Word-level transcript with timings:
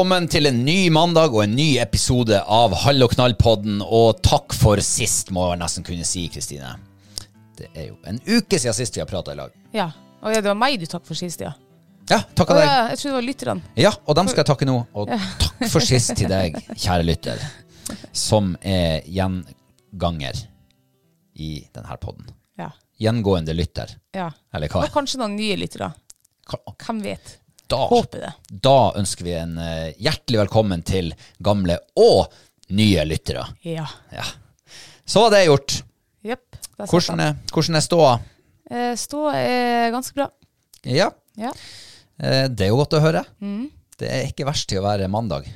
Velkommen 0.00 0.30
til 0.32 0.48
en 0.48 0.62
ny 0.64 0.86
mandag 0.88 1.34
og 1.34 1.42
en 1.42 1.52
ny 1.52 1.74
episode 1.76 2.38
av 2.40 2.72
Hall 2.86 3.04
og 3.04 3.10
knall-podden. 3.12 3.82
Og 3.84 4.22
takk 4.24 4.54
for 4.56 4.80
sist, 4.80 5.28
må 5.28 5.42
jeg 5.50 5.58
nesten 5.60 5.84
kunne 5.84 6.06
si, 6.08 6.22
Kristine. 6.32 6.70
Det 7.58 7.66
er 7.74 7.90
jo 7.90 7.98
en 8.08 8.16
uke 8.24 8.56
siden 8.56 8.78
sist 8.78 8.96
vi 8.96 9.02
har 9.02 9.10
prata 9.10 9.34
i 9.34 9.36
lag. 9.36 9.52
Ja. 9.76 9.90
Og 10.24 10.32
ja, 10.32 10.40
det 10.40 10.48
var 10.48 10.56
meg 10.56 10.78
du 10.80 10.86
takk 10.88 11.04
for 11.04 11.20
sist, 11.20 11.44
ja. 11.44 11.50
Ja, 12.08 12.22
takk 12.32 12.54
av 12.54 12.62
ja, 12.62 12.64
deg. 12.64 12.94
jeg 12.94 13.02
trodde 13.02 13.10
det 13.10 13.18
var 13.18 13.26
lytterne. 13.26 13.74
Ja, 13.82 13.92
og 14.06 14.16
dem 14.16 14.30
skal 14.32 14.40
jeg 14.40 14.48
takke 14.54 14.70
nå. 14.70 14.78
Og 14.96 15.12
takk 15.44 15.66
for 15.74 15.84
sist 15.84 16.14
til 16.16 16.32
deg, 16.32 16.56
kjære 16.70 17.04
lytter, 17.04 17.44
som 18.16 18.54
er 18.64 19.04
gjenganger 19.04 20.40
i 21.36 21.58
denne 21.76 22.00
podden. 22.00 22.32
Ja. 22.56 22.70
Gjengående 23.04 23.52
lytter, 23.52 23.92
ja. 24.16 24.32
eller 24.56 24.72
hva? 24.72 24.88
Og 24.88 24.96
kanskje 24.96 25.20
noen 25.20 25.36
nye 25.36 25.60
lyttere. 25.60 25.92
Hvem 26.56 27.04
vet? 27.04 27.36
Da, 27.70 27.84
Håper 27.86 28.24
det. 28.24 28.32
da 28.66 28.76
ønsker 28.98 29.24
vi 29.28 29.34
en 29.38 29.52
eh, 29.62 29.92
hjertelig 30.02 30.40
velkommen 30.42 30.82
til 30.86 31.12
gamle 31.44 31.76
og 32.00 32.32
nye 32.74 33.04
lyttere. 33.06 33.44
Ja. 33.66 33.84
Ja. 34.14 34.24
Så 35.06 35.22
var 35.24 35.30
det 35.36 35.44
gjort. 35.46 35.76
Jepp. 36.26 36.56
der 36.76 36.86
satt 36.86 36.90
Hvordan 36.90 37.20
er, 37.24 37.36
hvordan 37.54 37.78
er 37.78 37.84
ståa? 37.86 38.12
Eh, 38.70 38.94
er 39.38 39.90
ganske 39.94 40.14
bra. 40.18 40.28
Ja, 40.86 41.10
Ja. 41.38 41.52
eh, 42.18 42.48
det 42.48 42.66
er 42.66 42.72
jo 42.72 42.76
godt 42.82 42.96
å 42.98 43.02
høre. 43.04 43.24
Mm. 43.40 43.68
Det 44.00 44.08
er 44.10 44.26
ikke 44.30 44.46
verst 44.48 44.68
til 44.70 44.80
å 44.80 44.86
være 44.86 45.08
mandag. 45.12 45.46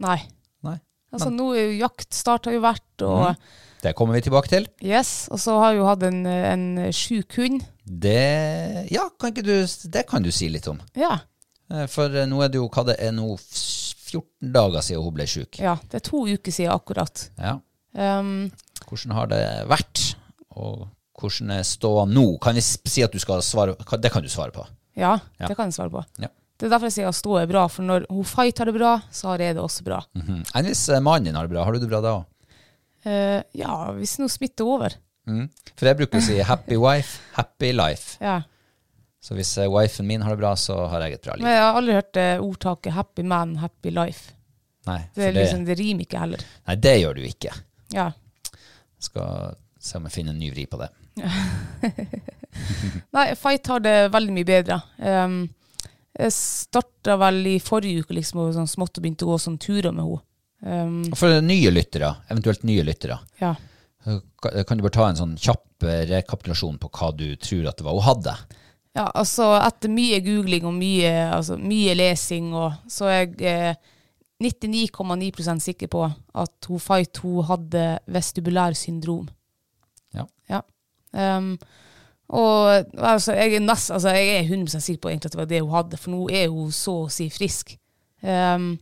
Nei. 0.00 0.18
Nei. 0.62 0.76
Altså, 1.12 1.28
nå 1.34 1.50
er 1.56 1.72
jo 1.72 1.80
jaktstart 1.86 2.44
har 2.46 2.52
jo 2.54 2.60
vært, 2.64 3.02
og 3.02 3.26
Mhm. 3.30 3.36
Det 3.82 3.94
kommer 3.96 4.12
vi 4.12 4.20
tilbake 4.20 4.48
til. 4.48 4.66
yes, 4.84 5.26
og 5.32 5.38
så 5.40 5.54
har 5.58 5.72
jeg 5.72 5.78
jo 5.80 5.86
hatt 5.86 6.02
en, 6.02 6.26
en 6.26 6.92
sjuk 6.92 7.32
hund. 7.38 7.62
Det 7.86 8.90
Ja, 8.92 9.08
kan 9.18 9.32
ikke 9.32 9.42
du, 9.42 9.66
det 9.88 10.06
kan 10.06 10.22
du 10.22 10.30
si 10.30 10.48
litt 10.50 10.68
om. 10.68 10.78
Ja. 10.94 11.18
Eh, 11.70 11.86
For 11.86 12.10
eh, 12.16 12.26
nå 12.26 12.40
er 12.44 12.48
det 12.52 12.58
jo 12.60 12.68
hva 12.68 12.84
det 12.90 12.96
er 13.00 13.12
nå 13.16 13.28
14 13.38 14.52
dager 14.52 14.82
siden 14.82 15.04
hun 15.04 15.14
ble 15.14 15.26
syk. 15.30 15.58
ja. 15.62 15.76
Det 15.90 16.00
er 16.00 16.06
to 16.10 16.24
uker 16.26 16.52
siden 16.52 16.72
akkurat. 16.74 17.28
Ja. 17.38 17.58
Um, 17.94 18.50
Hvordan 18.88 19.12
har 19.14 19.26
det 19.30 19.42
vært? 19.70 20.14
Og 20.58 20.88
hvordan 21.20 21.50
er 21.58 21.62
ståa 21.66 22.06
nå? 22.10 22.38
Kan 22.42 22.54
jeg 22.58 22.64
si 22.64 23.02
at 23.02 23.12
du 23.12 23.18
skal 23.22 23.42
svare 23.42 23.74
Det 24.00 24.10
kan 24.12 24.22
du 24.22 24.28
svare 24.28 24.50
på. 24.54 24.66
ja, 24.96 25.18
Ja. 25.38 25.46
det 25.48 25.56
kan 25.56 25.66
jeg 25.70 25.74
svare 25.74 25.90
på. 25.90 26.04
Ja. 26.18 26.28
Det 26.58 26.66
er 26.66 26.70
derfor 26.74 26.86
jeg 26.90 26.92
sier 26.92 27.08
at 27.08 27.14
stå 27.16 27.38
er 27.40 27.46
bra, 27.48 27.66
for 27.68 27.82
når 27.82 28.04
hun 28.10 28.24
Fight 28.24 28.58
har 28.58 28.66
det 28.66 28.74
bra, 28.74 29.00
så 29.10 29.28
har 29.32 29.38
jeg 29.38 29.54
det 29.56 29.62
også 29.62 29.82
bra. 29.84 30.02
Mhm. 30.14 30.42
Enn 30.54 30.66
hvis 30.66 30.88
eh, 30.92 31.00
mannen 31.00 31.24
din 31.24 31.34
har 31.34 31.46
det 31.46 31.54
bra, 31.54 31.64
har 31.64 31.72
du 31.72 31.78
det 31.78 31.88
bra 31.88 32.00
da 32.04 32.16
òg? 32.18 32.24
Uh, 33.06 33.42
ja, 33.56 33.92
hvis 33.96 34.18
nå 34.20 34.28
smitter 34.28 34.64
over. 34.68 34.90
For 35.76 35.86
jeg 35.86 35.96
bruker 35.96 36.18
å 36.18 36.22
si 36.22 36.38
'happy 36.42 36.76
wife, 36.76 37.20
happy 37.32 37.72
life'. 37.72 38.16
Ja. 38.20 38.42
Så 39.20 39.36
hvis 39.36 39.50
eh, 39.60 39.68
wifen 39.68 40.06
min 40.08 40.22
har 40.24 40.32
det 40.32 40.40
bra, 40.40 40.54
så 40.56 40.78
har 40.88 41.02
jeg 41.04 41.18
et 41.18 41.24
bra 41.26 41.34
liv. 41.36 41.44
Men 41.44 41.52
jeg 41.52 41.64
har 41.64 41.76
aldri 41.80 41.96
hørt 41.98 42.12
det 42.16 42.28
ordtaket 42.40 42.92
'happy 42.96 43.22
man, 43.22 43.56
happy 43.60 43.90
life'. 43.92 44.30
Nei, 44.88 45.00
Det, 45.14 45.26
det, 45.26 45.32
liksom, 45.42 45.64
det 45.68 45.76
rimer 45.78 46.06
ikke 46.06 46.18
heller. 46.22 46.40
nei, 46.66 46.76
det 46.76 46.94
gjør 47.02 47.14
du 47.18 47.22
ikke. 47.28 47.52
Ja. 47.92 48.12
Skal 48.98 49.56
se 49.78 49.98
om 49.98 50.06
jeg 50.08 50.12
finner 50.12 50.32
en 50.32 50.40
ny 50.40 50.50
vri 50.52 50.64
på 50.66 50.80
det. 50.80 50.88
Nei, 53.16 53.26
Fight 53.38 53.66
har 53.70 53.80
det 53.84 53.96
veldig 54.12 54.34
mye 54.34 54.48
bedre. 54.48 54.80
Um, 54.98 55.42
jeg 56.16 56.32
starta 56.34 57.16
vel 57.20 57.40
i 57.46 57.56
forrige 57.62 58.04
uke 58.04 58.16
liksom, 58.16 58.42
og 58.42 58.54
sånn 58.56 58.68
smått 58.70 58.98
og 58.98 59.04
begynte 59.04 59.26
å 59.28 59.32
gå 59.34 59.38
sånn 59.40 59.58
turer 59.62 59.92
med 59.94 60.04
henne. 60.04 60.24
Um, 60.60 60.96
Og 61.08 61.16
For 61.16 61.40
nye 61.40 61.70
lyttere, 61.72 62.10
eventuelt 62.28 62.64
nye 62.68 62.82
lyttere, 62.84 63.16
ja. 63.40 63.54
kan 64.04 64.76
du 64.76 64.82
bare 64.84 64.92
ta 64.92 65.06
en 65.08 65.16
sånn 65.16 65.36
kjapp 65.40 65.86
eh, 65.88 66.02
rekapitulasjon 66.10 66.76
på 66.82 66.90
hva 66.98 67.08
du 67.16 67.30
tror 67.40 67.70
at 67.70 67.78
det 67.80 67.86
var 67.86 67.96
hun 67.96 68.04
hadde? 68.04 68.34
Ja, 68.96 69.06
altså 69.14 69.52
etter 69.60 69.92
mye 69.92 70.18
googling 70.24 70.66
og 70.66 70.74
mye, 70.74 71.10
altså, 71.30 71.56
mye 71.60 71.94
lesing, 71.94 72.50
og, 72.56 72.72
så 72.90 73.10
er 73.10 73.20
jeg 73.20 73.50
eh, 73.50 73.90
99,9% 74.40 75.62
sikker 75.62 75.90
på 75.92 76.06
at 76.08 76.68
hun 76.68 76.80
Fight 76.80 77.20
hun 77.22 77.44
hadde 77.44 77.84
vestibulær 78.08 78.74
syndrom. 78.74 79.28
Ja. 80.16 80.24
Ja. 80.48 80.62
Um, 81.12 81.58
og 82.30 82.84
altså, 82.96 83.34
jeg, 83.34 83.54
er 83.54 83.60
nest, 83.60 83.90
altså, 83.90 84.14
jeg 84.16 84.36
er 84.38 84.48
100 84.48 84.80
sikker 84.80 85.00
på 85.02 85.08
egentlig 85.08 85.28
at 85.28 85.32
det 85.32 85.42
var 85.42 85.50
det 85.50 85.62
hun 85.62 85.74
hadde, 85.74 85.98
for 86.00 86.14
nå 86.14 86.28
er 86.32 86.48
hun 86.48 86.72
så 86.72 87.02
å 87.04 87.10
si 87.12 87.28
frisk. 87.30 87.74
Um, 88.22 88.72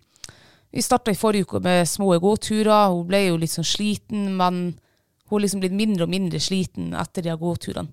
vi 0.71 0.85
starta 0.85 1.11
i 1.11 1.19
forrige 1.19 1.49
uke 1.49 1.61
med 1.65 1.88
små 1.88 2.12
gåturer. 2.21 2.93
Hun 2.93 3.06
ble 3.09 3.23
jo 3.25 3.38
litt 3.41 3.55
sånn 3.55 3.67
sliten, 3.67 4.29
men 4.37 4.61
hun 5.29 5.37
har 5.37 5.44
liksom 5.44 5.62
blitt 5.65 5.77
mindre 5.77 6.05
og 6.05 6.12
mindre 6.12 6.41
sliten 6.41 6.93
etter 6.97 7.25
de 7.25 7.37
gåturene. 7.41 7.91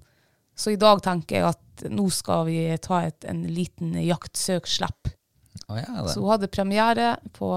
Så 0.56 0.72
i 0.72 0.80
dag 0.80 1.02
tenker 1.04 1.40
jeg 1.40 1.48
at 1.50 1.62
nå 1.92 2.08
skal 2.14 2.46
vi 2.48 2.60
ta 2.84 3.02
et, 3.08 3.26
en 3.28 3.44
liten 3.50 3.96
jaktsøkslepp. 4.00 5.12
Oh, 5.68 5.78
ja. 5.80 6.06
Så 6.12 6.22
hun 6.22 6.30
hadde 6.34 6.50
premiere 6.52 7.16
på, 7.36 7.50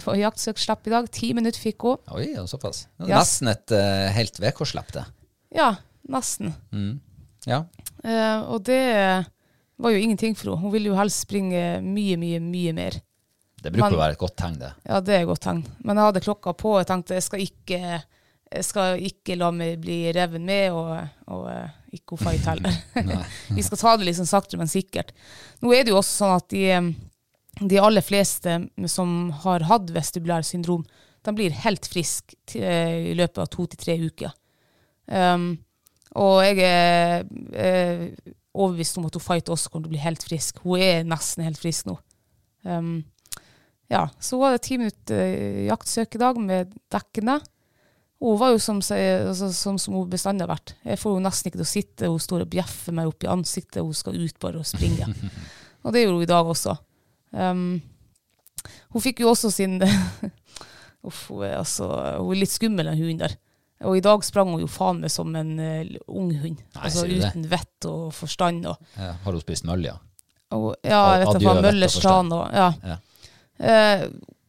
på 0.00 0.16
jaktsøk-slipp 0.18 0.88
i 0.88 0.94
dag. 0.94 1.08
Ti 1.12 1.32
minutter 1.36 1.60
fikk 1.60 1.86
hun. 1.86 2.00
Oi, 2.16 2.30
såpass. 2.48 2.86
Ja. 3.02 3.18
Nesten 3.18 3.52
et 3.52 3.74
uh, 3.76 4.06
helt 4.16 4.40
VK-slepp, 4.40 4.92
det. 4.96 5.04
Ja, 5.56 5.74
nesten. 6.12 6.54
Ja. 7.46 7.64
Uh, 8.02 8.40
og 8.54 8.64
det 8.66 8.82
var 9.76 9.92
jo 9.92 10.00
ingenting 10.00 10.36
for 10.36 10.52
henne. 10.52 10.62
Hun 10.64 10.72
ville 10.72 10.90
jo 10.90 10.96
helst 10.98 11.26
springe 11.26 11.82
mye, 11.84 12.16
mye, 12.20 12.40
mye 12.40 12.72
mer. 12.76 13.00
Det 13.62 13.72
bruker 13.72 13.90
Men- 13.90 13.98
å 13.98 14.02
være 14.04 14.16
et 14.16 14.20
godt 14.20 14.36
tegn, 14.38 14.58
det. 14.60 14.72
Ja, 14.86 15.00
det 15.00 15.14
er 15.14 15.24
et 15.24 15.30
godt 15.30 15.44
tegn. 15.44 15.64
Men 15.84 15.98
jeg 15.98 16.08
hadde 16.10 16.24
klokka 16.24 16.54
på. 16.56 16.76
Jeg 16.80 16.88
tenkte 16.90 17.16
jeg 17.18 17.26
skal 17.26 17.44
ikke 17.44 17.80
jeg 18.46 18.66
skal 18.66 19.02
ikke 19.02 19.36
la 19.38 19.50
meg 19.54 19.80
bli 19.82 20.04
revet 20.14 20.42
med, 20.42 20.70
og, 20.74 20.92
og 21.34 21.48
eh, 21.50 21.74
ikke 21.96 22.14
hun 22.14 22.22
fight 22.28 22.46
heller. 22.46 22.76
Vi 23.56 23.64
skal 23.66 23.80
ta 23.80 23.96
det 23.98 24.06
liksom 24.08 24.28
sakte, 24.28 24.58
men 24.60 24.70
sikkert. 24.70 25.12
Nå 25.62 25.74
er 25.74 25.84
det 25.84 25.94
jo 25.94 25.98
også 25.98 26.20
sånn 26.22 26.36
at 26.36 26.48
de, 26.54 26.62
eh, 26.76 27.66
de 27.66 27.82
aller 27.82 28.04
fleste 28.06 28.58
som 28.92 29.32
har 29.42 29.66
hatt 29.66 29.90
vestibulær 29.94 30.46
syndrom, 30.46 30.86
de 31.26 31.34
blir 31.34 31.54
helt 31.64 31.88
friske 31.90 32.38
eh, 32.60 33.10
i 33.10 33.14
løpet 33.18 33.42
av 33.42 33.50
to 33.50 33.66
til 33.72 33.82
tre 33.82 33.98
uker. 34.06 34.34
Um, 35.06 35.52
og 36.18 36.40
jeg 36.42 36.62
er 36.66 37.26
er 37.54 38.00
overbevist 38.56 38.96
om 38.98 39.06
at 39.06 39.14
hun 39.14 39.22
Fight 39.22 39.50
også 39.52 39.70
kommer 39.70 39.86
til 39.86 39.92
å 39.92 39.94
bli 39.94 40.02
helt 40.02 40.24
frisk. 40.24 40.62
Hun 40.64 40.82
er 40.82 41.04
nesten 41.06 41.44
helt 41.46 41.60
frisk 41.60 41.90
nå. 41.90 41.98
Um, 42.66 43.04
ja, 43.92 44.06
så 44.18 44.38
var 44.40 44.54
det 44.54 44.64
ti 44.66 44.78
minutter 44.80 45.66
jaktsøk 45.66 46.16
i 46.16 46.22
dag 46.22 46.40
med 46.42 46.72
dekkene. 46.94 47.36
Hun 48.22 48.38
var 48.40 48.54
jo 48.54 48.60
som, 48.62 48.78
altså, 48.80 49.50
som, 49.52 49.76
som 49.78 49.94
hun 49.98 50.08
bestandig 50.08 50.46
har 50.46 50.54
vært. 50.54 50.72
Jeg 50.86 51.00
får 51.00 51.16
jo 51.16 51.24
nesten 51.24 51.50
ikke 51.50 51.60
til 51.60 51.66
å 51.66 51.68
sitte. 51.68 52.08
Hun 52.08 52.22
står 52.22 52.46
og 52.46 52.52
bjeffer 52.54 52.96
meg 52.96 53.10
opp 53.10 53.26
i 53.26 53.28
ansiktet. 53.28 53.82
Hun 53.84 53.96
skal 53.96 54.16
ut 54.16 54.38
bare 54.40 54.62
og 54.62 54.68
springe. 54.68 55.08
og 55.84 55.92
det 55.92 56.04
gjorde 56.04 56.16
hun 56.16 56.24
i 56.24 56.30
dag 56.30 56.52
også. 56.54 56.76
Um, 57.36 57.66
hun 58.94 59.04
fikk 59.04 59.20
jo 59.20 59.32
også 59.34 59.50
sin 59.52 59.76
Uff, 61.06 61.26
hun 61.28 61.44
er, 61.44 61.58
altså, 61.60 61.90
hun 62.16 62.32
er 62.32 62.40
litt 62.40 62.54
skummel, 62.54 62.88
den 62.88 62.98
hunden 62.98 63.20
der. 63.26 63.36
Og 63.84 63.98
i 63.98 64.02
dag 64.02 64.24
sprang 64.24 64.48
hun 64.54 64.62
jo 64.62 64.70
faen 64.72 65.02
meg 65.04 65.12
som 65.12 65.34
en 65.36 65.52
uh, 65.60 65.98
ung 66.08 66.32
hund. 66.40 66.62
Nei, 66.64 66.86
altså 66.88 67.04
det? 67.04 67.20
uten 67.20 67.44
vett 67.52 67.88
og 67.90 68.08
forstand. 68.16 68.64
Og, 68.72 68.80
Ja, 68.96 69.12
har 69.26 69.36
hun 69.36 69.44
spist 69.44 69.68
mølja? 69.68 69.98
og, 70.56 70.70
ja, 70.86 71.02
jeg 71.18 71.26
vet 71.26 71.42
ikke 71.42 71.52
og 71.52 71.62
Møllers 71.66 71.98
forstand. 71.98 72.32
og 72.32 72.56
ja. 72.56 72.70
Ja. 72.86 72.96
Eh, 73.56 74.06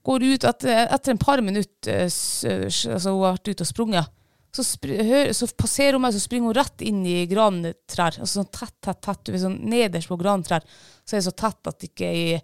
går 0.07 0.25
ut 0.33 0.45
etter, 0.47 0.85
etter 0.95 1.13
en 1.13 1.19
par 1.21 1.41
minutter, 1.45 2.05
eh, 2.07 2.07
altså 2.07 3.11
hun 3.13 3.23
har 3.25 3.35
vært 3.37 3.51
ute 3.51 3.65
og 3.65 3.69
sprunget, 3.69 4.13
så, 4.57 4.63
så 4.65 5.47
passerer 5.59 5.97
hun 5.97 6.01
meg, 6.07 6.15
så 6.15 6.21
springer 6.23 6.49
hun 6.49 6.55
rett 6.57 6.81
inn 6.87 7.03
i 7.05 7.17
grantrær. 7.29 8.15
Altså 8.23 8.39
sånn 8.39 8.47
tett, 8.55 8.73
tett, 8.81 9.01
tett. 9.05 9.29
Sånn 9.43 9.59
nederst 9.69 10.09
på 10.09 10.17
grantrær 10.17 10.63
så 11.03 11.13
er 11.13 11.19
det 11.19 11.27
så 11.27 11.33
tett 11.37 11.69
at 11.69 11.85
ikke 11.85 12.07
ei, 12.09 12.39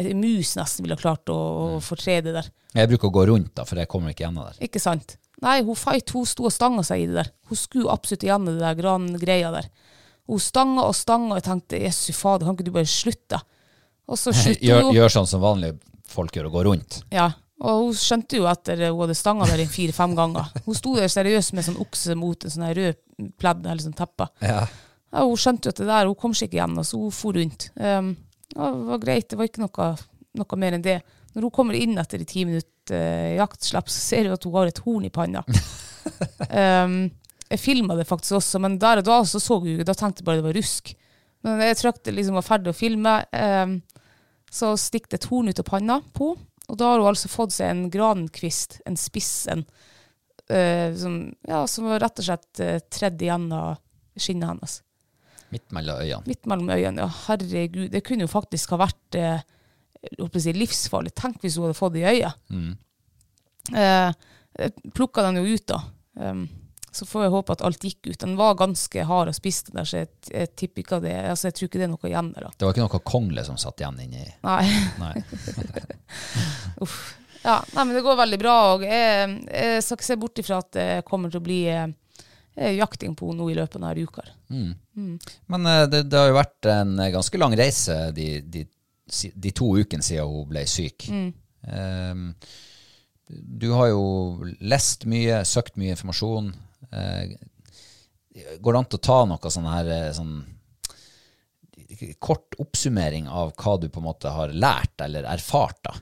ei 0.00 0.14
mus 0.16 0.54
nesten 0.56 0.86
ville 0.86 0.96
klart 0.96 1.28
å, 1.28 1.36
Mm. 1.36 1.74
å 1.76 1.82
fortre 1.84 2.20
det 2.24 2.32
der. 2.38 2.48
Jeg 2.78 2.88
bruker 2.94 3.10
å 3.10 3.14
gå 3.18 3.26
rundt, 3.28 3.52
da, 3.58 3.66
for 3.68 3.76
jeg 3.82 3.90
kommer 3.90 4.14
ikke 4.14 4.24
gjennom 4.24 4.46
der. 4.46 4.62
Ikke 4.64 4.80
sant? 4.80 5.18
Nei, 5.42 5.58
hun 5.66 5.76
fight, 5.76 6.14
hun 6.14 6.24
sto 6.28 6.46
og 6.48 6.52
stanga 6.54 6.86
seg 6.86 7.02
i 7.02 7.06
det 7.10 7.18
der. 7.18 7.30
Hun 7.50 7.58
skulle 7.58 7.92
absolutt 7.92 8.24
igjennom 8.24 8.54
det 8.54 8.62
der 8.62 8.78
grangreia 8.78 9.50
der. 9.52 9.68
Hun 10.30 10.38
stanga 10.40 10.86
og 10.86 10.94
stanga, 10.96 11.34
og 11.34 11.40
jeg 11.42 11.48
tenkte 11.50 11.82
jesu 11.82 12.12
fader, 12.16 12.46
kan 12.46 12.56
ikke 12.56 12.68
du 12.70 12.74
bare 12.78 12.88
slutte? 12.88 13.40
Og 14.08 14.16
så 14.20 14.32
slutter 14.40 14.62
hun 14.62 14.94
Gjør, 14.94 15.00
gjør 15.02 15.14
sånn 15.18 15.28
som 15.28 15.42
vanlige 15.44 15.76
folk 16.12 16.36
gjør, 16.36 16.50
å 16.50 16.54
gå 16.54 16.66
rundt. 16.66 17.00
Ja, 17.14 17.30
og 17.60 17.82
hun 17.84 17.96
skjønte 17.98 18.38
jo 18.38 18.46
etter 18.48 18.86
hun 18.86 19.02
hadde 19.02 19.16
stanga 19.18 19.48
der 19.50 19.62
fire-fem 19.68 20.14
ganger. 20.16 20.48
Hun 20.64 20.76
sto 20.76 20.94
der 20.96 21.10
seriøst 21.12 21.54
med 21.56 21.66
sånn 21.66 21.80
okse 21.82 22.16
mot 22.18 22.46
en 22.46 22.54
sånn 22.54 22.70
rød 22.76 23.00
pledd 23.40 23.66
eller 23.66 23.84
sånn 23.84 23.98
teppe. 23.98 24.30
Ja. 24.44 24.64
Ja, 25.10 25.24
hun 25.26 25.38
skjønte 25.38 25.68
jo 25.68 25.74
at 25.74 25.80
det 25.82 25.88
der, 25.88 26.08
hun 26.08 26.18
kom 26.18 26.34
seg 26.36 26.48
ikke 26.48 26.60
igjen, 26.60 26.82
så 26.86 27.00
hun 27.00 27.14
for 27.14 27.36
rundt. 27.36 27.68
Um, 27.74 28.12
ja, 28.54 28.68
det 28.70 28.86
var 28.92 29.02
greit, 29.02 29.28
det 29.30 29.38
var 29.38 29.48
ikke 29.50 29.64
noe, 29.64 29.88
noe 30.38 30.60
mer 30.62 30.76
enn 30.76 30.86
det. 30.86 31.00
Når 31.34 31.46
hun 31.46 31.54
kommer 31.54 31.78
inn 31.78 31.98
etter 32.00 32.22
de 32.22 32.28
ti 32.30 32.44
minutter 32.46 32.94
uh, 32.94 33.34
jaktslipp, 33.40 33.90
så 33.90 34.02
ser 34.02 34.26
du 34.26 34.36
at 34.36 34.46
hun 34.46 34.56
har 34.56 34.70
et 34.70 34.82
horn 34.86 35.08
i 35.08 35.12
panna. 35.14 35.42
um, 36.62 37.02
jeg 37.50 37.60
filma 37.60 37.98
det 37.98 38.06
faktisk 38.06 38.38
også, 38.38 38.62
men 38.62 38.78
der 38.80 39.02
og 39.02 39.08
da 39.10 39.20
så 39.26 39.42
så 39.42 39.58
hun 39.58 39.72
ikke, 39.74 39.88
da 39.90 39.98
tenkte 39.98 40.22
jeg 40.22 40.30
bare 40.30 40.40
det 40.40 40.46
var 40.46 40.58
rusk. 40.60 40.94
Men 41.46 41.62
jeg 41.64 41.78
trykte 41.80 42.14
liksom 42.14 42.38
var 42.38 42.46
ferdig 42.46 42.70
å 42.70 42.76
filme, 42.76 43.16
um, 43.34 43.76
så 44.50 44.74
stikk 44.78 45.08
det 45.10 45.20
et 45.20 45.30
horn 45.30 45.50
ut 45.50 45.62
av 45.62 45.68
panna 45.68 46.00
på, 46.16 46.34
og 46.70 46.78
da 46.78 46.90
har 46.90 47.00
hun 47.00 47.10
altså 47.10 47.30
fått 47.30 47.54
seg 47.54 47.70
en 47.72 47.84
grankvist, 47.92 48.80
en 48.86 48.98
spiss 48.98 49.32
en, 49.50 49.64
eh, 50.50 50.90
som, 50.98 51.22
ja, 51.46 51.64
som 51.70 51.88
rett 51.90 52.22
og 52.22 52.26
slett 52.26 52.62
uh, 52.62 52.76
tredd 52.90 53.22
igjennom 53.22 53.78
skinnet 54.20 54.52
hennes. 54.52 54.80
Midt 55.50 55.72
mellom 55.74 56.02
øynene. 56.02 56.26
Midt 56.30 56.46
mellom 56.50 56.70
øynene, 56.70 57.06
ja, 57.06 57.08
herregud. 57.26 57.88
Det 57.90 58.04
kunne 58.06 58.26
jo 58.26 58.30
faktisk 58.30 58.74
ha 58.74 58.84
vært 58.84 59.18
eh, 59.18 59.42
si, 60.38 60.54
livsfarlig. 60.54 61.14
Tenk 61.18 61.42
hvis 61.42 61.58
hun 61.58 61.66
hadde 61.66 61.78
fått 61.78 61.96
det 61.96 62.04
i 62.04 62.12
øyet. 62.12 62.44
Mm. 62.54 62.76
Eh, 63.80 64.12
plukka 64.94 65.24
den 65.26 65.40
jo 65.40 65.56
ut, 65.56 65.66
da. 65.70 65.80
Um, 66.20 66.44
så 66.90 67.06
får 67.06 67.22
jeg 67.24 67.32
håpe 67.34 67.54
at 67.54 67.62
alt 67.66 67.84
gikk 67.86 68.08
ut. 68.10 68.18
Den 68.18 68.34
var 68.38 68.56
ganske 68.58 69.04
hard 69.06 69.30
og 69.30 69.36
spiste 69.36 69.74
der, 69.74 69.86
så 69.86 70.02
jeg, 70.02 70.10
jeg 70.30 70.50
tipper 70.58 70.82
ikke 70.82 70.98
det 71.04 71.14
altså, 71.30 71.48
Jeg 71.48 71.56
tror 71.56 71.68
ikke 71.70 71.78
det 71.80 71.86
er 71.86 71.92
noe 71.92 72.10
igjen 72.10 72.32
der. 72.34 72.48
da. 72.48 72.50
Det 72.58 72.66
var 72.66 72.74
ikke 72.74 72.86
noe 72.86 73.02
kongle 73.12 73.44
som 73.46 73.58
satt 73.60 73.82
igjen 73.82 74.00
inni 74.04 74.24
Nei. 74.42 74.64
Nei. 74.98 75.14
Uff. 76.84 76.98
Ja, 77.42 77.56
nei, 77.72 77.84
men 77.86 77.94
det 77.96 78.02
går 78.04 78.18
veldig 78.20 78.38
bra. 78.42 78.56
Og 78.74 78.82
jeg, 78.84 79.34
jeg 79.48 79.84
skal 79.84 79.96
ikke 79.96 80.08
se 80.10 80.16
bort 80.20 80.40
ifra 80.42 80.58
at 80.60 80.72
det 80.76 80.88
kommer 81.08 81.32
til 81.32 81.40
å 81.40 81.44
bli 81.46 81.60
eh, 81.72 82.72
jakting 82.76 83.14
på 83.16 83.30
henne 83.30 83.40
nå 83.40 83.50
i 83.52 83.56
løpet 83.56 83.78
av 83.78 83.86
denne 83.86 84.08
uka. 84.10 84.26
Men 84.50 85.70
eh, 85.70 85.84
det, 85.88 86.02
det 86.12 86.20
har 86.20 86.28
jo 86.28 86.36
vært 86.40 86.68
en 86.74 86.96
eh, 86.98 87.12
ganske 87.14 87.40
lang 87.40 87.56
reise 87.56 88.00
de, 88.16 88.28
de, 88.44 88.66
de 89.34 89.54
to 89.56 89.70
ukene 89.78 90.04
siden 90.04 90.28
hun 90.28 90.50
ble 90.50 90.66
syk. 90.68 91.06
Eh, 91.08 92.26
du 93.30 93.68
har 93.78 93.92
jo 93.92 94.04
lest 94.60 95.06
mye, 95.08 95.40
søkt 95.48 95.78
mye 95.80 95.94
informasjon. 95.94 96.52
Eh, 96.88 97.36
går 98.60 98.72
det 98.72 98.78
an 98.78 98.88
å 98.96 99.02
ta 99.02 99.18
noe 99.28 99.52
sånn 99.52 99.68
her 99.70 99.90
eh, 99.90 100.12
sånn 100.16 100.38
kort 102.22 102.54
oppsummering 102.58 103.28
av 103.28 103.52
hva 103.58 103.76
du 103.80 103.88
på 103.90 104.00
en 104.00 104.06
måte 104.06 104.30
har 104.32 104.52
lært 104.54 105.02
eller 105.04 105.26
erfart 105.28 105.80
da, 105.84 105.94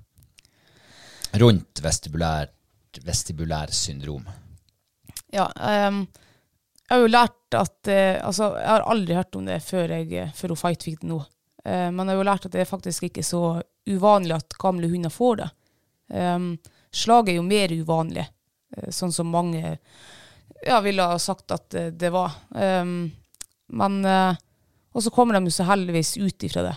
rundt 1.41 1.81
vestibulær, 1.83 2.51
vestibulær 3.03 3.73
syndrom? 3.75 4.29
Ja, 5.35 5.49
um, 5.89 6.05
jeg 6.89 6.95
har 6.95 7.03
jo 7.03 7.11
lært 7.11 7.57
at 7.57 7.91
uh, 7.91 8.21
Altså, 8.25 8.53
jeg 8.57 8.69
har 8.71 8.87
aldri 8.89 9.17
hørt 9.17 9.37
om 9.37 9.49
det 9.49 9.59
før, 9.65 9.93
jeg, 9.93 10.31
før 10.37 10.55
Fight 10.57 10.87
fikk 10.87 11.03
det 11.03 11.11
nå. 11.11 11.19
Uh, 11.67 11.89
men 11.93 12.05
jeg 12.05 12.15
har 12.15 12.21
jo 12.21 12.29
lært 12.31 12.47
at 12.49 12.55
det 12.55 12.63
er 12.63 12.71
faktisk 12.71 13.09
ikke 13.09 13.25
så 13.27 13.43
uvanlig 13.89 14.39
at 14.39 14.57
gamle 14.61 14.89
hunder 14.89 15.13
får 15.13 15.41
det. 15.43 15.49
Um, 16.15 16.53
slag 16.95 17.29
er 17.29 17.41
jo 17.41 17.45
mer 17.45 17.75
uvanlig, 17.75 18.25
uh, 18.77 18.89
sånn 18.95 19.13
som 19.13 19.29
mange 19.33 19.77
ja, 20.67 20.81
ville 20.85 21.03
ha 21.07 21.19
sagt 21.19 21.51
at 21.55 21.69
det, 21.71 21.91
det 22.01 22.11
var. 22.15 22.33
Um, 22.51 23.11
men 23.69 24.05
eh, 24.05 24.37
Og 24.97 25.03
så 25.05 25.11
kommer 25.13 25.37
de 25.37 25.45
jo 25.45 25.53
så 25.55 25.67
heldigvis 25.69 26.17
ut 26.17 26.43
ifra 26.49 26.63
det. 26.65 26.77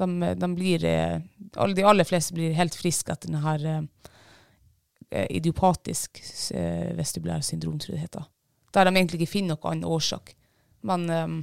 De, 0.00 0.06
de 0.34 0.48
blir 0.56 0.84
eh, 0.84 1.20
De 1.54 1.84
aller 1.86 2.04
fleste 2.04 2.34
blir 2.34 2.52
helt 2.58 2.74
friske 2.74 3.12
etter 3.12 3.28
denne 3.30 3.42
her 3.44 3.64
eh, 3.70 5.26
idiopatisk 5.30 6.18
vestibulær 6.96 7.40
syndrom, 7.44 7.78
tror 7.78 7.94
jeg 7.94 8.00
det 8.00 8.06
heter. 8.08 8.28
Der 8.72 8.88
de 8.88 8.94
egentlig 8.96 9.20
ikke 9.22 9.32
finner 9.34 9.54
noen 9.58 9.70
annen 9.72 9.88
årsak. 9.92 10.32
Men 10.82 11.04
um, 11.10 11.34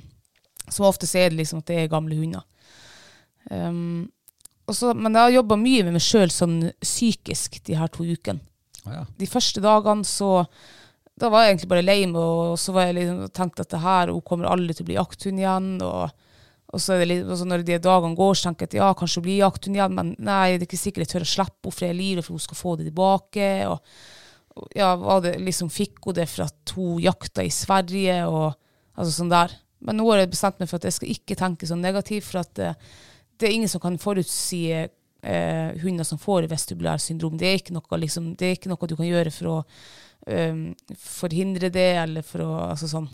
som 0.67 0.87
ofte 0.89 1.07
så 1.07 1.19
er 1.21 1.29
det 1.31 1.37
liksom 1.43 1.61
at 1.61 1.69
det 1.69 1.77
er 1.83 1.91
gamle 1.91 2.17
hunder. 2.17 2.43
Um, 3.51 4.09
så- 4.69 4.93
men 4.93 5.13
jeg 5.13 5.21
har 5.21 5.31
jobba 5.37 5.55
mye 5.57 5.83
med 5.83 5.93
meg 5.95 6.01
sjøl 6.05 6.29
sånn 6.33 6.71
psykisk 6.81 7.61
de 7.65 7.77
her 7.77 7.87
to 7.87 8.03
ukene. 8.03 8.41
Å 8.85 8.91
ja. 8.93 9.05
De 9.17 9.25
første 9.29 9.61
dagene 9.61 10.05
så 10.05 10.45
Da 11.19 11.29
var 11.31 11.43
jeg 11.43 11.55
egentlig 11.55 11.71
bare 11.73 11.85
lei 11.85 11.99
meg, 12.07 12.21
og 12.21 12.55
så 12.61 12.73
var 12.75 12.87
jeg 12.87 12.99
liksom, 13.01 13.21
tenkte 13.35 13.65
at 13.65 13.73
det 13.73 13.83
her, 13.83 14.13
hun 14.15 14.25
kommer 14.25 14.49
aldri 14.49 14.75
til 14.75 14.85
å 14.85 14.89
bli 14.89 14.99
jakthund 14.99 15.43
igjen. 15.43 15.71
og 15.85 16.25
og 16.69 16.77
så 16.77 16.99
litt, 17.01 17.23
og 17.25 17.33
så 17.33 17.47
når 17.49 17.63
de 17.65 17.79
dagene 17.81 18.13
går, 18.13 18.35
så 18.37 18.45
tenker 18.45 18.67
jeg 18.67 18.69
at 18.69 18.75
ja, 18.77 18.87
kanskje 18.93 19.17
hun 19.17 19.23
blir 19.25 19.39
jakthund 19.39 19.77
igjen, 19.79 19.95
men 19.97 20.11
nei, 20.21 20.51
det 20.53 20.67
er 20.67 20.67
ikke 20.67 20.77
sikkert 20.77 21.07
jeg 21.07 21.09
tør 21.15 21.23
å 21.25 21.29
slippe 21.31 21.65
henne 21.65 21.73
for 21.73 21.85
jeg 21.87 21.93
er 21.95 21.97
livet, 21.97 22.25
for 22.27 22.37
hun 22.37 22.43
skal 22.43 22.59
få 22.59 22.73
det 22.77 22.85
tilbake. 22.91 23.47
og 23.65 23.79
og 24.59 24.75
ja, 24.75 24.91
det 25.23 25.37
liksom 25.43 25.69
fikk 25.71 26.03
hun 26.05 26.17
det 26.17 26.27
for 26.29 26.47
at 26.47 26.73
hun 26.75 27.01
jakta 27.03 27.45
i 27.45 27.53
Sverige 27.53 28.21
og 28.27 28.55
altså 28.97 29.11
sånn 29.13 29.31
der. 29.31 29.53
Men 29.85 29.99
nå 29.99 30.07
har 30.09 30.23
jeg 30.23 30.33
bestemt 30.33 30.59
meg 30.59 30.69
for 30.71 30.79
at 30.79 30.89
jeg 30.89 30.97
skal 30.97 31.13
ikke 31.13 31.37
tenke 31.39 31.69
sånn 31.69 31.83
negativt, 31.83 32.27
for 32.27 32.41
at 32.41 32.59
eh, 32.63 32.75
det 33.39 33.47
er 33.47 33.55
ingen 33.55 33.71
som 33.71 33.83
kan 33.83 33.95
forutsi 34.01 34.63
eh, 34.75 35.79
hunder 35.83 36.07
som 36.07 36.19
får 36.19 36.49
vestibulær 36.51 36.99
syndrom. 36.99 37.37
Det 37.39 37.53
er, 37.53 37.63
noe, 37.75 38.01
liksom, 38.03 38.33
det 38.39 38.49
er 38.49 38.57
ikke 38.57 38.71
noe 38.73 38.89
du 38.89 38.97
kan 38.99 39.07
gjøre 39.07 39.31
for 39.31 39.53
å 39.53 39.57
eh, 40.27 40.65
forhindre 40.97 41.71
det, 41.73 41.91
eller 42.03 42.25
for 42.25 42.45
å 42.45 42.51
altså 42.71 42.89
sånn. 42.91 43.09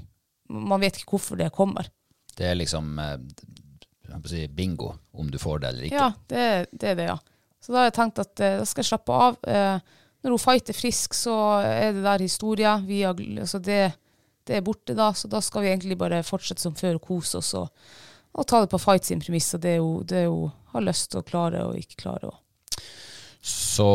Man 0.49 0.81
vet 0.81 0.99
ikke 0.99 1.15
hvorfor 1.15 1.39
det 1.39 1.51
kommer. 1.53 1.89
Det 2.35 2.49
er 2.49 2.57
liksom 2.59 2.97
eh, 2.99 3.17
si 4.29 4.47
bingo, 4.47 4.93
om 5.11 5.29
du 5.31 5.39
får 5.41 5.59
det 5.59 5.71
eller 5.71 5.87
ikke. 5.89 6.01
Ja, 6.01 6.11
det, 6.27 6.47
det 6.71 6.91
er 6.93 6.99
det, 6.99 7.09
ja. 7.13 7.19
Så 7.65 7.73
da 7.73 7.81
har 7.81 7.87
jeg 7.89 7.97
tenkt 7.97 8.21
at 8.21 8.41
eh, 8.45 8.57
da 8.59 8.65
skal 8.69 8.83
jeg 8.83 8.91
slappe 8.91 9.19
av. 9.27 9.37
Eh, 9.49 10.01
når 10.25 10.35
hun 10.35 10.41
Fight 10.41 10.69
er 10.69 10.77
frisk, 10.77 11.15
så 11.17 11.35
er 11.65 11.93
det 11.95 12.03
der 12.05 12.25
historie. 12.25 12.71
Vi 12.85 13.03
har, 13.05 13.17
altså 13.41 13.61
det, 13.61 13.79
det 14.45 14.57
er 14.57 14.65
borte 14.65 14.95
da, 14.97 15.11
så 15.13 15.29
da 15.31 15.41
skal 15.41 15.65
vi 15.65 15.71
egentlig 15.71 15.97
bare 15.97 16.23
fortsette 16.25 16.61
som 16.61 16.75
før 16.77 16.99
og 16.99 17.07
kose 17.07 17.41
oss 17.41 17.53
og, 17.57 17.69
og 18.35 18.47
ta 18.49 18.61
det 18.63 18.71
på 18.73 18.81
Fight 18.81 19.07
sin 19.07 19.21
premiss. 19.21 19.51
Og 19.57 19.63
det 19.65 19.77
hun, 19.79 20.01
det 20.05 20.25
hun 20.27 20.53
har 20.73 20.85
lyst 20.85 21.11
til 21.13 21.21
å 21.21 21.27
klare 21.27 21.63
og 21.69 21.79
ikke 21.79 22.03
klare. 22.03 22.33
Og. 22.33 22.75
Så 23.45 23.87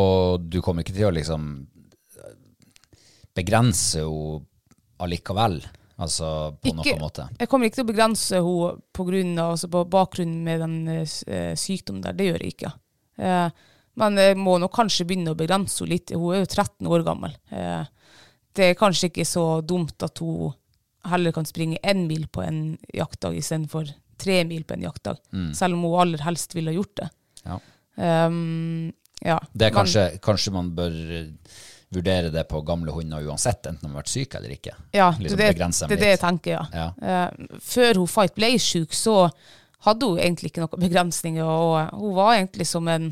du 0.43 0.61
kommer 0.63 0.87
ikke 0.87 0.97
til 0.97 1.11
å 1.11 1.15
liksom 1.15 1.51
begrense 3.37 4.01
henne 4.05 4.45
allikevel, 5.01 5.61
altså 6.01 6.53
på 6.61 6.69
Ikke- 6.75 6.77
noen 6.77 7.01
måte? 7.01 7.29
Jeg 7.39 7.49
kommer 7.49 7.67
ikke 7.67 7.75
til 7.81 7.85
å 7.85 7.93
begrense 7.93 8.37
henne 8.37 8.83
på, 8.93 9.07
grunn 9.09 9.39
av, 9.39 9.53
altså 9.55 9.69
på 9.71 9.85
bakgrunn 9.89 10.43
med 10.45 10.61
den 10.61 10.89
eh, 10.89 11.07
eh, 11.27 11.55
sykdommen 11.57 12.03
der. 12.03 12.13
Det 12.13 12.27
gjør 12.27 12.41
jeg 12.45 12.55
ikke. 12.57 12.73
Eh, 13.19 13.51
men 13.97 14.17
jeg 14.17 14.37
må 14.37 14.59
nok 14.61 14.73
kanskje 14.73 15.07
begynne 15.07 15.33
å 15.33 15.39
begrense 15.39 15.81
henne 15.81 15.91
litt. 15.95 16.11
Hun 16.11 16.35
er 16.35 16.41
jo 16.45 16.47
13 16.47 16.87
år 16.87 17.05
gammel. 17.05 17.35
Eh, 17.51 17.85
det 18.55 18.65
er 18.71 18.75
kanskje 18.75 19.09
ikke 19.11 19.25
så 19.27 19.63
dumt 19.65 20.03
at 20.03 20.19
hun 20.19 20.53
heller 21.05 21.33
kan 21.33 21.45
springe 21.49 21.79
én 21.83 22.07
mil 22.07 22.27
på 22.29 22.43
en 22.45 22.79
jaktdag 22.93 23.37
istedenfor 23.41 23.89
tre 24.21 24.45
mil 24.45 24.65
på 24.65 24.75
en 24.75 24.83
jaktdag. 24.85 25.17
Selv 25.57 25.75
om 25.79 25.83
hun 25.87 26.01
aller 26.03 26.19
helst 26.27 26.53
ville 26.55 26.69
ha 26.71 26.77
gjort 26.77 26.95
det. 27.01 27.09
Ja. 27.47 27.59
Um, 28.27 28.93
ja. 29.25 29.39
Det 29.55 29.67
er 29.67 29.71
Men- 29.73 29.79
kanskje, 29.85 30.21
kanskje 30.21 30.53
man 30.53 30.71
bør 30.77 30.93
vurdere 31.91 32.31
det 32.31 32.45
på 32.51 32.61
gamle 32.63 32.93
hunder 32.95 33.25
uansett, 33.27 33.65
enten 33.67 33.89
de 33.89 33.91
har 33.91 34.03
vært 34.03 34.13
syke 34.13 34.39
eller 34.39 34.55
ikke. 34.55 34.77
Ja, 34.95 35.09
Liksom 35.19 35.41
det, 35.41 35.49
er 35.49 35.97
det 35.99 36.13
jeg 36.13 36.21
tenker, 36.23 36.53
ja. 36.55 36.63
Ja. 36.71 36.91
Uh, 37.03 37.59
før 37.63 38.05
hun 38.05 38.11
Fight 38.11 38.37
ble 38.39 38.53
syk, 38.63 38.95
så 38.95 39.17
hadde 39.87 40.07
hun 40.07 40.21
egentlig 40.21 40.53
ikke 40.53 40.63
noen 40.65 40.85
begrensninger, 40.85 41.51
og 41.51 41.99
hun 41.99 42.15
var 42.19 42.37
egentlig 42.37 42.69
som 42.69 42.89
en 42.93 43.11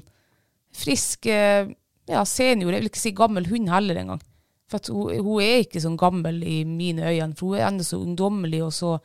frisk 0.79 1.27
eh, 1.33 1.71
ja, 2.09 2.25
senior, 2.29 2.73
jeg 2.73 2.83
vil 2.83 2.91
ikke 2.91 3.01
si 3.01 3.15
gammel 3.17 3.49
hund 3.49 3.71
heller 3.73 3.99
engang. 4.01 4.21
For 4.69 4.93
hun, 4.93 5.15
hun 5.25 5.45
er 5.45 5.63
ikke 5.65 5.81
sånn 5.81 5.97
gammel 6.01 6.43
i 6.45 6.61
mine 6.69 7.09
øyne, 7.09 7.33
for 7.39 7.55
hun 7.55 7.61
er 7.61 7.71
ennå 7.71 7.87
så 7.89 8.01
ungdommelig, 8.03 8.61
og 8.67 8.75
så 8.77 8.99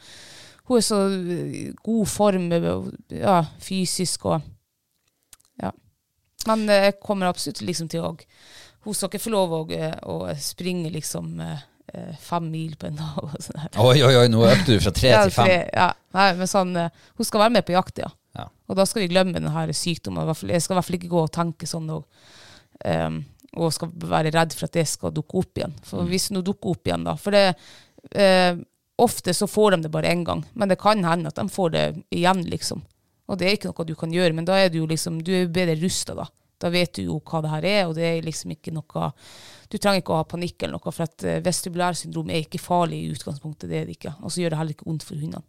hun 0.68 0.80
er 0.80 0.86
så 0.86 1.00
eh, 1.12 1.72
god 1.84 2.12
form 2.12 2.52
eh, 2.56 2.68
ja, 3.20 3.40
fysisk 3.64 4.28
og 4.32 4.42
Ja. 5.62 5.72
Men 6.48 6.68
eh, 6.70 6.90
jeg 6.90 7.00
kommer 7.04 7.32
absolutt 7.32 7.62
liksom 7.62 7.90
til 7.92 8.04
å 8.04 8.16
Hun 8.84 8.96
skal 8.98 9.12
ikke 9.12 9.24
få 9.24 9.34
lov 9.34 9.54
å, 9.56 9.62
eh, 9.72 9.94
å 10.12 10.18
springe 10.40 10.92
liksom 10.92 11.40
eh, 11.44 11.62
eh, 11.94 12.16
fem 12.20 12.50
mil 12.52 12.76
på 12.80 12.90
en 12.90 13.00
dag. 13.00 13.22
og 13.24 13.38
sånn. 13.40 13.62
Oi, 13.84 14.02
oi, 14.04 14.16
oi, 14.24 14.26
nå 14.32 14.44
økte 14.48 14.76
du 14.76 14.84
fra 14.84 14.94
tre 14.96 15.14
Ja, 15.14 15.24
til 15.28 15.36
fem. 15.38 15.54
Ja, 15.72 15.92
nei, 16.18 16.28
men 16.40 16.52
sånn, 16.52 16.76
hun 16.76 17.30
skal 17.30 17.46
være 17.46 17.58
med 17.58 17.68
på 17.68 17.76
jakt, 17.78 18.04
ja. 18.04 18.12
Ja. 18.34 18.48
Og 18.70 18.80
da 18.80 18.86
skal 18.90 19.04
vi 19.04 19.12
glemme 19.12 19.36
denne 19.38 19.78
sykdommen. 19.78 20.28
Jeg 20.50 20.64
skal 20.64 20.76
i 20.76 20.80
hvert 20.80 20.90
fall 20.90 21.00
ikke 21.00 21.12
gå 21.12 21.22
og 21.22 21.34
tenke 21.34 21.70
sånn 21.70 21.90
og, 21.94 22.06
ehm, 22.84 23.22
og 23.62 23.74
skal 23.76 23.92
være 23.94 24.34
redd 24.34 24.56
for 24.58 24.66
at 24.68 24.78
det 24.80 24.88
skal 24.90 25.14
dukke 25.14 25.38
opp 25.44 25.60
igjen. 25.62 25.76
Mm. 25.78 25.84
For 25.90 26.10
hvis 26.10 26.30
det 26.30 26.38
nå 26.38 26.42
dukker 26.46 26.74
opp 26.74 26.90
igjen, 26.90 27.06
da 27.06 27.14
For 27.20 27.36
det, 27.36 27.44
eh, 28.18 28.56
ofte 28.98 29.34
så 29.38 29.48
får 29.50 29.76
de 29.76 29.84
det 29.86 29.94
bare 29.94 30.10
én 30.10 30.26
gang, 30.26 30.44
men 30.54 30.70
det 30.70 30.80
kan 30.82 31.04
hende 31.06 31.30
at 31.30 31.38
de 31.38 31.48
får 31.50 31.70
det 31.76 31.86
igjen, 32.10 32.44
liksom. 32.50 32.82
Og 33.30 33.38
det 33.40 33.48
er 33.48 33.58
ikke 33.58 33.72
noe 33.72 33.88
du 33.88 33.96
kan 33.96 34.12
gjøre, 34.12 34.34
men 34.34 34.46
da 34.46 34.58
er 34.60 34.70
du 34.70 34.82
jo 34.82 34.88
liksom 34.90 35.22
Du 35.24 35.32
er 35.32 35.48
bedre 35.48 35.78
rusta, 35.80 36.16
da. 36.18 36.26
Da 36.64 36.70
vet 36.72 36.94
du 36.96 37.02
jo 37.10 37.18
hva 37.20 37.42
det 37.44 37.52
her 37.52 37.66
er, 37.68 37.82
og 37.90 37.98
det 37.98 38.06
er 38.08 38.22
liksom 38.24 38.54
ikke 38.56 38.72
noe 38.72 39.10
Du 39.68 39.76
trenger 39.78 40.00
ikke 40.04 40.14
å 40.16 40.22
ha 40.22 40.28
panikk 40.30 40.64
eller 40.64 40.78
noe, 40.78 40.94
for 40.94 41.04
at 41.04 41.24
eh, 41.28 41.42
vestibulærsyndrom 41.44 42.30
er 42.32 42.46
ikke 42.46 42.62
farlig 42.62 43.02
i 43.04 43.12
utgangspunktet. 43.16 43.68
Det 43.72 43.82
er 43.82 43.86
det 43.90 43.98
ikke. 43.98 44.14
Og 44.24 44.32
så 44.32 44.44
gjør 44.44 44.54
det 44.54 44.60
heller 44.62 44.76
ikke 44.78 44.88
vondt 44.88 45.04
for 45.08 45.20
hundene. 45.20 45.44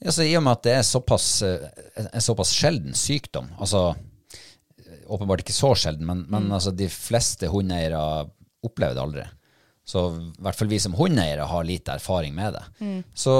Altså, 0.00 0.24
I 0.24 0.36
og 0.38 0.44
med 0.46 0.52
at 0.54 0.62
det 0.64 0.74
er 0.78 0.86
såpass, 0.86 1.26
eh, 1.44 1.66
en 2.14 2.24
såpass 2.24 2.52
sjelden 2.56 2.94
sykdom, 2.96 3.50
altså 3.60 3.82
eh, 3.96 5.02
åpenbart 5.12 5.42
ikke 5.44 5.56
så 5.56 5.74
sjelden, 5.76 6.06
men, 6.08 6.22
men 6.28 6.46
Mm. 6.48 6.54
altså, 6.56 6.72
de 6.76 6.88
fleste 6.88 7.48
hundeeiere 7.52 8.00
opplever 8.64 8.94
det 8.96 9.02
aldri. 9.02 9.26
Så 9.90 10.04
i 10.20 10.42
hvert 10.44 10.54
fall 10.60 10.68
vi 10.70 10.78
som 10.78 10.94
hundeeiere 10.94 11.48
har 11.50 11.64
lite 11.66 11.92
erfaring 11.96 12.34
med 12.36 12.52
det. 12.54 12.62
Mm. 12.80 12.98
Så 13.16 13.34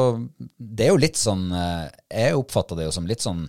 det 0.58 0.86
er 0.86 0.90
jo 0.90 0.98
litt 0.98 1.20
sånn 1.20 1.44
Jeg 1.52 2.34
oppfatter 2.40 2.76
det 2.80 2.88
jo 2.88 2.94
som 2.96 3.06
litt 3.06 3.22
sånn 3.22 3.44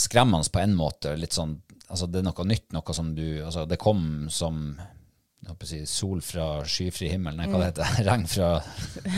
skremmende 0.00 0.50
på 0.50 0.58
en 0.62 0.74
måte. 0.74 1.12
Litt 1.18 1.36
sånn, 1.36 1.60
altså 1.94 2.08
Det 2.10 2.20
er 2.20 2.26
noe 2.26 2.44
nytt, 2.50 2.66
noe 2.74 2.94
som 2.96 3.14
du 3.16 3.24
altså 3.44 3.64
Det 3.70 3.78
kom 3.80 4.26
som 4.34 4.60
si, 5.68 5.82
sol 5.86 6.20
fra 6.24 6.62
skyfri 6.68 7.10
himmel, 7.12 7.36
nei, 7.38 7.46
hva 7.52 7.60
det 7.60 7.70
heter 7.70 8.04
Regn 8.08 8.26
fra 8.30 8.50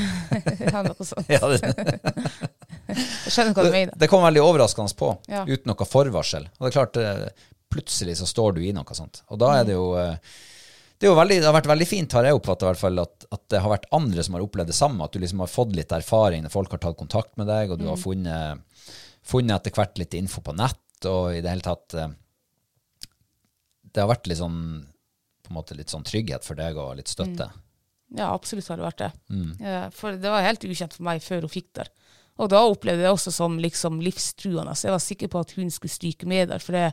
Ja, 0.73 0.83
noe 0.87 1.07
sånt. 1.07 1.31
ja, 1.37 1.41
det, 1.53 1.61
Jeg 2.91 3.33
skjønner 3.35 3.55
hva 3.57 3.67
du 3.67 3.71
mener. 3.75 3.95
det 3.99 4.09
kom 4.11 4.25
veldig 4.27 4.43
overraskende 4.45 4.97
på, 4.99 5.13
Ja. 5.31 5.45
uten 5.47 5.71
noe 5.71 5.87
forvarsel. 5.89 6.49
Og 6.59 6.67
det 6.67 6.71
er 6.73 6.77
klart, 6.77 6.99
eh, 7.03 7.49
plutselig 7.73 8.19
så 8.21 8.29
står 8.31 8.57
du 8.57 8.61
i 8.67 8.75
noe 8.75 8.97
sånt. 8.99 9.23
Og 9.31 9.41
da 9.43 9.53
er 9.61 9.67
det 9.69 9.75
jo 9.77 9.89
eh, 10.01 10.19
det, 10.99 11.11
veldig, 11.13 11.41
det 11.43 11.49
har 11.49 11.57
vært 11.59 11.69
veldig 11.69 11.89
fint, 11.89 12.15
har 12.17 12.25
jeg 12.25 12.43
fall, 12.81 12.99
at, 13.03 13.27
at 13.31 13.43
det 13.53 13.61
har 13.61 13.73
vært 13.75 13.89
andre 13.93 14.23
som 14.25 14.37
har 14.39 14.45
opplevd 14.47 14.71
det 14.73 14.79
samme. 14.79 15.05
At 15.05 15.13
du 15.13 15.21
liksom 15.21 15.43
har 15.45 15.51
fått 15.53 15.75
litt 15.77 15.93
erfaring 15.93 16.47
når 16.47 16.55
folk 16.55 16.73
har 16.73 16.83
tatt 16.87 16.97
kontakt 16.97 17.37
med 17.37 17.51
deg, 17.51 17.71
og 17.75 17.83
du 17.83 17.89
har 17.91 18.01
funnet, 18.01 18.63
funnet 19.27 19.59
etter 19.61 19.77
hvert 19.77 19.99
litt 20.01 20.17
info 20.17 20.41
på 20.47 20.55
nett, 20.57 20.81
og 21.11 21.35
i 21.37 21.43
det 21.45 21.53
hele 21.53 21.67
tatt 21.67 21.99
eh, 22.01 22.15
Det 23.97 24.05
har 24.05 24.11
vært 24.13 24.29
litt 24.29 24.43
sånn 24.43 24.61
på 25.47 25.53
en 25.53 25.57
måte 25.57 25.77
litt 25.79 25.93
sånn 25.93 26.05
trygghet 26.05 26.45
for 26.45 26.59
deg 26.59 26.77
og 26.77 26.99
litt 26.99 27.09
støtte. 27.09 27.47
Ja, 28.15 28.33
absolutt 28.33 28.69
har 28.69 28.81
det 28.81 28.87
vært 28.87 29.03
det. 29.03 29.13
Mm. 29.31 29.53
For 29.95 30.19
det 30.19 30.33
var 30.33 30.45
helt 30.45 30.67
ukjent 30.67 30.97
for 30.97 31.07
meg 31.07 31.23
før 31.25 31.47
hun 31.47 31.53
fikk 31.53 31.71
det. 31.79 31.87
Og 32.37 32.51
da 32.53 32.61
opplevde 32.69 33.01
jeg 33.01 33.09
det 33.09 33.15
også 33.15 33.33
som 33.33 33.57
liksom 33.63 34.03
livstruende. 34.05 34.75
Så 34.77 34.89
jeg 34.89 34.97
var 34.97 35.05
sikker 35.05 35.31
på 35.33 35.41
at 35.41 35.55
hun 35.57 35.73
skulle 35.73 35.95
stryke 35.95 36.29
med 36.29 36.51
der, 36.53 36.63
for 36.63 36.77
det, 36.77 36.91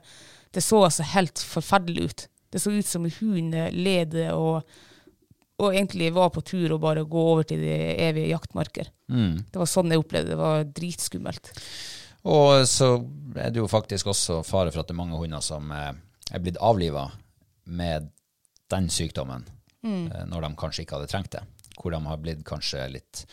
det 0.55 0.63
så 0.63 0.85
altså 0.85 1.05
helt 1.11 1.41
forferdelig 1.43 2.05
ut. 2.07 2.25
Det 2.53 2.61
så 2.61 2.71
ut 2.71 2.87
som 2.87 3.09
hun 3.17 3.49
led 3.73 4.15
og, 4.31 4.61
og 5.59 5.67
egentlig 5.73 6.13
var 6.15 6.31
på 6.33 6.45
tur 6.45 6.75
og 6.75 6.83
bare 6.85 7.03
gå 7.09 7.25
over 7.33 7.49
til 7.49 7.61
de 7.65 7.73
evige 8.05 8.31
jaktmarker. 8.31 8.93
Mm. 9.11 9.43
Det 9.49 9.59
var 9.59 9.69
sånn 9.69 9.91
jeg 9.91 10.05
opplevde 10.05 10.31
det. 10.31 10.37
Det 10.37 10.41
var 10.45 10.65
dritskummelt. 10.79 11.53
Og 12.31 12.63
så 12.69 12.93
er 13.35 13.51
det 13.51 13.59
jo 13.59 13.67
faktisk 13.67 14.13
også 14.13 14.39
fare 14.47 14.71
for 14.71 14.83
at 14.83 14.87
det 14.87 14.95
er 14.95 15.01
mange 15.01 15.19
hunder 15.19 15.43
som 15.43 15.73
eh, 15.75 15.91
er 16.31 16.43
blitt 16.43 16.59
avliva 16.61 17.09
med 17.65 18.09
den 18.71 18.89
sykdommen, 18.89 19.45
mm. 19.83 20.29
når 20.31 20.47
de 20.47 20.55
kanskje 20.59 20.85
ikke 20.85 20.97
hadde 20.97 21.11
trengt 21.11 21.33
det. 21.35 21.43
Hvor 21.77 21.93
de 21.93 21.99
har 22.05 22.21
blitt 22.21 22.43
kanskje 22.47 22.85
litt, 22.93 23.25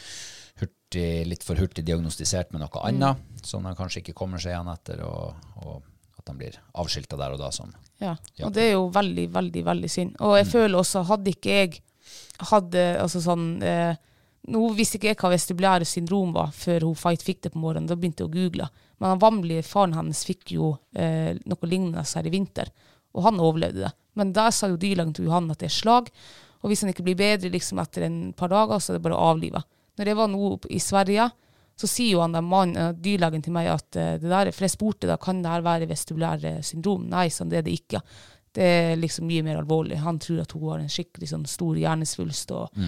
hurtig, 0.60 1.26
litt 1.28 1.44
for 1.46 1.60
hurtig 1.60 1.84
diagnostisert 1.86 2.52
med 2.52 2.64
noe 2.64 2.82
annet, 2.88 3.20
som 3.46 3.64
de 3.64 3.74
kanskje 3.78 4.02
ikke 4.02 4.16
kommer 4.16 4.42
seg 4.42 4.54
igjen 4.54 4.72
etter, 4.72 5.04
og, 5.06 5.36
og 5.64 5.86
at 6.20 6.26
de 6.28 6.36
blir 6.36 6.58
avskilta 6.80 7.18
der 7.20 7.36
og 7.36 7.40
da 7.40 7.50
som 7.54 7.72
Ja, 8.00 8.16
Ja. 8.36 8.46
og 8.46 8.52
det 8.56 8.62
er 8.68 8.72
jo 8.72 8.88
veldig, 8.92 9.28
veldig, 9.32 9.64
veldig 9.64 9.90
synd. 9.90 10.16
Og 10.20 10.36
jeg 10.38 10.46
føler 10.48 10.78
også, 10.78 11.04
hadde 11.08 11.32
ikke 11.34 11.56
jeg 11.56 11.80
hadde 12.50 12.84
altså 13.00 13.20
sånn 13.20 13.62
eh, 13.62 13.96
Nå 14.50 14.70
visste 14.72 14.96
ikke 14.96 15.10
jeg 15.10 15.18
hva 15.20 15.28
vestibulære 15.34 15.84
syndrom 15.84 16.30
var 16.32 16.48
før 16.56 16.86
hun 16.88 16.96
Fight 16.96 17.20
fikk 17.22 17.42
det 17.44 17.50
på 17.52 17.60
morgenen. 17.60 17.90
Da 17.90 17.94
begynte 17.94 18.24
jeg 18.24 18.30
å 18.30 18.32
google. 18.32 18.70
Men 19.00 19.14
han 19.14 19.22
vamlige 19.22 19.64
faren 19.64 19.96
hennes 19.96 20.22
fikk 20.28 20.54
jo 20.56 20.74
eh, 20.92 21.32
noe 21.48 21.68
lignende 21.68 22.04
her 22.04 22.28
i 22.28 22.32
vinter, 22.32 22.70
og 23.16 23.24
han 23.26 23.40
overlevde 23.40 23.86
det. 23.86 23.92
Men 24.20 24.34
der 24.36 24.52
sa 24.52 24.68
jo 24.68 24.78
dyrlegen 24.80 25.14
til 25.16 25.28
Johan 25.28 25.50
at 25.52 25.62
det 25.62 25.70
er 25.70 25.76
slag, 25.78 26.10
og 26.60 26.68
hvis 26.68 26.84
han 26.84 26.92
ikke 26.92 27.06
blir 27.06 27.16
bedre 27.16 27.52
liksom 27.52 27.80
etter 27.80 28.04
en 28.04 28.18
par 28.36 28.52
dager, 28.52 28.78
så 28.78 28.92
er 28.92 28.98
det 28.98 29.04
bare 29.06 29.16
å 29.16 29.30
avlive. 29.32 29.62
Når 29.96 30.10
jeg 30.10 30.18
var 30.18 30.28
nå 30.32 30.50
i 30.68 30.80
Sverige, 30.84 31.30
så 31.80 31.88
sier 31.88 32.18
jo 32.18 32.20
han 32.20 32.34
der 32.36 32.44
mann, 32.44 32.74
eh, 32.76 32.90
dyrlegen 32.92 33.44
til 33.44 33.54
meg 33.56 33.70
at 33.72 33.96
eh, 33.96 34.18
det 34.20 34.28
der, 34.28 34.50
for 34.52 34.66
jeg 34.66 34.74
spurte 34.74 35.08
da, 35.08 35.16
kan 35.20 35.40
det 35.40 35.52
her 35.52 35.64
være 35.64 35.88
vestibulære 35.88 36.58
syndrom? 36.66 37.06
Nei, 37.08 37.28
sånn 37.32 37.52
det 37.52 37.62
er 37.62 37.64
det 37.66 37.78
ikke. 37.80 38.02
Det 38.52 38.66
er 38.66 38.98
liksom 38.98 39.28
mye 39.30 39.46
mer 39.46 39.62
alvorlig. 39.62 40.00
Han 40.02 40.18
tror 40.20 40.42
at 40.42 40.52
hun 40.52 40.66
har 40.68 40.82
en 40.82 40.92
skikkelig 40.92 41.30
sånn 41.30 41.46
stor 41.48 41.78
hjernesvulst, 41.78 42.52
og, 42.52 42.82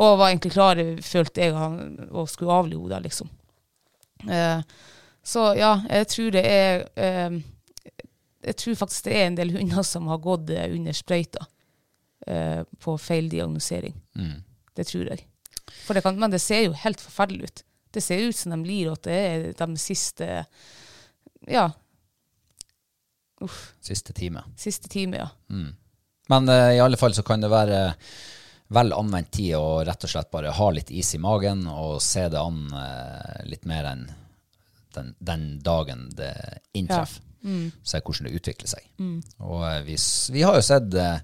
og 0.00 0.18
var 0.18 0.32
egentlig 0.32 0.54
klar, 0.56 0.80
følte 1.04 1.44
jeg, 1.44 1.54
han, 1.54 2.08
og 2.10 2.30
skulle 2.32 2.56
avlive 2.56 2.88
henne, 2.88 3.02
liksom. 3.06 3.30
Eh, 4.26 4.64
så 5.24 5.52
ja, 5.58 5.76
jeg 5.88 6.08
tror 6.10 6.30
det 6.34 6.42
er 6.48 6.84
eh, 6.98 7.36
Jeg 8.42 8.56
tror 8.58 8.74
faktisk 8.80 9.04
det 9.06 9.12
er 9.16 9.26
en 9.28 9.36
del 9.38 9.52
hunder 9.54 9.82
som 9.86 10.08
har 10.10 10.18
gått 10.18 10.50
eh, 10.50 10.66
under 10.74 10.92
sprøyta 10.92 11.44
eh, 12.26 12.62
på 12.82 12.96
feil 12.98 13.28
diagnosering. 13.30 13.94
mm. 14.18 14.40
Det 14.74 14.86
tror 14.88 15.04
jeg. 15.12 15.26
For 15.84 15.94
det 15.94 16.02
kan, 16.02 16.16
men 16.18 16.30
det 16.32 16.40
ser 16.40 16.62
jo 16.64 16.72
helt 16.72 17.00
forferdelig 17.00 17.44
ut. 17.50 17.62
Det 17.92 18.00
ser 18.00 18.22
ut 18.24 18.36
som 18.36 18.54
de 18.54 18.64
lir, 18.66 18.88
at 18.90 19.02
det 19.04 19.18
er 19.20 19.44
de 19.60 19.76
siste 19.78 20.46
Ja, 21.48 21.66
siste 23.80 24.12
time. 24.12 24.42
siste 24.56 24.88
time, 24.88 25.16
ja. 25.16 25.28
Men 26.28 26.48
eh, 26.48 26.76
i 26.76 26.80
alle 26.80 26.96
fall 26.96 27.14
så 27.14 27.22
kan 27.26 27.40
det 27.42 27.50
være 27.52 27.82
vel 28.72 28.92
anvendt 28.96 29.32
tid 29.36 29.56
å 29.58 29.82
rett 29.84 30.04
og 30.06 30.10
slett 30.10 30.30
bare 30.32 30.54
ha 30.56 30.70
litt 30.72 30.90
is 30.90 31.14
i 31.14 31.20
magen 31.20 31.66
og 31.68 31.98
se 32.02 32.28
det 32.32 32.40
an 32.40 32.62
eh, 32.72 33.42
litt 33.50 33.66
mer 33.68 33.90
enn 33.92 34.06
den, 34.94 35.14
den 35.20 35.58
dagen 35.64 36.08
det 36.16 36.32
inntreffer. 36.74 37.22
Se 37.82 37.98
hvordan 37.98 38.28
det 38.28 38.36
utvikler 38.38 38.70
seg. 38.70 38.84
Og 39.42 39.64
eh, 39.66 39.80
vi, 39.82 39.96
vi 40.30 40.42
har 40.46 40.54
jo 40.54 40.62
sett 40.62 40.94
eh, 40.94 41.18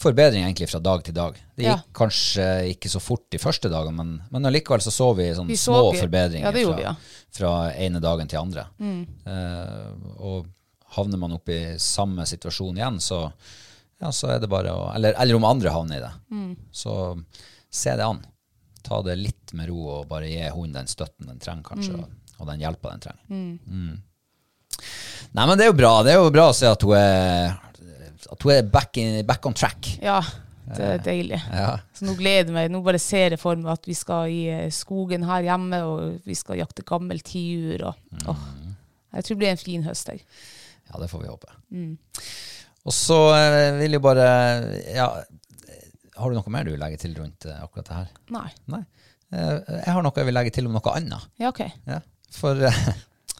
forbedring 0.00 0.42
egentlig 0.42 0.66
fra 0.72 0.80
dag 0.82 1.04
til 1.06 1.14
dag. 1.14 1.36
Det 1.54 1.62
gikk 1.66 1.70
Ja. 1.70 1.76
kanskje 1.94 2.46
ikke 2.72 2.90
så 2.90 2.98
fort 3.04 3.28
de 3.30 3.38
første 3.38 3.70
dagene, 3.70 3.94
men, 4.00 4.10
men 4.34 4.48
allikevel 4.50 4.82
så 4.82 4.90
så 4.90 5.10
vi 5.14 5.28
Vi 5.30 5.54
så 5.54 5.70
små 5.70 5.92
vi- 5.92 6.00
forbedringer 6.00 6.48
ja, 6.48 6.52
fra, 6.66 6.76
vi, 6.76 6.82
ja. 6.82 6.94
fra 7.30 7.52
ene 7.76 8.00
dagen 8.02 8.26
til 8.32 8.40
andre. 8.42 8.66
Eh, 8.80 9.92
og 10.18 10.48
havner 10.96 11.18
man 11.22 11.36
opp 11.38 11.48
i 11.54 11.60
samme 11.78 12.26
situasjon 12.26 12.76
igjen, 12.80 12.98
så, 13.00 13.20
ja, 14.02 14.10
så 14.10 14.32
er 14.34 14.40
det 14.42 14.50
bare 14.50 14.72
å 14.74 14.88
eller, 14.96 15.14
eller 15.22 15.38
om 15.38 15.44
andre 15.46 15.70
havner 15.70 16.00
i 16.00 16.02
det, 16.02 16.12
Mm. 16.34 16.56
så 16.72 16.96
se 17.70 17.94
det 17.94 18.02
an. 18.10 18.24
Ta 18.82 19.02
det 19.06 19.14
litt 19.20 19.52
med 19.54 19.68
ro 19.68 19.84
og 20.00 20.08
bare 20.08 20.26
gi 20.26 20.48
hunden 20.50 20.72
den 20.80 20.88
støtten 20.90 21.28
den 21.28 21.38
trenger, 21.38 21.62
kanskje, 21.62 21.92
Mm. 22.00 22.16
Og, 22.40 22.44
og 22.44 22.50
den 22.50 22.62
hjelpa 22.64 22.94
den 22.94 23.02
trenger. 23.04 23.24
Mm. 23.30 23.98
Nei, 25.36 25.46
men 25.46 25.56
det 25.58 25.66
er 25.66 25.70
jo 25.70 25.78
bra. 25.78 25.90
Det 26.06 26.14
er 26.14 26.20
jo 26.20 26.30
bra 26.34 26.46
å 26.50 26.54
se 26.56 26.68
at 26.70 26.84
hun 26.86 26.96
er, 26.98 27.58
at 28.32 28.46
hun 28.46 28.54
er 28.54 28.70
back, 28.72 28.96
in, 29.00 29.20
back 29.28 29.46
on 29.46 29.56
track. 29.56 29.92
Ja, 30.02 30.20
det 30.70 30.86
er 30.86 31.02
deilig. 31.04 31.40
Ja. 31.52 31.74
Så 31.96 32.06
nå 32.06 32.14
gleder 32.18 32.50
jeg 32.50 32.56
meg. 32.56 32.70
Nå 32.72 32.82
bare 32.86 33.00
ser 33.02 33.36
jeg 33.36 33.42
for 33.42 33.58
meg 33.60 33.72
at 33.74 33.88
vi 33.90 33.96
skal 33.98 34.30
i 34.32 34.40
eh, 34.52 34.70
skogen 34.74 35.26
her 35.28 35.44
hjemme, 35.46 35.82
og 35.86 36.26
vi 36.26 36.36
skal 36.38 36.60
jakte 36.60 36.86
gammel 36.86 37.22
tiur. 37.26 37.90
Og, 37.90 38.22
åh, 38.32 38.46
jeg 39.18 39.26
tror 39.26 39.36
det 39.36 39.42
blir 39.42 39.52
en 39.52 39.62
fin 39.62 39.86
høst. 39.86 40.12
Jeg. 40.14 40.24
Ja, 40.90 41.02
det 41.02 41.10
får 41.12 41.24
vi 41.24 41.30
håpe. 41.30 41.54
Mm. 41.74 41.92
Og 42.88 42.96
så 42.96 43.18
eh, 43.36 43.76
vil 43.82 43.98
jeg 43.98 44.02
bare 44.02 44.26
Ja, 44.96 45.10
har 46.20 46.30
du 46.30 46.36
noe 46.36 46.52
mer 46.52 46.66
du 46.66 46.72
vil 46.74 46.80
legge 46.82 47.00
til 47.00 47.14
rundt 47.18 47.46
eh, 47.48 47.60
akkurat 47.62 47.90
det 47.90 47.98
her? 47.98 48.14
Nei. 48.34 48.48
Nei. 48.72 48.82
Eh, 49.30 49.58
jeg 49.84 49.92
har 49.94 50.02
noe 50.04 50.16
jeg 50.16 50.28
vil 50.28 50.36
legge 50.36 50.54
til 50.54 50.68
om 50.68 50.74
noe 50.76 50.94
annet. 50.96 51.28
Ja, 51.40 51.52
ok. 51.52 51.62
Ja. 51.88 52.00
For 52.34 52.62
eh, 52.66 52.80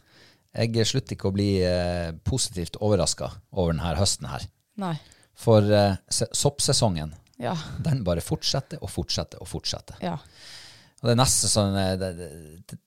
jeg 0.65 0.87
slutter 0.89 1.15
ikke 1.15 1.31
å 1.31 1.35
bli 1.35 1.49
eh, 1.65 2.11
positivt 2.27 2.79
overraska 2.83 3.31
over 3.55 3.73
denne 3.73 3.95
høsten 3.99 4.29
her. 4.31 4.45
Nei. 4.81 4.95
For 5.41 5.65
eh, 5.65 5.97
soppsesongen, 6.11 7.15
Ja. 7.41 7.55
den 7.81 8.03
bare 8.05 8.21
fortsetter 8.21 8.81
og 8.83 8.91
fortsetter 8.93 9.41
og 9.41 9.49
fortsetter. 9.49 9.97
Ja. 10.03 10.17
Og 11.01 11.07
det 11.07 11.15
er 11.15 11.21
nesten 11.23 11.49
sånn 11.49 11.77
det, 11.97 12.11
det, 12.19 12.77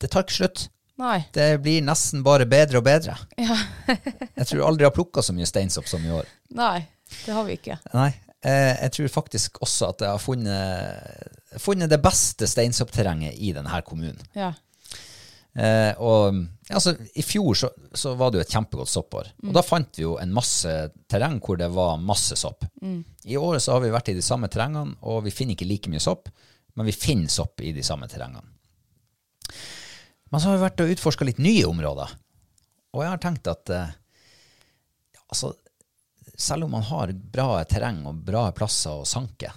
det, 0.00 0.08
tar 0.08 0.24
ikke 0.24 0.38
slutt. 0.38 0.62
Nei. 1.00 1.18
Det 1.32 1.58
blir 1.64 1.84
nesten 1.84 2.22
bare 2.24 2.46
bedre 2.48 2.80
og 2.80 2.86
bedre. 2.86 3.18
Ja. 3.36 3.58
Jeg 4.40 4.46
tror 4.48 4.64
aldri 4.70 4.86
jeg 4.86 4.88
har 4.88 4.96
plukka 4.96 5.24
så 5.24 5.34
mye 5.36 5.48
steinsopp 5.48 5.88
som 5.90 6.04
i 6.04 6.12
år. 6.14 6.28
Nei, 6.56 6.86
det 7.26 7.34
har 7.36 7.44
vi 7.44 7.58
ikke. 7.58 7.76
Nei, 7.92 8.08
jeg 8.40 8.92
tror 8.96 9.10
faktisk 9.12 9.58
også 9.60 9.90
at 9.92 10.00
jeg 10.00 10.14
har 10.14 10.22
funnet, 10.22 11.26
funnet 11.60 11.90
det 11.92 11.98
beste 12.00 12.48
steinsoppterrenget 12.48 13.36
i 13.36 13.50
denne 13.56 13.82
kommunen. 13.84 14.22
Ja. 14.32 14.54
Eh, 15.58 15.92
og 15.98 16.36
altså, 16.70 16.94
I 17.18 17.24
fjor 17.26 17.56
så, 17.58 17.70
så 17.96 18.14
var 18.18 18.30
det 18.30 18.40
jo 18.40 18.44
et 18.44 18.54
kjempegodt 18.54 18.92
soppår. 18.92 19.32
Og 19.48 19.54
da 19.56 19.64
fant 19.66 19.98
vi 19.98 20.04
jo 20.04 20.14
en 20.22 20.34
masse 20.34 20.74
terreng 21.10 21.40
hvor 21.42 21.58
det 21.60 21.70
var 21.74 22.00
masse 22.02 22.38
sopp. 22.38 22.64
I 23.26 23.38
året 23.40 23.64
så 23.64 23.74
har 23.74 23.84
vi 23.84 23.92
vært 23.94 24.12
i 24.12 24.16
de 24.18 24.24
samme 24.24 24.50
terrengene, 24.52 24.96
og 25.02 25.24
vi 25.26 25.34
finner 25.34 25.56
ikke 25.56 25.68
like 25.68 25.92
mye 25.92 26.02
sopp, 26.02 26.30
men 26.78 26.86
vi 26.86 26.94
finner 26.94 27.32
sopp 27.32 27.60
i 27.66 27.72
de 27.76 27.84
samme 27.86 28.08
terrengene. 28.10 28.46
Men 30.30 30.38
så 30.38 30.50
har 30.50 30.60
vi 30.60 30.66
vært 30.68 30.84
og 30.84 30.92
utforska 30.94 31.26
litt 31.26 31.40
nye 31.42 31.66
områder. 31.66 32.12
Og 32.94 33.02
jeg 33.02 33.10
har 33.10 33.22
tenkt 33.22 33.50
at 33.50 33.72
eh, 33.74 33.96
altså, 35.26 35.52
selv 36.38 36.66
om 36.66 36.76
man 36.78 36.86
har 36.86 37.12
bra 37.12 37.64
terreng 37.68 38.04
og 38.08 38.22
bra 38.26 38.46
plasser 38.54 39.02
å 39.02 39.08
sanke, 39.08 39.50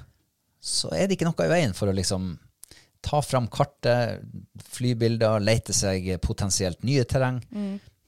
så 0.63 0.89
er 0.95 1.07
det 1.07 1.17
ikke 1.17 1.27
noe 1.27 1.45
i 1.45 1.51
veien 1.51 1.75
for 1.77 1.91
å 1.91 1.95
liksom 1.95 2.33
ta 3.03 3.21
fram 3.21 3.49
kartet, 3.51 4.23
flybilder, 4.73 5.43
lete 5.43 5.75
seg 5.75 6.07
potensielt 6.23 6.83
nye 6.87 7.03
terreng, 7.09 7.41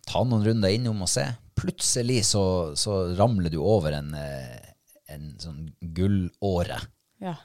ta 0.07 0.21
noen 0.23 0.45
runder 0.45 0.73
innom 0.73 1.03
og 1.05 1.11
se. 1.11 1.25
Plutselig 1.55 2.21
så, 2.29 2.43
så 2.79 3.15
ramler 3.17 3.51
du 3.53 3.59
over 3.63 3.95
en, 3.97 4.13
eh, 4.19 4.71
en 5.11 5.33
sånn 5.41 5.65
gullåre. 5.95 6.79
Ja. 7.23 7.35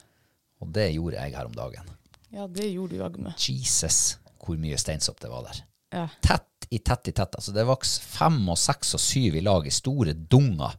Og 0.61 0.71
det 0.75 0.91
gjorde 0.93 1.19
jeg 1.19 1.35
her 1.35 1.49
om 1.49 1.55
dagen. 1.57 1.91
ja, 2.31 2.47
det 2.47 2.69
gjorde 2.71 2.95
du 2.95 3.01
jaggu 3.01 3.21
meg. 3.25 3.35
Jesus, 3.39 4.17
hvor 4.39 4.59
mye 4.61 4.79
steinsopp 4.79 5.19
det 5.23 5.31
var 5.31 5.47
der. 5.49 5.63
Ja. 5.91 6.05
Tett 6.23 6.67
i 6.71 6.79
tett 6.79 7.09
i 7.11 7.11
tett. 7.11 7.35
Altså 7.35 7.51
det 7.55 7.65
vokste 7.67 8.03
fem 8.05 8.39
og 8.49 8.59
seks 8.59 8.93
og 8.95 9.03
syv 9.03 9.35
i 9.35 9.43
lag 9.43 9.67
i 9.67 9.73
store 9.75 10.13
dunger. 10.13 10.77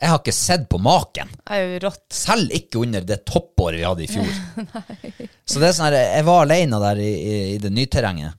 Jeg 0.00 0.10
har 0.10 0.18
ikke 0.20 0.34
sett 0.34 0.64
på 0.68 0.78
maken. 0.82 1.30
Det 1.38 1.54
er 1.56 1.60
jo 1.62 1.82
rått. 1.86 2.06
Selv 2.12 2.54
ikke 2.54 2.80
under 2.82 3.04
det 3.06 3.20
toppåret 3.28 3.78
vi 3.78 3.84
hadde 3.86 4.04
i 4.04 4.08
fjor. 4.10 4.32
Så 5.48 5.60
det 5.62 5.68
er 5.68 5.76
sånn 5.76 5.86
her, 5.86 5.98
jeg 6.16 6.26
var 6.26 6.42
alene 6.42 6.80
der 6.82 7.00
i, 7.04 7.12
i, 7.14 7.36
i 7.54 7.60
det 7.62 7.70
nyterrenget. 7.72 8.34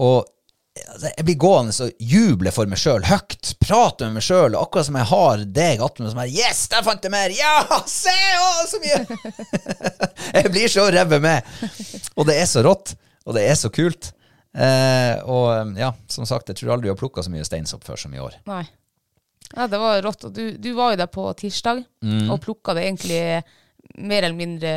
Og 0.00 0.24
altså, 0.24 1.10
jeg 1.10 1.26
blir 1.28 1.38
gående 1.40 1.74
og 1.84 2.06
juble 2.12 2.52
for 2.54 2.70
meg 2.70 2.80
sjøl, 2.80 3.04
høyt, 3.08 3.52
prate 3.62 4.08
med 4.08 4.18
meg 4.18 4.26
sjøl, 4.26 4.56
akkurat 4.58 4.88
som 4.88 4.98
jeg 5.00 5.10
har 5.12 5.44
deg 5.58 5.84
attmed 5.84 6.12
som 6.12 6.22
er 6.24 6.32
Yes, 6.32 6.64
der 6.72 6.84
fant 6.86 7.04
jeg 7.06 7.12
mer! 7.14 7.36
Ja, 7.36 7.82
se! 7.90 8.16
Å, 8.40 8.48
så 8.70 8.80
mye! 8.82 9.20
jeg 10.40 10.52
blir 10.54 10.72
så 10.72 10.88
revet 10.92 11.24
med. 11.24 11.54
Og 12.16 12.28
det 12.28 12.40
er 12.40 12.48
så 12.50 12.64
rått, 12.66 12.96
og 13.26 13.36
det 13.36 13.44
er 13.50 13.60
så 13.60 13.72
kult. 13.74 14.12
Eh, 14.56 15.20
og 15.28 15.76
ja, 15.76 15.92
som 16.08 16.24
sagt, 16.28 16.48
jeg 16.48 16.62
tror 16.62 16.76
aldri 16.76 16.88
jeg 16.88 16.96
har 16.96 17.00
plukka 17.04 17.24
så 17.24 17.32
mye 17.32 17.44
steinsopp 17.44 17.84
før 17.84 18.00
som 18.00 18.16
i 18.16 18.22
år. 18.22 18.40
Nei. 18.48 18.64
Ja, 19.54 19.66
det 19.70 19.78
var 19.78 20.02
rått. 20.02 20.26
Du, 20.34 20.56
du 20.58 20.72
var 20.74 20.92
jo 20.94 20.98
der 21.02 21.10
på 21.12 21.28
tirsdag 21.38 21.84
og 22.30 22.40
plukka 22.42 22.74
det 22.74 22.82
egentlig 22.88 23.20
mer 24.02 24.24
eller 24.26 24.34
mindre 24.36 24.72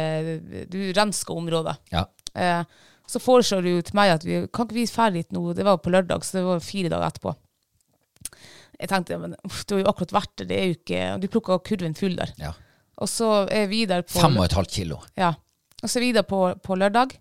Du 0.70 0.78
renska 0.94 1.34
området. 1.34 1.74
Ja. 1.90 2.04
Eh, 2.38 2.62
så 3.10 3.18
foreslår 3.20 3.66
du 3.66 3.72
til 3.82 3.96
meg 3.98 4.12
at 4.14 4.26
vi 4.28 4.44
kan 4.54 4.68
ikke 4.68 4.78
vi 4.78 4.86
ferdig 4.86 5.24
dit 5.26 5.34
nå. 5.34 5.48
Det 5.58 5.66
var 5.66 5.80
på 5.82 5.90
lørdag, 5.90 6.22
så 6.24 6.38
det 6.38 6.46
var 6.46 6.62
fire 6.62 6.92
dager 6.94 7.08
etterpå. 7.10 7.34
Jeg 8.80 8.92
tenkte 8.92 9.18
men 9.20 9.34
uff, 9.48 9.64
du 9.66 9.74
har 9.76 9.82
jo 9.82 9.90
akkurat 9.92 10.14
vært 10.20 10.34
der, 10.40 10.48
det 10.52 10.58
er 10.60 10.68
jo 10.70 10.76
ikke 10.78 11.00
Du 11.20 11.27
plukka 11.34 11.58
kurven 11.66 11.98
full 11.98 12.16
der. 12.20 12.34
ja. 12.40 12.53
Og 13.00 13.08
så 13.08 13.48
er 13.48 13.70
vi 13.72 13.86
der 13.88 14.01
på 14.03 14.20
Fem 14.20 14.34
og 14.36 14.44
et 14.44 14.53
halvt 14.58 14.74
kilo. 14.75 14.98
Ja. 15.16 15.29
Og 15.79 15.88
så 15.88 16.01
er 16.01 16.03
vi 16.03 16.10
der 16.12 16.25
på, 16.27 16.40
på 16.60 16.75
lørdag. 16.75 17.14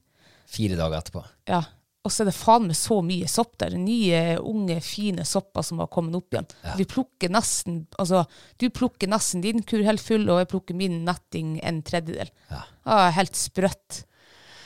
Fire 0.50 0.74
dager 0.74 0.98
etterpå. 0.98 1.22
Ja. 1.46 1.60
Og 2.08 2.12
så 2.14 2.22
er 2.24 2.30
det 2.30 2.36
faen 2.38 2.64
meg 2.70 2.76
så 2.78 3.02
mye 3.04 3.28
sopp 3.28 3.58
der. 3.60 3.74
Nye, 3.76 4.20
unge, 4.40 4.78
fine 4.84 5.26
sopper 5.28 5.66
som 5.66 5.82
har 5.82 5.90
kommet 5.92 6.16
opp 6.16 6.32
igjen. 6.32 6.46
Vi 6.78 6.86
plukker 6.88 7.32
nesten 7.34 7.82
Altså, 8.00 8.22
du 8.56 8.70
plukker 8.72 9.10
nesten 9.12 9.42
din 9.44 9.60
kur 9.68 9.84
helt 9.84 10.00
full, 10.00 10.24
og 10.32 10.40
jeg 10.40 10.48
plukker 10.54 10.78
min 10.78 11.02
netting 11.04 11.58
en 11.60 11.82
tredjedel. 11.84 12.30
Ja. 12.48 12.62
Ja, 12.88 13.02
helt 13.18 13.36
sprøtt. 13.36 14.06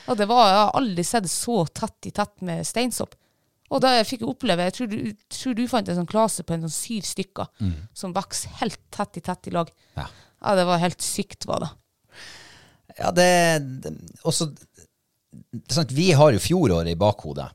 Og 0.07 0.17
det 0.19 0.29
var, 0.31 0.47
Jeg 0.47 0.61
har 0.61 0.73
aldri 0.79 1.05
sett 1.07 1.27
så 1.31 1.57
tett 1.67 2.07
i 2.07 2.13
tett 2.15 2.39
med 2.47 2.63
steinsopp. 2.67 3.17
Og 3.73 3.81
da 3.83 3.95
jeg 3.97 4.05
fikk 4.05 4.21
jeg 4.21 4.29
oppleve 4.29 4.65
Jeg 4.67 4.73
tror 4.75 4.89
du, 4.91 4.97
tror 5.33 5.55
du 5.57 5.63
fant 5.71 5.87
en 5.89 5.97
sånn 5.97 6.09
klase 6.09 6.43
på 6.45 6.53
en 6.55 6.65
sånn 6.67 6.75
syv 6.75 7.07
stykker 7.09 7.47
som 7.97 8.13
vokser 8.15 8.55
helt 8.61 8.79
tett 8.93 9.19
i 9.19 9.23
tett 9.25 9.51
i 9.51 9.55
lag. 9.55 9.71
Ja. 9.99 10.07
Ja, 10.43 10.55
det 10.59 10.65
var 10.67 10.81
helt 10.83 11.01
sykt, 11.01 11.47
var 11.47 11.63
det. 11.63 11.69
Ja, 12.99 13.11
det, 13.15 13.29
det 13.81 13.93
også, 14.27 14.51
Vi 15.89 16.11
har 16.17 16.33
jo 16.35 16.41
fjoråret 16.41 16.91
i 16.91 16.99
bakhodet, 16.99 17.47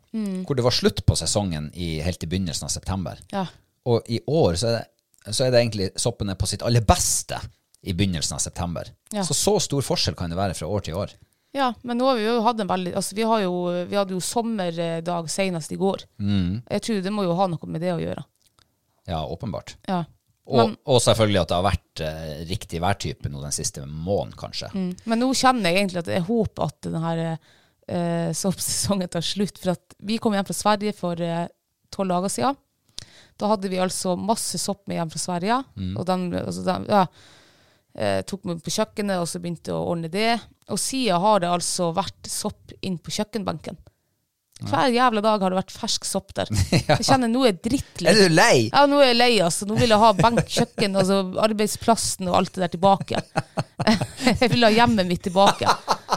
hvor 0.46 0.58
det 0.58 0.64
var 0.66 0.74
slutt 0.74 1.04
på 1.06 1.16
sesongen 1.18 1.70
i, 1.74 1.98
helt 2.04 2.22
i 2.24 2.30
begynnelsen 2.30 2.66
av 2.68 2.72
september. 2.74 3.20
Ja. 3.32 3.46
Og 3.88 4.08
i 4.10 4.20
år 4.26 4.58
så 4.60 4.72
er, 4.72 4.80
det, 4.80 5.32
så 5.34 5.46
er 5.46 5.54
det 5.54 5.62
egentlig 5.62 5.90
soppene 5.96 6.34
på 6.38 6.48
sitt 6.50 6.64
aller 6.66 6.84
beste 6.84 7.40
i 7.86 7.94
begynnelsen 7.94 8.36
av 8.36 8.42
september. 8.42 8.90
Ja. 9.14 9.24
Så 9.24 9.34
så 9.38 9.56
stor 9.62 9.84
forskjell 9.86 10.16
kan 10.18 10.30
det 10.30 10.38
være 10.38 10.56
fra 10.58 10.66
år 10.68 10.84
til 10.84 10.98
år. 10.98 11.14
Ja, 11.56 11.70
men 11.82 11.96
nå 11.96 12.10
har 12.10 12.18
vi 12.18 12.26
jo 12.26 12.40
hatt 12.44 12.58
en 12.60 12.68
veldig 12.68 12.90
Altså, 12.98 13.14
vi, 13.16 13.24
har 13.24 13.40
jo, 13.40 13.54
vi 13.88 13.96
hadde 13.96 14.12
jo 14.12 14.20
sommerdag 14.20 15.30
senest 15.32 15.72
i 15.72 15.78
går. 15.80 16.04
Jeg 16.20 16.84
tror 16.84 17.00
det 17.06 17.12
må 17.14 17.24
jo 17.24 17.36
ha 17.38 17.46
noe 17.48 17.70
med 17.70 17.82
det 17.84 17.94
å 17.94 18.00
gjøre. 18.02 18.24
Ja, 19.08 19.22
åpenbart. 19.24 19.78
Ja. 19.88 20.02
Og, 20.48 20.56
Men, 20.56 20.74
og 20.88 21.00
selvfølgelig 21.04 21.40
at 21.42 21.50
det 21.50 21.56
har 21.58 21.64
vært 21.66 22.02
eh, 22.04 22.36
riktig 22.48 22.80
værtype 22.80 23.28
nå 23.28 23.40
den 23.42 23.52
siste 23.52 23.82
måneden, 23.84 24.36
kanskje. 24.38 24.70
men 24.72 25.20
nå 25.20 25.28
kjenner 25.36 25.68
jeg 25.68 25.82
egentlig 25.82 26.00
at 26.00 26.08
jeg 26.14 26.24
håper 26.24 26.70
at 26.70 26.88
denne 26.88 27.10
eh, 27.34 27.50
soppsesongen 27.88 29.08
tar 29.14 29.24
slutt. 29.24 29.58
For 29.58 29.72
at 29.72 29.98
vi 30.04 30.18
kom 30.20 30.36
hjem 30.36 30.46
fra 30.48 30.56
Sverige 30.56 30.94
for 30.96 31.20
tolv 31.94 32.12
dager 32.12 32.32
siden. 32.32 32.58
Da 33.38 33.52
hadde 33.52 33.70
vi 33.70 33.80
altså 33.80 34.16
masse 34.18 34.58
sopp 34.60 34.86
med 34.90 34.98
hjem 34.98 35.12
fra 35.12 35.20
Sverige. 35.22 35.58
Og 35.96 36.06
den, 36.08 36.28
altså 36.40 36.64
den 36.66 36.86
ja, 36.90 37.04
eh, 37.94 38.20
tok 38.26 38.48
meg 38.48 38.62
på 38.64 38.74
kjøkkenet 38.74 39.22
og 39.22 39.28
så 39.30 39.40
begynte 39.42 39.76
å 39.76 39.84
ordne 39.92 40.10
det. 40.12 40.32
Og 40.72 40.80
siden 40.82 41.22
har 41.22 41.44
det 41.44 41.52
altså 41.52 41.92
vært 41.96 42.30
sopp 42.30 42.74
inn 42.82 42.98
på 42.98 43.14
kjøkkenbenken. 43.14 43.78
Hver 44.58 44.90
jævla 44.90 45.20
dag 45.22 45.42
har 45.44 45.52
det 45.54 45.58
vært 45.60 45.70
fersk 45.70 46.06
sopp 46.08 46.32
der. 46.34 46.48
Jeg 46.88 47.04
kjenner 47.06 47.30
nå 47.30 47.44
er 47.44 47.52
jeg 47.52 47.60
drittlei. 47.68 48.10
Er 48.10 48.18
du 48.18 48.34
lei? 48.34 48.56
Ja, 48.72 48.86
nå 48.90 48.98
er 49.02 49.12
jeg 49.12 49.18
lei, 49.20 49.30
altså. 49.44 49.68
Nå 49.70 49.76
vil 49.78 49.92
jeg 49.94 50.02
ha 50.02 50.10
benk, 50.18 50.40
kjøkken, 50.50 50.96
altså 50.98 51.20
arbeidsplassen 51.44 52.26
og 52.30 52.40
alt 52.40 52.54
det 52.56 52.64
der 52.64 52.72
tilbake. 52.74 53.22
Jeg 54.42 54.50
vil 54.50 54.66
ha 54.66 54.70
hjemmet 54.74 55.06
mitt 55.08 55.22
tilbake. 55.24 55.70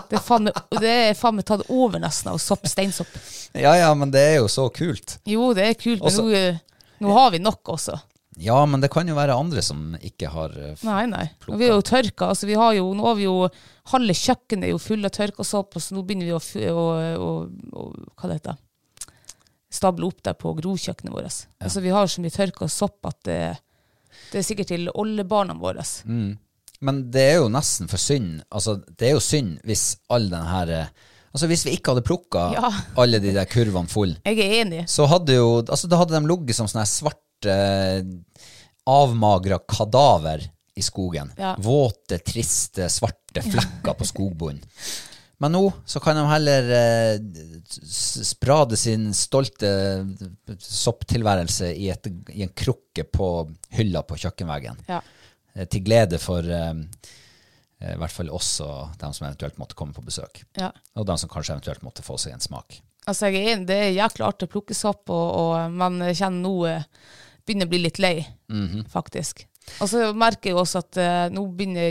Det 0.10 0.18
er 0.18 0.24
faen 0.26 1.38
meg, 1.38 1.46
tatt 1.48 1.68
over 1.70 2.02
nesten 2.02 2.32
av 2.34 2.40
sopp, 2.42 2.66
steinsopp. 2.68 3.14
Ja 3.54 3.76
ja, 3.78 3.92
men 3.96 4.12
det 4.12 4.24
er 4.34 4.36
jo 4.42 4.50
så 4.52 4.66
kult. 4.74 5.20
Jo, 5.30 5.52
det 5.56 5.68
er 5.70 5.78
kult, 5.78 6.02
men 6.02 6.10
Også- 6.10 6.26
nå, 6.26 6.34
eh, 6.36 6.58
nå 7.06 7.14
har 7.16 7.32
vi 7.32 7.40
nok 7.44 7.76
også. 7.78 8.00
Ja, 8.40 8.66
men 8.66 8.80
det 8.80 8.90
kan 8.94 9.08
jo 9.08 9.16
være 9.18 9.36
andre 9.36 9.62
som 9.62 9.96
ikke 10.02 10.30
har 10.32 10.54
plukka. 10.56 10.86
Nei, 10.88 11.06
nei. 11.12 11.26
Og 11.52 11.58
vi 11.60 11.66
er 11.68 11.74
jo 11.76 11.82
tørka. 11.84 12.30
Altså, 12.32 12.48
vi 12.48 12.56
har 12.56 12.74
jo, 12.78 12.94
nå 12.96 13.04
har 13.10 13.16
vi 13.20 13.26
jo 13.28 13.50
Halve 13.92 14.14
kjøkkenet 14.16 14.70
er 14.70 14.72
jo 14.72 14.78
full 14.80 15.04
av 15.06 15.12
tørka 15.12 15.44
sopp, 15.44 15.76
og 15.76 15.82
så 15.84 15.96
nå 15.98 16.04
begynner 16.08 16.30
vi 16.30 16.36
å, 16.70 16.76
å, 16.78 16.86
å, 17.18 17.32
å 17.76 17.88
Hva 18.22 18.30
det 18.30 18.38
heter 18.40 18.56
Stable 19.72 20.06
opp 20.08 20.20
der 20.24 20.36
på 20.36 20.52
grovkjøkkenet 20.58 21.14
vårt. 21.16 21.42
Altså, 21.64 21.82
vi 21.84 21.92
har 21.96 22.08
så 22.12 22.22
mye 22.24 22.34
tørka 22.36 22.68
sopp 22.72 23.08
at 23.08 23.20
det, 23.28 23.38
det 24.34 24.42
er 24.42 24.44
sikkert 24.48 24.68
til 24.74 24.90
oldebarna 24.92 25.56
våre. 25.60 25.84
Men 26.82 27.00
det 27.14 27.24
er 27.34 27.38
jo 27.40 27.48
nesten 27.54 27.88
for 27.92 28.02
synd. 28.02 28.42
Altså, 28.52 28.78
det 29.00 29.08
er 29.12 29.16
jo 29.16 29.24
synd 29.24 29.60
hvis 29.68 29.86
all 30.12 30.28
den 30.32 30.48
her 30.50 30.76
eh, 30.82 30.92
Altså, 31.32 31.48
hvis 31.48 31.62
vi 31.64 31.78
ikke 31.78 31.94
hadde 31.94 32.04
plukka 32.04 32.42
Ja. 32.58 32.70
alle 33.00 33.22
de 33.24 33.32
der 33.32 33.46
kurvene 33.48 33.88
full, 33.88 34.18
Jeg 34.28 34.40
er 34.44 34.56
enig. 34.66 34.82
så 34.92 35.06
hadde 35.08 35.38
jo 35.38 35.62
Altså, 35.64 35.88
da 35.88 36.02
hadde 36.02 36.18
de 36.20 36.28
ligget 36.28 36.58
som 36.58 36.68
sånne 36.68 36.84
her 36.84 36.92
svarte, 37.46 38.06
avmagra 38.84 39.60
kadaver 39.68 40.52
i 40.76 40.82
skogen. 40.82 41.32
Ja. 41.38 41.56
Våte, 41.60 42.18
triste, 42.18 42.90
svarte 42.90 43.42
flekker 43.42 43.94
på 43.94 44.06
skogbunnen. 44.06 44.64
Men 45.42 45.52
nå 45.56 45.72
så 45.90 46.00
kan 46.00 46.16
de 46.16 46.26
heller 46.30 46.68
eh, 46.70 47.22
sprade 48.22 48.78
sin 48.78 49.08
stolte 49.14 49.72
sopptilværelse 50.62 51.72
i, 51.74 51.90
et, 51.90 52.08
i 52.30 52.44
en 52.46 52.52
krukke 52.54 53.04
på 53.10 53.30
hylla 53.74 54.04
på 54.06 54.20
kjøkkenveggen. 54.22 54.84
Ja. 54.88 55.02
Eh, 55.56 55.66
Til 55.68 55.82
glede 55.86 56.20
for 56.22 56.46
eh, 56.46 56.70
eh, 57.82 57.96
i 57.96 57.98
hvert 57.98 58.14
fall 58.14 58.30
oss 58.30 58.60
og 58.62 58.94
dem 59.02 59.14
som 59.18 59.26
eventuelt 59.28 59.58
måtte 59.58 59.76
komme 59.76 59.94
på 59.98 60.06
besøk. 60.06 60.44
ja. 60.62 60.70
Og 60.96 61.08
dem 61.10 61.18
som 61.18 61.30
kanskje 61.30 61.56
eventuelt 61.58 61.82
måtte 61.82 62.06
få 62.06 62.20
seg 62.22 62.36
en 62.38 62.44
smak. 62.44 62.78
Altså, 63.10 63.32
jeg 63.34 63.50
er. 63.50 63.66
Det 63.66 63.76
er 63.82 63.96
jækla 63.98 64.28
artig 64.30 64.46
å 64.46 64.52
plukke 64.54 64.76
sopp, 64.78 65.10
og, 65.10 65.28
og 65.42 65.72
man 65.74 65.98
kjenner 66.14 66.38
nå 66.44 66.54
eh, 66.70 66.84
begynner 67.46 67.70
å 67.70 67.72
bli 67.72 67.80
litt 67.86 68.00
lei, 68.02 68.16
faktisk. 68.92 69.46
Og 69.80 69.90
så 69.90 70.08
merker 70.18 70.52
jeg 70.52 70.58
også 70.58 70.82
at 70.82 70.98
uh, 71.00 71.26
nå, 71.34 71.44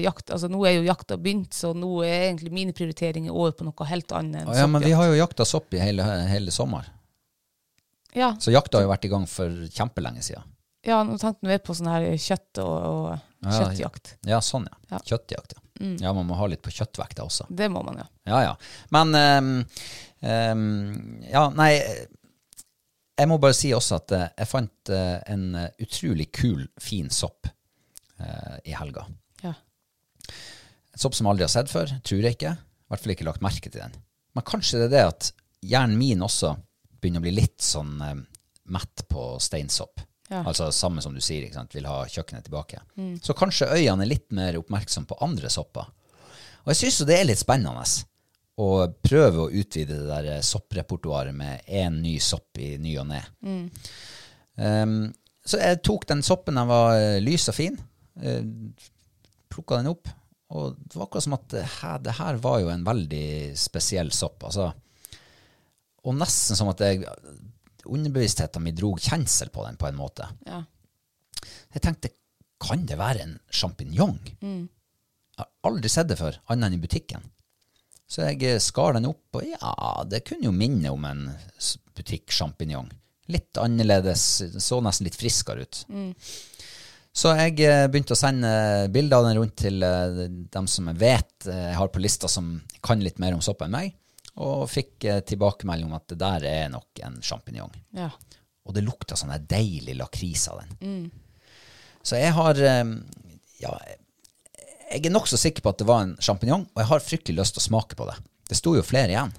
jakt, 0.02 0.32
altså, 0.34 0.48
nå 0.50 0.62
er 0.66 0.78
jo 0.80 0.86
jakta 0.88 1.16
begynt, 1.16 1.54
så 1.54 1.70
nå 1.76 2.00
er 2.02 2.26
egentlig 2.28 2.52
mine 2.52 2.74
prioriteringer 2.76 3.30
over 3.32 3.54
på 3.56 3.66
noe 3.66 3.86
helt 3.88 4.10
annet 4.16 4.48
Å, 4.48 4.56
ja, 4.58 4.66
men 4.66 4.82
vi 4.82 4.90
har 4.98 5.06
jo 5.06 5.14
jakta 5.20 5.46
sopp 5.46 5.72
i 5.78 5.82
hele, 5.82 6.04
hele 6.30 6.50
sommer. 6.54 6.90
Ja, 8.12 8.32
Så 8.42 8.50
jakta 8.50 8.80
har 8.80 8.88
jo 8.88 8.90
vært 8.90 9.06
i 9.06 9.12
gang 9.12 9.26
for 9.30 9.54
kjempelenge 9.70 10.22
siden. 10.26 10.42
ja, 10.82 11.02
nå 11.06 11.16
tenkte 11.20 11.46
jeg 11.46 11.62
på 11.62 11.76
sånn 11.78 11.90
her 11.92 12.08
kjøtt 12.18 12.58
og, 12.64 12.76
og 12.90 13.50
kjøttjakt. 13.54 14.16
Ja, 14.26 14.40
sånn, 14.42 14.66
ja. 14.66 14.78
Ja. 14.90 14.98
Mm. 14.98 15.06
Kjøttjakt, 15.12 15.54
ja. 15.54 15.66
Ja, 16.02 16.12
man 16.12 16.26
må 16.28 16.36
ha 16.36 16.46
litt 16.50 16.60
på 16.60 16.72
kjøttvekta 16.74 17.24
også. 17.24 17.46
Det 17.48 17.70
må 17.72 17.80
man, 17.86 18.02
ja. 18.02 18.08
Ja, 18.28 18.40
ja. 18.50 18.56
Men 18.92 19.14
um, 19.16 19.52
um, 20.20 21.22
Ja, 21.30 21.46
nei 21.56 21.70
Jeg 23.20 23.28
må 23.28 23.36
bare 23.42 23.56
si 23.56 23.70
også 23.76 23.98
at 24.00 24.12
eh, 24.16 24.28
jeg 24.40 24.48
fant 24.48 24.92
eh, 24.96 25.16
en 25.32 25.42
eh, 25.60 25.72
utrolig 25.84 26.30
kul, 26.32 26.62
fin 26.80 27.10
sopp 27.12 27.48
eh, 27.50 28.56
i 28.64 28.76
helga. 28.76 29.04
ja. 29.44 29.52
En 30.90 31.02
sopp 31.02 31.14
som 31.14 31.26
jeg 31.28 31.34
aldri 31.34 31.44
har 31.46 31.52
sett 31.52 31.70
før, 31.70 31.92
tror 32.04 32.24
jeg 32.24 32.38
ikke. 32.38 32.54
I 32.56 32.90
hvert 32.90 33.04
fall 33.04 33.12
ikke 33.14 33.26
lagt 33.28 33.44
merke 33.44 33.70
til 33.70 33.78
den. 33.82 33.92
Men 34.34 34.46
kanskje 34.48 34.80
det 34.80 34.88
er 34.88 34.94
det 34.94 35.04
at 35.10 35.28
hjernen 35.68 35.98
min 36.00 36.24
også 36.24 36.54
begynner 37.00 37.22
å 37.22 37.26
bli 37.28 37.34
litt 37.36 37.62
sånn 37.62 37.92
mett 38.70 39.04
på 39.08 39.26
steinsopp. 39.42 40.02
Ja. 40.30 40.42
Altså 40.46 40.68
samme 40.74 41.02
som 41.02 41.14
du 41.14 41.20
sier, 41.22 41.44
ikke 41.46 41.58
sant? 41.60 41.74
vil 41.74 41.86
ha 41.88 42.02
kjøkkenet 42.10 42.46
tilbake. 42.46 42.82
Så 43.22 43.34
kanskje 43.38 43.70
øynene 43.70 44.04
er 44.04 44.10
litt 44.10 44.28
mer 44.36 44.58
oppmerksom 44.60 45.06
på 45.10 45.18
andre 45.24 45.50
sopper. 45.50 45.88
Og 46.64 46.72
jeg 46.72 46.80
syns 46.82 47.00
jo 47.00 47.08
det 47.08 47.16
er 47.20 47.28
litt 47.30 47.40
spennende 47.40 47.86
å 48.60 48.68
prøve 49.02 49.44
å 49.44 49.50
utvide 49.50 49.96
det 49.96 50.08
der 50.08 50.28
eh, 50.34 50.44
sopprepertoaret 50.44 51.36
med 51.36 51.66
én 51.66 52.00
ny 52.02 52.16
sopp 52.22 52.60
i 52.60 52.74
ny 52.82 52.96
og 53.00 53.08
ne. 53.10 53.20
Um, 54.60 54.96
så 55.46 55.60
jeg 55.62 55.80
tok 55.86 56.06
den 56.10 56.24
soppen, 56.26 56.58
den 56.60 56.68
var 56.68 56.96
eh, 56.98 57.20
lys 57.24 57.48
og 57.52 57.56
fin. 57.56 57.78
Uh, 58.20 58.42
Plukka 59.50 59.80
den 59.80 59.90
opp. 59.90 60.10
Og 60.50 60.74
det 60.76 60.98
var 60.98 61.06
akkurat 61.06 61.24
som 61.26 61.36
at 61.38 61.46
det 61.54 61.64
her, 61.78 61.98
det 62.02 62.16
her 62.18 62.38
var 62.42 62.58
jo 62.62 62.70
en 62.72 62.84
veldig 62.86 63.26
spesiell 63.58 64.10
sopp. 64.14 64.48
Altså, 64.48 64.68
og 66.00 66.16
nesten 66.18 66.58
som 66.58 66.70
at 66.72 66.82
jeg, 66.82 67.04
underbevisstheten 67.86 68.64
min 68.64 68.76
drog 68.76 69.00
kjensel 69.02 69.50
på 69.54 69.64
den 69.66 69.78
på 69.80 69.88
en 69.88 69.98
måte. 69.98 70.28
ja. 70.48 70.62
Jeg 71.70 71.80
tenkte, 71.84 72.10
kan 72.60 72.82
det 72.84 72.98
være 72.98 73.22
en 73.22 73.36
sjampinjong? 73.54 74.18
Jeg 74.42 75.38
har 75.38 75.48
aldri 75.70 75.88
sett 75.88 76.10
det 76.10 76.18
før, 76.18 76.34
annet 76.50 76.66
enn 76.66 76.76
i 76.76 76.80
butikken. 76.82 77.22
Så 78.10 78.24
jeg 78.26 78.42
eh, 78.42 78.58
skar 78.62 78.96
den 78.96 79.06
opp, 79.06 79.38
og 79.38 79.46
ja, 79.46 79.74
det 80.10 80.24
kunne 80.26 80.48
jo 80.48 80.54
minne 80.54 80.90
om 80.90 81.04
en 81.06 81.28
butikksjampinjong. 81.94 82.88
Litt 83.30 83.60
annerledes, 83.62 84.24
så 84.58 84.80
nesten 84.82 85.06
litt 85.06 85.18
friskere 85.18 85.62
ut. 85.62 85.82
Så 87.14 87.34
jeg 87.38 87.54
eh, 87.66 87.84
begynte 87.90 88.16
å 88.16 88.18
sende 88.18 88.50
bilder 88.90 89.20
av 89.20 89.28
den 89.28 89.38
rundt 89.38 89.56
til 89.62 89.78
eh, 89.86 90.24
dem 90.50 90.66
som 90.70 90.90
jeg 90.90 90.98
vet 90.98 91.46
jeg 91.50 91.78
har 91.78 91.90
på 91.94 92.02
lista 92.02 92.28
som 92.30 92.56
kan 92.82 93.02
litt 93.02 93.22
mer 93.22 93.36
om 93.36 93.44
sopp 93.44 93.62
enn 93.66 93.74
meg, 93.74 93.94
og 94.42 94.66
fikk 94.70 95.06
tilbakemelding 95.26 95.88
om 95.90 95.96
at 95.98 96.10
det 96.10 96.18
der 96.20 96.44
er 96.50 96.68
nok 96.72 97.00
en 97.06 97.18
sjampinjong. 97.22 97.72
ja. 97.98 98.10
Og 98.68 98.74
det 98.76 98.82
lukta 98.84 99.16
sånn 99.16 99.32
deilig 99.48 99.94
lakris 99.96 100.44
av 100.52 100.60
den. 100.60 101.06
Så 102.04 102.18
jeg 102.20 102.30
har 102.36 102.58
Ja, 102.60 103.72
jeg 104.90 105.06
er 105.06 105.14
nokså 105.14 105.38
sikker 105.38 105.64
på 105.64 105.72
at 105.72 105.80
det 105.80 105.86
var 105.88 106.04
en 106.04 106.16
sjampinjong, 106.22 106.66
og 106.74 106.82
jeg 106.82 106.90
har 106.90 107.04
fryktelig 107.04 107.38
lyst 107.38 107.56
til 107.56 107.62
å 107.62 107.68
smake 107.68 107.98
på 107.98 108.08
det. 108.10 108.16
Det 108.50 108.58
sto 108.58 108.74
jo 108.74 108.82
flere 108.86 109.14
igjen. 109.14 109.32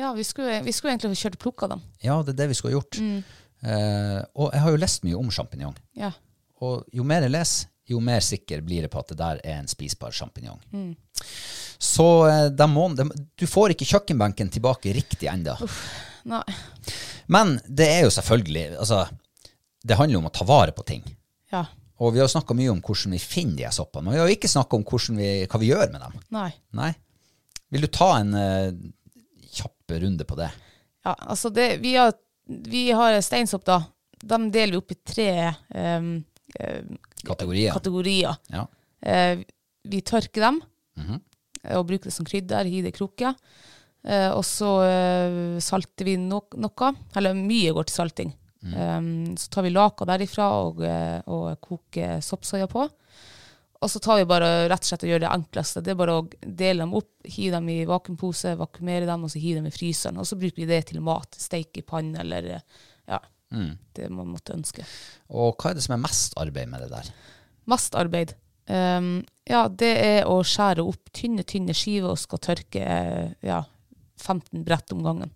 Ja, 0.00 0.10
vi 0.16 0.24
skulle, 0.26 0.58
vi 0.64 0.72
skulle 0.74 0.94
egentlig 0.94 1.20
kjørt 1.20 1.36
og 1.38 1.42
plukka 1.44 1.68
dem. 1.70 1.82
Ja, 2.02 2.16
det 2.24 2.34
er 2.34 2.40
det 2.42 2.50
vi 2.50 2.56
skulle 2.58 2.74
ha 2.74 2.80
gjort. 2.80 2.98
Eh, 2.98 4.20
og 4.34 4.50
jeg 4.50 4.64
har 4.64 4.74
jo 4.74 4.80
lest 4.80 5.04
mye 5.06 5.20
om 5.20 5.30
sjampinjong. 5.32 5.76
Ja. 6.00 6.10
Og 6.64 6.88
jo 6.94 7.06
mer 7.06 7.26
jeg 7.26 7.34
leser, 7.34 7.70
jo 7.84 8.00
mer 8.00 8.24
sikker 8.24 8.62
blir 8.64 8.86
jeg 8.86 8.92
på 8.92 9.02
at 9.02 9.12
det 9.12 9.18
der 9.20 9.40
er 9.44 9.60
en 9.60 9.68
spisbar 9.68 10.14
sjampinjong. 10.16 10.58
Så 11.78 12.08
eh, 12.30 12.46
de 12.56 12.68
må, 12.70 12.88
de, 12.96 13.06
du 13.36 13.46
får 13.50 13.74
ikke 13.74 13.88
kjøkkenbenken 13.92 14.50
tilbake 14.54 14.94
riktig 14.96 15.28
ennå. 15.30 15.56
Men 17.28 17.58
det 17.68 17.88
er 17.98 18.06
jo 18.06 18.12
selvfølgelig 18.12 18.78
altså, 18.80 19.02
Det 19.84 19.96
handler 19.98 20.22
om 20.22 20.28
å 20.30 20.32
ta 20.32 20.46
vare 20.48 20.72
på 20.72 20.84
ting. 20.88 21.04
Ja. 21.52 21.66
Og 22.02 22.14
vi 22.14 22.22
har 22.22 22.30
snakka 22.30 22.56
mye 22.58 22.72
om 22.72 22.80
hvordan 22.82 23.14
vi 23.14 23.22
finner 23.22 23.56
de 23.60 23.66
her 23.68 23.74
soppene, 23.74 24.08
men 24.08 24.16
vi 24.16 24.22
har 24.22 24.32
ikke 24.32 24.50
snakka 24.50 24.78
om 24.78 25.18
vi, 25.18 25.30
hva 25.46 25.60
vi 25.62 25.70
gjør 25.70 25.92
med 25.92 26.00
dem. 26.02 26.16
Nei. 26.34 26.50
Nei. 26.74 26.90
Vil 27.74 27.86
du 27.86 27.90
ta 27.92 28.08
en 28.18 28.34
uh, 28.34 28.74
kjapp 29.54 29.94
runde 30.02 30.26
på 30.26 30.38
det? 30.38 30.50
Ja, 31.06 31.14
altså 31.14 31.52
det, 31.54 31.68
vi, 31.84 31.94
har, 32.00 32.14
vi 32.46 32.88
har 32.96 33.20
steinsopp, 33.22 33.64
da. 33.68 33.80
De 34.24 34.40
deler 34.50 34.74
vi 34.74 34.80
opp 34.80 34.94
i 34.94 34.98
tre 35.04 35.28
eh, 35.52 36.06
Kategorier. 37.24 37.74
kategorier. 37.76 38.38
Ja. 38.50 38.66
Uh, 39.04 39.44
vi 39.84 40.00
tørker 40.00 40.40
dem 40.40 40.62
mm 40.96 41.06
-hmm. 41.06 41.20
og 41.76 41.86
bruker 41.86 42.08
det 42.08 42.14
som 42.14 42.26
krydder, 42.26 42.66
i 42.66 42.80
det 42.82 42.94
krukke. 42.96 43.34
Eh, 44.04 44.30
og 44.30 44.44
så 44.44 45.58
salter 45.60 46.04
vi 46.04 46.16
no 46.16 46.42
noe, 46.56 46.94
eller 47.16 47.34
mye 47.34 47.72
går 47.72 47.84
til 47.84 47.94
salting. 47.94 48.32
Eh, 48.72 49.36
så 49.36 49.50
tar 49.50 49.66
vi 49.66 49.72
laka 49.74 50.06
derifra 50.08 50.48
og, 50.64 50.82
eh, 50.86 51.20
og 51.26 51.60
koker 51.60 52.22
soppsoya 52.24 52.68
på. 52.70 52.88
Og 53.84 53.90
så 53.90 54.00
tar 54.00 54.16
vi 54.16 54.28
bare 54.28 54.68
rett 54.70 54.80
og 54.80 54.88
slett 54.88 55.02
og 55.04 55.10
gjør 55.10 55.22
det 55.26 55.32
enkleste. 55.34 55.82
Det 55.84 55.92
er 55.92 55.98
bare 56.00 56.16
å 56.16 56.24
dele 56.40 56.86
dem 56.86 56.94
opp, 56.96 57.10
hive 57.28 57.58
dem 57.58 57.66
i 57.68 57.82
vakuumpose, 57.88 58.54
vakuumere 58.56 59.04
dem, 59.04 59.26
og 59.26 59.32
så 59.32 59.42
hive 59.42 59.60
dem 59.60 59.68
i 59.68 59.74
fryseren. 59.74 60.20
Og 60.22 60.28
så 60.28 60.38
bruker 60.40 60.62
vi 60.62 60.68
det 60.70 60.86
til 60.88 61.02
mat. 61.04 61.36
Steik 61.36 61.76
i 61.76 61.84
panne 61.84 62.22
eller 62.22 62.48
ja, 62.54 62.62
ja, 63.10 63.20
det 63.98 64.08
man 64.08 64.32
måtte 64.32 64.56
ønske. 64.56 64.86
Og 65.28 65.58
hva 65.58 65.72
er 65.72 65.76
det 65.76 65.84
som 65.84 65.98
er 65.98 66.04
mest 66.06 66.38
arbeid 66.40 66.72
med 66.72 66.86
det 66.86 66.90
der? 66.94 67.12
Mest 67.68 67.98
arbeid. 68.00 68.32
Um, 68.72 69.18
ja, 69.44 69.66
det 69.68 69.92
er 70.00 70.30
å 70.32 70.38
skjære 70.40 70.84
opp 70.88 71.12
tynne, 71.12 71.44
tynne 71.44 71.76
skiver 71.76 72.14
og 72.14 72.20
skal 72.22 72.40
tørke 72.40 72.80
eh, 72.80 73.34
ja, 73.44 73.60
15 74.22 74.64
brett 74.64 74.94
om 74.96 75.04
gangen. 75.04 75.34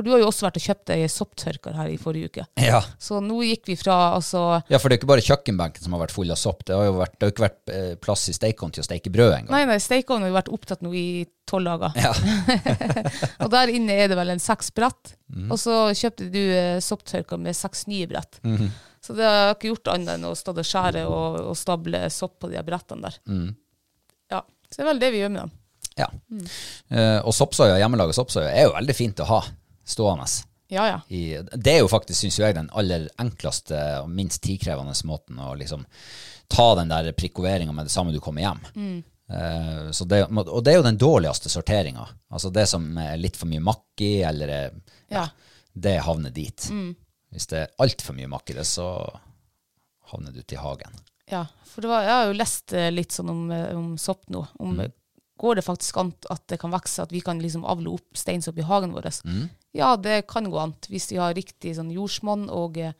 For 0.00 0.06
du 0.08 0.14
har 0.14 0.22
jo 0.22 0.30
også 0.30 0.46
vært 0.46 0.56
og 0.56 0.62
kjøpt 0.64 0.90
ei 0.94 1.02
sopptørker 1.12 1.74
her 1.76 1.88
i 1.92 1.98
forrige 2.00 2.30
uke. 2.30 2.42
Ja. 2.64 2.78
Så 2.96 3.18
nå 3.20 3.42
gikk 3.44 3.66
vi 3.68 3.74
fra 3.76 4.14
altså 4.14 4.62
ja, 4.72 4.78
for 4.80 4.88
det 4.88 4.96
er 4.96 5.00
ikke 5.02 5.10
bare 5.10 5.24
kjøkkenbenken 5.26 5.84
som 5.84 5.92
har 5.92 6.00
vært 6.06 6.14
full 6.16 6.32
av 6.32 6.38
sopp. 6.40 6.62
Det 6.64 6.72
har 6.72 6.86
jo 6.88 6.94
vært, 6.96 7.18
det 7.18 7.26
har 7.26 7.34
ikke 7.34 7.44
vært 7.44 7.72
eh, 7.74 7.90
plass 8.00 8.22
i 8.32 8.34
stekeovnen 8.38 8.72
til 8.78 8.80
å 8.80 8.86
steke 8.86 9.12
brød 9.12 9.34
engang. 9.34 9.52
Nei, 9.52 9.66
nei, 9.68 9.76
stekeovnen 9.84 10.24
har 10.24 10.32
jo 10.32 10.38
vært 10.38 10.48
opptatt 10.56 10.86
nå 10.86 10.94
i 10.96 11.04
tolv 11.52 11.68
dager. 11.68 12.00
Ja. 12.00 12.14
og 13.44 13.52
der 13.52 13.74
inne 13.74 13.98
er 14.00 14.08
det 14.08 14.16
vel 14.22 14.32
en 14.32 14.40
seks 14.40 14.72
brett. 14.72 15.12
Og 15.50 15.60
så 15.60 15.76
kjøpte 16.00 16.30
du 16.32 16.40
eh, 16.40 16.80
sopptørker 16.80 17.44
med 17.44 17.60
seks 17.60 17.84
nye 17.92 18.08
brett. 18.08 18.40
Så 19.04 19.20
det 19.20 19.28
har 19.28 19.38
jeg 19.50 19.58
ikke 19.58 19.72
gjort 19.74 19.92
annet 19.98 20.14
enn 20.16 20.28
å 20.32 20.34
stå 20.38 20.56
og 20.56 20.64
skjære 20.64 21.04
og, 21.12 21.42
og 21.52 21.60
stable 21.60 22.06
sopp 22.16 22.38
på 22.40 22.54
de 22.54 22.64
brettene 22.64 23.04
der. 23.04 23.20
Ja, 24.32 24.46
Så 24.70 24.80
det 24.80 24.86
er 24.86 24.92
vel 24.94 25.04
det 25.04 25.12
vi 25.12 25.20
gjør 25.26 25.36
med 25.36 25.42
dem. 25.44 25.56
ja. 26.00 26.08
Eh, 26.88 27.18
og 27.20 27.36
soppsoya, 27.36 27.76
hjemmelaga 27.84 28.16
soppsoya, 28.16 28.48
er 28.48 28.70
jo 28.70 28.76
veldig 28.80 28.96
fint 28.96 29.20
å 29.20 29.28
ha 29.36 29.44
stående. 29.90 30.26
Ja, 30.70 30.84
ja. 30.86 30.98
I, 31.10 31.40
det 31.58 31.72
er 31.72 31.80
jo 31.82 31.88
faktisk, 31.90 32.20
syns 32.22 32.38
jeg, 32.38 32.54
den 32.54 32.68
aller 32.78 33.08
enkleste 33.18 33.78
og 34.04 34.10
minst 34.14 34.42
tidkrevende 34.46 34.94
måten 35.08 35.40
å 35.42 35.52
liksom 35.58 35.82
ta 36.50 36.68
den 36.78 36.90
der 36.92 37.10
prikkoveringa 37.18 37.72
med 37.74 37.88
det 37.88 37.94
samme 37.94 38.14
du 38.14 38.20
kommer 38.22 38.42
hjem. 38.46 38.62
Eh, 39.30 39.90
så 39.94 40.06
det, 40.10 40.24
og 40.30 40.62
det 40.66 40.72
er 40.72 40.78
jo 40.80 40.86
den 40.86 40.98
dårligste 40.98 41.50
sorteringa. 41.50 42.06
Altså 42.30 42.50
det 42.54 42.68
som 42.70 42.86
er 43.02 43.18
litt 43.18 43.38
for 43.38 43.50
mye 43.50 43.62
makk 43.62 44.02
i, 44.06 44.12
eller 44.26 44.54
ja, 44.54 44.70
Ja. 45.10 45.26
det 45.74 45.98
havner 46.06 46.30
dit. 46.34 46.70
Hvis 47.30 47.46
det 47.50 47.64
er 47.64 47.74
altfor 47.82 48.14
mye 48.18 48.30
makk 48.30 48.50
i 48.50 48.58
det, 48.58 48.66
så 48.66 48.86
havner 50.10 50.34
du 50.34 50.42
til 50.42 50.58
hagen. 50.62 50.94
Ja, 51.30 51.44
for 51.66 51.82
det 51.84 51.90
var, 51.92 52.02
jeg 52.06 52.14
har 52.16 52.26
jo 52.30 52.38
lest 52.40 52.72
eh, 52.74 52.88
litt 52.90 53.14
sånn 53.14 53.30
om, 53.30 53.44
eh, 53.54 53.68
om 53.78 53.92
sopp 53.98 54.26
nå. 54.30 54.46
Om, 54.58 54.78
Mm. 54.80 54.96
Går 55.40 55.54
det 55.56 55.62
faktisk 55.64 55.96
an 55.96 56.10
at 56.28 56.42
det 56.52 56.58
kan 56.60 56.68
vokse, 56.74 57.00
at 57.00 57.12
vi 57.14 57.22
kan 57.24 57.38
liksom 57.40 57.62
avle 57.64 57.94
opp 57.94 58.18
steinsopp 58.18 58.58
i 58.60 58.64
hagen 58.68 58.90
vår? 58.92 59.06
Mm. 59.24 59.46
Ja, 59.76 59.94
det 59.96 60.24
kan 60.26 60.48
gå 60.50 60.58
an, 60.58 60.72
hvis 60.90 61.06
de 61.12 61.18
har 61.22 61.34
riktig 61.36 61.76
sånn 61.76 61.92
jordsmonn, 61.94 62.48
og, 62.50 62.78
eh, 62.78 62.92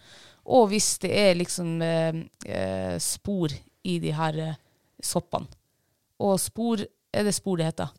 og 0.47 0.69
hvis 0.71 0.99
det 1.03 1.11
er 1.19 1.35
liksom 1.39 1.81
eh, 1.83 2.21
eh, 2.47 2.99
spor 3.03 3.51
i 3.85 3.97
de 4.03 4.13
her 4.15 4.39
eh, 4.39 4.55
soppene. 5.03 5.49
Og 6.21 6.37
spor, 6.39 6.83
er 7.17 7.25
det 7.27 7.35
spor 7.35 7.59
det 7.59 7.71
heter? 7.71 7.91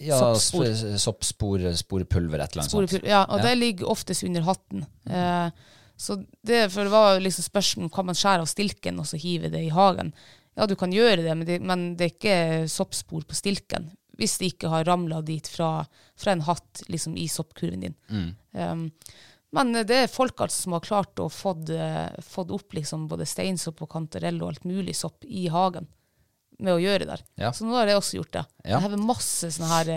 Ja, 0.00 0.18
Soppspor. 0.18 0.66
Soppspor, 1.00 1.62
sporepulver, 1.76 2.42
et 2.44 2.52
eller 2.56 2.66
annet 2.66 2.74
sånt. 2.90 3.04
Ja, 3.06 3.22
og 3.30 3.38
Ja. 3.40 3.46
det 3.46 3.54
ligger 3.58 3.88
oftest 3.94 4.24
under 4.24 4.42
hatten. 4.44 4.84
Eh, 5.08 5.50
så 5.96 6.18
det, 6.44 6.66
for 6.72 6.84
det 6.84 6.92
var 6.92 7.20
liksom 7.20 7.44
spørsmål 7.46 7.86
om 7.88 7.90
kan 7.94 8.06
man 8.10 8.14
skjære 8.18 8.44
av 8.44 8.50
stilken 8.50 8.98
og 9.00 9.06
så 9.08 9.16
hive 9.20 9.48
det 9.52 9.62
i 9.64 9.72
hagen. 9.72 10.12
Ja, 10.56 10.66
du 10.66 10.74
kan 10.76 10.92
gjøre 10.92 11.22
det, 11.24 11.36
men 11.36 11.46
det, 11.48 11.60
men 11.62 11.86
det 11.96 12.04
er 12.04 12.12
ikke 12.14 12.68
soppspor 12.68 13.24
på 13.28 13.36
stilken. 13.36 13.90
Hvis 14.16 14.38
det 14.40 14.52
ikke 14.54 14.72
har 14.72 14.86
ramla 14.88 15.22
dit 15.24 15.48
fra, 15.48 15.86
fra 16.16 16.32
en 16.32 16.44
hatt 16.46 16.84
liksom 16.88 17.16
i 17.20 17.26
soppkurven 17.28 17.86
din. 17.86 17.96
Um, 18.56 18.86
men 19.56 19.72
det 19.86 19.96
er 20.02 20.12
folk 20.12 20.40
altså 20.44 20.66
som 20.66 20.74
har 20.76 20.84
klart 20.84 21.20
å 21.22 21.28
fått, 21.32 21.70
eh, 21.72 22.16
fått 22.24 22.50
opp 22.52 22.74
liksom 22.76 23.06
både 23.08 23.28
steinsopp 23.28 23.84
og 23.86 23.92
kantarell 23.92 24.40
og 24.42 24.50
alt 24.50 24.66
mulig 24.68 24.96
sopp 24.98 25.24
i 25.24 25.46
hagen 25.52 25.86
med 26.58 26.74
å 26.74 26.80
gjøre 26.82 27.08
der. 27.08 27.22
Ja. 27.40 27.52
Så 27.52 27.64
nå 27.68 27.76
har 27.76 27.88
jeg 27.88 28.00
også 28.00 28.18
gjort 28.18 28.34
det. 28.36 28.44
Ja. 28.64 28.76
Jeg 28.76 28.84
har 28.86 28.96
masse 29.00 29.50
sånne 29.54 29.70
her 29.70 29.92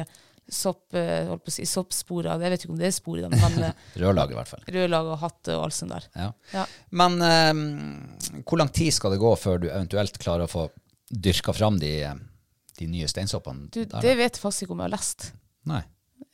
sopp, 0.50 0.94
eh, 0.98 1.30
på 1.30 1.52
å 1.52 1.54
si, 1.54 1.66
soppsporer. 1.70 2.32
Jeg 2.42 2.54
vet 2.54 2.64
ikke 2.66 2.74
om 2.74 2.80
det 2.80 2.90
er 2.90 2.96
spor 2.96 3.20
i 3.20 3.26
dem, 3.26 3.36
men 3.36 3.68
eh, 3.70 3.84
Rødlag, 4.04 4.34
i 4.34 4.38
hvert 4.40 4.52
fall. 4.52 4.64
rødlag 4.76 5.12
og 5.14 5.20
hatt 5.24 5.52
og 5.54 5.66
alt 5.68 5.78
sånt 5.78 5.96
der. 5.96 6.08
Ja. 6.16 6.30
Ja. 6.56 6.66
Men 7.02 7.20
eh, 7.26 8.42
hvor 8.44 8.62
lang 8.62 8.72
tid 8.74 8.96
skal 8.96 9.16
det 9.16 9.22
gå 9.22 9.34
før 9.40 9.62
du 9.62 9.70
eventuelt 9.70 10.20
klarer 10.22 10.48
å 10.48 10.52
få 10.52 10.68
dyrka 11.10 11.54
fram 11.58 11.80
de, 11.82 11.94
de 12.80 12.88
nye 12.90 13.08
steinsoppene? 13.12 13.68
Du, 13.74 13.84
der, 13.84 14.02
det 14.06 14.16
vet 14.20 14.40
faktisk 14.40 14.66
ikke 14.68 14.76
om 14.78 14.82
jeg 14.84 14.90
har 14.90 14.96
lest. 14.96 15.30
Nei. 15.70 15.82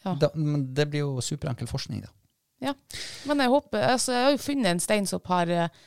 Ja. 0.05 0.13
Da, 0.21 0.29
men 0.37 0.67
det 0.77 0.85
blir 0.91 1.03
jo 1.05 1.21
superenkel 1.25 1.67
forskning, 1.69 2.03
da. 2.05 2.11
Ja. 2.63 2.73
Men 3.27 3.41
jeg 3.43 3.51
håper 3.51 3.83
altså, 3.91 4.13
Jeg 4.15 4.23
har 4.23 4.31
jo 4.31 4.39
funnet 4.41 4.69
en 4.71 4.79
steinsopp 4.81 5.27
her 5.27 5.49
eh, 5.51 5.79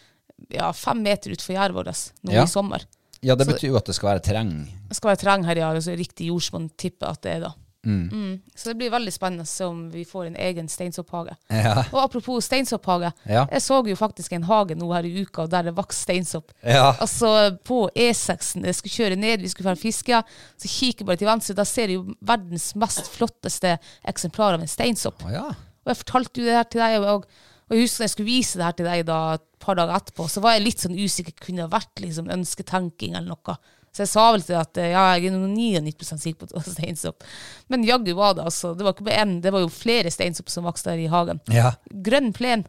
ja, 0.53 0.68
fem 0.77 1.01
meter 1.03 1.33
utenfor 1.33 1.57
gjerdet 1.57 1.77
vårt 1.79 2.03
nå 2.29 2.35
Ja. 2.35 2.44
i 2.44 2.51
sommer. 2.51 2.85
Ja, 3.25 3.35
det 3.35 3.49
betyr 3.49 3.73
jo 3.73 3.79
at 3.81 3.88
det 3.88 3.97
skal 3.97 4.12
være 4.12 4.23
terreng. 4.23 4.53
Det 4.90 4.94
skal 4.99 5.11
være 5.11 5.21
terreng 5.25 5.47
her, 5.49 5.59
ja. 5.59 5.71
Altså, 5.75 5.94
riktig 5.99 6.29
jord 6.29 6.44
som 6.44 6.61
man 6.61 6.68
tipper 6.79 7.11
at 7.11 7.23
det 7.25 7.33
er, 7.38 7.47
da. 7.49 7.55
Mm. 7.87 8.09
Mm. 8.12 8.41
Så 8.55 8.69
det 8.69 8.75
blir 8.75 8.91
veldig 8.91 9.12
spennende 9.12 9.67
om 9.67 9.85
vi 9.91 10.05
får 10.05 10.27
en 10.27 10.37
egen 10.37 10.69
steinsopphage. 10.69 11.37
Ja. 11.49 11.85
Og 11.93 12.01
apropos 12.03 12.45
steinsopphage. 12.45 13.12
Ja. 13.25 13.47
Jeg 13.53 13.62
så 13.62 13.79
jo 13.87 13.97
faktisk 13.97 14.35
en 14.35 14.47
hage 14.49 14.77
nå 14.79 14.91
her 14.93 15.07
i 15.07 15.23
uka 15.23 15.47
der 15.47 15.69
det 15.71 15.77
vokste 15.77 16.09
steinsopp. 16.09 16.53
Ja. 16.62 16.91
Altså 16.99 17.55
på 17.64 17.87
E6-en, 17.95 18.67
jeg 18.67 18.79
skulle 18.79 18.97
kjøre 18.97 19.21
ned, 19.21 19.45
vi 19.45 19.53
skulle 19.53 19.71
få 19.71 19.81
fiske, 19.81 20.23
så 20.59 20.73
kikker 20.73 21.05
jeg 21.05 21.11
bare 21.11 21.23
til 21.23 21.31
venstre, 21.31 21.59
da 21.59 21.67
ser 21.69 21.93
jeg 21.93 22.01
jo 22.01 22.17
verdens 22.21 22.73
mest 22.79 23.11
flotteste 23.14 23.77
eksemplar 24.09 24.59
av 24.59 24.64
en 24.64 24.71
steinsopp. 24.71 25.23
Oh, 25.25 25.33
ja. 25.33 25.47
Og 25.85 25.93
jeg 25.93 26.03
fortalte 26.03 26.43
jo 26.43 26.49
det 26.49 26.59
her 26.59 26.69
til 26.69 26.83
deg, 26.83 26.99
og, 27.01 27.25
og 27.69 27.77
jeg 27.77 27.87
husker 27.87 28.05
jeg 28.07 28.14
skulle 28.17 28.33
vise 28.33 28.61
det 28.61 28.67
her 28.67 28.79
til 28.79 28.91
deg 28.91 29.07
da, 29.09 29.21
et 29.38 29.47
par 29.62 29.79
dager 29.79 29.97
etterpå, 29.97 30.29
så 30.31 30.43
var 30.45 30.57
jeg 30.57 30.67
litt 30.67 30.85
sånn 30.85 30.99
usikker, 30.99 31.37
kunne 31.47 31.64
det 31.64 31.73
vært 31.73 32.03
liksom 32.05 32.31
ønsketenking 32.35 33.17
eller 33.19 33.37
noe. 33.37 33.59
Så 33.92 34.05
jeg 34.05 34.11
sa 34.12 34.24
vel 34.35 34.44
til 34.46 34.59
at 34.59 34.81
eh, 34.81 34.90
ja, 34.92 35.05
jeg 35.16 35.31
er 35.31 35.37
nå 35.37 35.48
99% 35.55 36.22
sikker 36.22 36.40
på 36.40 36.48
at 36.48 36.53
det 36.53 36.59
var 36.61 36.66
steinsopp. 36.74 37.24
Men 37.72 37.87
jaggu 37.88 38.12
var 38.18 38.37
det, 38.38 38.46
altså. 38.51 38.74
Det 38.79 38.87
var 38.87 38.96
ikke 38.96 39.07
bare 39.09 39.22
én, 39.24 39.38
det 39.44 39.53
var 39.55 39.64
jo 39.64 39.70
flere 39.72 40.12
steinsopp 40.14 40.53
som 40.53 40.68
vokste 40.68 40.92
der 40.92 41.05
i 41.05 41.11
hagen. 41.12 41.40
Ja. 41.55 41.72
Grønn 41.90 42.33
plen, 42.37 42.66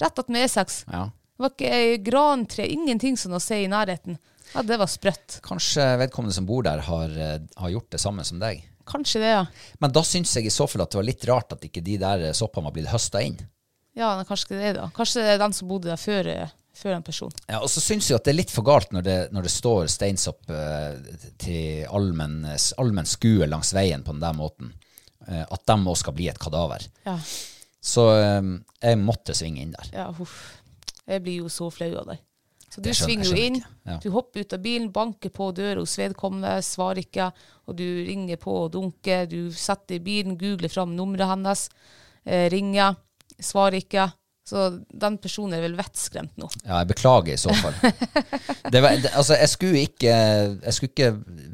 rett 0.00 0.22
attmed 0.22 0.46
E6. 0.48 0.84
ja. 0.92 1.08
Det 1.32 1.48
var 1.48 1.54
ikke 1.56 2.02
grantre, 2.06 2.66
ingenting 2.70 3.16
sånn 3.18 3.34
å 3.34 3.40
se 3.42 3.56
i 3.64 3.70
nærheten. 3.70 4.14
Ja, 4.52 4.62
det 4.62 4.76
var 4.78 4.86
sprøtt. 4.86 5.40
Kanskje 5.42 5.86
vedkommende 5.98 6.36
som 6.36 6.46
bor 6.46 6.62
der, 6.62 6.78
har, 6.86 7.10
eh, 7.10 7.40
har 7.56 7.72
gjort 7.72 7.88
det 7.90 7.98
samme 7.98 8.22
som 8.24 8.38
deg. 8.38 8.60
Kanskje 8.86 9.22
det, 9.24 9.30
ja. 9.32 9.40
Men 9.82 9.94
da 9.96 10.02
syns 10.06 10.36
jeg 10.36 10.46
i 10.46 10.52
så 10.54 10.68
fall 10.70 10.84
at 10.84 10.92
det 10.92 11.00
var 11.00 11.08
litt 11.08 11.24
rart 11.26 11.56
at 11.56 11.64
ikke 11.66 11.82
de 11.82 11.96
der 11.98 12.28
soppene 12.36 12.68
var 12.68 12.76
blitt 12.76 12.92
høsta 12.92 13.22
inn. 13.24 13.40
Ja, 13.98 14.12
kanskje 14.28 14.58
det, 14.60 14.72
da. 14.78 14.86
Kanskje 14.94 15.24
det 15.24 15.34
er 15.34 15.40
den 15.42 15.56
som 15.56 15.68
bodde 15.72 15.90
der 15.90 16.00
før, 16.00 16.28
eh, 16.30 16.52
før 16.76 16.96
en 16.96 17.04
person. 17.04 17.32
Ja, 17.48 17.60
og 17.60 17.68
så 17.70 17.82
syns 17.84 18.08
jeg 18.10 18.16
at 18.18 18.24
det 18.26 18.32
er 18.32 18.38
litt 18.40 18.52
for 18.52 18.66
galt 18.66 18.92
når 18.94 19.04
det, 19.06 19.18
når 19.34 19.46
det 19.46 19.52
står 19.52 19.90
steinsopp 19.92 20.50
eh, 20.50 21.18
til 21.42 21.84
allmenn 21.92 22.46
allmen 22.80 23.08
skue 23.08 23.48
langs 23.50 23.74
veien 23.76 24.04
på 24.06 24.14
den 24.14 24.24
der 24.24 24.36
måten. 24.36 24.72
Eh, 25.28 25.44
at 25.44 25.66
de 25.68 25.78
òg 25.78 25.98
skal 26.00 26.16
bli 26.16 26.28
et 26.32 26.40
kadaver. 26.42 26.84
Ja, 27.06 27.18
Så 27.82 28.08
eh, 28.16 28.42
jeg 28.82 29.00
måtte 29.02 29.36
svinge 29.36 29.62
inn 29.62 29.76
der. 29.76 29.92
ja 29.92 30.10
huff. 30.16 30.58
Jeg 31.06 31.22
blir 31.24 31.42
jo 31.42 31.48
så 31.50 31.66
flau 31.74 31.90
av 31.98 32.12
deg. 32.12 32.20
Så 32.72 32.80
du 32.80 32.88
svinger 32.96 33.28
jo 33.28 33.36
inn, 33.36 33.58
ja. 33.84 33.98
du 34.00 34.06
hopper 34.14 34.46
ut 34.46 34.54
av 34.56 34.60
bilen, 34.64 34.88
banker 34.94 35.28
på 35.34 35.50
døra 35.52 35.82
hos 35.82 35.98
vedkommende, 36.00 36.54
svarer 36.64 37.02
ikke, 37.02 37.26
og 37.68 37.76
du 37.76 37.84
ringer 38.06 38.38
på 38.40 38.54
og 38.62 38.70
dunker, 38.72 39.26
du 39.28 39.52
setter 39.52 39.98
i 39.98 40.00
bilen, 40.00 40.38
googler 40.40 40.72
fram 40.72 40.94
nummeret 40.96 41.28
hennes, 41.34 41.66
eh, 42.24 42.46
ringer, 42.54 42.96
svarer 43.36 43.82
ikke. 43.82 44.06
Så 44.48 44.66
den 44.90 45.16
personen 45.22 45.54
er 45.56 45.62
vel 45.62 45.76
vettskremt 45.78 46.34
nå. 46.40 46.48
Ja, 46.64 46.80
jeg 46.80 46.90
beklager 46.90 47.36
i 47.36 47.40
så 47.40 47.54
fall. 47.54 47.76
Det 48.72 48.80
var, 48.82 48.96
det, 48.98 49.12
altså, 49.14 49.36
jeg 49.38 49.50
skulle 49.52 49.82
ikke 49.86 50.12
Jeg 50.12 50.74
skulle 50.74 50.90
ikke 50.90 51.10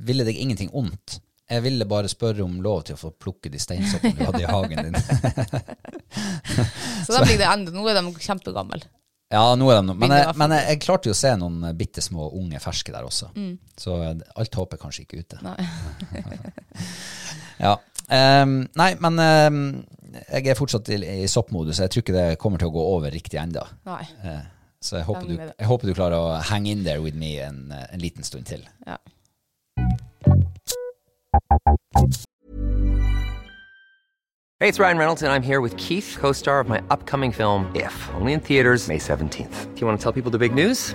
Ville 0.08 0.24
deg 0.24 0.38
ingenting 0.40 0.70
ondt. 0.76 1.18
Jeg 1.48 1.64
ville 1.64 1.86
bare 1.88 2.08
spørre 2.12 2.44
om 2.44 2.58
lov 2.64 2.82
til 2.88 2.96
å 2.96 3.00
få 3.00 3.10
plukke 3.16 3.48
de 3.52 3.60
steinsoppene 3.60 4.16
du 4.18 4.24
hadde 4.26 4.42
i 4.42 4.48
hagen 4.48 4.88
din. 4.88 4.98
Så 7.06 7.14
da 7.14 7.22
blir 7.24 7.38
det 7.40 7.48
enda. 7.48 7.72
Nå 7.72 7.86
er 7.88 7.96
de 7.96 8.12
kjempegamle. 8.20 8.82
Ja, 9.32 9.54
nå 9.56 9.68
er 9.72 9.80
de. 9.80 9.94
Men, 9.96 10.12
jeg, 10.12 10.34
men 10.40 10.52
jeg, 10.56 10.66
jeg 10.74 10.80
klarte 10.84 11.08
jo 11.08 11.16
å 11.16 11.20
se 11.20 11.32
noen 11.40 11.64
bitte 11.76 12.04
små 12.04 12.30
unge 12.36 12.60
ferske 12.64 12.92
der 12.92 13.08
også. 13.08 13.30
Så 13.80 13.96
eh, 14.04 14.14
alt 14.40 14.60
håp 14.60 14.76
er 14.76 14.80
kanskje 14.80 15.04
ikke 15.04 15.24
ute. 15.24 15.40
Nei. 15.44 15.56
Ja. 17.58 17.76
Um, 18.08 18.62
nei, 18.78 18.92
men 19.02 19.20
um, 19.20 19.58
jeg 20.14 20.48
er 20.48 20.56
fortsatt 20.58 20.88
i, 20.94 21.00
i 21.24 21.26
soppmodus, 21.28 21.82
jeg 21.82 21.92
tror 21.92 22.04
ikke 22.04 22.16
det 22.16 22.38
kommer 22.40 22.60
til 22.60 22.70
å 22.70 22.74
gå 22.74 22.84
over 22.94 23.12
riktig 23.12 23.40
ennå. 23.40 23.64
Nei. 23.88 24.02
Eh, 24.24 24.40
så 24.80 25.00
jeg 25.00 25.08
håper, 25.08 25.26
du, 25.26 25.36
jeg 25.42 25.68
håper 25.68 25.90
du 25.90 25.94
klarer 25.98 26.16
å 26.16 26.38
hang 26.48 26.68
in 26.70 26.84
there 26.86 27.02
with 27.02 27.18
me 27.18 27.36
en, 27.42 27.72
en 27.74 28.00
liten 28.00 28.24
stund 28.24 28.46
til. 28.48 28.64
Ja. 28.86 28.96
Hey, 34.60 34.68
it's 34.68 34.80
Ryan 34.80 34.98
Reynolds, 34.98 35.22
and 35.22 35.30
I'm 35.30 35.42
here 35.42 35.60
with 35.60 35.76
Keith, 35.76 36.16
co 36.18 36.32
star 36.32 36.58
of 36.60 36.68
my 36.68 36.80
upcoming 36.90 37.30
film, 37.30 37.70
If, 37.74 37.94
only 38.14 38.32
in 38.32 38.40
theaters, 38.40 38.88
May 38.88 38.98
17th. 38.98 39.74
Do 39.74 39.80
you 39.80 39.86
want 39.86 40.00
to 40.00 40.02
tell 40.02 40.12
people 40.12 40.32
the 40.32 40.38
big 40.38 40.54
news? 40.54 40.94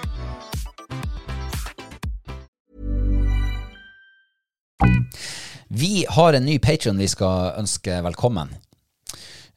Vi 5.73 6.05
har 6.09 6.33
en 6.33 6.45
ny 6.45 6.59
patron 6.59 6.97
vi 6.99 7.07
skal 7.07 7.53
ønske 7.61 7.95
velkommen. 8.03 8.49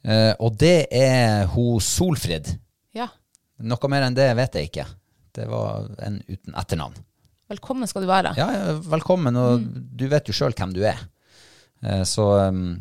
Eh, 0.06 0.30
og 0.38 0.54
det 0.60 0.86
er 0.94 1.48
hun 1.50 1.82
Solfrid. 1.82 2.52
ja. 2.94 3.08
Noe 3.64 3.90
mer 3.90 4.06
enn 4.06 4.14
det 4.14 4.28
vet 4.38 4.54
jeg 4.58 4.68
ikke. 4.68 4.84
Det 5.34 5.48
var 5.50 5.88
en 6.06 6.20
uten 6.28 6.54
etternavn. 6.54 6.94
Velkommen 7.50 7.90
skal 7.90 8.06
du 8.06 8.08
være. 8.10 8.34
Ja, 8.38 8.46
ja, 8.54 8.76
velkommen, 8.86 9.34
og 9.38 9.66
du 9.66 10.06
vet 10.10 10.30
jo 10.30 10.36
sjøl 10.36 10.54
hvem 10.54 10.74
du 10.74 10.84
er. 10.86 11.02
Eh, 11.82 12.02
så 12.06 12.28
um, 12.46 12.80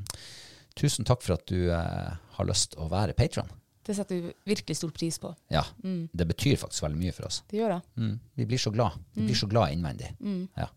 tusen 0.77 1.05
takk 1.05 1.25
for 1.25 1.37
at 1.37 1.49
du 1.49 1.73
eh, 1.73 2.13
har 2.37 2.49
lyst 2.49 2.77
å 2.77 2.85
være 2.91 3.17
patron. 3.17 3.49
Det 3.81 3.97
setter 3.97 4.19
vi 4.19 4.33
virkelig 4.53 4.77
stor 4.77 4.93
pris 4.93 5.17
på. 5.19 5.33
Ja, 5.51 5.65
det 5.81 6.29
betyr 6.29 6.61
faktisk 6.61 6.85
veldig 6.85 7.01
mye 7.01 7.17
for 7.17 7.31
oss. 7.31 7.41
Det 7.49 7.63
gjør 7.63 7.79
det. 7.79 7.83
Mm, 7.97 8.17
vi 8.37 8.51
blir 8.53 8.61
så 8.61 8.71
glad. 8.77 9.01
Vi 9.17 9.25
blir 9.25 9.41
så 9.41 9.49
glad 9.49 9.73
innvendig. 9.73 10.13
Ja. 10.53 10.69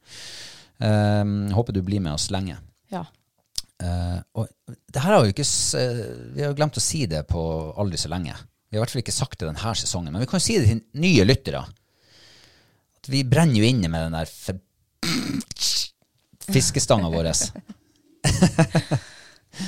Um, 0.79 1.53
håper 1.57 1.73
du 1.73 1.81
blir 1.83 2.03
med 2.05 2.17
oss 2.17 2.29
lenge. 2.35 2.59
Ja. 2.93 3.07
Eh, 3.83 4.19
og 4.33 4.49
det 4.67 5.03
her 5.05 5.13
har 5.13 5.27
jo 5.27 5.35
ikke 5.35 5.45
eh, 5.77 5.99
Vi 6.33 6.45
har 6.47 6.55
glemt 6.57 6.79
å 6.81 6.83
si 6.83 7.03
det 7.11 7.27
på 7.29 7.41
aldri 7.77 7.99
så 8.01 8.09
lenge. 8.09 8.33
Vi 8.67 8.77
har 8.77 8.81
i 8.81 8.83
hvert 8.85 8.95
fall 8.95 9.03
ikke 9.03 9.15
sagt 9.15 9.41
det 9.41 9.51
denne 9.51 9.75
sesongen, 9.77 10.13
men 10.15 10.23
vi 10.23 10.29
kan 10.31 10.41
jo 10.41 10.47
si 10.47 10.57
det 10.59 10.69
til 10.71 10.81
nye 11.03 11.27
lyttere. 11.27 11.61
At 12.97 13.11
vi 13.13 13.25
brenner 13.29 13.61
jo 13.61 13.69
inne 13.69 13.91
med 13.93 14.07
den 14.07 14.17
der 14.17 14.29
fiskestanga 16.57 17.13
vår. 17.13 17.31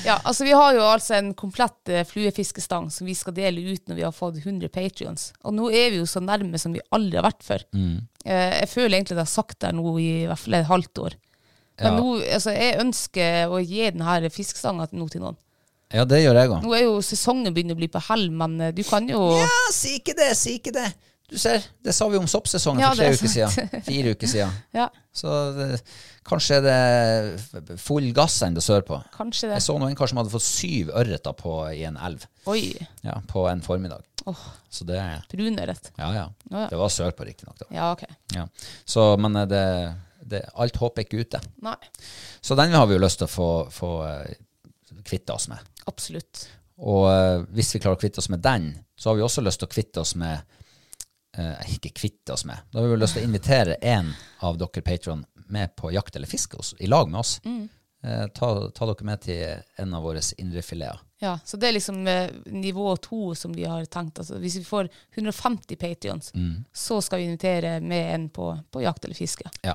Ja, 0.04 0.18
altså 0.24 0.44
Vi 0.44 0.52
har 0.56 0.74
jo 0.76 0.82
altså 0.84 1.14
en 1.18 1.32
komplett 1.38 1.88
eh, 1.92 2.04
fluefiskestang 2.06 2.90
som 2.92 3.08
vi 3.08 3.14
skal 3.16 3.34
dele 3.36 3.62
ut 3.72 3.88
når 3.88 3.98
vi 3.98 4.04
har 4.06 4.12
fått 4.16 4.40
100 4.42 4.68
patrions. 4.74 5.30
Og 5.44 5.54
nå 5.56 5.70
er 5.72 5.90
vi 5.94 6.00
jo 6.02 6.06
så 6.08 6.20
nærme 6.24 6.60
som 6.60 6.74
vi 6.76 6.82
aldri 6.94 7.20
har 7.20 7.26
vært 7.28 7.44
før. 7.46 7.64
Mm. 7.72 7.96
Eh, 8.24 8.54
jeg 8.62 8.68
føler 8.74 8.98
egentlig 8.98 9.16
det 9.18 9.24
har 9.24 9.32
sagt 9.32 9.60
det 9.64 9.72
nå 9.76 9.96
i, 9.98 10.08
i 10.22 10.28
hvert 10.28 10.42
fall 10.44 10.58
et 10.60 10.70
halvt 10.70 11.04
år. 11.06 11.18
Men 11.78 11.92
Ja. 11.92 11.98
nå, 12.00 12.14
altså, 12.34 12.50
jeg 12.56 12.80
ønsker 12.82 13.52
å 13.54 13.60
gi 13.62 13.84
denne 13.90 14.30
fiskestanga 14.34 14.88
nå 14.92 15.08
til 15.12 15.22
noen. 15.22 15.36
Ja, 15.94 16.04
det 16.04 16.18
gjør 16.20 16.36
jeg 16.36 16.50
òg. 16.50 16.62
Nå 16.66 16.72
er 16.76 16.82
jo 16.84 16.96
sesongen 17.00 17.54
begynner 17.54 17.76
å 17.76 17.80
bli 17.80 17.88
på 17.88 18.02
hell, 18.10 18.26
men 18.34 18.58
eh, 18.60 18.72
du 18.76 18.82
kan 18.84 19.06
jo 19.08 19.22
Ja, 19.38 19.46
si 19.72 19.94
ikke 20.00 20.16
det, 20.18 20.32
si 20.36 20.58
ikke 20.58 20.74
det. 20.74 20.90
Du 21.28 21.36
ser, 21.36 21.60
det 21.84 21.92
sa 21.92 22.06
vi 22.08 22.16
om 22.16 22.24
soppsesongen 22.30 22.80
Ja, 22.80 22.88
for 22.94 23.02
tre 23.02 23.10
er 23.10 23.18
uker 23.18 23.28
siden. 23.32 23.82
Fire 23.84 24.12
uker 24.16 24.30
siden. 24.30 24.54
Ja, 24.78 24.86
Så 25.12 25.32
det, 25.56 25.66
kanskje 26.28 26.60
er 26.62 27.28
det 27.68 27.76
full 27.82 28.06
gass 28.16 28.38
ennå 28.46 28.62
sørpå. 28.64 29.02
kanskje 29.16 29.50
det. 29.50 29.58
Jeg 29.58 29.66
så 29.66 29.76
noen 29.80 29.96
kar 29.98 30.08
som 30.08 30.22
hadde 30.22 30.32
fått 30.32 30.46
syv 30.46 30.92
ørreter 30.96 31.36
på 31.36 31.58
i 31.74 31.82
en 31.88 31.98
elv 32.08 32.24
Oi. 32.48 32.72
ja, 33.04 33.18
på 33.28 33.44
en 33.50 33.60
formiddag. 33.64 34.04
Så 34.70 34.84
det 34.88 34.98
Brunørret. 35.32 35.92
Ja, 35.96 36.08
ja. 36.16 36.26
Ja, 36.50 36.64
ja. 36.64 36.66
Det 36.72 36.80
var 36.80 36.88
sørpå, 36.92 37.24
riktignok. 37.28 37.62
Ja, 37.72 37.92
ok. 37.92 38.04
Ja. 38.36 38.46
Så, 38.84 39.04
men 39.20 39.36
eh, 39.36 39.46
det, 39.48 39.62
det, 40.32 40.42
alt 40.56 40.76
håp 40.80 40.98
er 41.00 41.06
ikke 41.08 41.22
ute. 41.24 41.40
Nei, 41.64 41.76
Så 42.40 42.56
den 42.56 42.72
har 42.76 42.86
vi 42.88 42.96
jo 42.96 43.04
lyst 43.04 43.20
til 43.22 43.28
å 43.28 43.32
få, 43.32 43.48
få 43.72 43.92
eh, 44.08 44.36
kvitte 45.04 45.32
oss 45.36 45.48
med. 45.52 45.60
absolutt. 45.88 46.46
Og 46.78 47.08
eh, 47.10 47.40
hvis 47.56 47.72
vi 47.74 47.80
klarer 47.82 47.96
å 47.96 48.00
kvitte 48.00 48.20
oss 48.22 48.28
med 48.32 48.40
den, 48.44 48.70
så 48.96 49.10
har 49.10 49.16
vi 49.18 49.24
også 49.26 49.42
lyst 49.42 49.60
til 49.60 49.68
å 49.68 49.72
kvitte 49.72 50.00
oss 50.04 50.12
med 50.20 50.44
eh, 51.38 51.72
Ikke 51.74 51.90
kvitte 51.94 52.32
oss 52.34 52.44
med. 52.44 52.56
Da 52.72 52.78
har 52.80 52.86
vi 52.88 52.92
vel 52.96 53.00
lyst 53.04 53.14
til 53.18 53.24
å 53.24 53.28
invitere 53.30 53.78
en 53.82 54.12
av 54.42 54.58
dere 54.60 54.82
patron 54.82 55.24
med 55.48 55.76
på 55.76 55.92
jakt 55.94 56.16
eller 56.16 56.26
fiske 56.28 56.56
hos, 56.60 56.74
i 56.78 56.86
lag 56.86 57.08
med 57.10 57.20
oss. 57.20 57.40
Eh, 58.04 58.26
ta, 58.34 58.48
ta 58.70 58.86
dere 58.86 59.04
med 59.08 59.20
til 59.24 59.62
en 59.82 59.94
av 59.94 60.02
våre 60.04 60.20
indrefileter. 60.38 61.00
Ja, 61.20 61.32
så 61.44 61.56
det 61.58 61.66
er 61.68 61.72
liksom 61.74 62.04
eh, 62.06 62.28
nivå 62.54 62.92
to 63.02 63.34
som 63.34 63.54
de 63.56 63.64
har 63.66 63.84
tenkt. 63.90 64.20
Altså, 64.22 64.36
hvis 64.38 64.56
vi 64.60 64.64
får 64.68 64.88
150 65.16 65.76
patrions, 65.80 66.30
Mm. 66.34 66.64
så 66.72 67.00
skal 67.02 67.18
vi 67.18 67.24
invitere 67.24 67.80
med 67.80 68.14
en 68.14 68.28
på, 68.30 68.52
på 68.70 68.82
jakt 68.84 69.04
eller 69.04 69.18
fiske. 69.18 69.50
Ja. 69.66 69.74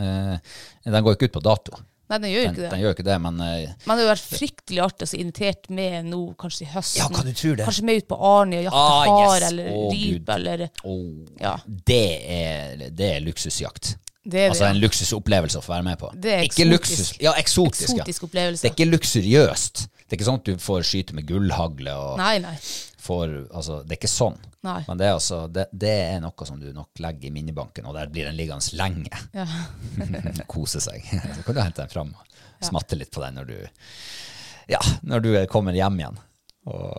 Eh, 0.00 0.38
den 0.84 1.04
går 1.04 1.14
ikke 1.14 1.28
ut 1.30 1.32
på 1.38 1.40
dato. 1.46 1.78
Nei, 2.08 2.18
den 2.22 2.30
gjør 2.32 2.42
jo 2.42 2.48
ikke 2.50 2.62
det. 2.62 2.70
den 2.72 2.80
gjør 2.80 2.94
ikke 2.96 3.04
det, 3.04 3.16
men 3.20 3.40
eh, 3.44 3.72
Men 3.84 3.90
det 3.92 3.96
hadde 3.98 4.08
vært 4.08 4.26
fryktelig 4.30 4.80
artig 4.86 5.04
å 5.04 5.10
så 5.10 5.18
invitert 5.20 5.68
med 5.76 6.06
nå, 6.08 6.20
kanskje 6.40 6.64
i 6.64 6.70
høsten. 6.72 7.02
Ja, 7.02 7.08
hva 7.12 7.24
du 7.26 7.32
tror 7.36 7.58
det? 7.60 7.66
Kanskje 7.68 7.84
med 7.84 8.00
ut 8.02 8.08
på 8.08 8.18
Arne 8.30 8.60
og 8.62 8.68
jakte 8.70 8.82
Ah, 8.82 9.08
har 9.12 9.36
yes. 9.42 9.48
eller 9.52 9.68
Å, 9.74 9.82
rype 9.92 10.36
eller 10.38 10.66
åh, 10.84 11.06
Ja. 11.42 11.54
det, 11.66 12.00
er, 12.38 12.86
det 12.96 13.10
er 13.18 13.20
luksusjakt. 13.26 13.96
Det 14.28 14.40
er 14.40 14.48
det, 14.48 14.56
altså 14.56 14.66
en 14.68 14.80
luksusopplevelse 14.82 15.60
å 15.60 15.64
få 15.64 15.72
være 15.76 15.86
med 15.86 15.98
på. 16.00 16.10
Det 16.14 16.32
er 16.34 16.42
ikke 16.44 16.64
eksotisk. 16.64 16.72
luksus, 16.74 17.12
ja, 17.24 17.32
eksotisk, 17.40 17.84
Eksotisk 17.94 18.22
ja. 18.24 18.26
opplevelse. 18.28 18.62
Det 18.64 18.68
er 18.68 18.74
ikke 18.76 18.88
luksuriøst. 18.90 19.84
Det 20.08 20.14
er 20.14 20.18
ikke 20.22 20.28
sånn 20.30 20.40
at 20.40 20.48
du 20.48 20.62
får 20.64 20.86
skyte 20.88 21.12
med 21.16 21.26
gullhagle 21.28 21.92
og 21.92 22.14
Nei, 22.16 22.38
nei. 22.40 22.54
får 23.04 23.28
Altså, 23.52 23.82
det 23.84 23.92
er 23.92 23.98
ikke 24.00 24.08
sånn. 24.08 24.38
Nei. 24.64 24.78
Men 24.88 25.00
det 25.00 25.04
er, 25.04 25.12
altså, 25.18 25.42
det, 25.52 25.66
det 25.84 25.90
er 26.14 26.22
noe 26.24 26.46
som 26.48 26.56
du 26.62 26.70
nok 26.72 26.96
legger 27.04 27.28
i 27.28 27.32
minnebanken, 27.34 27.84
og 27.86 27.92
der 27.98 28.08
blir 28.12 28.24
den 28.24 28.38
liggende 28.38 28.78
lenge. 28.80 29.12
Ja. 29.36 29.44
Kose 30.50 30.80
seg. 30.80 31.04
Så 31.36 31.44
kan 31.44 31.58
du 31.58 31.60
hente 31.60 31.84
den 31.84 31.92
fram 31.92 32.14
og 32.16 32.64
smatte 32.64 32.96
litt 32.96 33.12
på 33.14 33.20
den 33.22 33.36
når 33.38 33.52
du 33.52 33.58
Ja, 34.72 34.80
når 35.06 35.22
du 35.24 35.30
kommer 35.52 35.76
hjem 35.76 36.00
igjen. 36.00 36.16
Og 36.68 36.96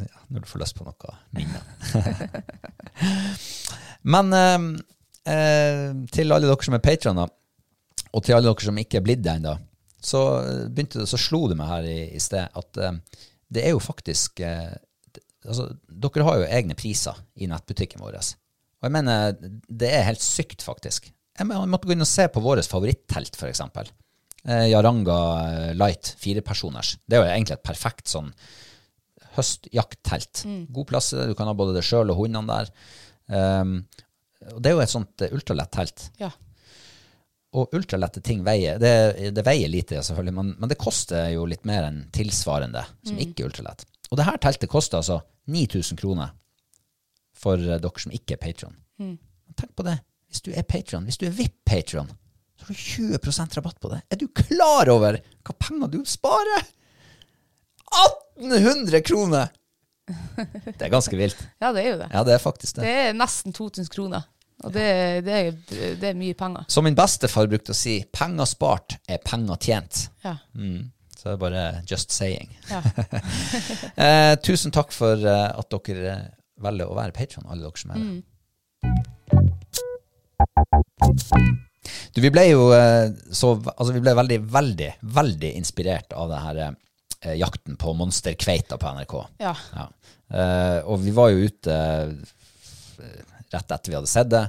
ja, 0.00 0.16
når 0.32 0.42
du 0.42 0.48
får 0.50 0.64
lyst 0.64 0.76
på 0.80 0.88
noe 0.88 1.12
minne. 1.36 1.60
Men 4.16 4.32
eh, 4.36 4.58
eh, 5.32 5.92
til 6.12 6.32
alle 6.32 6.48
dere 6.48 6.66
som 6.66 6.76
er 6.76 6.84
patroner, 6.84 7.30
og 8.12 8.24
til 8.24 8.36
alle 8.36 8.50
dere 8.50 8.66
som 8.68 8.80
ikke 8.80 9.00
er 9.00 9.06
blitt 9.06 9.24
det 9.24 9.32
ennå, 9.38 9.54
så 10.02 10.22
eh, 10.42 10.64
begynte 10.70 11.02
det, 11.02 11.08
så 11.10 11.20
slo 11.20 11.46
det 11.50 11.58
meg 11.58 11.70
her 11.70 11.88
i, 11.88 11.98
i 12.16 12.22
sted 12.22 12.52
at 12.60 12.80
eh, 12.82 12.98
det 13.52 13.64
er 13.64 13.74
jo 13.74 13.82
faktisk 13.82 14.42
eh, 14.44 14.74
altså, 15.46 15.70
Dere 15.86 16.26
har 16.26 16.40
jo 16.40 16.48
egne 16.58 16.76
priser 16.78 17.18
i 17.38 17.48
nettbutikken 17.50 18.02
vår. 18.02 18.18
Og 18.18 18.88
jeg 18.88 18.94
mener, 18.94 19.36
det 19.68 19.92
er 19.92 20.08
helt 20.08 20.24
sykt, 20.24 20.64
faktisk. 20.66 21.10
Jeg 21.36 21.48
måtte 21.48 21.88
gå 21.88 21.94
inn 21.94 22.04
og 22.04 22.10
se 22.10 22.26
på 22.32 22.42
vårt 22.44 22.68
favorittelt, 22.68 23.36
f.eks. 23.36 23.62
Eh, 24.46 24.68
Jaranga 24.70 25.18
eh, 25.50 25.74
Light, 25.76 26.14
firepersoners. 26.20 26.96
Det 27.04 27.18
er 27.18 27.24
jo 27.24 27.32
egentlig 27.32 27.56
et 27.58 27.66
perfekt 27.66 28.12
sånn 28.12 28.30
høstjakttelt. 29.36 30.44
God 30.72 30.88
plass, 30.88 31.12
du 31.12 31.34
kan 31.36 31.50
ha 31.50 31.56
både 31.56 31.76
deg 31.76 31.84
sjøl 31.84 32.12
og 32.12 32.22
hundene 32.22 32.48
der. 32.48 32.70
Um, 33.26 33.80
og 34.52 34.60
det 34.62 34.70
er 34.70 34.76
jo 34.76 34.82
et 34.84 34.92
sånt 34.92 35.24
eh, 35.24 35.34
ultralett 35.34 35.72
telt. 35.74 36.06
Ja. 36.20 36.30
Og 37.56 37.72
ultralette 37.76 38.20
ting 38.20 38.42
veier 38.44 38.76
det, 38.82 38.90
det 39.32 39.44
veier 39.46 39.70
lite, 39.72 40.02
selvfølgelig, 40.04 40.34
men, 40.36 40.50
men 40.60 40.68
det 40.72 40.76
koster 40.80 41.30
jo 41.32 41.46
litt 41.48 41.64
mer 41.68 41.86
enn 41.88 42.02
tilsvarende 42.12 42.82
som 43.06 43.16
ikke 43.22 43.42
er 43.44 43.48
ultralett. 43.50 43.86
Og 44.10 44.18
det 44.20 44.26
her 44.28 44.36
teltet 44.42 44.70
koster 44.70 45.00
altså 45.00 45.20
9000 45.50 45.96
kroner 46.00 46.34
for 47.36 47.56
eh, 47.60 47.78
dere 47.80 48.02
som 48.02 48.12
ikke 48.14 48.36
er 48.36 48.42
patron. 48.42 48.76
Tenk 49.56 49.72
på 49.78 49.86
det. 49.86 49.96
Hvis 50.28 50.42
du 50.44 50.50
er 50.52 50.66
patron, 50.68 51.04
hvis 51.08 51.16
du 51.20 51.24
er 51.28 51.34
VIP-patron, 51.38 52.08
så 52.56 52.66
har 52.68 52.76
du 52.76 52.80
20% 53.16 53.56
rabatt 53.58 53.80
på 53.80 53.90
det. 53.92 54.02
Er 54.12 54.20
du 54.20 54.26
klar 54.36 54.88
over 54.92 55.18
hva 55.46 55.56
penger 55.60 55.90
du 55.92 56.00
sparer? 56.08 56.64
1800 58.36 59.00
kroner! 59.06 59.48
Det 60.76 60.82
er 60.86 60.90
ganske 60.92 61.16
vilt. 61.18 61.38
ja, 61.62 61.72
det 61.74 61.82
er 61.82 61.88
jo 61.88 61.96
det. 61.98 62.06
Ja, 62.12 62.20
det 62.26 62.34
er 62.36 62.42
faktisk 62.42 62.76
det. 62.76 62.84
Det 62.86 62.98
er 63.08 63.14
nesten 63.16 63.54
2000 63.56 63.88
kroner. 63.90 64.26
Og 64.64 64.72
det, 64.72 64.86
det, 65.26 65.32
er, 65.36 65.56
det 66.00 66.08
er 66.10 66.16
mye 66.16 66.34
penger. 66.38 66.64
Som 66.72 66.86
min 66.88 66.96
bestefar 66.96 67.48
brukte 67.50 67.74
å 67.74 67.76
si, 67.76 67.98
penger 68.14 68.48
spart 68.48 68.96
er 69.08 69.20
penger 69.24 69.56
tjent. 69.60 70.06
Ja. 70.24 70.36
Mm. 70.56 70.92
Så 71.16 71.28
det 71.28 71.34
er 71.34 71.42
bare 71.42 71.64
just 71.90 72.14
saying. 72.14 72.56
Ja. 72.70 72.82
Eh, 74.06 74.34
tusen 74.44 74.72
takk 74.74 74.92
for 74.92 75.16
eh, 75.16 75.48
at 75.56 75.72
dere 75.72 76.10
eh, 76.12 76.24
velger 76.62 76.90
å 76.90 76.96
være 76.96 77.14
patron, 77.16 77.46
alle 77.48 77.64
dere 77.64 77.80
som 77.80 77.90
er 77.94 77.98
det. 78.00 78.22
Du, 82.12 82.20
vi 82.20 82.30
ble 82.32 82.44
jo 82.48 82.68
eh, 82.76 83.08
så 83.32 83.54
Altså, 83.56 83.92
vi 83.94 84.02
ble 84.04 84.14
veldig, 84.18 84.40
veldig, 84.52 84.90
veldig 85.16 85.50
inspirert 85.58 86.12
av 86.16 86.32
det 86.32 86.40
her 86.44 86.60
eh, 86.66 87.36
jakten 87.40 87.78
på 87.80 87.94
monsterkveita 87.96 88.78
på 88.80 88.92
NRK. 88.98 89.16
Ja. 89.44 89.54
Ja. 89.76 89.86
Eh, 90.26 90.78
og 90.84 91.00
vi 91.04 91.12
var 91.16 91.32
jo 91.32 91.48
ute 91.48 91.74
eh, 91.76 93.20
rett 93.52 93.70
etter 93.76 93.92
vi 93.92 93.96
hadde 93.98 94.10
sett 94.10 94.30
det. 94.32 94.44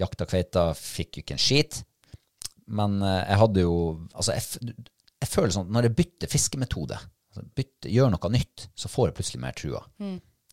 Jakta 0.00 0.26
kveita, 0.26 0.68
fikk 0.74 1.18
jo 1.18 1.24
ikke 1.24 1.36
en 1.36 1.42
skit. 1.44 1.80
Men 2.66 2.96
eh, 3.04 3.20
jeg 3.28 3.40
hadde 3.42 3.62
jo 3.66 3.74
Altså, 4.14 4.34
jeg, 4.34 4.74
jeg 5.20 5.30
føler 5.30 5.54
sånn 5.54 5.70
når 5.72 5.88
jeg 5.88 5.96
bytter 6.00 6.32
fiskemetode, 6.32 6.96
altså 7.30 7.44
bytter, 7.56 7.90
gjør 7.92 8.10
noe 8.14 8.30
nytt, 8.34 8.68
så 8.76 8.90
får 8.92 9.10
jeg 9.10 9.16
plutselig 9.20 9.42
mer 9.44 9.56
trua. 9.58 9.80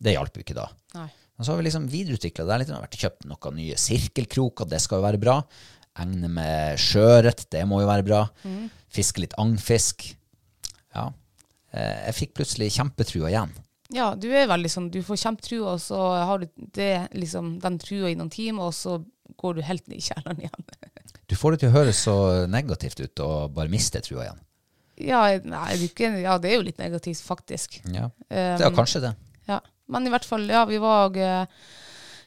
Det 0.02 0.14
hjalp 0.16 0.36
jo 0.38 0.44
ikke 0.44 0.56
da. 0.58 0.68
Nei. 0.96 1.08
Men 1.36 1.46
så 1.46 1.52
har 1.54 1.60
vi 1.60 1.64
liksom 1.66 1.86
videreutvikla 1.90 2.44
det. 2.48 2.58
litt, 2.60 2.68
Vi 2.70 2.74
har 2.76 2.84
vært 2.84 2.98
kjøpt 3.02 3.26
noen 3.30 3.56
nye 3.58 3.76
sirkelkroker, 3.80 4.68
det 4.68 4.80
skal 4.84 5.00
jo 5.00 5.06
være 5.06 5.20
bra. 5.22 5.36
Egne 6.02 6.28
med 6.32 6.78
sjøørret, 6.80 7.46
det 7.52 7.62
må 7.68 7.80
jo 7.82 7.88
være 7.90 8.04
bra. 8.06 8.22
Fiske 8.92 9.20
litt 9.24 9.34
agnfisk. 9.40 10.04
Ja. 10.94 11.08
Eh, 11.72 12.06
Jeg 12.08 12.16
fikk 12.18 12.34
plutselig 12.38 12.70
kjempetrua 12.76 13.30
igjen. 13.32 13.52
Ja, 13.92 14.14
du 14.16 14.28
er 14.32 14.46
veldig 14.48 14.70
sånn, 14.72 14.90
du 14.92 15.00
får 15.04 15.20
kjempetrua, 15.20 15.74
og 15.74 15.80
så 15.84 15.98
har 16.26 16.40
du 16.42 16.46
det, 16.76 17.08
liksom, 17.12 17.58
den 17.60 17.78
trua 17.82 18.08
i 18.10 18.16
noen 18.16 18.30
timer, 18.32 18.70
og 18.70 18.76
så 18.76 18.98
går 19.40 19.58
du 19.58 19.62
helt 19.66 19.84
ned 19.88 19.98
i 20.00 20.06
kjelleren 20.06 20.40
igjen. 20.46 20.64
Du 21.32 21.36
får 21.38 21.54
det 21.54 21.58
til 21.62 21.70
å 21.70 21.72
høres 21.78 21.98
så 22.04 22.14
negativt 22.50 22.98
ut 23.00 23.20
og 23.24 23.54
bare 23.56 23.70
miste 23.72 24.02
trua 24.04 24.26
igjen. 24.26 24.40
Ja, 25.00 25.20
nei, 25.48 25.76
det 25.80 25.86
ikke, 25.88 26.10
ja, 26.20 26.34
det 26.42 26.50
er 26.50 26.58
jo 26.58 26.64
litt 26.66 26.80
negativt, 26.82 27.22
faktisk. 27.24 27.78
Ja, 27.88 28.10
Um, 28.28 28.58
det 28.60 28.66
er 28.66 28.74
kanskje 28.76 29.00
det. 29.06 29.12
Ja. 29.48 29.56
Men 29.88 30.06
i 30.06 30.12
hvert 30.12 30.26
fall, 30.28 30.44
ja, 30.52 30.66
vi 30.68 30.76
var, 30.82 31.16
eh, 31.16 31.46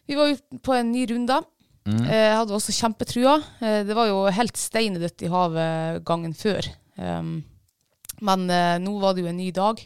vi 0.10 0.18
var 0.18 0.34
på 0.66 0.74
en 0.74 0.90
ny 0.94 1.06
runde. 1.12 1.38
Mm. 1.86 2.02
Jeg 2.10 2.34
hadde 2.40 2.54
også 2.58 2.74
kjempetrua. 2.74 3.36
Eh, 3.62 3.84
Det 3.86 3.94
var 3.98 4.10
jo 4.10 4.24
helt 4.34 4.58
steinedødt 4.58 5.22
i 5.26 5.30
havet 5.34 6.02
gangen 6.06 6.34
før. 6.34 6.66
Um, 6.98 7.44
Men 8.26 8.50
eh, 8.50 8.78
nå 8.82 8.98
var 9.02 9.14
det 9.14 9.22
jo 9.26 9.30
en 9.30 9.38
ny 9.38 9.52
dag. 9.54 9.82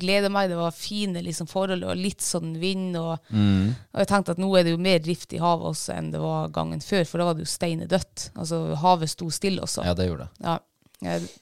Gleder 0.00 0.28
meg, 0.34 0.48
det 0.50 0.56
var 0.58 0.72
fine 0.74 1.20
liksom, 1.22 1.46
forhold 1.46 1.84
og 1.86 1.94
litt 1.96 2.20
sånn 2.24 2.56
vind. 2.58 2.96
Og, 2.98 3.12
og 3.30 4.00
jeg 4.02 4.08
tenkte 4.10 4.34
at 4.34 4.40
nå 4.42 4.48
er 4.58 4.64
det 4.66 4.72
jo 4.74 4.80
mer 4.82 4.98
drift 5.04 5.32
i 5.36 5.38
havet 5.38 5.68
også 5.70 5.94
enn 5.94 6.08
det 6.10 6.18
var 6.22 6.48
gangen 6.54 6.80
før, 6.82 7.04
for 7.06 7.18
da 7.22 7.28
var 7.28 7.34
det 7.38 7.44
jo 7.46 7.52
steinedødt. 7.52 8.28
Altså 8.34 8.62
havet 8.82 9.12
sto 9.12 9.28
stille 9.30 9.62
også. 9.62 9.84
Ja, 9.86 9.94
det 9.94 10.08
gjorde 10.08 10.26
det. 10.26 10.46
Ja. 10.48 10.58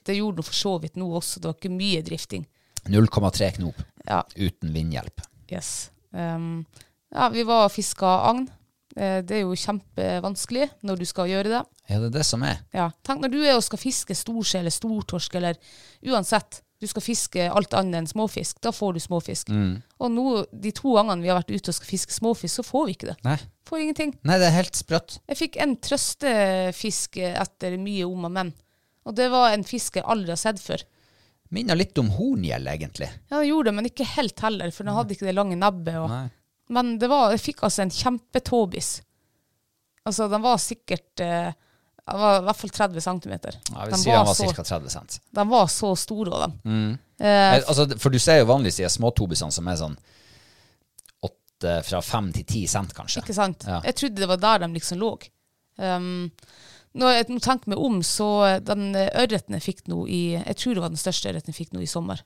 Det 0.04 0.16
gjorde 0.18 0.40
det 0.42 0.46
for 0.50 0.58
så 0.58 0.74
vidt 0.82 0.96
nå 1.00 1.06
også. 1.16 1.40
Det 1.40 1.48
var 1.48 1.56
ikke 1.56 1.72
mye 1.72 2.02
drifting. 2.04 2.44
0,3 2.90 3.52
knop 3.60 3.78
Ja, 4.08 4.24
uten 4.36 4.72
vindhjelp. 4.74 5.20
yes. 5.52 5.90
Um, 6.10 6.64
ja, 7.14 7.28
vi 7.32 7.44
var 7.46 7.68
og 7.68 7.72
fiska 7.72 8.08
agn. 8.28 8.48
Eh, 8.96 9.22
Det 9.22 9.36
er 9.38 9.40
jo 9.46 9.54
kjempevanskelig 9.56 10.66
når 10.82 10.98
du 10.98 11.04
skal 11.08 11.30
gjøre 11.30 11.48
det. 11.52 11.60
Ja, 11.88 12.00
det 12.02 12.08
er 12.10 12.16
det 12.18 12.24
som 12.26 12.42
er. 12.42 12.58
Ja. 12.74 12.90
Tenk 13.06 13.22
når 13.22 13.30
du 13.32 13.38
er 13.44 13.54
og 13.56 13.62
skal 13.64 13.78
fiske 13.80 14.16
storsel 14.18 14.60
eller 14.60 14.74
stortorsk, 14.74 15.34
eller 15.38 15.56
uansett, 16.10 16.60
du 16.82 16.88
skal 16.90 17.04
fiske 17.04 17.44
alt 17.46 17.74
annet 17.78 18.00
enn 18.00 18.08
småfisk, 18.10 18.58
da 18.64 18.72
får 18.74 18.96
du 18.96 19.00
småfisk. 19.04 19.52
Og 20.02 20.10
nå, 20.10 20.24
de 20.50 20.72
to 20.74 20.96
gangene 20.96 21.22
vi 21.22 21.30
har 21.30 21.38
vært 21.38 21.52
ute 21.54 21.70
og 21.70 21.76
skal 21.76 21.90
fiske 21.92 22.16
småfisk, 22.16 22.56
så 22.58 22.64
får 22.66 22.88
vi 22.88 22.96
ikke 22.96 23.10
det. 23.12 23.16
Nei. 23.26 23.36
Får 23.70 23.84
ingenting. 23.84 24.16
Nei, 24.26 24.38
det 24.42 24.48
er 24.48 24.56
helt 24.56 24.78
sprøtt. 24.78 25.20
Jeg 25.30 25.38
fikk 25.38 25.60
en 25.62 25.76
trøstefisk 25.78 27.20
etter 27.30 27.78
mye 27.78 28.08
om 28.08 28.26
og 28.26 28.34
men. 28.34 28.50
Og 29.06 29.14
det 29.18 29.28
var 29.30 29.54
en 29.54 29.64
fisk 29.66 30.00
jeg 30.00 30.06
aldri 30.10 30.34
har 30.34 30.42
sett 30.42 30.58
før. 30.62 30.82
Minner 31.54 31.78
litt 31.78 31.98
om 32.00 32.10
horngjell, 32.16 32.66
egentlig. 32.72 33.10
Ja, 33.28 33.38
det 33.38 33.48
gjorde 33.50 33.70
det, 33.70 33.76
men 33.78 33.88
ikke 33.90 34.08
helt 34.16 34.42
heller, 34.42 34.74
for 34.74 34.88
den 34.88 34.96
hadde 34.96 35.14
ikke 35.14 35.28
det 35.28 35.36
lange 35.36 35.58
nebbet. 35.60 35.98
Og, 36.00 36.14
men 36.72 36.94
det 36.98 37.10
var, 37.12 37.30
jeg 37.34 37.44
fikk 37.46 37.62
altså 37.68 37.84
en 37.84 37.92
kjempetåbis. 37.94 38.92
Altså, 40.08 40.26
den 40.32 40.42
var 40.42 40.58
sikkert 40.58 41.22
eh, 41.22 41.52
Den 42.10 42.18
var 42.18 42.40
i 42.40 42.44
hvert 42.48 42.58
fall 42.58 42.70
30 42.74 43.00
cm. 43.04 43.32
Ja, 43.32 43.84
vi 43.84 43.90
Den 43.92 44.00
sier 44.02 44.16
han 44.18 44.26
var 44.26 44.34
så, 44.34 44.48
ca. 44.56 44.62
30 44.66 44.90
cent. 44.90 45.20
de 45.38 45.44
var 45.52 45.68
så 45.70 45.92
store, 45.96 46.32
og 46.34 46.40
de. 46.42 46.70
Mm. 46.70 46.98
Eh, 47.22 47.60
Altså, 47.68 47.86
for 48.02 48.10
du 48.10 48.18
ser 48.18 48.40
jo 48.40 48.48
vanligvis 48.50 48.80
de 48.82 48.88
småtobisene 48.90 49.54
som 49.54 49.68
er 49.70 49.78
sånn 49.78 49.94
åtte, 51.22 51.76
fra 51.86 52.00
fem 52.02 52.32
til 52.34 52.44
ti 52.48 52.64
cent, 52.66 52.90
kanskje. 52.96 53.22
Ikke 53.22 53.36
sant? 53.36 53.64
Ja. 53.68 53.78
Jeg 53.86 53.94
trodde 54.00 54.22
det 54.24 54.28
var 54.32 54.40
der 54.42 54.64
de 54.64 54.72
liksom 54.74 54.98
lå. 54.98 55.12
Um, 55.78 56.32
når 56.98 57.14
jeg 57.16 57.28
tenker 57.40 57.70
meg 57.72 57.78
om, 57.80 58.02
så 58.04 58.26
den 58.66 58.90
eh, 58.98 59.08
ørreten 59.22 59.54
jeg 59.56 59.64
fikk 59.64 59.86
nå 59.88 60.02
i 60.12 60.34
Jeg 60.34 60.56
tror 60.60 60.74
det 60.76 60.82
var 60.84 60.92
den 60.92 61.00
største 61.00 61.30
ørreten 61.30 61.48
jeg 61.54 61.56
fikk 61.62 61.72
nå 61.72 61.80
i 61.80 61.88
sommer. 61.88 62.20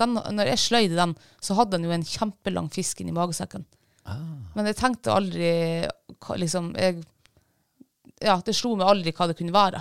den, 0.00 0.14
når 0.16 0.50
jeg 0.52 0.58
sløyde 0.58 0.96
den, 0.98 1.14
så 1.40 1.54
hadde 1.54 1.76
den 1.78 1.84
jo 1.86 1.94
en 1.94 2.04
kjempelang 2.04 2.68
fisk 2.72 3.00
inni 3.00 3.12
magesekken. 3.12 3.64
Men 4.56 4.66
jeg 4.66 4.76
tenkte 4.76 5.12
aldri 5.14 5.50
liksom, 6.40 6.72
jeg, 6.76 7.04
Ja, 8.20 8.36
det 8.44 8.52
slo 8.56 8.74
meg 8.76 8.88
aldri 8.90 9.12
hva 9.16 9.26
det 9.30 9.36
kunne 9.38 9.54
være. 9.54 9.80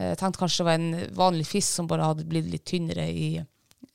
Jeg 0.00 0.16
tenkte 0.18 0.40
kanskje 0.42 0.64
det 0.64 0.68
var 0.68 0.78
en 0.80 1.16
vanlig 1.18 1.46
fisk 1.46 1.76
som 1.76 1.90
bare 1.90 2.08
hadde 2.08 2.24
blitt 2.26 2.48
litt 2.50 2.64
tynnere 2.66 3.04
i, 3.08 3.28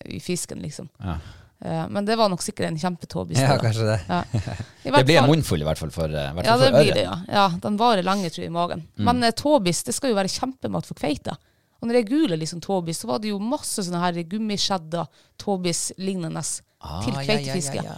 i 0.06 0.20
fisken, 0.24 0.62
liksom. 0.64 0.88
Ja. 1.04 1.18
Eh, 1.60 1.88
Men 1.90 2.06
det 2.06 2.16
var 2.16 2.30
nok 2.30 2.44
sikkert 2.44 2.70
en 2.70 2.80
kjempetåbis. 2.80 3.40
Ja, 3.42 3.58
kanskje 3.60 3.88
det. 3.90 4.00
Ja. 4.08 4.24
Det 4.86 5.04
blir 5.08 5.18
en 5.22 5.30
munnfull 5.30 5.64
i 5.64 5.66
hvert 5.68 5.80
fall 5.82 5.92
for, 5.92 6.12
hvert 6.12 6.36
fall 6.38 6.46
ja, 6.46 6.58
det 6.62 6.70
for 6.70 6.80
blir 6.80 6.94
det, 6.94 7.04
ja. 7.08 7.18
ja. 7.32 7.46
Den 7.64 7.78
varer 7.80 8.06
lenge, 8.06 8.30
tror 8.30 8.44
jeg, 8.46 8.52
i 8.52 8.56
magen. 8.56 8.86
Mm. 8.96 9.06
Men 9.10 9.24
eh, 9.28 9.34
tåbis 9.36 9.84
det 9.88 9.96
skal 9.98 10.14
jo 10.14 10.18
være 10.20 10.32
kjempemat 10.32 10.86
for 10.88 11.00
kveita. 11.00 11.36
Og 11.82 11.90
når 11.90 12.00
jeg 12.00 12.08
googler 12.12 12.40
liksom 12.40 12.62
tåbis, 12.64 13.02
så 13.02 13.10
var 13.10 13.20
det 13.24 13.32
jo 13.34 13.40
masse 13.42 13.84
sånne 13.84 14.02
her 14.04 14.20
gummiskjedder, 14.30 15.10
tåbis-lignende 15.42 16.44
Ah, 16.86 17.02
til 17.02 17.16
ja, 17.18 17.40
ja, 17.42 17.56
ja, 17.58 17.82
ja. 17.82 17.96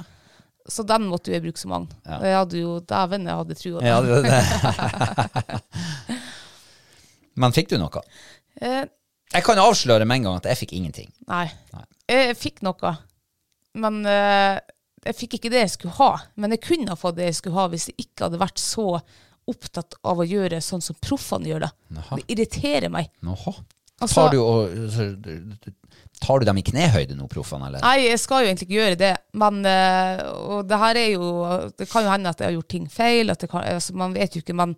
Så 0.67 0.83
den 0.83 1.05
måtte 1.07 1.31
jo 1.31 1.37
jeg 1.37 1.43
bruke 1.45 1.59
så 1.61 1.69
mange. 1.71 1.87
Ja. 2.05 2.17
Og 2.19 2.25
jeg 2.27 2.35
hadde 2.37 2.59
jo 2.61 2.71
dæven, 2.91 3.27
jeg 3.29 3.37
hadde 3.39 3.55
trua. 3.55 3.83
Ja, 3.87 4.01
det, 4.03 4.17
det. 4.27 5.87
Men 7.41 7.53
fikk 7.55 7.69
du 7.71 7.77
noe? 7.81 8.01
Eh, 8.61 8.83
Jeg 9.35 9.43
kan 9.45 9.59
avsløre 9.61 10.05
med 10.07 10.21
en 10.21 10.27
gang 10.29 10.39
at 10.39 10.47
jeg 10.51 10.57
fikk 10.63 10.73
ingenting. 10.77 11.11
nei. 11.29 11.45
Nei. 11.75 11.85
Jeg 12.07 12.37
fikk 12.39 12.61
noe, 12.63 12.93
men 13.75 13.97
eh, 14.07 14.55
jeg 15.03 15.15
fikk 15.17 15.33
ikke 15.37 15.49
det 15.51 15.59
jeg 15.65 15.71
skulle 15.73 15.95
ha. 15.97 16.07
Men 16.39 16.53
jeg 16.55 16.61
kunne 16.63 16.93
ha 16.93 16.95
fått 16.95 17.17
det 17.17 17.25
jeg 17.27 17.35
skulle 17.41 17.57
ha 17.59 17.65
hvis 17.73 17.89
jeg 17.89 17.97
ikke 18.05 18.29
hadde 18.29 18.39
vært 18.39 18.61
så 18.63 18.85
opptatt 19.47 19.97
av 20.07 20.21
å 20.23 20.27
gjøre 20.27 20.61
sånn 20.63 20.81
som 20.83 20.95
proffene 21.03 21.51
gjør 21.51 21.65
det. 21.65 21.69
Naha. 21.97 22.15
Det 22.21 22.25
irriterer 22.31 22.87
meg. 22.95 23.11
Naha. 23.27 23.53
Altså- 23.99 24.23
tar, 24.23 24.31
du 24.31 24.39
og, 24.39 24.71
tar 26.21 26.39
du 26.39 26.47
dem 26.47 26.59
i 26.59 26.65
knehøyde 26.65 27.15
nå, 27.17 27.27
proffene, 27.31 27.69
eller? 27.69 27.83
Nei, 27.83 28.07
jeg 28.07 28.21
skal 28.21 28.43
jo 28.43 28.49
egentlig 28.49 28.67
ikke 28.67 28.79
gjøre 28.79 28.99
det, 28.99 29.11
men 29.37 29.59
eh, 29.69 30.23
Og 30.25 30.65
det 30.67 30.79
her 30.81 30.99
er 31.01 31.11
jo 31.13 31.27
Det 31.77 31.87
kan 31.91 32.05
jo 32.05 32.13
hende 32.13 32.33
at 32.33 32.41
jeg 32.41 32.49
har 32.49 32.57
gjort 32.57 32.73
ting 32.73 32.87
feil, 32.91 33.33
at 33.33 33.43
det 33.43 33.51
kan, 33.51 33.65
altså, 33.75 33.95
man 33.97 34.15
vet 34.17 34.35
jo 34.35 34.43
ikke, 34.43 34.57
men, 34.57 34.73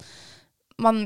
men 0.83 1.05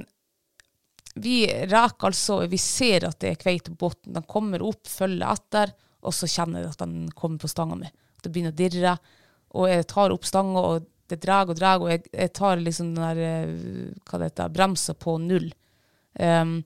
vi 1.14 1.46
reker 1.48 2.10
altså 2.10 2.40
Vi 2.50 2.60
ser 2.62 3.08
at 3.10 3.20
det 3.22 3.34
er 3.34 3.42
kveite 3.42 3.74
på 3.74 3.88
båten. 3.88 4.14
Den 4.16 4.26
kommer 4.30 4.64
opp, 4.66 4.88
følger 4.90 5.28
etter, 5.30 5.76
og 6.04 6.16
så 6.16 6.30
kjenner 6.30 6.64
jeg 6.64 6.74
at 6.74 6.82
den 6.82 7.12
kommer 7.16 7.44
på 7.44 7.52
stanga 7.52 7.78
mi. 7.80 7.92
Det 8.24 8.32
begynner 8.32 8.56
å 8.56 8.58
dirre, 8.58 8.96
og 9.54 9.70
jeg 9.70 9.86
tar 9.92 10.16
opp 10.16 10.26
stanga, 10.26 10.64
og 10.64 10.88
det 11.12 11.20
drar 11.22 11.52
og 11.52 11.60
drar, 11.60 11.84
og 11.84 11.92
jeg, 11.92 12.08
jeg 12.10 12.32
tar 12.34 12.64
liksom 12.64 12.96
den 12.96 13.04
der 13.04 13.22
eh, 13.28 13.92
Hva 14.08 14.20
det 14.20 14.32
heter 14.32 14.56
Bremser 14.56 14.98
på 14.98 15.20
null. 15.22 15.52
Um, 16.18 16.60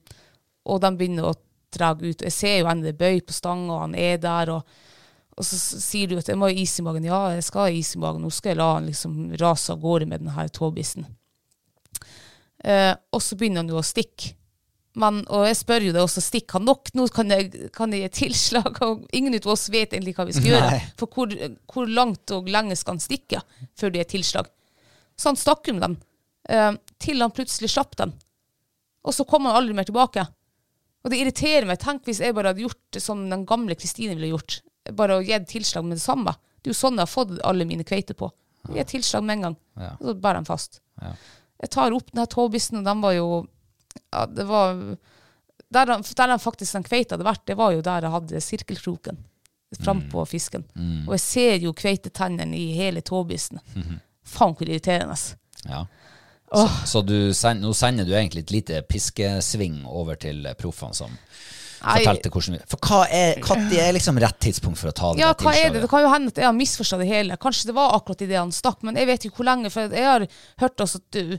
og 0.68 0.80
de 0.84 0.90
begynner 0.96 1.28
å 1.28 1.36
dra 1.74 1.92
ut. 1.94 2.24
Jeg 2.24 2.34
ser 2.34 2.58
jo 2.60 2.68
henne 2.68 2.86
det 2.86 2.94
er 2.94 3.02
bøy 3.02 3.20
på 3.26 3.36
stanga, 3.36 3.74
og 3.74 3.84
han 3.86 3.96
er 3.98 4.18
der. 4.22 4.54
Og, 4.56 4.80
og 5.38 5.46
så 5.46 5.58
sier 5.82 6.10
du 6.10 6.18
at 6.18 6.30
jeg 6.30 6.38
må 6.38 6.48
ha 6.48 6.54
is 6.64 6.78
i 6.80 6.86
magen. 6.86 7.06
Ja, 7.08 7.28
jeg 7.36 7.46
skal 7.46 7.66
ha 7.66 7.74
is 7.74 7.94
i 7.96 8.02
magen. 8.02 8.24
Nå 8.24 8.32
skal 8.34 8.54
jeg 8.54 8.60
la 8.62 8.72
han 8.76 8.88
liksom 8.90 9.20
rase 9.40 9.74
av 9.74 9.84
gårde 9.84 10.08
med 10.10 10.24
denne 10.24 10.48
tåbissen. 10.54 11.06
Eh, 12.64 12.92
og 13.14 13.22
så 13.22 13.38
begynner 13.38 13.62
han 13.62 13.72
jo 13.72 13.80
å 13.80 13.86
stikke. 13.86 14.34
Men, 14.98 15.20
og 15.30 15.44
jeg 15.46 15.58
spør 15.60 15.84
jo 15.86 15.92
det 15.94 16.00
også, 16.02 16.22
stikker 16.24 16.58
han 16.58 16.66
nok? 16.66 16.90
Nå 16.98 17.04
kan 17.14 17.30
jeg, 17.30 17.68
kan 17.74 17.92
jeg 17.94 18.08
gi 18.08 18.24
tilslag. 18.24 18.80
Og 18.86 19.04
ingen 19.14 19.36
av 19.36 19.50
oss 19.52 19.68
vet 19.70 19.92
egentlig 19.92 20.16
hva 20.16 20.26
vi 20.26 20.34
skal 20.34 20.48
gjøre. 20.50 20.70
Nei. 20.74 20.80
For 20.98 21.12
hvor, 21.12 21.34
hvor 21.70 21.92
langt 22.00 22.34
og 22.34 22.50
lenge 22.50 22.74
skal 22.78 22.96
han 22.96 23.04
stikke 23.04 23.42
før 23.78 23.94
det 23.94 24.02
er 24.02 24.08
tilslag? 24.10 24.48
Så 25.18 25.30
han 25.30 25.38
stakk 25.38 25.70
med 25.70 25.84
den, 25.84 25.94
eh, 26.50 26.72
til 27.02 27.22
han 27.22 27.34
plutselig 27.34 27.70
slapp 27.76 27.94
den. 28.00 28.16
Og 29.06 29.14
så 29.14 29.26
kom 29.28 29.46
han 29.46 29.60
aldri 29.60 29.76
mer 29.76 29.86
tilbake. 29.86 30.26
Og 31.04 31.12
det 31.12 31.20
irriterer 31.22 31.68
meg. 31.68 31.78
Tenk 31.82 32.08
hvis 32.08 32.20
jeg 32.22 32.34
bare 32.36 32.52
hadde 32.52 32.64
gjort 32.64 32.98
som 33.02 33.22
den 33.30 33.44
gamle 33.48 33.76
Kristine 33.78 34.16
ville 34.18 34.32
gjort. 34.32 34.60
Bare 34.98 35.18
å 35.18 35.24
gi 35.24 35.34
et 35.36 35.48
tilslag 35.48 35.86
med 35.86 35.98
det 35.98 36.04
samme. 36.04 36.34
Det 36.58 36.70
er 36.70 36.74
jo 36.74 36.80
sånn 36.80 36.98
jeg 36.98 37.06
har 37.06 37.12
fått 37.12 37.36
alle 37.46 37.66
mine 37.68 37.86
kveiter 37.86 38.18
på. 38.18 38.30
Gi 38.74 38.84
tilslag 38.90 39.24
med 39.24 39.38
en 39.38 39.46
gang. 39.48 39.56
Ja. 39.78 39.92
Og 40.00 40.10
så 40.10 40.16
bærer 40.18 40.42
de 40.42 40.50
fast. 40.50 40.80
Ja. 41.00 41.14
Jeg 41.62 41.72
tar 41.74 41.94
opp 41.94 42.10
den 42.12 42.22
her 42.22 42.30
tåbissen, 42.30 42.80
og 42.80 42.86
den 42.86 43.00
var 43.04 43.14
jo 43.16 43.28
Ja, 44.12 44.26
det 44.30 44.44
var 44.46 44.76
Der, 45.74 45.86
der 45.86 46.28
den 46.30 46.38
faktisk 46.38 46.72
den 46.76 46.84
kveita 46.86 47.16
hadde 47.16 47.26
vært, 47.26 47.44
det 47.46 47.56
var 47.58 47.72
jo 47.74 47.82
der 47.84 48.06
jeg 48.06 48.14
hadde 48.14 48.40
sirkelkroken 48.40 49.18
frampå 49.76 50.22
fisken. 50.24 50.64
Og 51.06 51.12
jeg 51.12 51.20
ser 51.20 51.58
jo 51.60 51.74
kveitetennene 51.76 52.56
i 52.56 52.70
hele 52.76 53.02
tåbissen. 53.04 53.60
Faen, 54.28 54.54
hvor 54.56 54.68
irriterende. 54.68 55.16
Ja. 55.68 55.82
Så, 56.48 56.64
så 56.88 57.02
du 57.04 57.16
send, 57.36 57.60
nå 57.60 57.74
sender 57.76 58.08
du 58.08 58.14
egentlig 58.16 58.46
et 58.46 58.54
lite 58.54 58.82
piskesving 58.88 59.82
over 59.84 60.16
til 60.20 60.46
eh, 60.48 60.56
proffene 60.58 60.96
som 60.96 61.12
Nei. 61.12 61.98
fortalte 62.00 62.30
hvordan 62.32 62.56
vi 62.56 62.60
For 62.72 62.88
hva 62.88 63.00
er, 63.12 63.42
hva 63.44 63.58
er 63.82 63.92
liksom 63.94 64.18
rett 64.22 64.38
tidspunkt 64.42 64.80
for 64.80 64.90
å 64.90 64.96
ta 64.96 65.12
det 65.12 65.22
Ja, 65.22 65.34
hva 65.36 65.52
er 65.54 65.74
det? 65.74 65.84
Det 65.84 65.90
kan 65.92 66.02
jo 66.06 66.12
hende 66.12 66.32
at 66.32 66.40
jeg 66.40 66.48
har 66.48 66.56
misforstått 66.56 67.04
det 67.04 67.10
hele. 67.10 67.36
Kanskje 67.40 67.70
det 67.70 67.76
var 67.76 67.94
akkurat 67.98 68.24
idet 68.24 68.40
han 68.40 68.54
stakk, 68.54 68.80
men 68.86 68.98
jeg 68.98 69.10
vet 69.10 69.28
ikke 69.28 69.42
hvor 69.42 69.50
lenge. 69.50 69.72
For 69.74 69.92
jeg 69.92 70.08
har 70.08 70.24
hørt 70.64 70.84
også 70.86 71.02
at 71.02 71.18
du, 71.18 71.36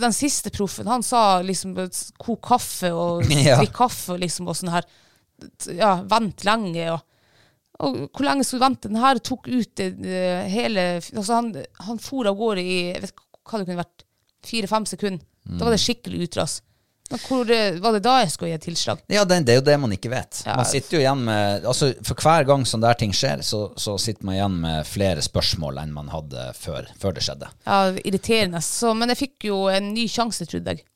den 0.00 0.16
siste 0.16 0.52
proffen, 0.54 0.90
han 0.90 1.04
sa 1.06 1.22
liksom 1.44 1.76
kok 2.18 2.42
kaffe 2.48 2.90
og 2.96 3.28
drikk 3.60 3.76
kaffe 3.76 4.16
og 4.16 4.24
liksom 4.24 4.50
og 4.50 4.58
sånn 4.58 4.72
her. 4.74 4.88
Ja, 5.76 5.98
vent 6.08 6.44
lenge 6.48 6.90
og 6.96 7.06
og 7.80 7.94
hvor 8.12 8.26
lenge 8.26 8.44
skulle 8.44 8.60
du 8.60 8.66
vente? 8.66 8.88
Den 8.92 9.00
her 9.00 9.20
tok 9.24 9.46
ut 9.48 9.70
det, 9.80 9.86
det 10.02 10.24
hele 10.52 10.82
altså 11.00 11.38
han, 11.38 11.46
han 11.86 12.00
for 12.02 12.28
av 12.28 12.36
gårde 12.36 12.60
i 12.60 12.74
jeg 12.90 13.04
vet 13.06 13.14
hva 13.16 13.60
det 13.60 13.66
kunne 13.70 13.80
vært, 13.80 14.04
fire-fem 14.46 14.86
sekunder. 14.86 15.24
Da 15.44 15.64
var 15.64 15.74
det 15.74 15.80
skikkelig 15.82 16.28
utras. 16.28 16.60
Men 17.10 17.18
hvor 17.24 17.50
eh, 17.50 17.78
var 17.82 17.96
det 17.96 18.04
da 18.04 18.12
jeg 18.20 18.30
skulle 18.30 18.52
gi 18.52 18.56
et 18.60 18.64
tilslag? 18.68 19.00
Ja, 19.10 19.24
det, 19.26 19.40
det 19.48 19.54
er 19.56 19.58
jo 19.58 19.66
det 19.66 19.76
man 19.82 19.94
ikke 19.94 20.12
vet. 20.12 20.42
Ja. 20.46 20.54
Man 20.60 20.68
sitter 20.68 20.96
jo 20.96 21.00
igjen 21.02 21.24
med 21.26 21.66
altså 21.66 21.88
For 22.06 22.22
hver 22.22 22.46
gang 22.46 22.62
sånne 22.68 22.86
der 22.86 23.00
ting 23.00 23.14
skjer, 23.16 23.42
så, 23.42 23.64
så 23.74 23.96
sitter 23.98 24.28
man 24.28 24.36
igjen 24.36 24.58
med 24.62 24.86
flere 24.86 25.24
spørsmål 25.26 25.82
enn 25.82 25.94
man 25.96 26.12
hadde 26.12 26.50
før, 26.54 26.86
før 27.02 27.16
det 27.16 27.24
skjedde. 27.26 27.50
Ja, 27.66 27.80
irriterende. 28.04 28.62
Så, 28.62 28.94
men 28.94 29.10
jeg 29.10 29.24
fikk 29.24 29.48
jo 29.50 29.64
en 29.72 29.90
ny 29.96 30.06
sjanse, 30.10 30.46
trodde 30.46 30.76
jeg. 30.76 30.86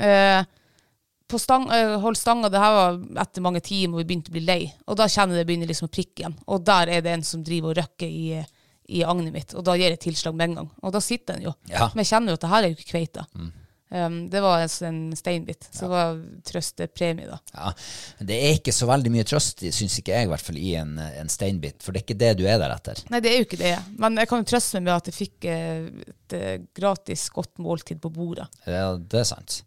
Eh, 0.00 0.40
på 1.28 1.38
stang, 1.42 1.68
eh, 1.74 1.98
hold 2.00 2.16
stanga, 2.16 2.48
det 2.48 2.62
her 2.62 2.72
var 2.78 2.98
etter 3.26 3.44
mange 3.44 3.60
timer, 3.60 3.98
og 3.98 4.04
vi 4.04 4.08
begynte 4.08 4.32
å 4.32 4.38
bli 4.38 4.44
lei. 4.46 4.60
Og 4.86 4.96
da 4.96 5.08
kjenner 5.10 5.36
jeg 5.36 5.44
det 5.44 5.50
begynner 5.50 5.68
liksom 5.68 5.90
å 5.90 5.92
prikke 5.92 6.22
igjen. 6.22 6.40
Og 6.48 6.64
der 6.64 6.96
er 6.96 7.04
det 7.04 7.12
en 7.12 7.26
som 7.26 7.44
driver 7.44 7.74
og 7.74 7.80
røkker 7.82 8.08
i, 8.08 8.40
i 8.88 9.04
agnet 9.04 9.34
mitt. 9.34 9.54
Og 9.56 9.64
da 9.66 9.76
gir 9.78 9.92
jeg 9.92 10.02
tilslag 10.08 10.34
med 10.36 10.50
en 10.50 10.58
gang. 10.60 10.72
Og 10.82 10.92
da 10.94 11.02
sitter 11.02 11.36
den 11.36 11.48
jo. 11.48 11.54
Ja. 11.70 11.90
Men 11.92 12.04
jeg 12.04 12.12
kjenner 12.12 12.32
jo 12.32 12.40
at 12.40 12.44
det 12.44 12.52
her 12.52 12.64
er 12.64 12.72
jo 12.72 12.78
ikke 12.78 12.92
kveita. 12.92 13.26
Um, 13.86 14.16
det 14.30 14.40
var 14.42 14.64
en, 14.64 14.70
sånn 14.70 15.00
steinbit. 15.14 15.68
Så 15.70 15.86
det 15.86 15.92
var 15.92 16.16
trøstepremie, 16.48 17.28
da. 17.30 17.38
Ja, 17.54 17.72
Det 18.30 18.38
er 18.48 18.56
ikke 18.58 18.74
så 18.74 18.88
veldig 18.90 19.12
mye 19.14 19.26
trøst, 19.28 19.62
syns 19.62 19.98
ikke 20.00 20.16
jeg, 20.16 20.26
i 20.26 20.32
hvert 20.32 20.46
fall 20.48 20.58
i 20.58 20.72
en, 20.80 20.96
en 20.98 21.30
steinbit. 21.30 21.78
For 21.84 21.94
det 21.94 22.02
er 22.02 22.06
ikke 22.06 22.18
det 22.24 22.32
du 22.40 22.44
er 22.50 22.58
der 22.62 22.74
etter. 22.74 23.04
Nei, 23.14 23.22
det 23.22 23.32
er 23.32 23.38
jo 23.38 23.46
ikke 23.46 23.62
det. 23.62 23.76
Men 24.02 24.18
jeg 24.22 24.30
kan 24.30 24.42
jo 24.42 24.50
trøste 24.50 24.80
meg 24.80 24.88
med 24.88 24.96
at 24.96 25.10
jeg 25.10 25.18
fikk 25.20 25.48
eh, 25.52 25.86
et 26.10 26.36
eh, 26.40 26.58
gratis 26.76 27.28
godt 27.34 27.62
måltid 27.62 28.02
på 28.02 28.10
bordet. 28.14 28.48
Ja, 28.66 28.90
det 28.98 29.22
er 29.22 29.30
sant. 29.30 29.60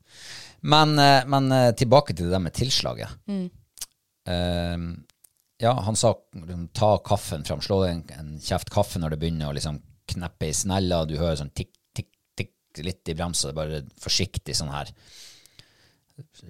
Men, 0.67 0.97
eh, 0.99 1.23
men 1.31 1.47
tilbake 1.79 2.15
til 2.15 2.27
det 2.27 2.35
der 2.35 2.43
med 2.43 2.57
tilslaget. 2.59 3.15
Eh, 4.29 4.75
ja, 5.59 5.73
han 5.85 5.95
sa 5.99 6.13
liksom, 6.35 6.67
ta 6.73 6.93
kaffen 7.03 7.43
fram, 7.47 7.61
slå 7.61 7.81
en, 7.87 8.03
en 8.15 8.33
kjeft 8.43 8.71
kaffe 8.73 8.99
når 9.01 9.15
det 9.15 9.19
begynner 9.23 9.49
å 9.51 9.55
liksom 9.57 9.81
kneppe 10.09 10.49
i 10.49 10.55
snella, 10.55 11.03
du 11.05 11.17
hører 11.19 11.37
sånn 11.41 11.51
tikk, 11.53 11.71
tikk, 11.95 12.09
tikk 12.39 12.81
litt 12.85 13.11
i 13.11 13.15
bremsa, 13.17 13.51
bare 13.53 13.83
forsiktig 14.01 14.55
sånn 14.57 14.71
her. 14.73 14.89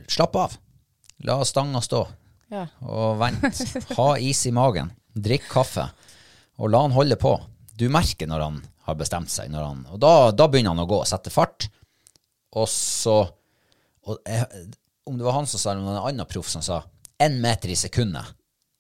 Slapp 0.07 0.35
av. 0.39 0.55
La 1.27 1.39
stanga 1.45 1.81
stå, 1.83 2.05
Ja. 2.49 2.67
og 2.81 3.17
vent. 3.19 3.43
Ha 3.99 4.09
is 4.17 4.45
i 4.47 4.53
magen. 4.55 4.93
Drikk 5.13 5.49
kaffe, 5.51 5.89
og 6.57 6.71
la 6.71 6.81
han 6.85 6.95
holde 6.95 7.17
på. 7.19 7.33
Du 7.75 7.89
merker 7.91 8.29
når 8.29 8.45
han 8.45 8.61
har 8.87 8.95
bestemt 8.95 9.29
seg, 9.29 9.51
han, 9.53 9.83
og 9.91 9.99
da, 10.01 10.31
da 10.31 10.47
begynner 10.47 10.73
han 10.73 10.85
å 10.85 10.89
gå, 10.89 11.01
sette 11.05 11.33
fart, 11.33 11.67
og 12.57 12.65
så 12.71 13.19
og 14.09 14.17
jeg, 14.25 14.45
Om 15.05 15.17
det 15.19 15.25
var 15.27 15.35
han 15.35 15.47
som 15.49 15.59
sa 15.61 15.73
det, 15.73 15.81
eller 15.83 15.97
en 15.99 16.07
annen 16.13 16.25
proff 16.29 16.47
som 16.49 16.63
sa 16.65 16.79
én 17.21 17.35
meter 17.43 17.69
i 17.69 17.75
sekundet, 17.77 18.25
det 18.25 18.38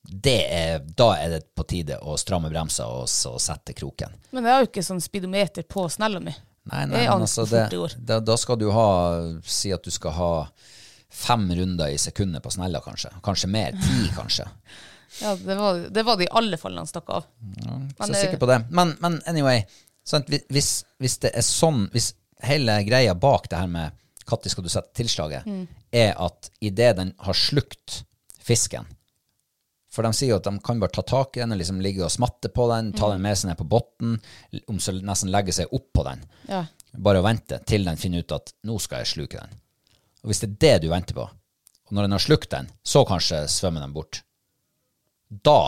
er, 0.09 0.79
da 0.97 1.11
er 1.17 1.29
det 1.35 1.41
på 1.55 1.63
tide 1.69 1.99
å 2.01 2.15
stramme 2.17 2.49
bremsa 2.49 2.87
og 2.89 3.09
så 3.09 3.35
sette 3.41 3.75
kroken. 3.77 4.13
Men 4.31 4.45
jeg 4.47 4.53
har 4.55 4.63
jo 4.63 4.69
ikke 4.71 4.85
sånn 4.85 5.01
speedometer 5.03 5.65
på 5.69 5.85
snella 5.91 6.21
mi. 6.23 6.33
Nei, 6.69 6.83
nei, 6.85 7.05
men 7.07 7.23
altså 7.23 7.45
for 7.49 7.93
det, 7.97 8.19
da, 8.27 8.35
skal 8.37 8.59
du 8.61 8.67
ha 8.75 8.89
Si 9.41 9.71
at 9.73 9.81
du 9.81 9.89
skal 9.89 10.13
ha 10.13 10.31
fem 11.09 11.47
runder 11.57 11.89
i 11.89 11.97
sekundet 11.97 12.43
på 12.45 12.51
snella, 12.53 12.81
kanskje. 12.85 13.09
Kanskje 13.25 13.49
mer. 13.49 13.77
Ti, 13.77 14.09
kanskje. 14.17 14.45
Ja, 15.23 15.33
det 15.35 15.55
var, 15.57 15.79
det 15.89 16.03
var 16.05 16.19
det 16.19 16.27
i 16.27 16.33
alle 16.37 16.57
fall 16.61 16.77
han 16.77 16.89
stakk 16.89 17.09
av. 17.09 17.25
Så 17.63 17.69
Men, 17.79 18.11
eh, 18.11 18.19
sikker 18.19 18.37
på 18.41 18.49
det. 18.49 18.59
Men, 18.69 18.93
men 19.01 19.17
anyway, 19.29 19.63
sant? 20.05 20.29
Hvis, 20.29 20.83
hvis 21.01 21.17
det 21.23 21.31
er 21.33 21.45
sånn 21.45 21.87
Hvis 21.95 22.11
hele 22.45 22.77
greia 22.85 23.15
bak 23.17 23.49
det 23.49 23.57
her 23.63 23.71
med 23.71 23.95
når 24.29 24.51
skal 24.53 24.63
du 24.63 24.69
sette 24.69 24.93
tilslaget, 24.93 25.45
Mm. 25.49 25.63
er 25.91 26.11
at 26.21 26.51
idet 26.61 26.95
den 26.99 27.13
har 27.17 27.33
slukt 27.33 28.03
fisken 28.37 28.85
For 29.89 30.05
de 30.05 30.11
sier 30.13 30.35
jo 30.35 30.37
at 30.37 30.45
de 30.45 30.53
kan 30.65 30.81
bare 30.81 30.93
ta 30.93 31.01
tak 31.01 31.37
i 31.37 31.41
den 31.41 31.55
og 31.55 31.59
liksom 31.61 31.79
ligge 31.81 32.03
og 32.05 32.13
smatte 32.13 32.51
på 32.53 32.67
den, 32.69 32.91
ta 32.93 33.09
den 33.09 33.23
med 33.23 33.39
seg 33.39 33.49
ned 33.49 33.57
på 33.57 33.65
bunnen, 33.71 34.19
om 34.69 34.77
så 34.81 34.93
nesten 34.93 35.31
legge 35.33 35.55
seg 35.55 35.73
oppå 35.73 36.05
den. 36.05 36.21
Ja. 36.49 36.63
Bare 36.93 37.23
å 37.23 37.25
vente 37.25 37.57
til 37.69 37.87
den 37.87 37.97
finner 37.97 38.21
ut 38.21 38.37
at 38.37 38.53
nå 38.69 38.77
skal 38.81 39.01
jeg 39.03 39.13
sluke 39.15 39.41
den. 39.41 39.59
Og 40.21 40.31
hvis 40.31 40.43
det 40.43 40.51
er 40.51 40.57
det 40.61 40.85
du 40.85 40.89
venter 40.93 41.17
på, 41.17 41.25
og 41.25 41.95
når 41.95 42.05
den 42.05 42.13
har 42.13 42.21
slukt 42.21 42.51
den, 42.53 42.69
så 42.85 43.01
kanskje 43.09 43.43
svømmer 43.49 43.81
den 43.81 43.95
bort. 43.95 44.21
Da 45.29 45.61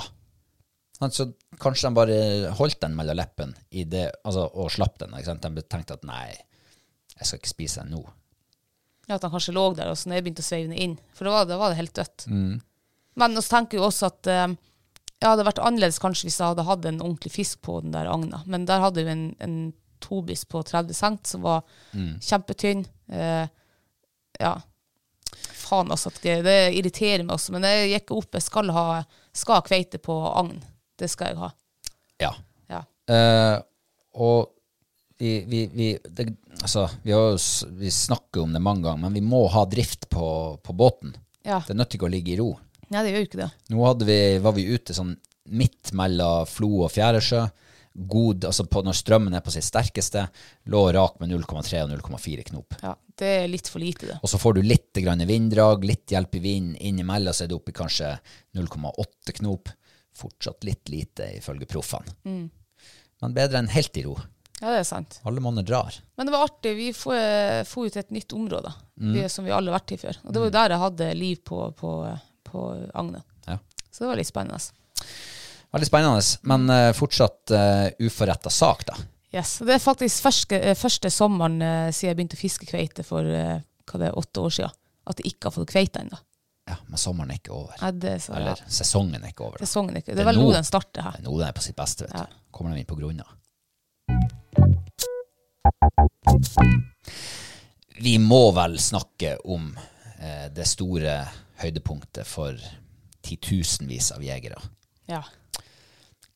Sant? 1.01 1.15
Så 1.17 1.31
kanskje 1.57 1.89
de 1.89 1.97
bare 1.97 2.15
holdt 2.59 2.81
den 2.83 2.93
mellom 2.93 3.17
leppen 3.17 3.55
i 3.73 3.87
det, 3.89 4.11
altså, 4.21 4.45
og 4.53 4.69
slapp 4.69 4.99
den. 5.01 5.15
Ikke 5.17 5.31
sant? 5.31 5.47
De 5.47 5.63
tenkte 5.65 5.97
at 5.97 6.03
nei, 6.05 6.27
jeg 7.15 7.25
skal 7.25 7.41
ikke 7.41 7.53
spise 7.55 7.81
den 7.81 7.95
nå. 7.95 8.01
Ja, 9.07 9.15
at 9.17 9.23
den 9.23 9.31
kanskje 9.33 9.55
lå 9.57 9.63
der, 9.73 9.89
og 9.89 9.97
så 9.97 10.11
når 10.11 10.19
jeg 10.19 10.27
begynte 10.27 10.45
å 10.45 10.45
sveive 10.45 10.77
inn. 10.77 10.93
For 11.17 11.25
da 11.25 11.39
var, 11.39 11.55
var 11.57 11.73
det 11.73 11.79
helt 11.79 11.95
dødt. 11.97 12.27
Men 13.19 13.35
vi 13.35 13.43
tenker 13.43 13.79
jo 13.79 13.87
også 13.89 14.09
at 14.11 14.29
eh, 14.31 14.47
ja, 14.47 14.55
det 15.21 15.29
hadde 15.29 15.45
vært 15.45 15.61
annerledes 15.61 16.01
kanskje 16.01 16.27
hvis 16.27 16.39
jeg 16.39 16.53
hadde 16.53 16.65
hatt 16.65 16.85
en 16.89 17.01
ordentlig 17.03 17.31
fisk 17.35 17.61
på 17.67 17.77
den 17.83 17.93
der 17.93 18.09
agna. 18.09 18.41
Men 18.49 18.65
der 18.69 18.81
hadde 18.81 19.03
vi 19.05 19.13
en, 19.13 19.25
en 19.43 19.57
tobis 20.01 20.45
på 20.49 20.63
30 20.65 20.97
cent 20.97 21.29
som 21.29 21.45
var 21.45 21.61
kjempetynn. 22.25 22.85
Eh, 23.13 23.45
ja. 24.41 24.53
Faen, 25.53 25.91
altså. 25.93 26.11
Det, 26.21 26.39
det 26.47 26.57
irriterer 26.77 27.23
meg 27.25 27.35
også. 27.37 27.53
Men 27.55 27.67
jeg 27.69 27.91
gikk 27.93 28.15
opp. 28.17 28.31
Jeg 28.39 28.47
skal 28.47 28.73
ha, 28.73 28.85
skal 29.37 29.59
ha 29.59 29.65
kveite 29.67 30.01
på 30.01 30.15
agn. 30.31 30.57
Det 30.97 31.09
skal 31.11 31.31
jeg 31.31 31.41
ha. 31.41 31.51
Ja. 32.21 32.33
Ja. 32.71 32.81
Eh, 33.13 33.57
og 34.21 34.51
vi, 35.21 35.35
vi, 35.45 35.67
vi, 35.69 35.91
det, 36.09 36.31
altså, 36.61 36.87
vi, 37.05 37.13
har 37.13 37.37
vi 37.77 37.93
snakker 37.93 38.41
om 38.41 38.57
det 38.57 38.63
mange 38.63 38.87
ganger, 38.87 39.05
men 39.05 39.13
vi 39.13 39.21
må 39.21 39.45
ha 39.53 39.67
drift 39.69 40.09
på, 40.09 40.25
på 40.63 40.73
båten. 40.73 41.13
Ja. 41.45 41.61
Det 41.61 41.75
er 41.75 41.81
nødt 41.83 41.93
til 41.93 42.05
å 42.05 42.09
ligge 42.11 42.33
i 42.33 42.41
ro. 42.41 42.55
Nei, 42.91 43.03
det 43.05 43.13
gjør 43.13 43.23
jo 43.23 43.29
ikke 43.29 43.41
det. 43.41 43.49
Nå 43.71 43.91
vi, 44.03 44.21
var 44.43 44.55
vi 44.57 44.67
ute 44.71 44.95
sånn 44.95 45.13
midt 45.51 45.93
mellom 45.97 46.47
Flo 46.49 46.85
og 46.85 46.91
Fjæresjø. 46.93 47.45
God, 47.91 48.45
altså 48.47 48.63
på, 48.71 48.81
når 48.87 48.95
strømmen 48.95 49.33
er 49.35 49.43
på 49.43 49.51
sitt 49.51 49.67
sterkeste, 49.67 50.23
lå 50.71 50.81
rak 50.95 51.17
med 51.19 51.33
0,3 51.33 51.81
og 51.83 51.89
0,4 51.91 52.45
knop. 52.47 52.77
Ja, 52.79 52.93
det 53.19 53.31
er 53.41 53.49
litt 53.51 53.67
for 53.67 53.83
lite, 53.83 54.07
det. 54.13 54.15
Og 54.23 54.31
så 54.31 54.39
får 54.39 54.55
du 54.57 54.61
litt 54.63 55.01
grann 55.03 55.23
vinddrag, 55.27 55.83
litt 55.87 56.13
hjelp 56.13 56.39
i 56.39 56.43
vind. 56.43 56.77
Innimellom 56.79 57.35
så 57.35 57.45
er 57.45 57.51
det 57.51 57.59
i 57.59 57.75
kanskje 57.75 58.13
0,8 58.55 59.35
knop. 59.41 59.73
Fortsatt 60.15 60.63
litt 60.67 60.91
lite, 60.91 61.33
ifølge 61.39 61.67
proffene. 61.67 62.15
Men 62.23 63.35
bedre 63.35 63.59
enn 63.59 63.71
helt 63.71 63.99
i 63.99 64.05
ro. 64.07 64.15
Ja, 64.61 64.69
det 64.69 64.83
er 64.83 64.87
sant. 64.87 65.19
Alle 65.25 65.41
monner 65.43 65.65
drar. 65.65 65.95
Men 66.15 66.27
det 66.27 66.33
var 66.35 66.45
artig. 66.45 66.75
Vi 66.77 66.89
får 66.95 67.63
få 67.67 67.87
ut 67.89 67.95
et 67.97 68.11
nytt 68.13 68.33
område 68.37 68.69
Det 68.93 69.25
som 69.33 69.47
vi 69.47 69.51
alle 69.51 69.71
har 69.71 69.79
vært 69.79 69.95
i 69.95 69.97
før. 69.97 70.19
Og 70.21 70.31
det 70.31 70.41
var 70.41 70.47
jo 70.47 70.57
der 70.57 70.75
jeg 70.75 70.83
hadde 70.83 71.07
liv 71.17 71.39
på, 71.43 71.63
på, 71.77 71.93
på 72.51 72.65
agnet. 72.93 73.23
Ja. 73.47 73.57
Så 73.89 74.03
det 74.03 74.11
var 74.11 74.19
litt 74.19 74.29
spennende. 74.29 74.59
Veldig 75.71 75.87
spennende, 75.87 76.21
men 76.51 76.67
uh, 76.69 76.91
fortsatt 76.95 77.53
uh, 77.55 77.87
uforretta 78.03 78.51
sak, 78.51 78.85
da. 78.89 78.97
Yes. 79.31 79.61
Det 79.63 79.77
er 79.77 79.79
faktisk 79.79 80.25
første, 80.25 80.57
eh, 80.59 80.75
første 80.75 81.09
sommeren 81.13 81.61
uh, 81.63 81.91
siden 81.95 82.09
jeg 82.09 82.17
begynte 82.19 82.35
å 82.35 82.41
fiske 82.41 82.67
kveite 82.67 83.05
for 83.07 83.23
uh, 83.23 83.61
hva 83.87 84.01
det 84.01 84.09
er, 84.09 84.17
åtte 84.19 84.43
år 84.43 84.51
siden, 84.57 84.75
at 85.07 85.21
jeg 85.21 85.31
ikke 85.31 85.47
har 85.47 85.55
fått 85.55 85.71
kveite 85.71 86.03
ennå. 86.03 86.19
Ja, 86.67 86.75
men 86.87 86.99
sommeren 86.99 87.31
er 87.31 87.39
ikke 87.39 87.55
over. 87.55 87.77
Ja, 87.79 87.91
det 87.91 88.11
er 88.11 88.19
så- 88.19 88.39
ja. 88.39 88.55
Sesongen 88.67 89.23
er 89.23 89.31
ikke 89.31 89.47
over. 89.47 89.57
Da. 89.57 89.65
Sesongen 89.65 89.95
er 89.95 90.03
ikke. 90.03 90.15
Det 90.15 90.23
er 90.23 90.29
vel 90.29 90.39
nå. 90.39 90.51
den 90.53 90.67
starter 90.67 91.07
her. 91.07 91.15
Det 91.17 91.23
er 91.23 91.29
nå 91.29 91.37
den 91.39 91.47
er 91.47 91.55
på 91.55 91.63
sitt 91.63 91.75
beste. 91.79 92.05
vet 92.05 92.11
du. 92.11 92.17
Ja. 92.19 92.25
Kommer 92.51 92.75
de 92.75 92.83
inn 92.83 92.91
på 92.91 92.99
grunna. 92.99 93.25
Vi 98.01 98.17
må 98.19 98.51
vel 98.51 98.79
snakke 98.79 99.37
om 99.45 99.77
eh, 100.19 100.47
det 100.53 100.67
store 100.67 101.15
høydepunktet 101.61 102.27
for 102.27 102.57
titusenvis 103.25 104.11
av 104.15 104.23
jegere 104.25 104.59
Ja. 105.09 105.21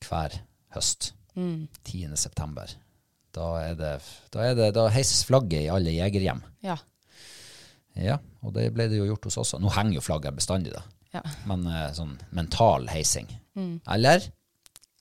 hver 0.06 0.36
høst. 0.76 1.14
Mm. 1.36 1.68
10. 1.84 2.16
september. 2.16 2.70
Da, 3.36 3.48
er 3.66 3.76
det, 3.76 3.94
da, 4.32 4.44
er 4.46 4.56
det, 4.56 4.70
da 4.78 4.88
heises 4.94 5.26
flagget 5.28 5.66
i 5.66 5.72
alle 5.72 5.92
jegerhjem. 5.92 6.42
Ja. 6.64 6.78
Ja, 7.96 8.18
og 8.44 8.54
det 8.56 8.70
ble 8.76 8.88
det 8.92 9.00
jo 9.00 9.08
gjort 9.10 9.26
hos 9.28 9.38
oss. 9.42 9.54
Nå 9.60 9.72
henger 9.76 9.98
jo 9.98 10.04
flagget 10.04 10.36
bestandig, 10.38 10.74
da. 10.76 10.84
Ja. 11.16 11.22
Men 11.48 11.66
eh, 11.72 11.90
sånn 11.96 12.16
mental 12.36 12.88
heising. 12.92 13.28
Mm. 13.56 13.78
Eller? 13.96 14.24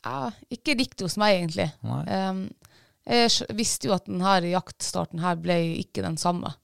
ja. 0.04 0.30
Ikke 0.52 0.76
riktig 0.78 1.06
hos 1.08 1.16
meg, 1.20 1.40
egentlig. 1.40 1.68
Um, 1.82 2.44
jeg 3.04 3.56
visste 3.58 3.88
jo 3.90 3.94
at 3.96 4.06
denne 4.08 4.34
jaktstarten 4.50 5.22
her 5.24 5.38
ble 5.42 5.56
ikke 5.82 6.04
den 6.06 6.18
samme. 6.20 6.54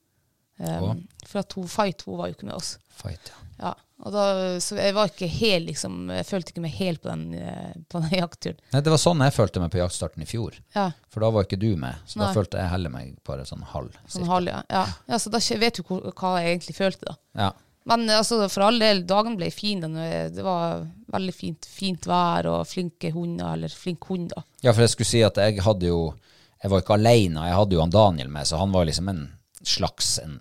Um, 0.60 1.06
for 1.26 1.40
at 1.42 1.54
hun 1.56 1.68
Fight 1.72 2.02
hun 2.06 2.18
var 2.20 2.30
jo 2.30 2.36
ikke 2.38 2.50
med 2.50 2.58
oss. 2.58 2.74
Fight, 2.94 3.30
ja. 3.32 3.46
Ja, 3.60 3.74
og 4.00 4.14
da, 4.14 4.22
så 4.64 4.78
jeg 4.80 4.94
var 4.96 5.10
ikke 5.10 5.26
helt 5.28 5.66
liksom, 5.68 5.96
jeg 6.16 6.24
følte 6.24 6.54
ikke 6.54 6.62
meg 6.64 6.72
helt 6.78 7.02
på 7.04 7.10
den, 7.10 7.24
eh, 7.36 7.74
på 7.92 8.00
den 8.00 8.14
jaktturen. 8.22 8.60
Nei, 8.72 8.80
det 8.86 8.92
var 8.94 9.00
sånn 9.02 9.20
jeg 9.26 9.34
følte 9.36 9.60
meg 9.60 9.72
på 9.74 9.82
jaktstarten 9.82 10.24
i 10.24 10.28
fjor. 10.28 10.54
Ja, 10.76 10.86
For 11.12 11.20
da 11.20 11.28
var 11.34 11.44
ikke 11.44 11.58
du 11.60 11.74
med, 11.76 11.98
så 12.08 12.22
da 12.22 12.30
følte 12.32 12.62
jeg 12.62 12.72
heller 12.72 12.92
meg 12.94 13.10
bare 13.28 13.44
sånn 13.48 13.66
halv. 13.74 13.98
sånn 14.08 14.30
halv, 14.30 14.48
ja. 14.48 14.62
Ja. 14.72 14.84
ja, 15.12 15.18
så 15.20 15.32
da 15.34 15.40
vet 15.60 15.76
du 15.76 15.82
hvor, 15.84 16.06
hva 16.16 16.38
jeg 16.40 16.54
egentlig 16.54 16.76
følte 16.78 17.10
da. 17.10 17.16
Ja. 17.42 17.50
Men 17.90 18.04
altså, 18.12 18.38
for 18.52 18.66
all 18.66 18.78
del, 18.80 19.02
dagen 19.08 19.36
ble 19.40 19.50
fin. 19.52 19.80
den, 19.84 19.96
eh, 19.96 20.28
Det 20.32 20.44
var 20.44 20.86
veldig 21.12 21.34
fint, 21.34 21.66
fint 21.68 22.06
vær 22.08 22.46
og 22.48 22.64
flinke 22.68 23.10
hunder, 23.12 23.52
eller 23.56 23.68
flink 23.72 24.04
hund 24.08 24.30
da. 24.32 24.42
ja, 24.64 24.72
for 24.72 24.84
jeg 24.84 24.94
skulle 24.94 25.10
si 25.10 25.22
at 25.26 25.36
jeg 25.40 25.60
hadde 25.64 25.88
jo 25.88 26.14
Jeg 26.62 26.70
var 26.70 26.82
ikke 26.82 26.96
alene, 26.96 27.46
jeg 27.48 27.56
hadde 27.56 27.76
jo 27.76 27.80
han 27.80 27.92
Daniel 27.92 28.28
med, 28.28 28.46
så 28.48 28.58
han 28.60 28.72
var 28.72 28.84
liksom 28.84 29.08
en 29.08 29.22
slags 29.64 30.18
en 30.20 30.38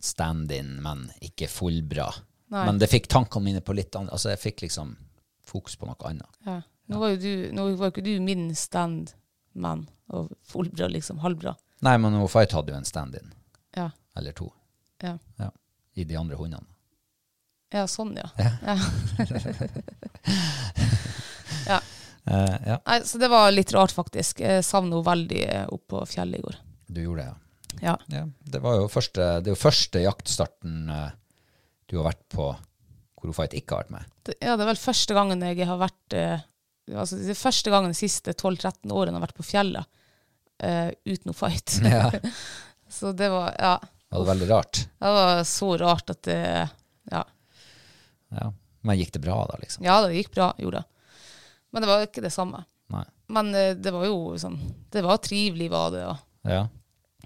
stand-in, 0.00 0.76
men 0.82 1.08
ikke 1.20 1.48
fullbra. 1.50 2.06
Nei. 2.50 2.64
Men 2.66 2.80
det 2.82 2.90
fikk 2.90 3.06
tankene 3.10 3.46
mine 3.46 3.60
på 3.62 3.74
litt 3.78 3.94
annet 3.94 4.10
Altså, 4.10 4.32
jeg 4.32 4.40
fikk 4.42 4.64
liksom 4.64 4.96
fokus 5.46 5.76
på 5.78 5.86
noe 5.86 6.08
annet. 6.08 6.38
Ja. 6.46 6.56
Nå 6.90 6.98
var 6.98 7.12
jo 7.12 7.20
du, 7.22 7.32
nå 7.54 7.68
var 7.78 7.92
ikke 7.92 8.02
du 8.02 8.16
min 8.22 8.48
stand-man, 8.58 9.84
og 10.10 10.32
fullbra 10.50 10.88
liksom, 10.90 11.20
halvbra. 11.22 11.54
Nei, 11.86 11.94
men 12.02 12.18
Fight 12.28 12.52
hadde 12.56 12.74
jo 12.74 12.80
en 12.80 12.88
stand-in, 12.88 13.30
Ja, 13.76 13.86
eller 14.18 14.34
to, 14.34 14.48
ja. 15.02 15.14
ja, 15.38 15.50
i 15.94 16.04
de 16.04 16.18
andre 16.18 16.36
hundene. 16.36 16.66
Ja, 17.70 17.86
sånn 17.86 18.16
ja. 18.18 18.26
ja. 18.34 18.50
ja. 21.70 21.78
Uh, 22.30 22.56
ja, 22.66 22.74
Nei, 22.84 22.98
så 23.08 23.18
det 23.18 23.30
var 23.32 23.48
litt 23.50 23.72
rart 23.72 23.94
faktisk. 23.96 24.42
Jeg 24.44 24.62
savnet 24.62 24.92
henne 24.92 25.06
veldig 25.06 25.44
opp 25.72 25.86
på 25.90 26.02
fjellet 26.06 26.38
i 26.38 26.44
går. 26.44 26.58
du 26.86 27.00
gjorde 27.02 27.24
det, 27.24 27.30
ja. 27.80 27.94
Ja. 28.12 28.24
Det 28.44 28.60
var 28.60 28.76
jo 28.76 28.90
første, 28.92 29.40
det 29.40 29.50
er 29.50 29.54
jo 29.54 29.58
første 29.58 30.02
jaktstarten 30.04 30.90
eh, 30.92 31.08
du 31.90 31.98
har 31.98 32.12
vært 32.12 32.26
på 32.32 32.50
hvor 33.20 33.34
Fight 33.36 33.52
ikke 33.58 33.76
har 33.76 33.84
vært 33.84 33.92
med. 33.98 34.34
Ja, 34.40 34.54
det 34.56 34.64
er 34.64 34.70
vel 34.70 34.80
første 34.80 35.16
gangen 35.16 35.42
jeg 35.44 35.66
har 35.68 35.80
vært 35.80 36.14
eh, 36.16 36.44
altså 36.96 37.18
det 37.20 37.34
er 37.34 37.38
første 37.38 37.72
gangen 37.72 37.92
de 37.92 37.98
siste 37.98 38.32
12-13 38.32 38.92
årene 38.94 39.12
jeg 39.12 39.18
har 39.18 39.26
vært 39.26 39.36
på 39.36 39.46
fjellet 39.46 39.90
eh, 40.64 40.88
uten 41.04 41.30
noe 41.30 41.36
fight. 41.36 41.76
Ja, 41.84 42.08
så 42.90 43.12
det 43.16 43.28
var, 43.30 43.52
ja, 43.58 43.74
det 43.82 44.22
var 44.22 44.30
veldig 44.32 44.48
rart. 44.50 44.82
det 44.98 45.12
var 45.18 45.44
så 45.46 45.68
rart 45.78 46.14
at 46.14 46.22
det, 46.26 46.40
ja. 47.12 47.22
Ja. 48.30 48.48
Men 48.80 48.98
gikk 48.98 49.12
det 49.18 49.22
bra 49.26 49.42
da, 49.50 49.58
liksom? 49.60 49.84
ja, 49.84 50.00
det 50.06 50.16
gikk 50.16 50.32
bra, 50.34 50.52
gjorde 50.58 50.80
det. 50.80 51.20
Men 51.70 51.84
det 51.84 51.90
var 51.90 52.02
ikke 52.06 52.24
det 52.24 52.32
samme. 52.34 52.64
Nei. 52.90 53.04
Men 53.30 53.52
eh, 53.54 53.74
det 53.78 53.92
var 53.94 54.08
jo 54.08 54.34
sånn, 54.40 54.56
det 54.90 55.04
var 55.06 55.20
trivelig 55.22 55.68
var 55.70 55.92
det, 55.94 56.02
ja. 56.06 56.16
Ja. 56.48 56.62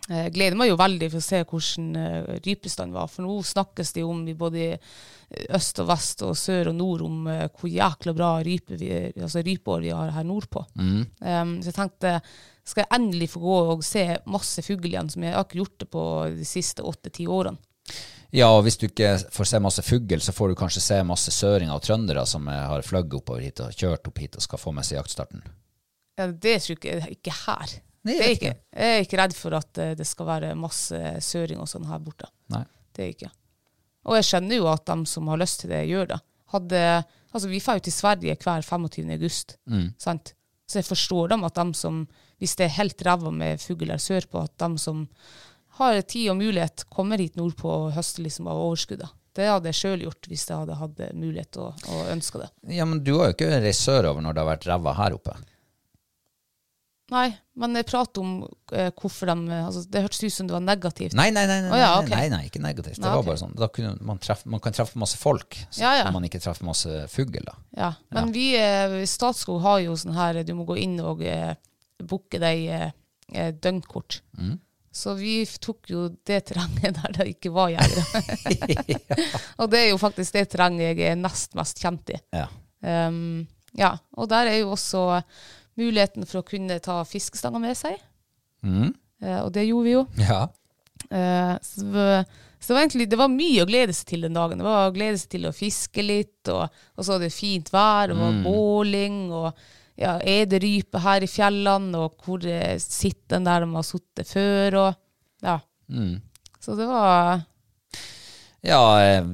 Jeg 0.04 0.34
gleder 0.34 0.58
meg 0.60 0.68
jo 0.68 0.76
veldig 0.76 1.06
for 1.14 1.22
å 1.22 1.24
se 1.24 1.38
hvordan 1.48 2.40
rypestanden 2.44 2.92
var, 2.96 3.08
for 3.08 3.24
nå 3.24 3.38
snakkes 3.48 3.94
det 3.96 4.02
jo 4.02 4.10
om 4.12 4.24
i 4.28 4.34
både 4.36 4.64
eh, 4.74 5.46
øst 5.56 5.80
og 5.80 5.88
vest 5.88 6.24
og 6.26 6.34
sør 6.36 6.74
og 6.74 6.76
nord 6.76 7.04
om 7.06 7.28
eh, 7.32 7.46
hvor 7.48 7.72
jækla 7.72 8.12
bra 8.16 8.32
rype 8.44 8.76
vi, 8.80 8.90
altså 9.16 9.40
rypeår 9.44 9.86
vi 9.86 9.94
har 9.96 10.12
her 10.12 10.26
nordpå. 10.28 10.66
Mm. 10.76 10.98
Um, 11.24 11.54
så 11.62 11.72
jeg 11.72 11.78
tenkte, 11.78 12.18
skal 12.64 12.84
jeg 12.84 12.92
endelig 12.98 13.30
få 13.32 13.40
gå 13.44 13.56
og 13.76 13.86
se 13.86 14.04
masse 14.28 14.64
fugl 14.66 14.90
igjen, 14.90 15.08
som 15.12 15.24
jeg 15.24 15.36
har 15.36 15.46
ikke 15.46 15.62
gjort 15.62 15.78
det 15.80 15.88
på 15.96 16.04
de 16.36 16.48
siste 16.48 16.84
åtte-ti 16.84 17.28
årene. 17.28 17.56
ja, 18.34 18.50
og 18.52 18.64
hvis 18.66 18.76
du 18.76 18.86
ikke 18.90 19.16
får 19.32 19.50
se 19.54 19.62
masse 19.62 19.86
fugl, 19.88 20.20
så 20.20 20.36
får 20.36 20.52
du 20.52 20.60
kanskje 20.60 20.84
se 20.84 21.00
masse 21.06 21.32
søringer 21.32 21.72
og 21.72 21.84
trøndere 21.86 22.26
som 22.28 22.44
eh, 22.52 22.60
har 22.74 22.84
fløyet 22.84 23.16
oppover 23.22 23.40
hit 23.48 23.64
og 23.64 23.72
kjørt 23.72 24.12
opp 24.12 24.20
hit 24.20 24.36
og 24.36 24.44
skal 24.44 24.60
få 24.60 24.76
med 24.76 24.84
seg 24.84 25.00
jaktstarten. 25.00 25.48
Ja, 26.20 26.28
det 26.28 26.60
tror 26.60 26.76
jeg 26.76 27.00
ikke, 27.00 27.16
ikke 27.16 27.40
her. 27.46 27.78
Nei, 28.04 28.18
jeg 28.18 28.36
ikke, 28.36 28.52
jeg 28.76 28.94
er 28.98 29.06
ikke 29.06 29.18
redd 29.22 29.34
for 29.36 29.56
at 29.56 29.80
eh, 29.80 29.94
det 29.96 30.06
skal 30.08 30.28
være 30.28 30.52
masse 30.60 30.98
søring 31.24 31.62
og 31.62 31.70
sånn 31.70 31.86
her 31.88 32.02
borte. 32.04 32.28
Nei. 32.52 32.64
Det 32.92 33.02
er 33.02 33.08
jeg 33.10 33.16
ikke. 33.16 33.30
Og 34.04 34.18
jeg 34.18 34.26
skjønner 34.28 34.60
jo 34.60 34.68
at 34.68 34.84
de 34.90 34.96
som 35.08 35.30
har 35.32 35.40
lyst 35.40 35.62
til 35.62 35.72
det, 35.72 35.80
gjør 35.88 36.10
det. 36.12 36.20
Hadde, 36.54 36.80
altså 37.32 37.48
Vi 37.50 37.60
drar 37.64 37.78
jo 37.80 37.84
til 37.86 37.96
Sverige 37.96 38.36
hver 38.44 38.62
25. 38.62 39.08
august. 39.16 39.56
Sant? 39.98 40.34
Så 40.68 40.80
jeg 40.80 40.86
forstår 40.88 41.32
dem 41.32 41.44
at 41.48 41.56
de 41.56 41.64
som, 41.76 42.04
hvis 42.40 42.54
det 42.60 42.68
er 42.68 42.76
helt 42.78 43.02
ræva 43.04 43.32
med 43.32 43.60
fugler 43.60 44.00
sørpå, 44.00 44.44
at 44.44 44.54
de 44.60 44.78
som 44.80 45.06
har 45.80 45.98
tid 46.06 46.30
og 46.30 46.38
mulighet, 46.38 46.84
kommer 46.92 47.18
hit 47.18 47.36
nordpå 47.40 47.68
og 47.68 47.92
høster 47.96 48.22
liksom 48.22 48.46
av 48.52 48.60
overskuddet. 48.68 49.10
Det 49.34 49.48
hadde 49.50 49.72
jeg 49.72 49.80
sjøl 49.80 50.04
gjort 50.04 50.28
hvis 50.30 50.44
jeg 50.46 50.60
hadde 50.60 50.76
hatt 50.78 51.00
mulighet 51.18 51.58
og, 51.58 51.80
og 51.90 52.12
ønska 52.12 52.44
det. 52.44 52.50
Ja, 52.76 52.84
men 52.86 53.00
du 53.02 53.16
har 53.18 53.32
jo 53.32 53.34
ikke 53.34 53.50
reist 53.64 53.88
sørover 53.88 54.22
når 54.22 54.36
det 54.36 54.44
har 54.44 54.50
vært 54.52 54.68
ræva 54.70 54.94
her 55.00 55.16
oppe. 55.16 55.34
Nei, 57.12 57.26
men 57.60 57.76
jeg 57.76 57.84
prater 57.84 58.22
om 58.22 58.30
eh, 58.72 58.88
hvorfor 58.96 59.28
de 59.28 59.56
altså, 59.58 59.82
Det 59.92 60.00
hørtes 60.06 60.22
ut 60.24 60.32
som 60.32 60.48
det 60.48 60.54
var 60.56 60.62
negativt. 60.64 61.16
Nei, 61.18 61.26
nei, 61.34 61.44
nei, 61.50 61.58
nei, 61.66 61.72
oh, 61.74 61.76
ja, 61.76 61.90
nei, 62.00 62.08
nei, 62.14 62.24
nei, 62.32 62.40
ikke 62.48 62.62
negativt. 62.64 62.96
Det 62.96 63.04
var 63.04 63.20
ok. 63.20 63.26
bare 63.28 63.40
sånn. 63.42 63.52
Da 63.60 63.68
kunne 63.72 63.92
man, 64.08 64.20
treffe, 64.24 64.48
man 64.50 64.62
kan 64.64 64.76
treffe 64.76 65.00
masse 65.00 65.20
folk, 65.20 65.58
så 65.68 65.84
Ja, 65.84 65.92
ja. 66.00 66.08
man 66.14 66.24
ikke 66.24 66.40
treffe 66.40 66.64
masse 66.64 67.04
fugl. 67.12 67.44
Ja, 67.76 67.92
men 68.16 68.32
vi, 68.32 68.54
eh, 68.56 69.02
Statskog 69.10 69.60
har 69.66 69.82
jo 69.84 69.98
sånn 70.00 70.16
her, 70.16 70.40
du 70.48 70.54
må 70.56 70.64
gå 70.68 70.78
inn 70.80 70.96
og 71.04 71.20
eh, 71.28 71.52
booke 72.00 72.40
deg 72.40 72.64
eh, 72.72 72.90
eh, 73.34 73.52
døgnkort. 73.52 74.22
Mm. 74.40 74.56
Så 74.94 75.16
vi 75.18 75.42
tok 75.60 75.90
jo 75.90 76.06
det 76.24 76.40
terrenget 76.48 76.96
der 77.02 77.18
det 77.18 77.32
ikke 77.34 77.52
var 77.52 77.74
jegere. 77.74 78.24
og 79.60 79.68
det 79.68 79.82
er 79.82 79.90
jo 79.92 80.00
faktisk 80.00 80.40
det 80.40 80.48
terrenget 80.56 80.94
jeg 80.94 81.12
er 81.12 81.20
nest 81.20 81.52
mest 81.58 81.84
kjent 81.84 82.16
i. 82.16 82.22
Ja. 82.32 82.48
Um, 82.80 83.44
Ja, 83.74 83.96
og 84.14 84.30
der 84.30 84.50
er 84.50 84.60
jo 84.62 84.72
også 84.74 85.20
muligheten 85.80 86.26
for 86.28 86.42
å 86.42 86.48
kunne 86.48 86.80
ta 86.82 87.00
fiskestanger 87.08 87.62
med 87.62 87.78
seg. 87.78 88.00
Eh, 89.22 89.40
og 89.40 89.52
det 89.54 89.66
gjorde 89.68 89.88
vi 89.88 89.94
jo. 89.96 90.04
Ja. 90.22 90.42
Eh, 91.10 91.54
så, 91.62 91.84
så 92.58 92.72
det 92.72 92.74
var 92.74 92.82
egentlig 92.82 93.08
det 93.12 93.20
var 93.20 93.32
mye 93.32 93.62
å 93.64 93.68
glede 93.68 93.94
seg 93.96 94.12
til 94.14 94.26
den 94.26 94.36
dagen. 94.36 94.60
Det 94.60 94.66
var 94.66 94.88
å 94.88 94.94
glede 94.94 95.20
seg 95.20 95.32
til 95.36 95.48
å 95.48 95.54
fiske 95.54 96.04
litt, 96.04 96.42
og, 96.52 96.68
og 96.94 97.06
så 97.06 97.16
var 97.16 97.24
det 97.24 97.32
fint 97.34 97.72
vær, 97.74 98.14
og 98.14 98.22
mm. 98.24 98.44
båling, 98.46 99.18
og 99.34 99.50
ja, 100.00 100.16
ederype 100.18 101.02
her 101.04 101.24
i 101.24 101.30
fjellene, 101.30 102.04
og 102.06 102.24
hvor 102.24 102.44
eh, 102.48 102.76
sitter 102.82 103.36
den 103.36 103.50
der 103.50 103.64
de 103.64 103.72
har 103.76 103.86
sittet 103.86 104.30
før, 104.30 104.78
og 104.82 105.02
ja. 105.44 105.58
Så 106.64 106.76
det 106.78 106.86
var 106.88 107.42
Ja, 108.64 108.80
jeg, 109.02 109.26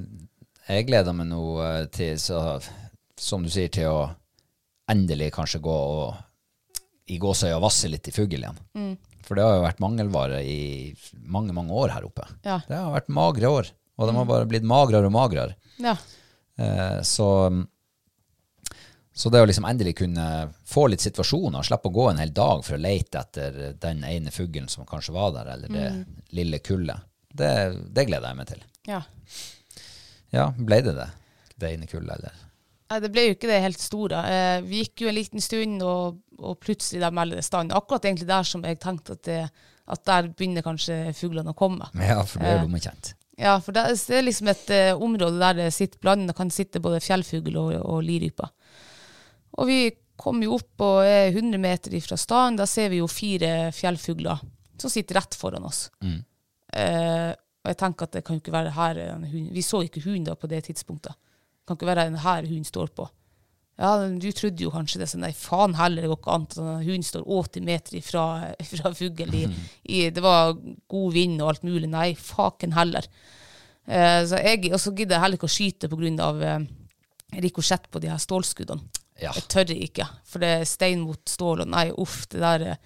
jeg 0.66 0.86
gleder 0.88 1.14
meg 1.14 1.30
nå 1.30 1.44
eh, 1.62 1.84
til, 1.94 2.18
så, 2.18 2.58
som 3.18 3.46
du 3.46 3.52
sier, 3.52 3.70
til 3.72 3.92
å 3.92 4.00
endelig 4.90 5.30
kanskje 5.36 5.62
gå 5.62 5.76
og 5.94 6.18
i 7.10 7.18
gåsøya 7.20 7.58
vasse 7.62 7.90
litt 7.90 8.08
i 8.08 8.14
fugl 8.14 8.38
igjen. 8.38 8.58
For 9.26 9.38
det 9.38 9.44
har 9.46 9.58
jo 9.58 9.64
vært 9.66 9.82
mangelvare 9.82 10.40
i 10.46 10.60
mange, 11.30 11.54
mange 11.54 11.74
år 11.76 11.92
her 11.94 12.06
oppe. 12.08 12.24
Ja. 12.46 12.60
Det 12.66 12.78
har 12.78 12.94
vært 12.94 13.10
magre 13.14 13.50
år, 13.52 13.68
og 13.98 14.08
de 14.08 14.14
har 14.16 14.28
bare 14.30 14.48
blitt 14.50 14.66
magrere 14.66 15.10
og 15.10 15.14
magrere. 15.14 15.54
Ja. 15.82 15.94
Eh, 16.60 16.98
så, 17.06 17.28
så 19.12 19.30
det 19.32 19.42
å 19.44 19.46
liksom 19.48 19.68
endelig 19.70 19.94
kunne 20.00 20.26
få 20.66 20.86
litt 20.90 21.04
situasjoner, 21.04 21.62
slippe 21.66 21.90
å 21.90 21.94
gå 21.94 22.08
en 22.10 22.22
hel 22.22 22.34
dag 22.36 22.64
for 22.66 22.78
å 22.78 22.82
lete 22.82 23.22
etter 23.22 23.60
den 23.80 24.02
ene 24.08 24.34
fuglen 24.34 24.68
som 24.72 24.88
kanskje 24.88 25.14
var 25.16 25.34
der, 25.36 25.52
eller 25.54 25.72
det 25.76 25.86
lille 26.36 26.58
kullet, 26.64 27.06
det, 27.30 27.52
det 27.94 28.06
gleder 28.10 28.32
jeg 28.32 28.40
meg 28.42 28.52
til. 28.54 28.66
ja. 28.90 29.02
Ja, 30.30 30.44
ble 30.54 30.76
det 30.86 30.92
det? 30.94 31.08
Det 31.58 31.72
ene 31.74 31.88
kullet, 31.90 32.12
eller? 32.20 32.34
Nei, 32.90 32.98
det 33.04 33.12
ble 33.14 33.28
jo 33.28 33.36
ikke 33.36 33.50
det 33.50 33.60
helt 33.62 33.78
store. 33.78 34.20
Eh, 34.26 34.56
vi 34.66 34.82
gikk 34.82 35.04
jo 35.04 35.10
en 35.10 35.14
liten 35.14 35.44
stund, 35.44 35.82
og, 35.86 36.18
og 36.42 36.58
plutselig 36.58 37.04
der 37.04 37.14
melder 37.14 37.38
det 37.38 37.46
stand. 37.46 37.70
Akkurat 37.76 38.08
egentlig 38.08 38.26
der 38.26 38.48
som 38.48 38.64
jeg 38.66 38.80
tenkte 38.82 39.14
at, 39.14 39.22
det, 39.28 39.38
at 39.94 40.04
der 40.10 40.30
begynner 40.34 40.66
kanskje 40.66 40.98
fuglene 41.14 41.54
å 41.54 41.58
komme. 41.58 41.86
Ja, 41.94 42.18
for 42.26 42.42
det 42.42 42.50
er 42.50 42.64
lommekjent. 42.64 43.12
Ja, 43.40 43.54
for 43.62 43.72
det, 43.72 43.86
er 43.94 44.26
liksom 44.26 44.50
et 44.52 44.72
eh, 44.74 44.90
område 44.92 45.38
der 45.40 45.56
det 45.62 45.70
sitter 45.72 46.02
blandet, 46.02 46.36
kan 46.36 46.50
sitte 46.52 46.82
både 46.82 47.00
fjellfugl 47.04 47.56
og, 47.62 47.70
og 47.78 48.02
liryper. 48.04 48.50
Og 49.62 49.70
vi 49.70 49.80
kom 50.20 50.42
jo 50.44 50.58
opp 50.58 50.84
og 50.84 51.06
er 51.06 51.30
100 51.30 51.62
meter 51.62 51.94
ifra 51.96 52.18
staden. 52.20 52.58
Da 52.58 52.66
ser 52.68 52.90
vi 52.92 53.00
jo 53.00 53.08
fire 53.08 53.70
fjellfugler 53.72 54.42
som 54.80 54.92
sitter 54.92 55.20
rett 55.20 55.38
foran 55.38 55.64
oss. 55.68 55.86
Eh, 56.74 57.30
og 57.60 57.70
jeg 57.70 57.78
tenker 57.80 58.08
at 58.08 58.18
det 58.18 58.26
kan 58.26 58.36
jo 58.36 58.40
ikke 58.40 58.54
være 58.54 58.70
her 58.72 58.98
Vi 59.52 59.62
så 59.64 59.82
ikke 59.84 60.00
hund 60.06 60.26
da 60.28 60.34
på 60.38 60.48
det 60.50 60.64
tidspunktet. 60.68 61.14
Kan 61.66 61.78
ikke 61.78 61.90
være 61.90 62.06
en 62.10 62.20
her 62.22 62.46
hund 62.48 62.68
står 62.68 62.92
på. 62.96 63.08
Ja, 63.80 63.94
du 63.96 64.28
trodde 64.36 64.60
jo 64.60 64.72
kanskje 64.74 65.00
det. 65.00 65.08
Så 65.08 65.20
nei, 65.20 65.32
faen 65.36 65.76
heller, 65.78 66.04
det 66.04 66.10
går 66.10 66.18
ikke 66.20 66.34
an 66.34 66.48
at 66.48 66.56
en 66.60 66.82
hund 66.84 67.06
står 67.06 67.24
80 67.24 67.66
meter 67.68 67.96
ifra, 68.00 68.24
fra 68.74 68.92
fugl. 68.96 69.36
Det 69.86 70.24
var 70.24 70.52
god 70.56 71.14
vind 71.16 71.40
og 71.40 71.54
alt 71.54 71.64
mulig. 71.68 71.88
Nei, 71.88 72.10
faken 72.18 72.76
heller. 72.76 73.08
Eh, 73.86 74.20
så 74.28 74.42
jeg, 74.44 74.68
og 74.70 74.82
så 74.82 74.92
gidder 74.92 75.16
jeg 75.16 75.24
heller 75.24 75.40
ikke 75.40 75.48
å 75.48 75.56
skyte 75.56 75.90
pga. 75.92 76.30
Eh, 76.50 76.68
rikosjett 77.40 77.86
på 77.90 78.02
de 78.02 78.10
her 78.10 78.20
stålskuddene. 78.20 78.98
Ja. 79.20 79.32
Jeg 79.36 79.48
tør 79.52 79.70
ikke, 79.74 80.06
for 80.26 80.42
det 80.42 80.50
er 80.50 80.68
stein 80.68 81.02
mot 81.04 81.20
stål, 81.28 81.66
og 81.66 81.68
nei, 81.74 81.90
uff, 82.00 82.22
det 82.32 82.40
der 82.40 82.62
eh, 82.72 82.78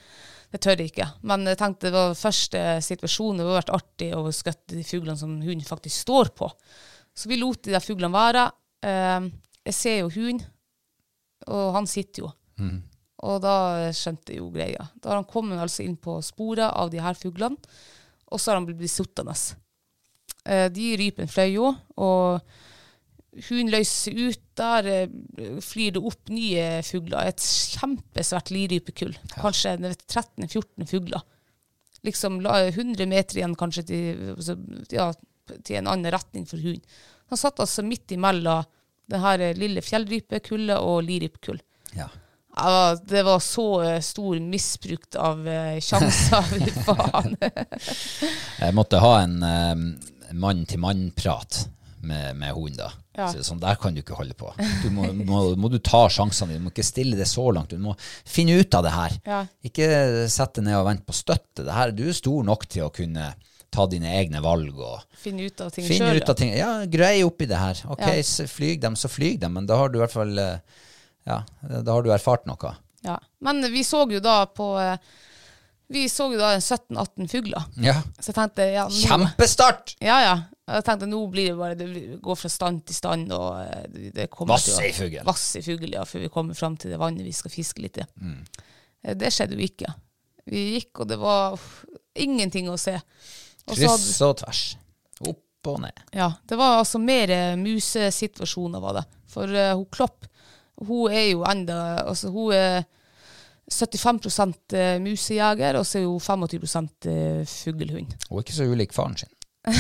det 0.55 0.61
tør 0.63 0.79
jeg 0.79 0.93
ikke. 0.93 1.07
Men 1.27 1.49
jeg 1.51 1.59
tenkte 1.59 1.89
det 1.89 1.97
var 1.97 2.13
første 2.15 2.61
situasjonen. 2.87 3.41
Det 3.41 3.47
hadde 3.47 3.57
vært 3.57 3.73
artig 3.75 4.11
å 4.15 4.21
skutte 4.31 4.77
de 4.77 4.85
fuglene 4.87 5.19
som 5.19 5.33
hunden 5.43 5.67
faktisk 5.67 6.05
står 6.05 6.31
på. 6.39 6.47
Så 7.11 7.27
vi 7.31 7.41
lot 7.41 7.65
de 7.67 7.75
der 7.75 7.83
fuglene 7.83 8.15
være. 8.15 8.45
Eh, 8.85 9.31
jeg 9.65 9.77
ser 9.77 10.01
jo 10.03 10.11
hunden, 10.13 10.45
og 11.49 11.73
han 11.79 11.89
sitter 11.89 12.27
jo. 12.27 12.33
Og 13.25 13.41
da 13.41 13.57
skjønte 13.97 14.35
jeg 14.35 14.43
jo 14.43 14.51
greia. 14.53 14.89
Da 15.01 15.13
har 15.13 15.23
han 15.23 15.29
kommet 15.29 15.61
altså 15.61 15.85
inn 15.85 15.97
på 15.97 16.19
sporet 16.25 16.69
av 16.69 16.93
de 16.93 17.01
her 17.01 17.17
fuglene, 17.17 17.57
og 18.29 18.41
så 18.41 18.53
har 18.53 18.61
han 18.61 18.69
blitt 18.69 18.93
sittende. 18.93 19.35
Eh, 20.45 20.69
de 20.73 20.95
rypene 21.01 21.31
fløy 21.31 21.55
jo, 21.55 21.71
og 21.97 22.45
hunden 23.49 23.73
løser 23.73 24.17
ut. 24.19 24.41
Der 24.55 24.87
eh, 24.87 25.61
flyr 25.65 25.97
det 25.97 26.03
opp 26.07 26.31
nye 26.31 26.83
fugler. 26.87 27.31
Et 27.33 27.47
kjempesvært 27.75 28.53
lirypekull. 28.55 29.17
Kanskje 29.35 29.79
13-14 29.83 30.91
fugler. 30.93 31.25
Liksom 32.05 32.43
100 32.45 33.09
meter 33.09 33.41
igjen 33.41 33.57
kanskje 33.59 33.87
til, 33.89 34.21
altså, 34.37 34.59
til 35.63 35.81
en 35.81 35.91
annen 35.93 36.13
retning 36.15 36.47
for 36.49 36.61
hunden. 36.61 36.83
Han 37.33 37.41
satt 37.41 37.63
altså 37.63 37.85
midt 37.87 38.13
imellom 38.15 38.67
det 39.11 39.21
her 39.21 39.43
lille 39.59 39.83
fjellrypekullet 39.85 40.81
og 40.81 41.03
lirypekull. 41.05 41.61
Ja. 41.97 42.09
Ja, 42.57 42.97
det 43.03 43.23
var 43.27 43.41
så 43.43 43.83
eh, 43.83 44.01
stor 44.01 44.39
misbruk 44.41 45.17
av 45.19 45.49
eh, 45.49 45.81
sjanser. 45.83 46.53
Faen. 46.87 47.35
Jeg 48.63 48.77
måtte 48.79 49.01
ha 49.03 49.15
en 49.25 49.41
um, 49.43 49.89
mann-til-mann-prat 50.39 51.65
med, 52.05 52.37
med 52.39 52.55
hunden 52.55 52.79
da. 52.79 52.93
Ja. 53.15 53.27
Så, 53.33 53.43
sånn 53.47 53.63
der 53.63 53.79
kan 53.81 53.95
du 53.95 54.03
ikke 54.03 54.17
holde 54.19 54.37
på. 54.39 54.53
Du 54.85 54.89
må, 54.95 55.09
må, 55.27 55.43
må 55.59 55.71
du 55.71 55.81
ta 55.83 56.05
sjansene 56.11 56.53
dine, 56.53 56.63
du 56.63 56.69
må 56.69 56.75
ikke 56.75 56.87
stille 56.87 57.19
det 57.19 57.27
så 57.31 57.49
langt. 57.55 57.75
Du 57.75 57.83
må 57.83 57.97
finne 57.99 58.57
ut 58.59 58.79
av 58.79 58.87
det 58.87 58.95
her. 58.95 59.19
Ja. 59.27 59.41
Ikke 59.67 59.89
sette 60.31 60.63
ned 60.63 60.79
og 60.79 60.87
vente 60.89 61.07
på 61.09 61.17
støtte. 61.17 61.67
Det 61.67 61.75
her, 61.75 61.95
du 61.95 62.07
er 62.07 62.17
stor 62.17 62.47
nok 62.47 62.69
til 62.71 62.87
å 62.87 62.93
kunne 62.95 63.33
ta 63.75 63.85
dine 63.91 64.13
egne 64.21 64.41
valg 64.45 64.79
og 64.79 65.03
Finne 65.19 65.49
ut 65.51 65.61
av 65.65 65.73
ting 65.75 65.87
finne 65.89 66.13
sjøl. 66.13 66.23
ut 66.23 66.31
av 66.33 66.39
ting. 66.39 66.55
Ja, 66.57 66.71
grei 66.91 67.19
oppi 67.27 67.49
det 67.51 67.59
her. 67.59 67.83
Ok, 67.91 68.07
Ja. 68.07 68.47
flyg 68.55 68.81
dem, 68.87 68.95
så 68.97 69.11
flyg 69.11 69.41
dem, 69.43 69.53
men 69.59 69.67
da 69.67 69.77
har 69.83 69.91
du 69.91 69.99
i 69.99 70.03
hvert 70.05 70.15
fall 70.15 70.39
eh, 70.39 70.59
Ja, 71.27 71.43
da 71.65 71.93
har 71.93 72.03
du 72.05 72.11
erfart 72.13 72.47
noe. 72.47 72.75
Ja. 73.05 73.19
Men 73.45 73.63
vi 73.73 73.83
så 73.85 74.05
jo 74.11 74.21
da 74.25 74.45
på 74.47 74.75
eh, 74.81 74.97
Vi 75.93 76.07
så 76.09 76.31
jo 76.33 76.39
da 76.41 76.55
17-18 76.57 77.29
fugler. 77.29 77.65
Ja. 77.85 77.99
Så 78.19 78.31
jeg 78.33 78.37
tenkte 78.39 78.65
ja, 78.73 78.87
nå, 78.89 79.01
Kjempestart! 79.05 79.97
Ja, 80.01 80.19
ja. 80.25 80.35
Jeg 80.65 80.85
tenkte 80.87 81.05
nå 81.11 81.19
blir 81.29 81.51
det 81.51 81.57
bare 81.59 81.75
Det 81.77 82.21
går 82.25 82.39
fra 82.41 82.49
stand 82.49 82.87
til 82.89 82.97
stand, 82.97 83.33
og 83.37 83.59
eh, 83.61 84.11
det- 84.17 84.31
kommer 84.33 84.57
i 84.57 84.93
fugl. 84.97 85.19
Vasse 85.29 85.61
i 85.61 85.65
fugl, 85.67 85.91
ja, 85.93 86.05
før 86.09 86.25
vi 86.25 86.31
kommer 86.33 86.57
fram 86.57 86.77
til 86.81 86.95
det 86.95 86.99
vannet 87.03 87.25
vi 87.27 87.33
skal 87.37 87.53
fiske 87.53 87.85
litt 87.85 87.99
i. 88.01 88.07
Mm. 88.21 88.41
Det 89.21 89.29
skjedde 89.37 89.59
jo 89.59 89.67
ikke. 89.67 89.93
Vi 90.49 90.63
gikk, 90.79 91.01
og 91.05 91.09
det 91.09 91.19
var 91.21 91.53
uff, 91.59 91.85
ingenting 92.17 92.69
å 92.73 92.79
se. 92.81 92.97
Kryss 93.71 94.21
og 94.25 94.37
tvers. 94.43 94.63
Opp 95.25 95.71
og 95.71 95.81
ned. 95.85 96.05
Ja, 96.13 96.33
det 96.49 96.59
var 96.61 96.81
altså 96.83 97.01
mer 97.01 97.31
eh, 97.33 97.55
musesituasjoner, 97.57 98.83
var 98.85 98.99
det. 98.99 99.05
For 99.35 99.51
uh, 99.51 99.73
hun 99.79 99.87
Klopp, 99.93 100.27
hun 100.85 101.13
er 101.15 101.31
jo 101.33 101.45
enda 101.49 101.79
Altså, 102.05 102.29
hun 102.35 102.53
er 102.55 102.85
75 103.71 104.73
eh, 104.73 105.01
musejeger, 105.01 105.79
og 105.79 105.87
så 105.87 105.99
er 105.99 106.07
hun 106.07 106.21
25 106.21 106.91
eh, 107.11 107.47
fuglehund. 107.49 108.13
Hun 108.29 108.39
er 108.39 108.45
ikke 108.45 108.57
så 108.59 108.69
ulik 108.69 108.93
faren 108.93 109.17
sin. 109.17 109.31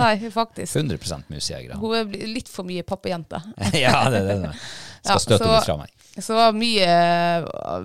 Nei, 0.00 0.30
faktisk. 0.30 0.76
100 0.76 1.22
musejegere. 1.30 1.78
Hun 1.78 1.94
er 1.94 2.26
litt 2.26 2.50
for 2.50 2.66
mye 2.66 2.82
pappajente. 2.82 3.38
ja, 3.84 4.02
det 4.10 4.24
er 4.24 4.46
det. 4.48 4.54
Skal 5.02 5.14
Ja, 5.16 5.18
støte 5.18 5.38
så- 5.44 5.54
det 5.54 5.64
fra 5.64 5.76
meg. 5.80 5.90
Så 6.20 6.34
det 6.34 6.36
var 6.40 6.52
mye, 6.52 6.86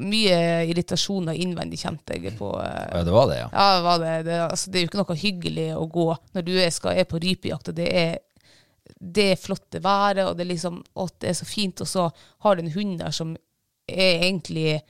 mye 0.01 0.37
irritasjoner 0.69 1.37
innvendig, 1.39 1.77
kjente 1.79 2.15
jeg 2.17 2.37
på. 2.39 2.49
eh, 2.61 2.87
Ja, 2.97 3.03
det 3.03 3.13
var 3.13 3.27
det, 3.29 3.37
ja. 3.37 3.49
Ja, 3.53 3.67
det 3.77 3.83
var 3.85 3.99
det. 3.99 4.25
Det, 4.25 4.39
altså, 4.51 4.71
det 4.71 4.79
er 4.79 4.85
jo 4.85 4.89
ikke 4.89 5.03
noe 5.03 5.17
hyggelig 5.21 5.67
å 5.77 5.85
gå 5.91 6.07
når 6.33 6.45
du 6.45 6.53
er, 6.57 6.69
skal, 6.73 6.97
er 6.97 7.03
på 7.05 7.19
rypejakt, 7.21 7.69
og 7.69 7.75
det 7.75 7.89
er 7.93 8.17
det 8.99 9.39
flotte 9.39 9.79
været, 9.81 10.25
og 10.27 10.35
det 10.37 10.45
er 10.45 10.53
liksom 10.53 10.83
og 10.95 11.09
det 11.19 11.29
er 11.29 11.33
så 11.33 11.45
fint, 11.45 11.81
og 11.81 11.87
så 11.87 12.11
har 12.45 12.55
du 12.55 12.61
en 12.63 12.71
hund 12.71 12.99
der 12.99 13.11
som 13.11 13.35
er 13.87 14.21
egentlig 14.23 14.81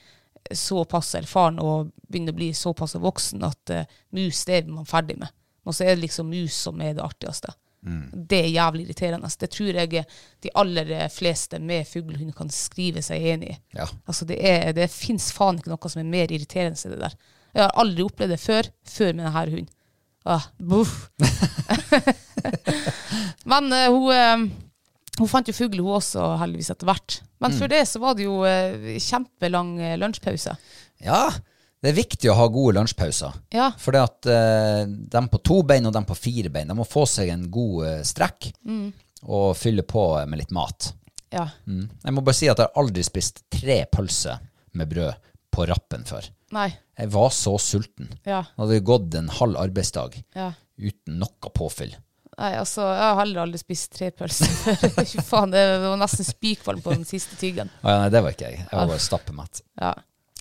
såpass 0.51 1.15
erfaren 1.15 1.59
og 1.59 1.91
begynner 2.07 2.31
å 2.33 2.37
bli 2.37 2.51
såpass 2.53 2.95
voksen 3.01 3.43
at 3.43 3.71
uh, 3.73 3.83
mus 4.13 4.43
det 4.45 4.63
er 4.63 4.67
man 4.71 4.85
ferdig 4.85 5.17
med. 5.19 5.29
Og 5.65 5.73
så 5.73 5.83
er 5.85 5.95
det 5.95 6.03
liksom 6.05 6.29
mus 6.29 6.53
som 6.53 6.81
er 6.81 6.93
det 6.93 7.03
artigste. 7.03 7.53
Det 7.85 8.39
er 8.41 8.47
jævlig 8.49 8.87
irriterende. 8.87 9.29
Det 9.39 9.49
tror 9.53 9.77
jeg 9.77 10.05
de 10.43 10.49
aller 10.57 10.87
fleste 11.13 11.59
med 11.61 11.85
fuglehund 11.85 12.33
kan 12.37 12.49
skrive 12.49 13.01
seg 13.05 13.21
enig 13.35 13.51
i. 13.53 13.57
Ja. 13.77 13.85
Altså 14.07 14.25
det, 14.25 14.39
er, 14.41 14.71
det 14.73 14.87
fins 14.89 15.27
faen 15.35 15.59
ikke 15.61 15.69
noe 15.73 15.89
som 15.93 16.01
er 16.01 16.09
mer 16.09 16.31
irriterende 16.33 16.79
enn 16.81 16.95
det 16.95 17.01
der. 17.03 17.13
Jeg 17.55 17.63
har 17.67 17.77
aldri 17.79 18.03
opplevd 18.03 18.33
det 18.33 18.39
før, 18.41 18.63
før 18.89 19.13
med 19.13 19.23
denne 19.27 19.45
hunden. 19.53 19.69
Ah, 20.25 20.41
buff. 20.57 21.11
Men 23.45 23.69
uh, 23.71 23.93
hun, 23.93 24.09
uh, 24.09 24.49
hun 25.21 25.29
fant 25.31 25.47
jo 25.49 25.53
fugl, 25.55 25.79
hun 25.85 25.95
også, 25.99 26.23
heldigvis 26.41 26.71
etter 26.73 26.89
hvert. 26.89 27.19
Men 27.39 27.51
Mm. 27.53 27.57
før 27.59 27.67
det 27.75 27.83
så 27.87 27.99
var 28.01 28.13
det 28.17 28.25
jo 28.25 28.35
uh, 28.41 28.89
kjempelang 28.99 29.75
lunsjpause. 30.01 30.55
Ja, 31.05 31.27
det 31.85 31.91
er 31.93 31.97
viktig 31.99 32.29
å 32.31 32.35
ha 32.39 32.47
gode 32.49 32.75
lunsjpauser. 32.79 33.35
Ja. 33.53 33.69
For 33.81 33.95
at 33.99 34.25
uh, 34.25 34.83
de 34.89 35.21
på 35.31 35.39
to 35.45 35.59
bein 35.69 35.85
og 35.85 35.93
de 35.93 36.01
på 36.09 36.17
fire 36.17 36.49
bein, 36.53 36.71
de 36.71 36.77
må 36.77 36.85
få 36.89 37.05
seg 37.09 37.29
en 37.33 37.45
god 37.53 37.85
uh, 37.85 37.99
strekk 38.07 38.49
og 39.25 39.51
fylle 39.57 39.85
på 39.87 40.05
med 40.25 40.41
litt 40.41 40.53
mat. 40.55 40.91
Ja. 41.33 41.47
Mm. 41.67 41.85
Jeg 42.03 42.15
må 42.15 42.23
bare 42.25 42.37
si 42.37 42.49
at 42.49 42.59
jeg 42.61 42.69
har 42.69 42.81
aldri 42.81 43.03
spist 43.05 43.43
tre 43.53 43.83
pølser 43.91 44.41
med 44.77 44.89
brød 44.91 45.13
på 45.55 45.65
rappen 45.69 46.05
før. 46.07 46.27
Nei. 46.55 46.69
Jeg 46.97 47.11
var 47.11 47.29
så 47.35 47.55
sulten. 47.59 48.09
Ja. 48.27 48.43
Det 48.55 48.61
hadde 48.63 48.81
gått 48.87 49.15
en 49.19 49.29
halv 49.39 49.57
arbeidsdag 49.59 50.17
Ja. 50.35 50.51
uten 50.77 51.19
noe 51.21 51.51
påfyll. 51.55 51.95
Nei, 52.35 52.49
altså, 52.59 52.83
jeg 52.83 53.03
har 53.05 53.19
heller 53.21 53.45
aldri 53.45 53.59
spist 53.61 53.93
tre 53.95 54.09
pølser 54.11 54.51
før. 54.81 55.13
Faen, 55.23 55.53
det 55.55 55.61
var 55.85 55.95
nesten 56.01 56.27
spykvalm 56.27 56.81
på 56.83 56.91
den 56.97 57.05
siste 57.07 57.37
tyggen. 57.39 57.71
Ja, 57.81 58.01
nei, 58.01 58.09
det 58.11 58.21
var 58.25 58.35
ikke 58.35 58.49
jeg. 58.49 58.65
Jeg 58.65 58.75
var 58.75 58.91
bare 58.91 59.03
stappmett. 59.05 59.61
Ja. 59.79 59.93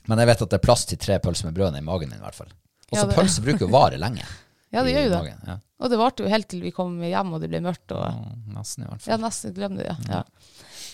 Men 0.09 0.19
jeg 0.21 0.27
vet 0.29 0.43
at 0.43 0.51
det 0.51 0.59
er 0.61 0.65
plass 0.67 0.85
til 0.87 0.99
tre 1.01 1.19
pølser 1.19 1.49
med 1.49 1.55
brød 1.57 1.77
i 1.79 1.85
magen 1.85 2.11
min, 2.11 2.19
i 2.19 2.25
hvert 2.25 2.35
fall. 2.37 2.49
Og 2.91 2.97
så 2.99 3.03
Ja, 3.03 3.07
det- 3.09 3.17
pølse 3.17 3.43
bruker 3.43 3.67
jo 3.67 3.69
vare 3.73 3.99
lenge. 4.01 4.25
Ja, 4.75 4.83
det 4.83 4.91
gjør 4.91 5.05
jo 5.05 5.11
det. 5.11 5.19
magen. 5.23 5.43
Ja. 5.47 5.55
Og 5.85 5.91
det 5.93 5.99
varte 6.01 6.25
jo 6.25 6.29
helt 6.29 6.49
til 6.51 6.61
vi 6.61 6.73
kom 6.75 6.97
hjem 7.01 7.29
og 7.37 7.41
det 7.41 7.47
ble 7.53 7.61
mørkt. 7.63 7.93
Og, 7.95 8.01
Ja, 8.03 8.57
Nesten, 8.57 8.83
i 8.83 8.89
hvert 8.89 9.01
fall. 9.05 9.13
ja, 9.13 9.17
nesten 9.23 9.53
glem 9.55 9.77
det, 9.79 9.85
ja. 9.87 9.95
ja. 10.11 10.23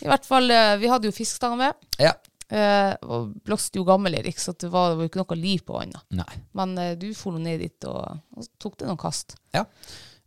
I 0.05 0.09
hvert 0.11 0.27
fall, 0.29 0.51
eh, 0.53 0.77
vi 0.77 0.87
hadde 0.93 1.09
jo 1.09 1.13
fiskestanger 1.17 1.57
med, 1.57 1.73
Ja. 1.99 2.13
eh, 2.53 2.93
og 3.09 3.31
blåste 3.43 3.77
jo 3.81 3.85
gammel, 3.89 4.19
Erik, 4.19 4.37
så 4.37 4.53
det 4.53 4.69
var, 4.71 4.91
det 4.91 4.99
var 4.99 5.05
jo 5.07 5.09
ikke 5.09 5.23
noe 5.25 5.39
liv 5.41 5.65
på 5.65 5.79
vannet. 5.79 6.37
Men 6.53 6.77
eh, 6.77 6.95
du 7.01 7.09
for 7.17 7.33
nå 7.33 7.41
ned 7.41 7.59
dit 7.65 7.85
og, 7.89 8.21
og 8.37 8.47
tok 8.61 8.77
det 8.77 8.87
noen 8.91 9.01
kast. 9.01 9.37
Ja. 9.57 9.65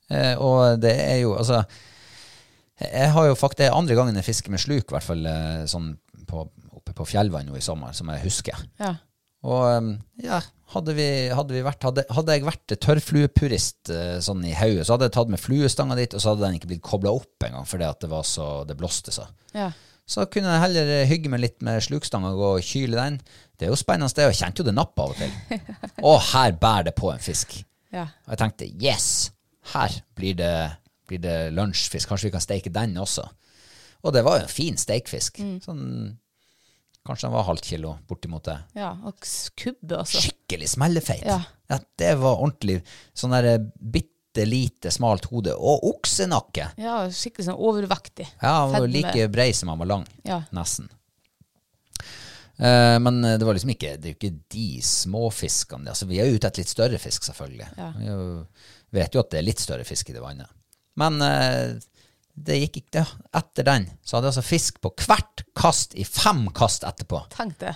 Eh, 0.10 0.34
og 0.42 0.82
det 0.82 0.96
er 1.00 1.20
jo 1.22 1.36
altså 1.38 1.64
Jeg 2.82 3.12
har 3.14 3.26
jo 3.30 3.36
faktisk 3.36 3.58
Det 3.62 3.68
er 3.70 3.78
andre 3.78 3.96
gangen 3.96 4.16
jeg 4.16 4.26
fisker 4.26 4.50
med 4.52 4.60
sluk, 4.60 4.90
i 4.90 4.94
hvert 4.98 5.06
fall 5.06 5.26
eh, 5.30 5.64
sånn 5.70 5.94
på, 6.26 6.48
oppe 6.94 7.02
på 7.02 7.10
Fjellvann 7.10 7.50
nå 7.50 7.58
i 7.58 7.66
sommer, 7.66 7.94
som 7.98 8.12
jeg 8.14 8.24
husker. 8.28 8.60
Ja. 8.80 8.96
Og 9.44 9.64
um, 9.76 9.96
ja, 10.24 10.40
hadde, 10.72 10.94
vi, 10.96 11.08
hadde, 11.36 11.56
vi 11.56 11.64
vært, 11.66 11.84
hadde, 11.84 12.06
hadde 12.16 12.36
jeg 12.36 12.46
vært 12.48 12.76
tørrfluepurist 12.80 13.92
eh, 13.92 14.20
sånn 14.24 14.46
i 14.48 14.54
hodet, 14.56 14.86
så 14.88 14.96
hadde 14.96 15.10
jeg 15.10 15.16
tatt 15.18 15.34
med 15.34 15.42
fluestanga 15.42 15.98
dit, 16.00 16.14
og 16.16 16.24
så 16.24 16.32
hadde 16.32 16.46
den 16.46 16.60
ikke 16.60 16.70
blitt 16.72 16.86
kobla 16.86 17.12
opp 17.18 17.44
engang 17.44 17.68
fordi 17.68 17.90
at 17.90 18.00
det 18.06 18.12
var 18.14 18.24
så, 18.28 18.48
det 18.70 18.78
blåste 18.80 19.12
så. 19.16 19.28
Ja. 19.52 19.68
Så 20.08 20.26
kunne 20.32 20.54
jeg 20.54 20.64
heller 20.64 20.94
eh, 20.96 21.10
hygge 21.12 21.32
meg 21.34 21.44
litt 21.44 21.60
med 21.66 21.84
slukstanga 21.84 22.32
og 22.32 22.40
gå 22.40 22.54
og 22.56 22.70
kyle 22.70 23.00
den. 23.00 23.20
Det 23.60 23.68
er 23.68 23.74
jo 23.74 23.80
spennende, 23.80 24.12
det. 24.16 24.30
Jeg 24.32 24.40
kjente 24.40 24.64
jo 24.64 24.70
det 24.70 24.78
napp 24.78 25.04
av 25.04 25.14
og 25.14 25.20
til. 25.20 25.60
Og 26.10 26.18
her 26.32 26.56
bærer 26.60 26.90
det 26.90 26.96
på 26.98 27.12
en 27.12 27.24
fisk. 27.24 27.60
ja. 27.94 28.08
Og 28.26 28.34
jeg 28.34 28.42
tenkte 28.42 28.72
yes, 28.84 29.08
her 29.76 29.96
blir 30.18 30.36
det, 30.40 30.56
blir 31.08 31.22
det 31.24 31.38
lunsjfisk. 31.56 32.10
Kanskje 32.10 32.28
vi 32.28 32.36
kan 32.36 32.44
steike 32.44 32.74
den 32.74 32.98
også. 33.00 33.28
Og 34.04 34.12
det 34.16 34.24
var 34.26 34.40
jo 34.40 34.48
en 34.48 34.52
fin 34.52 34.80
steikfisk. 34.80 35.40
Sånn, 35.64 35.86
kanskje 37.06 37.28
den 37.28 37.36
var 37.36 37.46
halvt 37.48 37.68
kilo 37.68 37.98
bortimot 38.08 38.46
det. 38.48 38.58
ja. 38.80 38.94
Og 39.04 39.28
kubbe, 39.60 39.98
også. 40.00 40.22
Skikkelig 40.24 40.70
smellefeit. 40.74 41.26
Ja. 41.28 41.42
det 42.00 42.16
var 42.22 42.40
ordentlig 42.40 42.80
sånn 43.14 43.36
der 43.36 43.60
bitte 43.60 44.46
lite 44.48 44.92
smalt 44.92 45.28
hode. 45.32 45.54
Og 45.56 45.84
oksenakke. 45.92 46.72
Ja, 46.82 47.04
skikkelig 47.12 47.50
sånn 47.52 47.60
overvektig. 47.60 48.28
Ja, 48.42 48.56
han 48.64 48.76
var 48.78 48.88
like 48.90 49.28
brei 49.34 49.52
som 49.54 49.74
han 49.74 49.82
var 49.84 49.92
lang. 49.92 50.08
Ja. 50.28 50.42
Nesten. 50.56 50.90
Eh, 52.58 52.98
men 53.02 53.22
det 53.22 53.42
var 53.42 53.56
liksom 53.58 53.72
ikke 53.74 53.96
Det 53.98 54.06
er 54.06 54.14
jo 54.14 54.18
ikke 54.20 54.36
de 54.54 54.68
småfiskene. 54.86 55.90
Altså, 55.90 56.06
vi 56.10 56.20
er 56.22 56.30
jo 56.30 56.38
ute 56.38 56.50
etter 56.50 56.64
litt 56.64 56.74
større 56.74 57.00
fisk, 57.02 57.26
selvfølgelig. 57.28 57.70
Ja. 57.78 57.92
Vi 58.94 59.00
vet 59.02 59.16
jo 59.16 59.24
at 59.24 59.32
det 59.34 59.42
er 59.42 59.48
litt 59.48 59.64
større 59.64 59.88
fisk 59.88 60.12
i 60.12 60.16
det 60.16 60.22
vannet. 60.24 60.50
Men 61.02 61.18
eh, 61.26 61.80
det 62.34 62.58
gikk 62.64 62.82
ikke 62.82 62.98
det. 62.98 63.06
Etter 63.38 63.68
den 63.68 63.88
så 64.02 64.18
hadde 64.18 64.30
jeg 64.30 64.34
altså 64.34 64.46
fisk 64.48 64.82
på 64.84 64.92
hvert 65.06 65.46
kast 65.58 65.94
i 66.00 66.06
fem 66.08 66.48
kast 66.56 66.86
etterpå. 66.88 67.22
Tenk 67.34 67.60
det. 67.62 67.76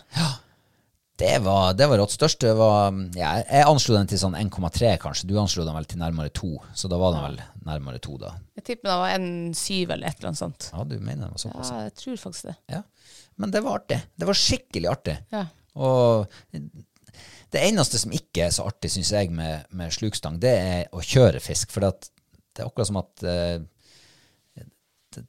Det 1.18 1.39
var, 1.41 1.72
det 1.74 1.88
var 1.89 1.97
rått. 1.97 2.14
Største 2.14 2.51
var 2.53 2.93
ja, 3.18 3.32
Jeg 3.41 3.66
anslo 3.66 3.95
den 3.95 4.10
til 4.10 4.20
sånn 4.22 4.36
1,3, 4.38 4.91
kanskje. 5.01 5.26
Du 5.30 5.38
anslo 5.41 5.66
den 5.66 5.74
vel 5.74 5.88
til 5.89 6.01
nærmere 6.01 6.30
2, 6.30 6.49
så 6.78 6.89
da 6.91 6.99
var 7.01 7.16
den 7.16 7.24
vel 7.26 7.39
nærmere 7.66 8.01
2, 8.03 8.18
da. 8.22 8.36
Jeg 8.60 8.68
tipper 8.68 8.91
det 8.91 8.97
var 9.01 9.14
en 9.16 9.32
syv 9.58 9.95
eller 9.95 10.12
et 10.12 10.20
eller 10.20 10.30
annet 10.30 10.41
sånt. 10.43 10.68
Ja, 10.74 10.86
du 10.86 10.93
mener 10.99 11.24
den 11.26 11.34
var 11.34 11.41
såpass? 11.41 11.72
Ja, 11.74 11.88
jeg 11.88 11.95
tror 12.03 12.20
faktisk 12.22 12.51
det. 12.51 12.58
Ja. 12.76 12.84
Men 13.41 13.53
det 13.53 13.64
var 13.66 13.80
artig. 13.82 13.97
Det 14.14 14.30
var 14.30 14.38
skikkelig 14.38 14.91
artig. 14.91 15.18
Ja. 15.34 15.47
Og 15.78 16.30
det 17.53 17.64
eneste 17.64 18.01
som 18.01 18.14
ikke 18.14 18.45
er 18.45 18.53
så 18.53 18.68
artig, 18.70 18.91
syns 18.93 19.14
jeg, 19.14 19.34
med, 19.34 19.66
med 19.78 19.93
slukstang, 19.95 20.38
det 20.43 20.53
er 20.53 20.93
å 20.93 21.01
kjøre 21.01 21.41
fisk. 21.41 21.74
For 21.74 21.86
det, 21.86 22.12
det 22.53 22.62
er 22.62 22.70
akkurat 22.70 22.89
som 22.89 23.01
at 23.01 23.26
eh, 23.26 23.58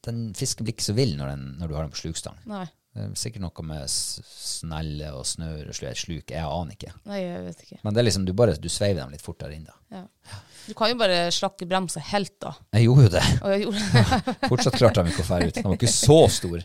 den 0.07 0.27
fisken 0.39 0.67
blir 0.67 0.75
ikke 0.77 0.89
så 0.91 0.97
vill 0.99 1.17
når, 1.19 1.35
den, 1.35 1.47
når 1.61 1.71
du 1.71 1.75
har 1.79 1.87
den 1.87 1.95
på 1.95 2.03
slukstang. 2.03 2.39
Nei. 2.51 2.67
Det 2.99 3.05
er 3.05 3.11
sikkert 3.21 3.43
noe 3.45 3.63
med 3.69 3.85
snelle 3.93 5.11
og 5.15 5.27
snør 5.29 5.69
og 5.71 5.77
sluk. 5.77 6.33
Jeg 6.33 6.43
aner 6.43 6.75
ikke. 6.75 6.91
Nei, 7.07 7.19
jeg 7.23 7.43
vet 7.45 7.61
ikke. 7.67 7.77
Men 7.85 7.95
det 7.95 8.01
er 8.01 8.07
liksom, 8.09 8.25
du 8.27 8.33
bare 8.35 8.57
du 8.59 8.69
sveiver 8.73 9.05
dem 9.05 9.13
litt 9.15 9.23
fortere 9.23 9.55
inn, 9.55 9.69
da. 9.69 9.77
Ja. 9.95 10.41
Du 10.67 10.73
kan 10.77 10.91
jo 10.91 10.97
bare 11.01 11.29
slakke 11.33 11.69
bremsa 11.69 12.03
helt, 12.11 12.35
da. 12.43 12.55
Jeg 12.75 12.89
gjorde 12.89 13.05
jo 13.07 13.13
det. 13.15 13.23
Og 13.45 13.53
jeg 13.55 13.63
gjorde 13.67 13.85
det. 13.93 14.35
Fortsatt 14.51 14.79
klarte 14.81 15.05
de 15.07 15.13
ikke 15.15 15.25
å 15.27 15.29
fære 15.29 15.51
ut. 15.51 15.61
Den 15.61 15.69
var 15.69 15.79
ikke 15.79 15.93
så 15.95 16.19
stor. 16.33 16.65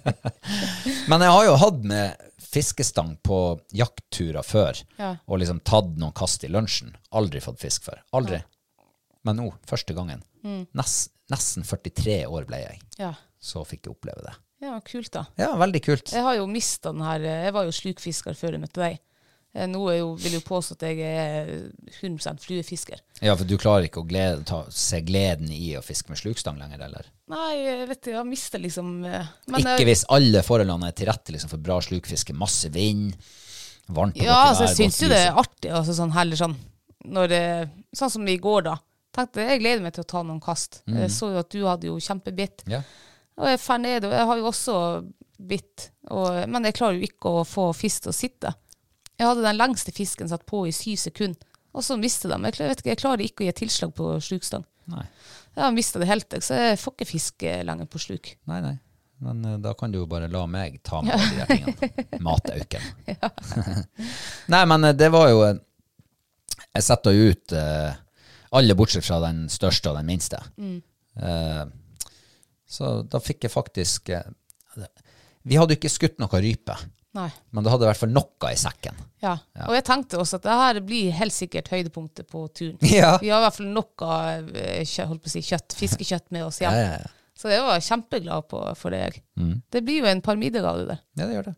Men 1.10 1.24
jeg 1.24 1.32
har 1.36 1.46
jo 1.48 1.56
hatt 1.64 1.80
med 1.88 2.28
fiskestang 2.50 3.14
på 3.22 3.40
jaktturer 3.76 4.42
før, 4.46 4.78
Ja. 4.98 5.14
og 5.26 5.38
liksom 5.40 5.60
tatt 5.64 5.92
noen 6.00 6.12
kast 6.16 6.44
i 6.44 6.50
lunsjen. 6.50 6.92
Aldri 7.14 7.40
fått 7.42 7.60
fisk 7.62 7.86
før. 7.86 8.02
Aldri. 8.12 8.40
Men 9.26 9.36
nå, 9.40 9.50
første 9.68 9.94
gangen. 9.96 10.22
Nes, 10.44 10.94
nesten 11.32 11.66
43 11.66 12.22
år 12.30 12.46
ble 12.48 12.62
jeg. 12.62 12.80
Ja. 13.00 13.12
Så 13.40 13.62
fikk 13.68 13.86
jeg 13.86 13.94
oppleve 13.96 14.24
det. 14.24 14.32
ja, 14.64 14.78
kult, 14.84 15.10
da. 15.12 15.26
Ja, 15.40 15.52
veldig 15.60 15.80
kult. 15.84 16.12
Jeg 16.12 16.24
har 16.24 16.36
jo 16.36 16.46
mista 16.48 16.92
den 16.92 17.04
her 17.04 17.22
Jeg 17.24 17.52
var 17.56 17.64
jo 17.68 17.72
slukfisker 17.72 18.36
før 18.36 18.56
jeg 18.56 18.62
møtte 18.64 18.82
deg. 18.82 18.98
Eh, 19.52 19.66
Nå 19.66 19.80
er 19.90 19.96
jo, 19.98 20.10
vil 20.20 20.36
jeg 20.36 20.42
jo 20.42 20.46
påstå 20.46 20.76
at 20.76 20.84
jeg 20.86 21.00
er 21.02 21.48
100 22.00 22.38
fluefisker. 22.44 23.00
Ja, 23.20 23.34
for 23.34 23.48
du 23.48 23.56
klarer 23.58 23.88
ikke 23.88 24.04
å 24.04 24.06
glede, 24.08 24.44
ta, 24.46 24.60
se 24.70 25.00
gleden 25.02 25.50
i 25.50 25.72
å 25.76 25.82
fiske 25.82 26.12
med 26.12 26.20
slukstang 26.20 26.60
lenger, 26.60 26.84
eller? 26.86 27.08
Nei, 27.32 27.54
jeg 27.58 27.88
vet 27.88 27.98
ikke, 27.98 28.12
jeg 28.12 28.20
har 28.20 28.28
mista 28.28 28.60
liksom 28.62 28.92
eh, 29.08 29.32
ikke 29.50 29.74
jeg, 29.80 29.88
hvis 29.90 30.04
alle 30.14 30.44
forholdene 30.46 30.90
er 30.92 30.96
til 30.98 31.10
rette 31.10 31.34
liksom, 31.34 31.50
for 31.52 31.64
bra 31.66 31.80
slukfiske. 31.82 32.36
Masse 32.38 32.70
vind, 32.74 33.16
varmt 33.90 34.20
og 34.20 34.24
Ja, 34.28 34.38
altså, 34.52 34.68
jeg 34.68 34.78
syns 34.84 35.00
jo 35.02 35.10
det 35.10 35.18
er 35.24 35.40
artig. 35.42 35.72
Altså, 35.74 35.96
sånn, 35.98 36.14
heller 36.14 36.38
sånn, 36.38 36.54
når 37.10 37.34
sånn 37.96 38.12
som 38.18 38.28
i 38.30 38.38
går, 38.38 38.68
da. 38.70 38.76
Tenkte 39.16 39.42
Jeg 39.42 39.60
gleder 39.62 39.82
meg 39.82 39.94
til 39.96 40.04
å 40.04 40.10
ta 40.12 40.22
noen 40.22 40.40
kast. 40.42 40.82
Mm. 40.86 41.00
Jeg 41.02 41.10
så 41.14 41.30
jo 41.34 41.40
at 41.42 41.50
du 41.50 41.60
hadde 41.66 41.88
jo 41.90 41.96
kjempebitt. 42.02 42.62
Ja. 42.70 42.82
Og 43.40 43.48
jeg 43.50 43.60
fer 43.62 43.78
ned, 43.82 44.04
og 44.06 44.12
jeg 44.14 44.26
har 44.30 44.38
jo 44.40 44.48
også 44.50 44.74
bitt. 45.50 45.86
Og, 46.12 46.42
men 46.52 46.68
jeg 46.68 46.76
klarer 46.76 46.98
jo 47.00 47.08
ikke 47.08 47.32
å 47.40 47.44
få 47.48 47.70
fisk 47.74 48.04
til 48.06 48.12
å 48.12 48.16
sitte. 48.16 48.52
Jeg 49.20 49.26
hadde 49.28 49.44
den 49.44 49.58
lengste 49.58 49.92
fisken 49.92 50.28
satt 50.30 50.44
på 50.48 50.62
i 50.68 50.72
syv 50.72 50.96
sekunder, 51.00 51.48
og 51.76 51.84
så 51.84 51.96
mistet 52.00 52.30
de. 52.32 52.38
Jeg, 52.48 52.54
klar- 52.56 52.70
vet 52.70 52.80
ikke, 52.82 52.90
jeg 52.94 53.00
klarer 53.02 53.24
ikke 53.24 53.44
å 53.44 53.48
gi 53.48 53.56
tilslag 53.64 53.94
på 53.96 54.12
slukstang. 54.24 54.64
Nei. 54.90 55.02
Jeg 55.56 55.64
har 55.64 55.74
mista 55.74 56.00
det 56.00 56.08
helt, 56.08 56.36
så 56.46 56.56
jeg 56.56 56.78
får 56.80 56.94
ikke 56.96 57.08
fiske 57.10 57.56
lenger 57.66 57.88
på 57.90 58.00
sluk. 58.02 58.30
Nei, 58.50 58.60
nei. 58.64 58.76
Men 59.20 59.42
eh, 59.44 59.56
da 59.60 59.74
kan 59.76 59.92
du 59.92 59.98
jo 60.00 60.06
bare 60.08 60.30
la 60.32 60.46
meg 60.48 60.78
ta 60.86 61.02
med 61.04 61.12
alle 61.12 61.28
de 61.28 61.40
der 61.42 61.50
tingene. 61.50 62.20
Matauken. 62.26 62.86
nei, 64.54 64.62
men 64.72 64.84
eh, 64.88 64.94
det 64.96 65.10
var 65.12 65.28
jo 65.32 65.42
eh, 65.48 65.58
Jeg 66.76 66.86
setter 66.86 67.16
jo 67.16 67.28
ut 67.34 67.52
eh, 67.56 67.90
alle 68.56 68.76
bortsett 68.78 69.06
fra 69.06 69.20
den 69.24 69.44
største 69.52 69.92
og 69.92 69.98
den 70.00 70.08
minste. 70.10 70.40
Eh, 71.20 71.64
så 72.70 72.94
da 73.10 73.20
fikk 73.22 73.44
jeg 73.46 73.50
faktisk 73.52 74.12
uh, 74.14 74.86
Vi 75.42 75.58
hadde 75.58 75.74
ikke 75.74 75.90
skutt 75.90 76.20
noe 76.22 76.40
rype, 76.42 76.76
Nei. 77.18 77.26
men 77.50 77.66
det 77.66 77.72
hadde 77.72 77.86
i 77.86 77.88
hvert 77.88 77.98
fall 77.98 78.12
noe 78.14 78.50
i 78.52 78.58
sekken. 78.60 78.98
Ja. 79.24 79.34
Og 79.66 79.74
jeg 79.74 79.86
tenkte 79.88 80.20
også 80.20 80.38
at 80.38 80.46
det 80.46 80.58
her 80.60 80.82
blir 80.86 81.16
helt 81.18 81.34
sikkert 81.34 81.70
høydepunktet 81.72 82.28
på 82.30 82.44
turen. 82.54 82.76
Ja. 83.00 83.16
Vi 83.22 83.32
har 83.32 83.42
i 83.42 83.46
hvert 83.48 83.58
fall 83.58 83.72
noe 83.74 84.18
eh, 84.60 84.98
holdt 85.10 85.32
si, 85.32 85.42
kjøtt, 85.46 85.74
fiskekjøtt 85.78 86.28
med 86.36 86.46
oss 86.46 86.60
hjem. 86.62 86.76
Ja, 86.76 86.92
ja, 86.92 87.00
ja. 87.06 87.16
Så 87.40 87.48
jeg 87.48 87.64
var 87.64 87.80
kjempeglad 87.80 88.50
på, 88.50 88.60
for 88.76 88.92
det. 88.92 89.22
Mm. 89.40 89.54
Det 89.72 89.80
blir 89.86 90.02
jo 90.02 90.10
en 90.10 90.20
par 90.20 90.36
middager 90.36 90.68
av 90.68 90.82
det 90.82 90.90
der. 90.90 91.02
Ja, 91.16 91.24
det 91.24 91.38
gjør 91.38 91.48
det. 91.48 91.54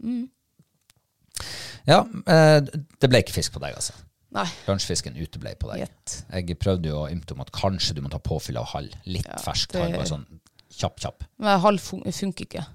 Ja, 1.89 1.99
eh, 2.31 2.59
det 3.03 3.11
ble 3.11 3.21
ikke 3.25 3.35
fisk 3.35 3.57
på 3.57 3.63
deg, 3.65 3.75
altså. 3.75 3.97
Nei. 4.33 4.47
Lunsjfisken 4.69 5.17
uteble 5.21 5.55
på 5.61 5.69
deg. 5.73 5.83
Gjett. 5.85 6.19
Jeg 6.33 6.59
prøvde 6.63 6.89
jo 6.89 7.03
å 7.05 7.09
ymte 7.13 7.35
om 7.37 7.43
at 7.45 7.51
kanskje 7.53 7.95
du 7.99 8.03
må 8.05 8.09
ta 8.13 8.19
påfyll 8.23 8.57
av 8.61 8.71
halv. 8.73 8.95
Litt 9.05 9.29
fersk 9.45 9.73
det- 9.75 9.83
halv. 9.83 9.97
bare 9.99 10.09
sånn 10.09 10.27
kjapp, 10.73 11.01
kjapp. 11.05 11.25
Men 11.39 11.61
halv 11.61 11.81
fun 11.85 12.01
funker 12.03 12.47
ikke, 12.49 12.67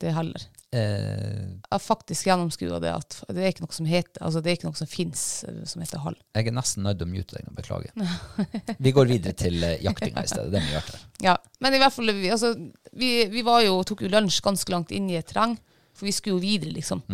det 0.00 0.14
heller. 0.16 0.46
Eh, 0.72 0.80
Jeg 0.80 1.70
har 1.70 1.78
faktisk 1.78 2.26
gjennomskua 2.26 2.80
det 2.82 2.90
at 2.92 3.18
det 3.28 3.44
er 3.44 3.52
ikke 3.52 3.62
noe 3.64 3.72
som 3.76 3.86
heter, 3.86 4.20
altså 4.20 4.42
det 4.42 4.50
er 4.50 4.56
ikke 4.56 4.66
noe 4.70 4.76
som 4.80 4.86
fins 4.90 5.44
som 5.64 5.80
heter 5.84 5.98
halv. 6.02 6.16
jeg 6.34 6.48
er 6.48 6.52
nesten 6.56 6.82
nødt 6.82 6.98
til 6.98 7.06
å 7.06 7.10
mute 7.12 7.36
deg 7.36 7.44
nå, 7.46 7.54
beklager. 7.54 8.76
Vi 8.80 8.92
går 8.92 9.06
videre 9.06 9.32
til 9.44 9.62
uh, 9.62 9.76
jaktinga 9.84 10.24
i 10.24 10.26
stedet. 10.26 10.50
Det 10.52 10.60
er 10.62 10.66
mye 10.66 10.80
artigere. 10.80 11.00
Ja, 11.22 11.36
men 11.60 11.74
i 11.74 11.78
hvert 11.78 11.92
fall, 11.94 12.06
vi, 12.12 12.28
altså, 12.34 12.50
vi, 12.92 13.12
vi 13.30 13.42
var 13.46 13.62
jo, 13.62 13.78
tok 13.84 14.02
jo 14.02 14.08
lunsj 14.08 14.40
ganske 14.42 14.72
langt 14.74 14.90
inn 14.96 15.08
i 15.10 15.16
et 15.20 15.26
terreng, 15.28 15.56
for 15.94 16.04
vi 16.08 16.12
skulle 16.12 16.36
jo 16.36 16.42
videre, 16.42 16.72
liksom, 16.74 17.04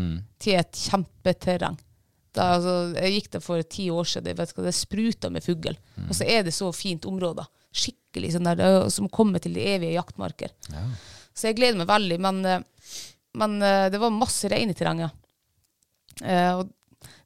til 0.42 0.54
et 0.58 0.72
kjempeterreng. 0.72 1.76
Da, 2.32 2.54
altså, 2.56 2.74
jeg 2.96 3.16
gikk 3.16 3.30
der 3.34 3.42
for 3.44 3.62
ti 3.68 3.88
år 3.92 4.08
siden, 4.08 4.36
vet 4.38 4.54
du 4.56 4.62
det 4.64 4.72
spruta 4.76 5.30
med 5.30 5.44
fugl. 5.44 5.74
Og 6.08 6.14
så 6.16 6.24
er 6.24 6.46
det 6.46 6.54
så 6.56 6.70
fint 6.72 7.04
område. 7.08 7.44
Skikkelig 7.72 8.34
sånn 8.34 8.48
der, 8.48 8.62
er 8.64 8.88
som 8.92 9.08
kommer 9.12 9.42
til 9.42 9.56
de 9.56 9.64
evige 9.74 9.96
jaktmarker. 9.98 10.54
Så 11.34 11.48
jeg 11.50 11.58
gleder 11.60 11.80
meg 11.82 11.90
veldig, 11.90 12.18
men, 12.20 12.44
eh, 12.44 12.62
men 13.40 13.58
eh, 13.62 13.88
det 13.92 14.00
var 14.00 14.12
masse 14.16 14.48
rein 14.52 14.72
i 14.72 14.76
terrenget. 14.76 15.12
Eh, 16.22 16.62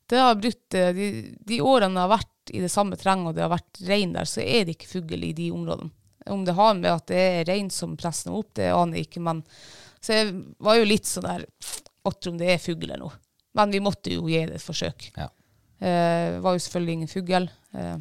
det 0.06 0.22
har 0.22 0.38
brukt, 0.38 0.74
eh, 0.74 0.92
de, 0.94 1.06
de 1.46 1.60
årene 1.62 1.98
jeg 1.98 2.04
har 2.06 2.12
vært 2.16 2.54
i 2.54 2.62
det 2.62 2.70
samme 2.70 2.98
terrenget, 2.98 3.30
og 3.30 3.34
det 3.38 3.42
har 3.42 3.54
vært 3.56 3.80
rein 3.88 4.12
der, 4.14 4.28
så 4.30 4.42
er 4.42 4.66
det 4.66 4.76
ikke 4.76 4.92
fugl 5.00 5.26
i 5.26 5.32
de 5.34 5.50
områdene. 5.54 5.90
Om 6.30 6.44
det 6.46 6.54
har 6.58 6.74
med 6.74 6.90
at 6.90 7.06
det 7.10 7.18
er 7.22 7.44
rein 7.46 7.70
som 7.70 7.94
presser 7.98 8.30
dem 8.30 8.38
opp, 8.38 8.52
det 8.58 8.70
aner 8.74 8.98
jeg 8.98 9.08
ikke, 9.08 9.22
men 9.26 9.42
så 10.02 10.14
jeg 10.20 10.32
var 10.62 10.78
jo 10.78 10.86
litt 10.86 11.08
sånn 11.08 11.26
der 11.26 11.46
Åtter 12.06 12.30
om 12.30 12.36
det 12.38 12.52
er 12.52 12.60
fugl 12.62 12.84
eller 12.86 13.00
noe. 13.02 13.16
Men 13.56 13.72
vi 13.72 13.80
måtte 13.80 14.12
jo 14.12 14.26
gi 14.28 14.44
det 14.46 14.58
et 14.60 14.64
forsøk. 14.64 15.08
Ja. 15.16 15.30
Eh, 15.80 16.36
var 16.44 16.56
jo 16.56 16.62
selvfølgelig 16.64 16.92
ingen 17.00 17.10
fugl. 17.12 17.48
Eh, 17.76 17.96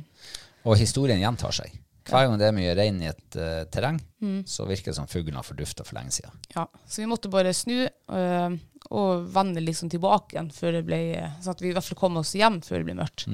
Og 0.65 0.77
historien 0.79 1.19
gjentar 1.21 1.53
seg. 1.55 1.73
Hver 2.05 2.27
gang 2.27 2.35
det 2.37 2.45
er 2.45 2.53
mye 2.53 2.73
rein 2.77 2.99
i 3.01 3.07
et 3.09 3.35
uh, 3.41 3.63
terreng, 3.73 3.95
Mm. 4.21 4.43
så 4.45 4.65
virker 4.69 4.91
det 4.91 4.95
som 4.97 5.07
fuglen 5.09 5.35
har 5.39 5.45
fordufta 5.45 5.83
for 5.85 5.97
lenge 5.97 6.11
siden. 6.13 6.33
Ja, 6.53 6.67
så 6.85 7.01
vi 7.01 7.07
måtte 7.09 7.31
bare 7.33 7.49
snu 7.53 7.79
uh, 7.85 8.53
og 8.93 9.23
vende 9.33 9.61
liksom 9.63 9.89
tilbake 9.89 10.35
igjen, 10.35 10.51
før 10.53 10.71
det 10.77 10.83
ble, 10.85 10.99
så 11.41 11.55
at 11.55 11.61
vi 11.63 11.71
i 11.71 11.73
hvert 11.73 11.85
fall 11.87 11.97
kom 11.97 12.17
oss 12.21 12.35
hjem 12.37 12.59
før 12.65 12.77
det 12.83 12.87
ble 12.91 12.97
mørkt. 12.99 13.25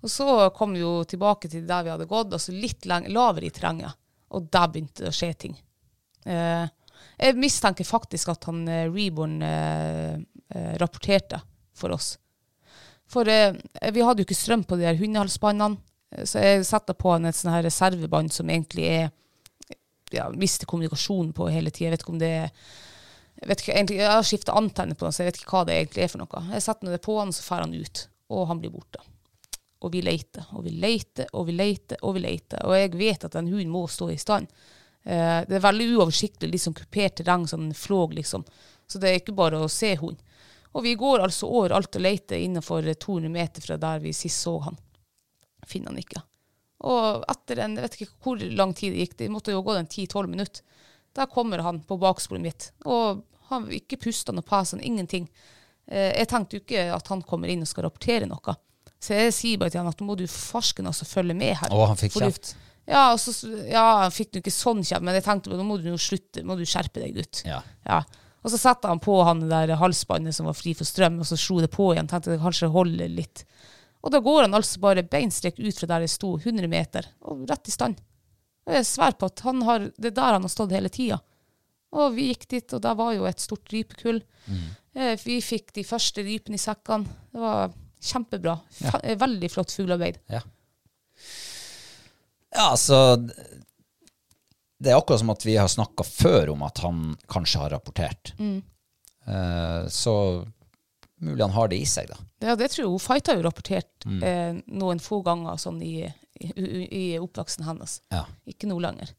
Og 0.00 0.08
så 0.12 0.28
kom 0.56 0.72
vi 0.72 0.80
jo 0.80 0.94
tilbake 1.08 1.50
til 1.52 1.66
der 1.68 1.84
vi 1.84 1.92
hadde 1.92 2.08
gått, 2.08 2.32
altså 2.32 2.56
litt 2.56 2.88
lavere 2.88 3.48
i 3.48 3.52
terrenget. 3.52 3.92
Og 4.32 4.48
der 4.48 4.68
begynte 4.72 5.04
det 5.04 5.12
å 5.12 5.16
skje 5.16 5.30
ting. 5.44 5.56
Uh, 6.24 6.64
jeg 7.20 7.36
mistenker 7.36 7.84
faktisk 7.84 8.32
at 8.32 8.48
han 8.48 8.64
Reborn 8.96 9.40
rapporterte 10.80 11.40
for 11.76 11.94
oss. 11.96 12.14
For 13.10 13.28
eh, 13.30 13.54
vi 13.92 14.02
hadde 14.02 14.22
jo 14.22 14.26
ikke 14.26 14.38
strøm 14.38 14.64
på 14.66 14.78
de 14.80 14.88
her 14.88 14.98
hundehalsbåndene, 14.98 15.78
eh, 16.16 16.24
så 16.26 16.42
jeg 16.42 16.66
satte 16.68 16.96
på 16.98 17.14
en 17.14 17.28
et 17.30 17.38
sånn 17.38 17.54
her 17.54 17.64
reservebånd 17.66 18.34
som 18.34 18.50
egentlig 18.50 18.88
er 18.90 19.08
ja, 20.14 20.28
mister 20.30 20.68
kommunikasjonen 20.70 21.32
på 21.36 21.48
hele 21.50 21.70
tida. 21.70 21.90
Jeg 21.90 21.96
vet 21.96 22.04
ikke 22.04 22.14
om 22.14 22.22
det 22.22 22.34
er 22.40 22.50
jeg, 23.36 23.48
vet 23.50 23.62
ikke, 23.62 23.74
egentlig, 23.74 23.98
jeg 24.00 24.08
har 24.08 24.24
skifta 24.24 24.54
antenne 24.56 24.96
på 24.96 25.04
den, 25.04 25.12
så 25.12 25.22
jeg 25.22 25.28
vet 25.28 25.42
ikke 25.42 25.52
hva 25.52 25.66
det 25.68 25.74
egentlig 25.76 26.04
er 26.06 26.08
for 26.08 26.22
noe. 26.22 26.42
Jeg 26.54 26.64
setter 26.64 26.94
det 26.94 27.02
på 27.04 27.18
han, 27.18 27.34
så 27.36 27.44
drar 27.44 27.66
han 27.66 27.74
ut, 27.76 28.06
og 28.32 28.46
han 28.48 28.62
blir 28.62 28.72
borte. 28.72 29.02
Og 29.84 29.92
vi 29.92 30.00
leter, 30.00 30.46
og 30.56 30.64
vi 30.64 30.72
leter, 30.72 31.28
og 31.36 31.44
vi 31.50 31.52
leter, 31.52 32.00
og 32.00 32.16
vi 32.16 32.22
leter. 32.24 32.64
Og 32.64 32.78
jeg 32.78 32.94
vet 32.96 33.26
at 33.28 33.36
den 33.36 33.50
hunden 33.52 33.74
må 33.74 33.84
stå 33.92 34.08
i 34.14 34.16
stand. 34.20 34.48
Eh, 35.04 35.42
det 35.44 35.58
er 35.58 35.66
veldig 35.66 35.90
uoversiktlig, 35.98 36.48
liksom 36.54 36.78
kupert 36.78 37.18
terreng, 37.20 37.44
sånn 37.50 37.68
flåg, 37.76 38.16
liksom. 38.16 38.46
Så 38.88 39.02
det 39.02 39.10
er 39.10 39.20
ikke 39.20 39.36
bare 39.36 39.60
å 39.60 39.68
se 39.70 39.92
hund. 40.00 40.16
Og 40.76 40.84
vi 40.84 40.94
går 41.00 41.24
altså 41.24 41.48
over 41.48 41.72
alt 41.76 41.96
og 41.96 42.04
leter 42.04 42.40
innenfor 42.42 42.84
200 42.84 43.32
meter 43.32 43.64
fra 43.64 43.78
der 43.80 44.02
vi 44.02 44.12
sist 44.16 44.44
så 44.44 44.58
han. 44.66 44.76
Finner 45.66 45.94
han 45.94 46.02
ikke. 46.02 46.20
Og 46.86 47.24
etter 47.32 47.62
en, 47.64 47.78
jeg 47.78 47.86
vet 47.86 47.96
ikke 47.96 48.12
hvor 48.26 48.42
lang 48.60 48.74
tid 48.76 48.92
det 48.92 49.06
gikk, 49.06 49.14
det 49.22 49.30
måtte 49.32 49.54
jo 49.54 49.64
gå 49.64 49.78
en 49.78 49.88
10-12 49.88 50.28
minutter. 50.28 50.84
Der 51.16 51.30
kommer 51.32 51.64
han 51.64 51.80
på 51.88 51.96
baksporet 51.96 52.44
mitt, 52.44 52.68
og 52.84 53.22
han 53.48 53.70
ikke 53.72 53.96
puster 54.02 54.36
pas, 54.44 54.74
han 54.74 54.82
ingenting. 54.84 55.30
Eh, 55.88 56.12
jeg 56.12 56.28
tenkte 56.28 56.58
jo 56.58 56.64
ikke 56.64 56.84
at 56.92 57.08
han 57.08 57.24
kommer 57.24 57.48
inn 57.48 57.64
og 57.64 57.70
skal 57.70 57.86
rapportere 57.86 58.28
noe. 58.28 58.56
Så 59.00 59.16
jeg 59.16 59.32
sier 59.32 59.60
bare 59.60 59.72
til 59.72 59.80
han 59.80 59.88
at 59.88 60.00
nå 60.00 60.10
må 60.10 60.16
du 60.18 60.26
farsken 60.28 60.88
altså 60.88 61.08
følge 61.08 61.36
med 61.36 61.56
her. 61.62 61.72
Og 61.72 61.86
han 61.92 62.00
fikk 62.00 62.18
kjeft. 62.18 62.52
Ja, 62.86 63.08
og 63.14 63.18
så, 63.18 63.32
ja, 63.66 63.86
han 64.04 64.14
fikk 64.14 64.36
jo 64.36 64.44
ikke 64.44 64.54
sånn 64.54 64.84
kjeft, 64.84 65.02
men 65.06 65.16
jeg 65.16 65.24
tenkte 65.26 65.56
nå 65.56 65.64
må 65.66 65.80
du 65.80 65.88
jo 65.90 65.98
slutte, 66.00 66.44
må 66.46 66.58
du 66.58 66.66
skjerpe 66.68 67.02
deg, 67.02 67.16
gutt. 67.16 67.42
Ja. 67.48 67.62
Ja. 67.88 68.02
Og 68.46 68.52
så 68.52 68.60
satte 68.62 68.86
han 68.86 69.00
på 69.02 69.16
han 69.26 69.40
det 69.42 69.48
der 69.50 69.72
halsbåndet 69.80 70.36
som 70.36 70.46
var 70.46 70.54
fri 70.54 70.70
for 70.78 70.86
strøm, 70.86 71.16
og 71.18 71.26
så 71.26 71.34
slo 71.40 71.58
det 71.64 71.72
på 71.74 71.88
igjen. 71.92 72.06
Tenkte 72.06 72.30
det 72.30 72.38
kanskje 72.44 72.68
holder 72.70 73.10
litt. 73.10 73.42
Og 74.06 74.12
da 74.14 74.20
går 74.22 74.44
han 74.46 74.54
altså 74.54 74.78
bare 74.84 75.02
beinstrekt 75.02 75.58
ut 75.58 75.74
fra 75.80 75.88
der 75.90 76.04
det 76.04 76.12
sto, 76.12 76.36
100 76.38 76.68
meter, 76.70 77.08
og 77.26 77.42
rett 77.50 77.66
i 77.66 77.74
stand. 77.74 77.98
Og 78.68 78.76
jeg 78.76 78.86
sverger 78.86 79.18
på 79.18 79.30
at 79.32 79.42
han 79.48 79.64
har, 79.66 79.88
det 79.98 80.12
er 80.12 80.14
der 80.20 80.36
han 80.36 80.46
har 80.46 80.52
stått 80.52 80.74
hele 80.76 80.92
tida. 80.94 81.18
Og 81.96 82.14
vi 82.14 82.28
gikk 82.30 82.46
dit, 82.54 82.72
og 82.76 82.82
der 82.86 82.94
var 82.98 83.12
jo 83.16 83.26
et 83.26 83.42
stort 83.42 83.66
rypekull. 83.74 84.20
Mm. 84.46 84.62
Vi 85.26 85.40
fikk 85.42 85.74
de 85.74 85.82
første 85.86 86.22
rypene 86.26 86.58
i 86.58 86.62
sekkene. 86.62 87.18
Det 87.34 87.42
var 87.42 87.74
kjempebra. 88.06 88.56
Fe- 88.78 89.02
eh, 89.02 89.18
Veldig 89.18 89.50
flott 89.50 89.74
fuglearbeid. 89.74 90.18
Ja. 90.30 90.42
ja, 92.54 92.70
altså 92.70 92.98
Det 94.78 94.92
er 94.92 94.98
akkurat 94.98 95.22
som 95.22 95.32
at 95.32 95.46
vi 95.46 95.56
har 95.56 95.70
snakka 95.72 96.04
før 96.04 96.52
om 96.52 96.64
at 96.66 96.82
han 96.84 97.14
kanskje 97.32 97.62
har 97.62 97.72
rapportert. 97.72 98.34
Eh, 98.40 99.86
så 99.88 100.14
mulig 101.20 101.42
han 101.42 101.54
har 101.56 101.72
det 101.72 101.80
i 101.80 101.88
seg, 101.88 102.10
da. 102.12 102.18
Ja, 102.44 102.56
det 102.60 102.70
tror 102.74 102.84
jeg. 102.84 102.92
Hun 102.92 103.00
fighta 103.02 103.36
jo 103.38 103.46
rapportert 103.46 104.06
eh, 104.20 104.60
noen 104.68 105.00
få 105.00 105.22
ganger 105.24 105.56
sånn 105.60 105.80
i, 105.82 106.04
i, 106.44 106.84
i 106.84 107.04
oppvoksen 107.18 107.64
hennes. 107.66 108.00
Ja. 108.12 108.26
Ikke 108.48 108.68
noe 108.68 108.84
lenger. 108.84 109.14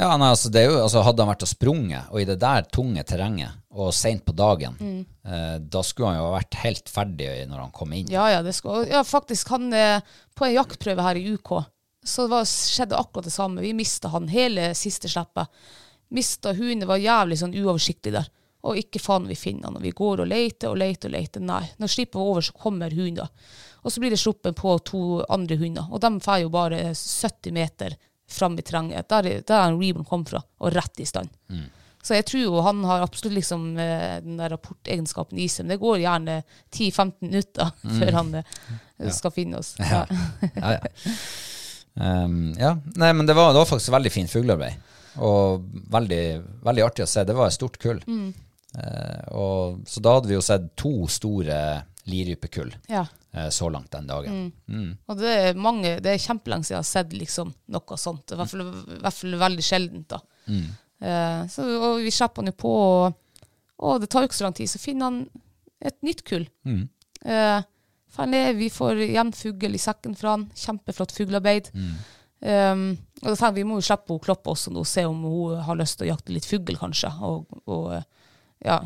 Ja, 0.00 0.14
nei, 0.16 0.30
altså, 0.32 0.48
det 0.52 0.64
jo, 0.64 0.76
altså, 0.82 1.02
Hadde 1.04 1.22
han 1.22 1.30
vært 1.30 1.44
og 1.44 1.50
sprunget, 1.50 2.08
og 2.10 2.22
i 2.22 2.26
det 2.26 2.38
der 2.42 2.64
tunge 2.72 3.04
terrenget, 3.06 3.58
og 3.76 3.92
seint 3.96 4.24
på 4.26 4.34
dagen, 4.36 4.76
eh, 4.80 5.56
da 5.60 5.82
skulle 5.84 6.12
han 6.12 6.18
jo 6.18 6.28
ha 6.30 6.36
vært 6.38 6.58
helt 6.62 6.92
ferdig 6.92 7.28
når 7.48 7.60
han 7.66 7.74
kom 7.76 7.92
inn. 7.96 8.10
Ja, 8.12 8.26
ja, 8.32 8.40
det 8.44 8.54
skal, 8.56 8.86
ja 8.90 9.02
faktisk. 9.06 9.52
Han 9.54 9.68
eh, 9.76 10.00
på 10.36 10.48
en 10.48 10.56
jaktprøve 10.56 11.06
her 11.06 11.20
i 11.20 11.26
UK, 11.36 11.52
så 12.04 12.26
var, 12.30 12.44
skjedde 12.48 12.98
akkurat 12.98 13.24
det 13.28 13.32
samme. 13.34 13.60
Vi 13.62 13.72
mista 13.78 14.08
han 14.12 14.28
hele 14.28 14.72
siste 14.74 15.08
slippet. 15.08 15.48
Mista 16.12 16.52
hunden. 16.52 16.88
Var 16.88 16.98
jævlig 17.02 17.38
sånn 17.40 17.54
uoversiktlig 17.54 18.12
der. 18.16 18.26
Og 18.62 18.76
ikke 18.78 19.00
faen 19.02 19.24
vi 19.26 19.34
finner 19.38 19.68
han. 19.70 19.76
Og 19.78 19.82
vi 19.82 19.90
går 19.96 20.22
og 20.22 20.28
leter 20.30 20.70
og 20.70 20.78
leter 20.78 21.08
og 21.10 21.14
leter. 21.16 21.42
Nei. 21.42 21.62
Når 21.82 21.90
slipper 21.94 22.18
var 22.22 22.32
over, 22.34 22.46
så 22.46 22.52
kommer 22.62 22.90
hunden. 22.94 23.28
Og 23.82 23.90
så 23.90 23.98
blir 24.02 24.10
det 24.14 24.20
sluppet 24.22 24.54
på 24.58 24.76
to 24.86 25.00
andre 25.34 25.56
hunder. 25.58 25.86
Og 25.90 26.00
de 26.04 26.12
får 26.22 26.42
jo 26.44 26.50
bare 26.54 26.82
70 26.94 27.52
meter 27.56 27.96
fram 28.30 28.54
i 28.58 28.62
terrenget. 28.62 29.08
Der, 29.10 29.26
er- 29.26 29.42
der 29.46 29.60
er 29.68 29.78
Reborn 29.78 30.06
kom 30.08 30.22
fra, 30.26 30.42
og 30.62 30.72
rett 30.76 31.00
i 31.02 31.06
stand. 31.08 31.28
Så 32.02 32.14
jeg 32.16 32.24
tror 32.26 32.42
jo 32.42 32.60
han 32.66 32.80
har 32.88 33.02
absolutt 33.04 33.34
liksom 33.36 33.76
eh, 33.78 34.16
den 34.24 34.36
der 34.40 34.50
rapportegenskapen 34.50 35.38
i 35.38 35.44
seg. 35.50 35.66
Men 35.66 35.74
det 35.76 35.80
går 35.82 36.00
gjerne 36.02 36.38
10-15 36.74 37.12
minutter 37.28 37.70
før 37.98 38.12
han 38.18 38.32
eh, 38.40 39.10
skal 39.14 39.30
finne 39.34 39.58
oss. 39.62 39.74
Ja. 39.78 40.04
Ja, 40.56 40.72
ja. 40.78 40.80
Um, 41.94 42.54
ja. 42.58 42.76
Nei, 42.96 43.12
men 43.12 43.28
det 43.28 43.36
var, 43.36 43.52
det 43.52 43.60
var 43.62 43.68
faktisk 43.68 43.92
veldig 43.94 44.12
fint 44.12 44.32
fuglearbeid. 44.32 44.90
Og 45.22 45.64
veldig, 45.92 46.24
veldig 46.64 46.84
artig 46.86 47.04
å 47.04 47.10
se. 47.10 47.24
Det 47.28 47.36
var 47.36 47.50
et 47.50 47.56
stort 47.56 47.78
kull. 47.82 48.00
Eh, 48.72 49.24
og, 49.36 49.82
så 49.88 50.00
da 50.00 50.14
hadde 50.16 50.30
vi 50.30 50.36
jo 50.38 50.44
sett 50.44 50.70
to 50.80 50.92
store 51.12 51.56
lirypekull 52.08 52.70
ja. 52.90 53.04
uh, 53.36 53.48
så 53.54 53.68
langt 53.70 53.92
den 53.92 54.08
dagen. 54.08 54.46
Mm. 54.66 54.94
Og 55.06 55.18
det 55.20 55.34
er 55.38 55.60
mange, 55.60 55.92
det 56.02 56.14
er 56.14 56.22
kjempelenge 56.22 56.66
siden 56.66 56.78
jeg 56.78 56.80
har 56.80 56.88
sett 56.88 57.12
liksom 57.14 57.52
noe 57.70 57.98
sånt. 58.00 58.32
I 58.32 58.38
hvert 58.40 58.50
fall, 58.50 58.64
hvert 59.04 59.18
fall 59.18 59.36
veldig 59.44 59.66
sjeldent. 59.66 60.16
da. 60.16 60.22
Uh, 60.48 61.44
så, 61.52 61.66
og 61.76 62.02
vi 62.02 62.14
slipper 62.14 62.42
han 62.42 62.50
jo 62.50 62.56
på, 62.64 62.72
og, 62.72 63.46
og 63.86 64.02
det 64.02 64.10
tar 64.10 64.24
jo 64.24 64.32
ikke 64.32 64.40
så 64.40 64.48
lang 64.48 64.58
tid, 64.58 64.72
så 64.72 64.82
finner 64.82 65.10
han 65.10 65.20
et 65.82 65.98
nytt 66.06 66.24
kull. 66.26 66.48
Mm. 66.66 66.88
Eh, 68.12 68.16
for 68.16 68.34
er, 68.34 68.52
vi 68.54 68.68
får 68.70 69.00
igjen 69.08 69.32
fugl 69.32 69.74
i 69.74 69.80
sekken 69.80 70.16
fra 70.18 70.36
han. 70.36 70.50
Kjempeflott 70.54 71.14
fuglearbeid. 71.16 71.70
Um, 72.42 72.96
og 73.22 73.36
tenker 73.38 73.54
vi 73.54 73.64
må 73.64 73.76
jo 73.78 73.84
slippe 73.86 74.10
henne 74.10 74.24
Kloppe 74.24 74.50
også 74.50 74.72
nå, 74.74 74.82
se 74.82 75.04
om 75.06 75.20
hun 75.22 75.60
har 75.62 75.76
lyst 75.78 76.00
til 76.00 76.08
å 76.08 76.10
jakte 76.10 76.34
litt 76.34 76.48
fugl, 76.48 76.74
kanskje. 76.76 77.12
Og, 77.22 77.46
og 77.70 77.92
eh, 77.96 78.04
ja, 78.66 78.80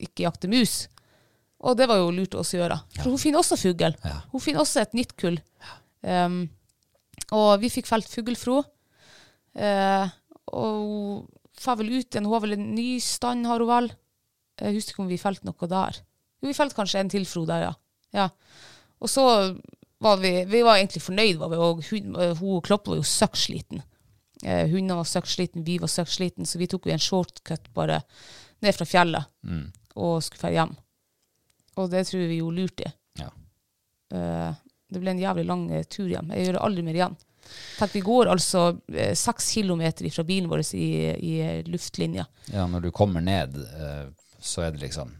ikke 0.00 0.28
jakte 0.28 0.50
mus. 0.50 0.84
Og 1.60 1.76
det 1.76 1.90
var 1.90 2.00
jo 2.00 2.12
lurt 2.14 2.34
å 2.34 2.40
også 2.40 2.60
gjøre. 2.60 2.78
For 2.96 3.10
hun 3.10 3.20
finner 3.20 3.42
også 3.42 3.58
fugl. 3.60 3.96
Ja. 4.06 4.20
Hun 4.32 4.40
finner 4.40 4.62
også 4.62 4.80
et 4.80 4.96
nytt 4.96 5.16
kull. 5.20 5.36
Um, 6.00 6.46
og 7.36 7.50
vi 7.60 7.68
fikk 7.72 7.90
felt 7.90 8.08
fuglfro. 8.08 8.62
Uh, 9.58 10.06
og 10.56 10.78
hun 10.78 11.26
får 11.60 11.82
vel 11.82 11.92
ut 11.98 12.06
igjen. 12.06 12.24
Hun 12.24 12.32
har 12.32 12.46
vel 12.46 12.56
en 12.56 12.70
ny 12.78 12.88
stand, 13.04 13.44
har 13.50 13.60
hun 13.60 13.68
vel. 13.68 13.90
Jeg 14.60 14.78
husker 14.78 14.94
ikke 14.94 15.04
om 15.04 15.10
vi 15.10 15.20
felte 15.20 15.48
noe 15.48 15.68
der. 15.68 16.00
Jo, 16.40 16.48
vi 16.48 16.56
felte 16.56 16.78
kanskje 16.78 17.02
en 17.02 17.12
til 17.12 17.26
fro 17.28 17.44
der, 17.48 17.66
ja. 17.68 17.74
ja. 18.16 18.28
Og 19.00 19.08
så 19.10 19.24
var 20.00 20.16
vi, 20.20 20.32
vi 20.48 20.62
var 20.64 20.78
egentlig 20.80 21.02
fornøyd, 21.04 21.38
var 21.40 21.50
vi, 21.52 21.56
og 21.60 21.82
hun, 21.90 22.14
eh, 22.20 22.34
hun 22.40 22.60
Kloppe 22.64 22.92
var 22.94 23.00
jo 23.00 23.06
søkksliten. 23.08 23.82
Eh, 24.44 24.66
Hundene 24.72 24.96
var 25.00 25.08
søkksliten, 25.08 25.64
vi 25.66 25.78
var 25.82 25.88
søkksliten, 25.92 26.46
så 26.48 26.60
vi 26.60 26.68
tok 26.72 26.86
en 26.92 27.00
shortcut 27.02 27.68
bare 27.76 28.00
ned 28.64 28.76
fra 28.76 28.86
fjellet 28.88 29.24
og 29.96 30.22
skulle 30.24 30.40
dra 30.46 30.50
hjem. 30.56 30.76
Og 31.80 31.90
det 31.92 32.06
tror 32.08 32.26
vi 32.28 32.38
jo 32.40 32.50
lurt 32.52 32.80
i. 32.84 32.88
Ja. 33.20 33.28
Eh, 34.16 34.52
det 34.90 35.00
ble 35.00 35.12
en 35.14 35.20
jævlig 35.22 35.44
lang 35.48 35.66
eh, 35.72 35.84
tur 35.88 36.08
hjem. 36.10 36.32
Jeg 36.34 36.46
gjør 36.48 36.56
det 36.58 36.64
aldri 36.66 36.82
mer 36.86 36.98
igjen. 36.98 37.16
Tenk, 37.78 37.94
vi 37.96 38.02
går 38.04 38.28
altså 38.32 38.64
eh, 38.92 39.14
seks 39.16 39.48
kilometer 39.56 40.08
fra 40.12 40.24
bilen 40.28 40.48
vår 40.50 40.62
i, 40.76 40.88
i 41.30 41.32
eh, 41.44 41.62
luftlinja. 41.68 42.26
ja, 42.52 42.66
når 42.68 42.88
du 42.88 42.90
kommer 42.94 43.20
ned, 43.24 43.56
eh, 43.56 44.04
så 44.40 44.64
er 44.66 44.74
det 44.74 44.84
liksom 44.86 45.12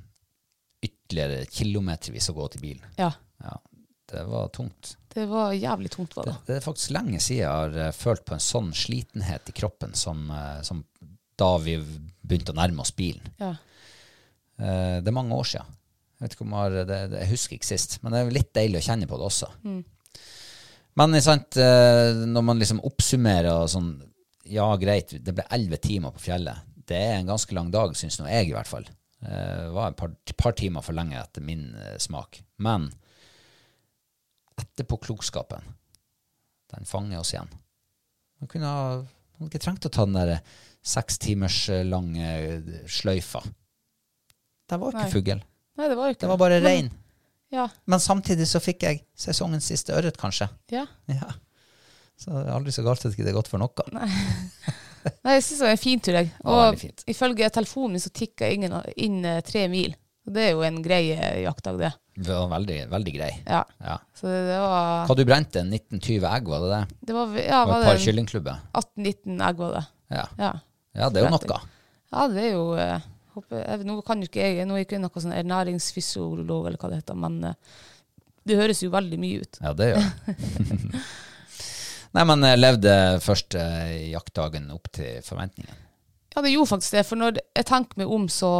ytterligere 0.84 1.44
kilometervis 1.50 2.30
å 2.32 2.36
gå 2.36 2.48
til 2.54 2.64
bilen. 2.68 2.86
Ja, 3.00 3.12
Ja, 3.40 3.54
det 4.12 4.24
var 4.28 4.48
tungt. 4.54 4.96
det 5.14 5.24
var 5.30 5.52
jævlig 5.52 5.90
tungt, 5.90 6.16
var 6.16 6.24
Det, 6.28 6.32
det. 6.36 6.46
det 6.46 6.56
er 6.56 6.64
faktisk 6.66 6.90
lenge 6.94 7.20
siden 7.20 7.40
jeg 7.42 7.50
har 7.50 7.76
eh, 7.86 7.92
følt 7.96 8.24
på 8.28 8.34
en 8.36 8.42
sånn 8.44 8.72
slitenhet 8.76 9.48
i 9.50 9.54
kroppen 9.56 9.94
som, 9.98 10.26
eh, 10.30 10.60
som 10.66 10.84
da 11.40 11.50
vi 11.58 11.76
begynte 12.22 12.52
å 12.52 12.58
nærme 12.58 12.84
oss 12.84 12.92
bilen. 12.94 13.26
Ja. 13.40 13.54
Eh, 14.60 15.00
Det 15.00 15.08
er 15.08 15.16
mange 15.16 15.34
år 15.34 15.44
siden. 15.48 15.76
Jeg, 16.20 16.36
har, 16.52 16.70
det, 16.70 16.84
det, 16.90 17.20
jeg 17.22 17.30
husker 17.30 17.56
ikke 17.56 17.66
sist, 17.70 17.98
men 18.02 18.12
det 18.12 18.20
er 18.20 18.30
litt 18.36 18.50
deilig 18.54 18.82
å 18.82 18.86
kjenne 18.90 19.06
på 19.08 19.16
det 19.16 19.24
også. 19.30 19.48
Men 21.00 21.14
sant, 21.24 21.56
når 21.56 22.42
man 22.44 22.58
liksom 22.60 22.82
oppsummerer 22.84 23.62
sånn, 23.72 23.94
ja 24.52 24.66
greit, 24.76 25.14
det 25.24 25.32
ble 25.32 25.46
11 25.48 25.80
timer 25.80 26.12
på 26.12 26.20
fjellet. 26.26 26.60
Det 26.90 26.98
er 26.98 27.14
en 27.22 27.30
ganske 27.30 27.54
lang 27.56 27.70
dag, 27.72 27.94
synes 27.96 28.18
nå 28.20 28.26
jeg 28.28 28.50
i 28.50 28.52
hvert 28.52 28.68
fall. 28.68 28.84
Det 29.20 29.70
var 29.72 29.94
et 29.94 29.96
par, 29.96 30.12
par 30.36 30.52
timer 30.60 30.84
for 30.84 30.92
lenge 30.98 31.16
etter 31.16 31.40
min 31.46 31.70
smak. 32.02 32.42
Men 32.60 32.90
etterpåklokskapen, 34.60 35.64
den 36.74 36.86
fanger 36.88 37.22
oss 37.22 37.34
igjen. 37.34 37.50
Man 38.40 38.48
kunne 38.52 38.70
ha 38.70 38.84
man 39.40 39.48
ikke 39.48 39.62
trengt 39.64 39.86
å 39.88 39.92
ta 39.92 40.04
den 40.04 40.18
der 40.18 40.42
seks 40.84 41.16
timers 41.20 41.62
eh, 41.72 41.84
lange 41.88 42.28
sløyfa. 42.88 43.40
Det 44.68 44.78
var 44.78 44.92
ikke 44.92 45.04
Nei. 45.06 45.12
fugl. 45.14 45.38
Nei, 45.80 45.86
det 45.88 45.96
var 45.96 46.12
ikke 46.12 46.24
Det 46.26 46.30
var 46.34 46.40
bare 46.42 46.58
rein. 46.60 46.90
Ja. 47.50 47.64
Men 47.90 48.02
samtidig 48.04 48.46
så 48.46 48.60
fikk 48.62 48.84
jeg 48.86 49.00
sesongens 49.18 49.66
siste 49.72 49.96
ørret, 49.96 50.18
kanskje. 50.20 50.50
ja. 50.70 50.86
Ja. 51.10 51.32
Så 52.20 52.34
det 52.34 52.42
er 52.50 52.52
aldri 52.52 52.72
så 52.76 52.82
galt 52.84 53.00
at 53.00 53.14
ikke 53.14 53.24
det 53.24 53.30
er 53.32 53.38
godt 53.38 53.48
for 53.48 53.62
noe. 53.62 53.84
Nei, 53.96 55.32
jeg 55.38 55.44
syns 55.46 55.62
det 55.62 55.64
var 55.64 55.70
en 55.72 55.80
fin 55.80 56.02
tur, 56.04 56.18
jeg. 56.18 56.28
Og 56.44 56.82
ifølge 57.08 57.48
telefonen 57.56 57.94
min 57.96 58.02
så 58.04 58.10
tikka 58.12 58.50
ingen 58.52 58.74
inn 59.00 59.22
eh, 59.24 59.38
tre 59.46 59.62
mil. 59.72 59.94
Det 60.28 60.42
er 60.44 60.50
jo 60.52 60.62
en 60.66 60.80
grei 60.84 61.04
eh, 61.14 61.42
jaktdag, 61.46 61.78
det. 61.80 61.90
Det 62.20 62.34
var 62.34 62.50
veldig, 62.52 62.78
veldig 62.90 63.12
grei. 63.14 63.30
Ja. 63.46 63.62
Ja. 63.80 63.96
Så 64.14 64.28
det, 64.28 64.40
det 64.50 64.58
var 64.60 65.06
Hva 65.08 65.16
du 65.16 65.22
brente? 65.24 65.62
1920 65.64 66.26
egg, 66.28 66.50
var 66.52 66.64
det 66.64 66.72
det? 66.74 66.98
Det 67.08 67.16
var, 67.16 67.38
ja, 67.38 67.60
det 67.64 67.70
var 67.70 67.78
et 67.78 67.88
par 67.88 68.02
kyllingklubber? 68.04 68.58
18-19 68.76 69.46
egg, 69.48 69.62
var 69.62 69.78
det. 69.78 69.84
Ja. 70.10 70.26
Ja. 70.42 70.50
ja, 71.00 71.08
det 71.08 71.22
er 71.22 71.26
jo 71.26 71.32
noe. 71.32 71.60
Ja, 72.10 72.26
det 72.28 72.42
er 72.44 72.52
jo 72.52 72.66
eh, 72.82 73.06
håper, 73.36 73.62
jeg, 73.62 73.86
Nå 73.88 73.96
kan 74.06 74.20
jo 74.20 74.26
ikke 74.26 74.42
jeg 74.42 74.66
Nå 74.66 74.76
er 74.76 74.84
ikke 74.84 74.98
noe 75.00 75.22
sånn 75.22 75.36
ernæringsfysiolog, 75.38 76.68
eller 76.68 76.80
hva 76.82 76.90
det 76.92 77.00
heter, 77.00 77.18
men 77.24 77.40
eh, 77.52 77.80
det 78.50 78.58
høres 78.58 78.82
jo 78.82 78.90
veldig 78.92 79.20
mye 79.20 79.44
ut. 79.44 79.60
Ja, 79.62 79.72
det 79.76 79.90
gjør 79.92 80.04
det. 80.04 81.02
Nei, 82.16 82.24
men 82.26 82.42
levde 82.58 82.92
første 83.22 83.62
jaktdagen 84.10 84.66
opp 84.74 84.88
til 84.96 85.20
forventningene. 85.22 85.76
Ja, 86.34 86.42
det 86.42 86.50
gjorde 86.50 86.72
faktisk 86.72 86.96
det. 86.96 87.04
For 87.06 87.20
når 87.20 87.38
jeg 87.38 87.66
tenker 87.68 88.00
meg 88.00 88.10
om, 88.10 88.24
så 88.30 88.50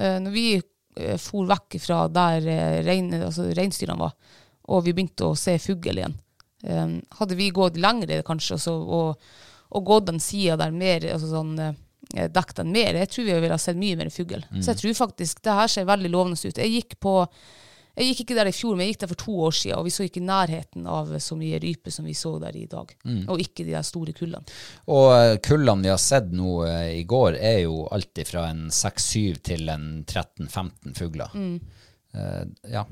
Når 0.00 0.32
vi 0.32 0.44
for 1.20 1.48
vekk 1.50 1.78
fra 1.82 2.02
der 2.12 2.48
eh, 2.48 2.80
rein, 2.86 3.12
altså 3.20 3.48
reinsdyrene 3.56 4.00
var, 4.00 4.16
og 4.70 4.84
vi 4.86 4.94
begynte 4.94 5.30
å 5.30 5.38
se 5.38 5.58
fugl 5.62 5.96
igjen, 5.98 6.18
Um, 6.60 6.98
hadde 7.16 7.38
vi 7.38 7.46
gått 7.56 7.78
lengre 7.80 8.18
kanskje, 8.20 8.58
og, 8.68 8.90
og, 8.92 9.28
og 9.72 9.86
gått 9.88 10.10
den 10.10 10.20
sida 10.20 10.58
der 10.60 10.74
mer, 10.76 11.06
altså 11.08 11.30
sånn 11.30 11.54
eh, 11.56 12.26
dekket 12.28 12.60
den 12.60 12.74
mer, 12.74 12.98
jeg 13.00 13.08
tror 13.14 13.26
vi 13.30 13.36
ville 13.38 13.56
ha 13.56 13.62
sett 13.62 13.78
mye 13.80 13.96
mer 13.96 14.10
fugl. 14.12 14.42
Så 14.58 14.74
jeg 14.74 14.80
tror 14.82 14.98
faktisk 14.98 15.40
det 15.46 15.56
her 15.56 15.72
ser 15.72 15.88
veldig 15.88 16.10
lovende 16.12 16.36
ut. 16.36 16.60
Jeg 16.60 16.74
gikk 16.74 16.98
på 17.00 17.14
jeg 17.96 18.06
gikk 18.10 18.20
ikke 18.24 18.36
der 18.38 18.48
i 18.50 18.54
fjor, 18.54 18.76
men 18.76 18.86
jeg 18.86 18.94
gikk 18.94 19.00
der 19.02 19.10
for 19.10 19.20
to 19.24 19.34
år 19.48 19.54
siden, 19.58 19.76
og 19.78 19.84
vi 19.88 19.92
så 19.94 20.04
ikke 20.06 20.22
nærheten 20.24 20.86
av 20.88 21.10
så 21.20 21.36
mye 21.36 21.58
rype 21.62 21.90
som 21.92 22.06
vi 22.06 22.14
så 22.16 22.32
der 22.42 22.56
i 22.56 22.64
dag. 22.70 22.94
Og 23.28 23.40
ikke 23.42 23.64
de 23.66 23.74
der 23.74 23.82
store 23.86 24.12
kullene. 24.16 24.42
Og 24.92 25.10
eh, 25.16 25.36
kullene 25.44 25.82
vi 25.86 25.92
har 25.92 26.00
sett 26.00 26.30
nå 26.32 26.54
eh, 26.68 26.96
i 27.00 27.04
går, 27.04 27.36
er 27.36 27.62
jo 27.66 27.84
alt 27.92 28.22
fra 28.30 28.48
en 28.52 28.66
6-7 28.70 29.40
til 29.50 29.68
en 29.72 29.86
13-15 30.06 30.94
fugler. 30.98 31.30
Eh, 32.14 32.44
ja, 32.72 32.84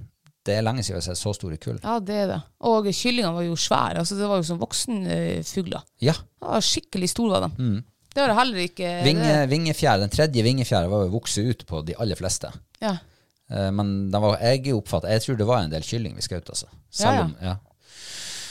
det 0.49 0.57
er 0.57 0.65
lenge 0.65 0.83
siden 0.83 0.97
vi 0.97 1.03
har 1.03 1.09
sett 1.11 1.21
så 1.21 1.35
store 1.37 1.59
kull. 1.61 1.79
Ja, 1.83 1.99
det 2.01 2.17
er 2.25 2.27
det. 2.33 2.41
Og 2.71 2.87
kyllingene 2.91 3.35
var 3.37 3.45
jo 3.47 3.57
svære. 3.59 4.01
altså 4.03 4.17
Det 4.19 4.29
var 4.31 4.41
jo 4.41 4.49
som 4.49 4.61
voksenfugler. 4.63 5.85
Ja, 6.05 6.15
Ja, 6.43 6.61
skikkelig 6.63 7.11
store 7.13 7.35
var 7.41 7.49
de. 7.49 7.83
Det 8.15 8.23
var 8.25 8.33
det 8.33 8.39
heller 8.39 8.65
ikke 8.65 8.89
vinge, 9.05 9.35
vingefjær, 9.51 10.01
den 10.01 10.11
tredje 10.11 10.43
vingefjæra 10.43 10.89
var 10.91 11.05
jo 11.05 11.13
vokst 11.13 11.39
ut 11.39 11.67
på 11.69 11.83
de 11.87 11.95
aller 12.01 12.19
fleste. 12.19 12.51
ja. 12.83 12.97
Eh, 13.51 13.71
Men 13.73 14.11
var, 14.13 14.37
jeg 14.43 14.75
oppfatter 14.77 15.09
jeg 15.15 15.23
tror 15.25 15.37
det 15.41 15.47
var 15.49 15.63
en 15.65 15.71
del 15.73 15.83
kylling 15.87 16.15
vi 16.19 16.23
skjøt, 16.27 16.49
altså. 16.53 16.67
Selv 16.91 17.09
Ja, 17.09 17.15
ja. 17.17 17.23
om, 17.25 17.35
ja. 17.43 17.57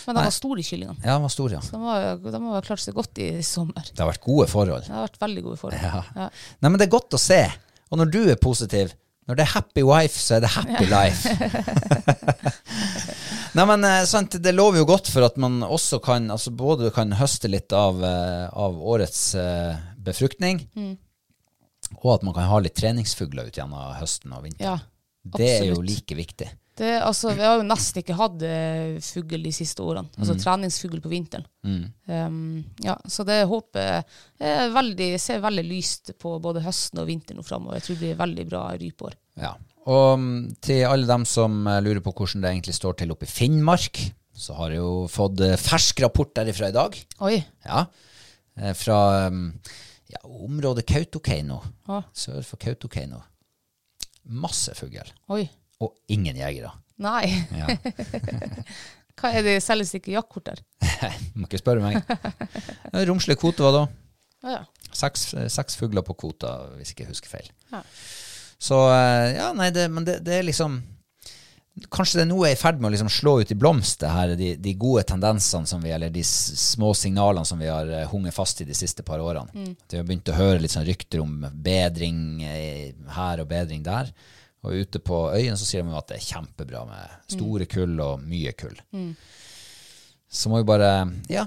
Men 0.07 0.15
de 0.15 0.21
var 0.23 0.31
store, 0.31 0.63
kyllingene. 0.63 1.01
ja, 1.03 1.17
de 1.17 1.21
var 1.25 1.29
store, 1.33 1.51
ja. 1.57 1.61
Så 1.61 1.71
de, 1.75 1.81
var, 1.83 2.15
de 2.31 2.39
har 2.47 2.61
klart 2.69 2.79
seg 2.79 2.95
godt 2.95 3.17
i 3.19 3.41
sommer. 3.43 3.83
Det 3.91 3.99
har 3.99 4.07
vært 4.13 4.23
gode 4.23 4.47
forhold. 4.47 4.85
Det 4.87 4.93
har 4.95 5.03
vært 5.09 5.19
veldig 5.25 5.43
gode 5.49 5.57
forhold. 5.59 5.81
Ja. 5.83 5.99
Ja. 6.15 6.29
Nei, 6.63 6.69
men 6.71 6.77
det 6.79 6.87
er 6.87 6.93
godt 6.95 7.11
å 7.17 7.19
se. 7.19 7.41
Og 7.91 7.99
når 7.99 8.07
du 8.13 8.21
er 8.31 8.39
positiv, 8.39 8.93
når 9.27 9.35
det 9.35 9.43
er 9.43 9.51
happy 9.57 9.83
wife, 9.83 10.15
så 10.15 10.37
er 10.37 10.41
det 10.45 10.53
happy 10.55 10.85
life. 10.87 11.27
Nei, 13.57 13.65
men 13.65 13.83
eh, 13.87 14.03
sant, 14.07 14.35
det 14.43 14.53
lover 14.55 14.79
jo 14.81 14.87
godt 14.87 15.09
for 15.11 15.25
at 15.27 15.37
man 15.41 15.59
også 15.65 15.99
kan, 16.03 16.29
altså 16.31 16.51
både 16.55 16.91
kan 16.95 17.11
høste 17.17 17.49
litt 17.51 17.73
av, 17.75 17.99
eh, 18.05 18.45
av 18.53 18.77
årets 18.79 19.23
befruktning, 20.07 20.63
Mm. 20.77 20.95
Og 21.97 22.13
at 22.17 22.23
man 22.27 22.35
kan 22.35 22.49
ha 22.49 22.61
litt 22.63 22.77
treningsfugler 22.77 23.49
ut 23.49 23.57
gjennom 23.57 23.97
høsten 23.99 24.33
og 24.35 24.45
vinteren. 24.45 24.79
Ja, 24.79 25.35
det 25.37 25.51
er 25.57 25.67
jo 25.71 25.83
like 25.83 26.17
viktig. 26.17 26.49
Det, 26.77 26.91
altså, 27.01 27.31
vi 27.33 27.41
har 27.41 27.55
jo 27.57 27.65
nesten 27.65 28.03
ikke 28.03 28.15
hatt 28.19 28.43
uh, 28.45 28.99
fugl 29.01 29.41
de 29.41 29.53
siste 29.55 29.81
årene. 29.81 30.11
Altså 30.19 30.35
treningsfugl 30.37 30.99
på 31.01 31.09
vinteren. 31.09 31.47
Um, 31.65 32.59
ja, 32.85 32.93
så 33.09 33.25
det 33.25 33.39
håper 33.49 34.03
jeg 34.37 34.75
veldig, 34.75 35.07
ser 35.21 35.41
veldig 35.41 35.63
lyst 35.65 36.13
på 36.21 36.35
både 36.43 36.61
høsten 36.67 37.01
og 37.01 37.09
vinteren 37.09 37.41
nå 37.41 37.47
framover. 37.47 37.79
Jeg 37.79 37.87
tror 37.87 37.97
det 37.97 38.03
blir 38.03 38.21
veldig 38.21 38.45
bra 38.51 38.61
rypeår. 38.77 39.17
Ja. 39.41 39.55
Og 39.87 40.19
mm, 40.19 40.37
til 40.63 40.83
alle 40.87 41.07
dem 41.07 41.25
som 41.27 41.61
eh, 41.67 41.81
lurer 41.83 42.03
på 42.03 42.13
hvordan 42.13 42.43
det 42.43 42.51
egentlig 42.51 42.75
står 42.75 42.99
til 43.01 43.13
oppe 43.13 43.27
i 43.27 43.31
Finnmark, 43.31 44.01
så 44.37 44.57
har 44.59 44.75
jeg 44.75 44.81
jo 44.83 45.07
fått 45.11 45.41
eh, 45.45 45.57
fersk 45.59 46.03
rapport 46.03 46.33
derifra 46.35 46.71
i 46.71 46.75
dag. 46.75 46.97
Oi. 47.25 47.37
Ja, 47.65 47.85
eh, 48.59 48.73
fra 48.77 48.99
um, 49.31 49.45
ja, 50.11 50.21
området 50.23 50.85
Kautokeino, 50.87 51.61
ah. 51.91 52.05
sør 52.15 52.43
for 52.45 52.61
Kautokeino. 52.61 53.21
Masse 54.27 54.73
fugl, 54.75 55.11
og 55.27 55.93
ingen 56.11 56.39
jegere. 56.39 56.73
Nei. 57.01 57.27
Ja. 57.53 57.69
Hva 59.17 59.31
er 59.33 59.45
det 59.45 59.55
selges 59.65 59.95
ikke 59.97 60.13
jaktkort 60.13 60.51
der? 60.51 60.59
Må 61.37 61.47
ikke 61.47 61.61
spørre 61.61 61.81
meg. 61.81 62.01
Eh, 62.91 63.03
Romslig 63.09 63.37
kvote 63.41 63.65
var 63.65 63.73
da. 63.73 63.85
Ah, 64.45 64.51
ja. 64.59 64.91
Seks, 64.93 65.31
eh, 65.33 65.47
seks 65.51 65.77
fugler 65.79 66.05
på 66.05 66.15
kvota, 66.17 66.53
hvis 66.77 66.93
ikke 66.93 67.05
jeg 67.05 67.15
husker 67.15 67.31
feil. 67.31 67.49
Ja. 67.71 67.81
Så 68.61 68.77
eh, 68.93 69.37
ja, 69.37 69.49
nei, 69.57 69.71
det, 69.73 69.87
men 69.93 70.05
det, 70.05 70.19
det 70.25 70.37
er 70.37 70.45
liksom 70.45 70.79
Kanskje 71.93 72.23
det 72.23 72.27
nå 72.31 72.39
er 72.45 72.55
i 72.55 72.57
ferd 72.57 72.79
med 72.81 72.89
å 72.89 72.93
liksom 72.95 73.09
slå 73.11 73.35
ut 73.41 73.51
i 73.53 73.57
blomst, 73.59 73.99
det 74.01 74.09
her, 74.09 74.31
de, 74.39 74.53
de 74.57 74.71
gode 74.79 75.03
tendensene 75.05 75.69
som 75.69 75.83
vi, 75.83 75.91
eller 75.93 76.09
de 76.13 76.23
små 76.25 76.89
signalene 76.97 77.45
som 77.45 77.59
vi 77.61 77.69
har 77.69 77.91
eh, 77.93 78.07
hunget 78.09 78.33
fast 78.33 78.63
i 78.63 78.65
de 78.65 78.73
siste 78.77 79.05
par 79.05 79.21
årene. 79.21 79.53
Mm. 79.53 79.75
Vi 79.91 79.99
har 79.99 80.07
begynt 80.07 80.31
å 80.33 80.37
høre 80.39 80.63
litt 80.63 80.73
sånn 80.73 80.87
rykter 80.87 81.21
om 81.21 81.35
bedring 81.53 82.41
eh, 82.49 82.95
her 83.13 83.43
og 83.43 83.51
bedring 83.51 83.85
der. 83.85 84.09
Og 84.65 84.73
ute 84.73 84.99
på 84.99 85.19
øyen 85.37 85.59
så 85.59 85.67
sier 85.67 85.85
de 85.85 85.93
at 85.95 86.09
det 86.09 86.17
er 86.17 86.25
kjempebra 86.31 86.81
med 86.89 87.33
store 87.37 87.67
kull 87.69 87.93
og 88.03 88.23
mye 88.25 88.55
kull. 88.57 88.73
Så 90.27 90.49
må 90.49 90.63
vi 90.63 90.67
bare, 90.67 90.89
ja, 91.31 91.45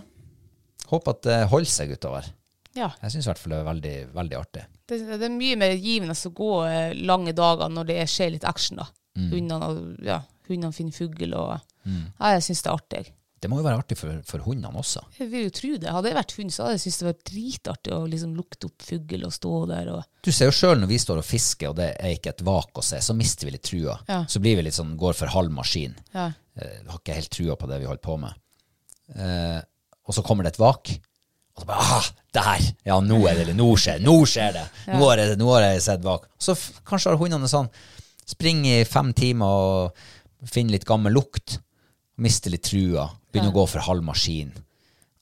håpe 0.93 1.16
at 1.16 1.26
det 1.26 1.41
holder 1.51 1.72
seg 1.74 1.97
utover. 1.99 2.31
ja. 2.78 2.93
Jeg 3.03 3.16
syns 3.16 3.26
i 3.26 3.33
hvert 3.33 3.43
fall 3.43 3.57
det 3.57 3.59
er 3.59 3.66
veldig, 3.66 3.97
veldig 4.14 4.39
artig. 4.39 4.64
Det, 4.87 5.03
det 5.18 5.26
er 5.26 5.35
mye 5.35 5.59
mer 5.59 5.74
givende 5.74 6.14
å 6.14 6.33
gå 6.39 6.55
eh, 6.68 6.95
lange 7.03 7.35
dager 7.37 7.70
når 7.70 7.91
det 7.91 7.99
er, 8.05 8.11
skjer 8.11 8.33
litt 8.39 8.47
action. 8.49 8.81
da. 8.81 8.89
Hundene, 9.32 9.70
ja, 10.06 10.20
hundene 10.48 10.76
finner 10.76 10.96
fugl, 10.96 11.34
og 11.36 11.56
ja, 11.56 12.34
jeg 12.36 12.46
syns 12.48 12.62
det 12.64 12.70
er 12.70 12.78
artig. 12.78 13.04
Det 13.40 13.48
må 13.48 13.56
jo 13.56 13.64
være 13.64 13.80
artig 13.80 13.96
for, 13.96 14.18
for 14.28 14.44
hundene 14.44 14.76
også. 14.82 15.00
Jeg 15.16 15.30
vil 15.32 15.46
jo 15.46 15.52
tro 15.56 15.70
det. 15.80 15.88
Hadde 15.94 16.10
jeg 16.10 16.16
vært 16.18 16.34
hund, 16.36 16.52
så 16.52 16.66
hadde 16.66 16.74
jeg 16.74 16.82
syntes 16.82 16.98
det 17.00 17.06
var 17.06 17.20
dritartig 17.30 17.92
å 17.96 18.00
liksom 18.12 18.34
lukte 18.36 18.68
opp 18.68 18.84
fugl 18.84 19.24
og 19.24 19.32
stå 19.32 19.52
der. 19.70 19.88
og... 19.94 20.02
Du 20.20 20.28
ser 20.28 20.50
jo 20.50 20.56
sjøl 20.58 20.82
når 20.82 20.90
vi 20.90 20.98
står 21.00 21.22
og 21.22 21.24
fisker, 21.24 21.70
og 21.70 21.78
det 21.78 21.86
er 21.94 22.12
ikke 22.18 22.34
et 22.34 22.44
vak 22.44 22.82
å 22.82 22.84
se, 22.84 23.00
så 23.00 23.16
mister 23.16 23.48
vi 23.48 23.54
litt 23.54 23.64
trua. 23.64 23.94
Ja. 24.10 24.18
Så 24.28 24.42
blir 24.44 24.58
vi 24.58 24.66
litt 24.66 24.76
sånn, 24.76 24.92
går 25.00 25.16
for 25.16 25.32
halv 25.32 25.54
maskin. 25.56 25.96
Ja. 26.12 26.26
Eh, 26.60 26.82
har 26.84 27.00
ikke 27.00 27.16
helt 27.16 27.32
trua 27.32 27.56
på 27.56 27.70
det 27.70 27.80
vi 27.80 27.88
holder 27.88 28.04
på 28.04 28.18
med. 28.20 28.42
Eh, 29.16 29.60
og 30.04 30.18
så 30.18 30.24
kommer 30.26 30.44
det 30.44 30.52
et 30.52 30.60
vak, 30.60 30.92
og 31.56 31.64
så 31.64 31.70
bare 31.70 31.86
ah, 31.96 32.10
der! 32.36 32.66
Ja, 32.90 33.00
nå 33.00 33.22
er 33.30 33.40
det 33.40 33.56
nå 33.56 33.70
skjer, 33.80 34.04
nå 34.04 34.18
skjer 34.28 34.52
det! 34.58 34.66
Nå, 34.90 35.00
har 35.06 35.24
jeg, 35.24 35.40
nå 35.40 35.48
har 35.54 35.64
jeg 35.64 35.80
sett 35.88 36.04
vak. 36.04 36.28
Så 36.36 36.58
kanskje 36.84 37.14
har 37.14 37.22
hundene 37.24 37.48
sånn 37.48 37.72
Spring 38.31 38.62
i 38.68 38.78
fem 38.87 39.12
timer 39.16 39.47
og 39.51 40.49
finne 40.51 40.74
litt 40.76 40.87
gammel 40.89 41.14
lukt. 41.16 41.59
Miste 42.20 42.53
litt 42.53 42.66
trua. 42.68 43.09
Begynne 43.31 43.53
å 43.53 43.57
gå 43.57 43.66
for 43.70 43.85
halv 43.87 44.05
maskin. 44.07 44.53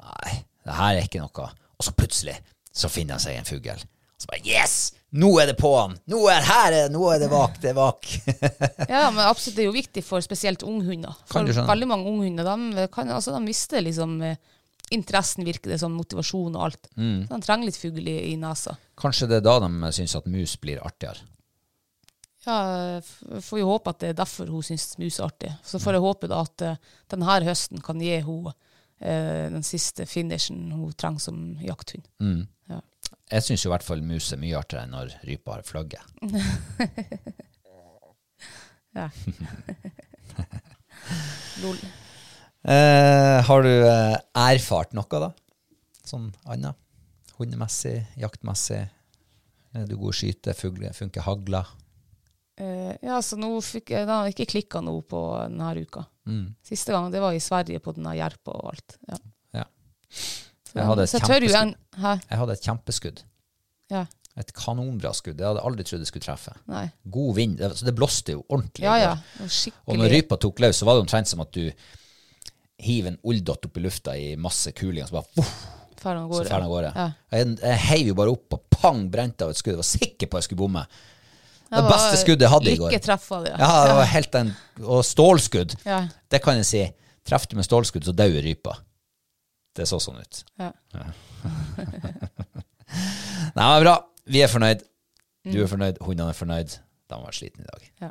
Nei, 0.03 0.35
det 0.65 0.77
her 0.77 0.97
er 0.97 1.07
ikke 1.07 1.23
noe. 1.23 1.49
Og 1.79 1.87
så 1.87 1.95
plutselig 1.97 2.37
så 2.75 2.91
finner 2.93 3.17
han 3.17 3.23
seg 3.23 3.39
en 3.39 3.49
fugl. 3.49 3.85
Så 4.19 4.31
bare 4.31 4.43
Yes! 4.47 4.79
Nå 5.19 5.31
er 5.41 5.49
det 5.49 5.55
på'n! 5.57 5.95
Nå 6.13 6.19
er, 6.29 6.43
her 6.45 6.75
er, 6.77 6.91
nå 6.93 7.07
er 7.09 7.23
det 7.23 7.31
vak! 7.33 7.55
Det 7.63 7.71
er 7.71 7.77
vak! 7.79 8.09
Ja, 8.93 9.07
men 9.09 9.23
absolutt, 9.25 9.57
det 9.57 9.63
er 9.63 9.69
jo 9.71 9.77
viktig 9.77 10.03
for 10.05 10.21
spesielt 10.25 10.65
unghunder. 10.67 11.17
For 11.31 11.49
veldig 11.49 11.89
mange 11.89 12.11
unghunder 12.11 12.45
de, 12.45 12.85
kan, 12.93 13.09
altså, 13.15 13.33
de 13.33 13.41
mister 13.47 13.81
liksom 13.85 14.19
eh, 14.27 14.37
interessen, 14.93 15.47
virker 15.49 15.73
det 15.73 15.81
som, 15.81 15.97
motivasjon 15.97 16.59
og 16.59 16.67
alt. 16.67 16.91
Mm. 17.01 17.25
Så 17.25 17.33
de 17.33 17.47
trenger 17.47 17.71
litt 17.71 17.81
fugl 17.81 18.05
i, 18.05 18.19
i 18.35 18.37
nesa. 18.41 18.77
Kanskje 19.01 19.31
det 19.31 19.41
er 19.41 19.49
da 19.49 19.57
de 19.65 19.93
syns 19.97 20.19
at 20.19 20.29
mus 20.29 20.59
blir 20.61 20.83
artigere. 20.85 21.25
Ja, 22.49 22.57
får 23.45 23.61
jo 23.61 23.69
håpe 23.69 23.93
at 23.93 24.01
det 24.01 24.13
er 24.13 24.21
derfor 24.23 24.49
hun 24.49 24.65
syns 24.65 24.95
mus 24.97 25.19
er 25.19 25.27
artig. 25.29 25.51
Så 25.67 25.81
får 25.83 25.99
jeg 25.99 26.05
håpe 26.07 26.31
da 26.33 26.39
at 26.47 26.65
uh, 26.65 26.79
denne 27.13 27.39
høsten 27.45 27.83
kan 27.85 28.01
gi 28.01 28.15
hun 28.25 28.49
eh, 28.49 29.51
den 29.53 29.67
siste 29.67 30.07
finishen 30.09 30.71
hun 30.73 30.95
trenger 30.97 31.27
som 31.29 31.43
jakthund. 31.61 32.07
Ja. 32.71 32.81
Jeg 33.35 33.45
syns 33.45 33.67
i 33.67 33.73
hvert 33.73 33.85
fall 33.85 34.01
mus 34.05 34.31
er 34.33 34.41
mye 34.41 34.57
artigere 34.57 34.87
enn 34.87 34.97
når 34.97 35.13
rypa 35.29 35.59
har 35.59 35.69
flagget. 35.69 36.05
Ja. 38.97 39.11
Lol. 41.63 41.77
Eh, 42.69 43.39
har 43.47 43.63
du 43.63 43.71
eh, 43.71 44.15
erfart 44.35 44.95
noe, 44.97 45.21
da? 45.23 45.29
Sånn 46.09 46.33
annet? 46.51 46.75
Hundemessig, 47.39 48.01
jaktmessig? 48.19 48.81
Er 49.77 49.87
du 49.87 49.95
god 50.01 50.11
å 50.11 50.17
skyte? 50.17 50.57
Funker 50.59 51.23
hagla? 51.29 51.63
Eh, 52.59 52.97
ja, 53.07 53.21
så 53.23 53.37
nå 53.39 53.53
fikk 53.63 53.93
jeg, 53.95 54.07
har 54.11 54.27
ikke 54.33 54.47
klikka 54.51 54.81
noe 54.83 55.03
på 55.07 55.21
denne 55.47 55.73
uka. 55.79 56.05
Mm. 56.27 56.55
Siste 56.67 56.93
gang 56.93 57.11
det 57.13 57.21
var 57.23 57.33
i 57.37 57.41
Sverige 57.43 57.79
på 57.85 57.95
denne 57.97 58.17
jerpa 58.19 58.55
og 58.59 58.73
alt. 58.73 58.97
Ja. 59.09 59.19
Ja. 59.61 59.65
Jeg 60.75 60.85
hadde 60.91 61.03
et 61.07 61.11
så 61.13 61.19
jeg 61.21 61.27
kjempeskudd. 61.29 61.61
en, 61.63 62.23
Jeg 62.29 62.39
hadde 62.43 62.53
et 62.59 62.67
kjempeskudd. 62.67 63.23
Ja. 63.95 64.03
Et 64.39 64.53
kanonbra 64.55 65.11
skudd. 65.17 65.39
Jeg 65.41 65.47
hadde 65.49 65.63
aldri 65.67 65.87
trodd 65.87 66.03
jeg 66.05 66.11
skulle 66.11 66.27
treffe. 66.27 66.53
Nei. 66.71 66.85
God 67.11 67.35
vind. 67.37 67.57
det- 67.59 67.77
Så 67.79 67.85
det 67.87 67.95
blåste 67.97 68.33
jo 68.37 68.45
ordentlig. 68.49 68.85
Ja, 68.85 68.97
ja. 68.99 69.17
Og 69.87 69.97
når 69.97 70.11
rypa 70.13 70.37
tok 70.39 70.59
løs, 70.61 70.77
så 70.79 70.85
var 70.87 70.95
det 70.95 71.07
omtrent 71.07 71.27
som 71.27 71.41
at 71.41 71.51
du 71.53 71.71
hiver 72.79 73.09
en 73.13 73.19
olldott 73.25 73.65
opp 73.67 73.77
i 73.77 73.81
lufta 73.81 74.15
i 74.17 74.37
masse 74.37 74.71
kuling, 74.73 75.03
og 75.03 75.09
så 75.09 75.13
bare 75.13 75.27
voff, 75.37 75.67
Fer 75.99 76.15
av 76.15 76.31
så 76.31 76.69
gårde. 76.71 76.93
Jeg, 77.33 77.57
jeg 77.59 77.79
heiv 77.89 78.07
jo 78.07 78.15
bare 78.15 78.31
opp 78.31 78.53
og 78.55 78.61
pang, 78.71 79.09
brente 79.11 79.43
av 79.43 79.51
et 79.51 79.57
skudd. 79.59 79.73
Jeg 79.75 79.81
var 79.83 79.89
sikker 79.89 80.27
på 80.31 80.37
at 80.39 80.43
jeg 80.45 80.51
skulle 80.51 80.63
bomme. 80.69 80.85
Det, 81.69 81.77
Det 81.77 81.85
beste 81.91 82.17
skuddet 82.23 82.47
jeg 82.47 82.51
hadde 82.55 82.71
i 82.73 82.77
går. 82.81 82.91
Lykketreff 82.93 83.31
var 83.31 83.43
det, 83.45 83.51
Ja, 83.61 83.73
det 83.87 83.95
var 83.99 84.07
helt 84.09 84.35
en, 84.41 84.53
Og 84.85 85.03
stålskudd. 85.05 85.75
Ja. 85.85 85.99
Det 86.31 86.41
kan 86.45 86.57
jeg 86.57 86.67
si. 86.69 86.83
Treffer 87.29 87.51
du 87.53 87.57
med 87.61 87.67
stålskudd, 87.69 88.05
så 88.09 88.13
dauer 88.17 88.43
rypa. 88.43 88.79
Det 89.77 89.85
så 89.89 89.99
sånn 90.01 90.19
ut. 90.23 90.41
Ja. 90.59 90.71
Nei, 93.55 93.65
men 93.67 93.83
bra. 93.85 93.97
Vi 94.29 94.41
er 94.43 94.49
fornøyd. 94.51 94.81
Du 95.49 95.59
er 95.63 95.69
fornøyd, 95.71 96.01
hundene 96.05 96.33
er 96.33 96.37
fornøyd. 96.39 96.79
De 97.09 97.21
var 97.21 97.33
slitne 97.37 97.65
i 97.65 97.69
dag. 97.69 97.83
Ja. 98.05 98.11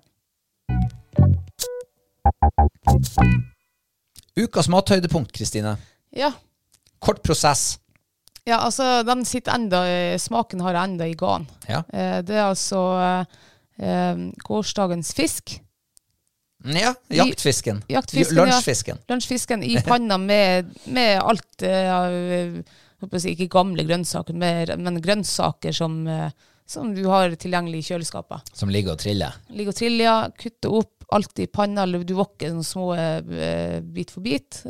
Ukas 4.38 4.70
mathøydepunkt, 4.70 5.32
Kristine. 5.34 5.78
ja. 6.14 6.32
Kort 7.00 7.22
prosess. 7.22 7.80
Ja, 8.48 8.62
altså, 8.64 9.02
den 9.04 9.26
sitter 9.28 9.58
enda, 9.58 9.82
eh, 9.92 10.18
smaken 10.24 10.62
har 10.64 10.78
enda 10.80 11.08
i 11.10 11.16
gan. 11.20 11.48
Ja. 11.68 11.82
Eh, 11.92 12.22
Det 12.24 12.36
er 12.38 12.46
altså 12.48 12.80
eh, 13.80 14.22
gårsdagens 14.48 15.14
fisk. 15.18 15.58
ja 16.66 16.94
jaktfisken. 17.14 17.84
Jaktfisken, 17.92 18.38
lunsjfisken. 18.40 18.98
ja. 18.98 19.14
Lunsjfisken. 19.14 19.64
I 19.64 19.78
panna 19.86 20.18
med, 20.18 20.72
med 20.86 21.20
alt 21.22 21.62
eh, 21.62 21.92
eh, 21.92 22.62
jeg 23.12 23.22
si, 23.22 23.34
Ikke 23.36 23.50
gamle 23.60 23.84
grønnsaker, 23.86 24.34
mer- 24.34 24.76
men 24.82 25.02
grønnsaker 25.04 25.76
som, 25.76 26.00
eh, 26.08 26.32
som 26.66 26.96
du 26.96 27.04
har 27.12 27.36
tilgjengelig 27.38 27.84
i 27.84 27.88
kjøleskapet. 27.92 28.50
Som 28.58 28.70
ligger 28.74 28.96
og 28.96 29.00
triller. 29.04 29.36
Ligger 29.54 29.76
og 29.76 29.78
triller, 29.78 30.32
kutter 30.40 30.74
opp, 30.80 30.94
alt 31.14 31.40
i 31.40 31.46
panna, 31.48 31.84
eller 31.86 32.04
du 32.04 32.16
våkker 32.18 32.50
sånne 32.52 32.66
små 32.66 32.88
eh, 32.98 33.80
bit 33.86 34.12
for 34.12 34.22
bit. 34.26 34.64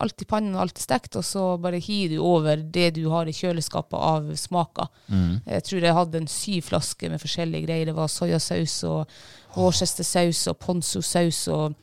Alt 0.00 0.22
i 0.22 0.24
pannen, 0.24 0.54
alt 0.56 0.78
er 0.78 0.82
stekt, 0.82 1.16
og 1.20 1.24
så 1.28 1.42
bare 1.60 1.76
hiver 1.84 2.14
du 2.16 2.22
over 2.24 2.56
det 2.56 2.94
du 2.96 3.02
har 3.12 3.28
i 3.28 3.34
kjøleskapet 3.36 3.98
av 4.00 4.30
smaker. 4.40 4.88
Jeg 5.10 5.64
tror 5.66 5.84
jeg 5.84 5.94
hadde 5.98 6.22
en 6.22 6.26
syv 6.32 6.62
flasker 6.70 7.10
med 7.12 7.20
forskjellige 7.20 7.66
greier. 7.66 7.90
Det 7.90 7.96
var 7.98 8.08
soyasaus 8.08 8.78
og 8.88 9.12
worcestersaus 9.58 10.46
og 10.48 10.58
ponzosaus 10.62 11.42
og 11.52 11.74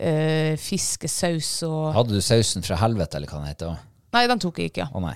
øh, 0.00 0.56
fiskesaus 0.58 1.52
og 1.68 1.92
Hadde 1.94 2.16
du 2.18 2.20
sausen 2.24 2.62
fra 2.66 2.80
helvete, 2.82 3.16
eller 3.20 3.30
hva 3.30 3.38
den 3.44 3.52
heter? 3.52 3.78
Nei, 4.12 4.24
den 4.28 4.42
tok 4.42 4.58
jeg 4.58 4.72
ikke. 4.72 4.88
Å 4.92 5.00
nei. 5.06 5.14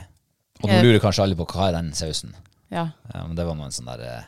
Og 0.63 0.71
nå 0.71 0.77
Eh. 0.79 0.83
lurer 0.87 1.03
kanskje 1.03 1.23
alle 1.27 1.37
på 1.37 1.45
hva 1.51 1.67
er 1.69 1.73
den 1.81 1.91
sausen. 1.93 2.31
Ja. 2.71 2.87
Ja, 3.13 3.27
men 3.27 3.35
det 3.37 3.45
var 3.47 3.55
nå 3.59 3.67
en 3.67 3.75
sånn 3.75 3.91
der 3.91 4.01
eh, 4.07 4.23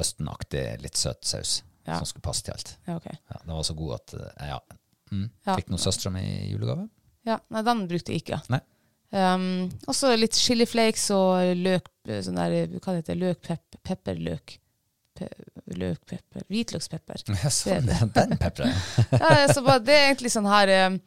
østenaktig, 0.00 0.64
litt 0.82 0.96
søt 0.98 1.24
saus 1.24 1.62
Ja. 1.86 1.98
som 2.00 2.06
skulle 2.08 2.22
passe 2.26 2.42
til 2.44 2.52
alt. 2.56 2.76
ja, 2.88 2.96
ok. 2.96 3.06
Ja, 3.06 3.36
den 3.44 3.54
var 3.54 3.62
så 3.62 3.74
god 3.76 3.94
at 4.00 4.14
ja. 4.40 4.58
Mm. 5.12 5.26
Ja. 5.46 5.54
Fikk 5.54 5.72
noen 5.72 5.82
søstre 5.82 6.12
med 6.14 6.26
i 6.26 6.52
julegave. 6.52 6.88
Ja, 7.26 7.40
nei, 7.50 7.62
den 7.66 7.86
brukte 7.90 8.14
jeg 8.14 8.22
ikke. 8.24 8.40
Nei. 8.52 8.62
Um, 9.16 9.66
også 9.86 10.12
litt 10.18 10.36
chiliflakes 10.36 11.08
og 11.14 11.52
løk, 11.62 11.90
sånn 12.26 12.38
der, 12.38 12.56
hva 12.74 12.94
det 12.94 13.02
heter 13.02 13.20
løk, 13.20 13.42
pep, 13.46 13.78
pepperløk. 13.86 14.56
Pe, 15.16 15.30
løkpepper 15.80 16.42
hvitløkspepper. 16.52 17.22
Ja, 17.32 17.50
sånn, 17.50 17.86
den 18.18 18.34
pepperen. 18.36 18.74
Ja, 19.14 19.46
så 19.48 19.62
bare, 19.64 19.80
det 19.86 19.94
er 19.96 20.10
egentlig 20.10 20.32
sånn 20.34 20.48
her 20.50 20.72
um, 20.90 20.98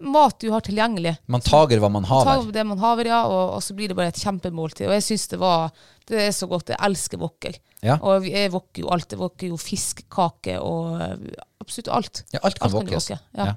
mat 0.00 0.38
du 0.42 0.48
har 0.52 0.64
tilgjengelig. 0.64 1.14
Man 1.32 1.44
tager 1.44 1.80
hva 1.82 1.90
man 1.92 2.06
haver. 2.08 2.48
det 2.52 2.64
man 2.66 2.80
haver, 2.82 3.10
ja, 3.10 3.22
og, 3.28 3.56
og 3.56 3.62
så 3.64 3.76
blir 3.78 3.92
det 3.92 3.96
bare 3.98 4.12
et 4.12 4.22
kjempemåltid. 4.22 4.86
Og 4.88 4.96
jeg 4.96 5.06
syns 5.08 5.28
det 5.32 5.40
var 5.42 5.70
Det 6.06 6.20
er 6.22 6.32
så 6.34 6.46
godt. 6.46 6.70
Jeg 6.74 6.78
elsker 6.86 7.18
wokker. 7.18 7.58
Ja. 7.82 7.98
Og 7.98 8.26
jeg 8.28 8.52
wokker 8.54 8.84
jo 8.84 8.90
alt. 8.94 9.10
Jeg 9.10 9.20
wokker 9.20 9.50
jo 9.50 9.58
fiskekake 9.60 10.58
og 10.62 11.00
uh, 11.00 11.46
absolutt 11.62 11.90
alt. 11.96 12.24
Ja, 12.34 12.42
alt 12.46 12.60
kan 12.62 12.74
wokkes. 12.74 13.10
Ja. 13.10 13.18
Ja. 13.34 13.54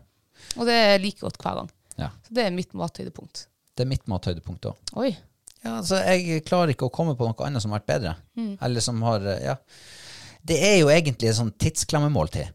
Og 0.58 0.66
det 0.70 0.76
er 0.76 0.98
like 1.04 1.22
godt 1.22 1.38
hver 1.42 1.62
gang. 1.62 1.72
Ja. 2.00 2.10
Så 2.26 2.36
det 2.36 2.48
er 2.48 2.56
mitt 2.56 2.74
mathøydepunkt. 2.78 3.46
Det 3.76 3.86
er 3.86 3.92
mitt 3.92 4.08
mathøydepunkt 4.12 4.72
òg. 4.72 4.94
Oi. 5.00 5.12
Ja, 5.60 5.78
altså, 5.82 6.00
jeg 6.00 6.44
klarer 6.48 6.72
ikke 6.74 6.88
å 6.88 6.94
komme 6.94 7.16
på 7.20 7.28
noe 7.28 7.48
annet 7.48 7.64
som 7.64 7.74
har 7.74 7.82
vært 7.82 7.92
bedre. 7.92 8.14
Mm. 8.40 8.54
Eller 8.66 8.86
som 8.86 9.02
har 9.08 9.26
eh, 9.28 9.42
Ja. 9.52 9.58
Det 10.50 10.56
er 10.64 10.78
jo 10.80 10.88
egentlig 10.88 11.28
et 11.28 11.36
sånn 11.36 11.52
tidsklemmemåltid, 11.60 12.54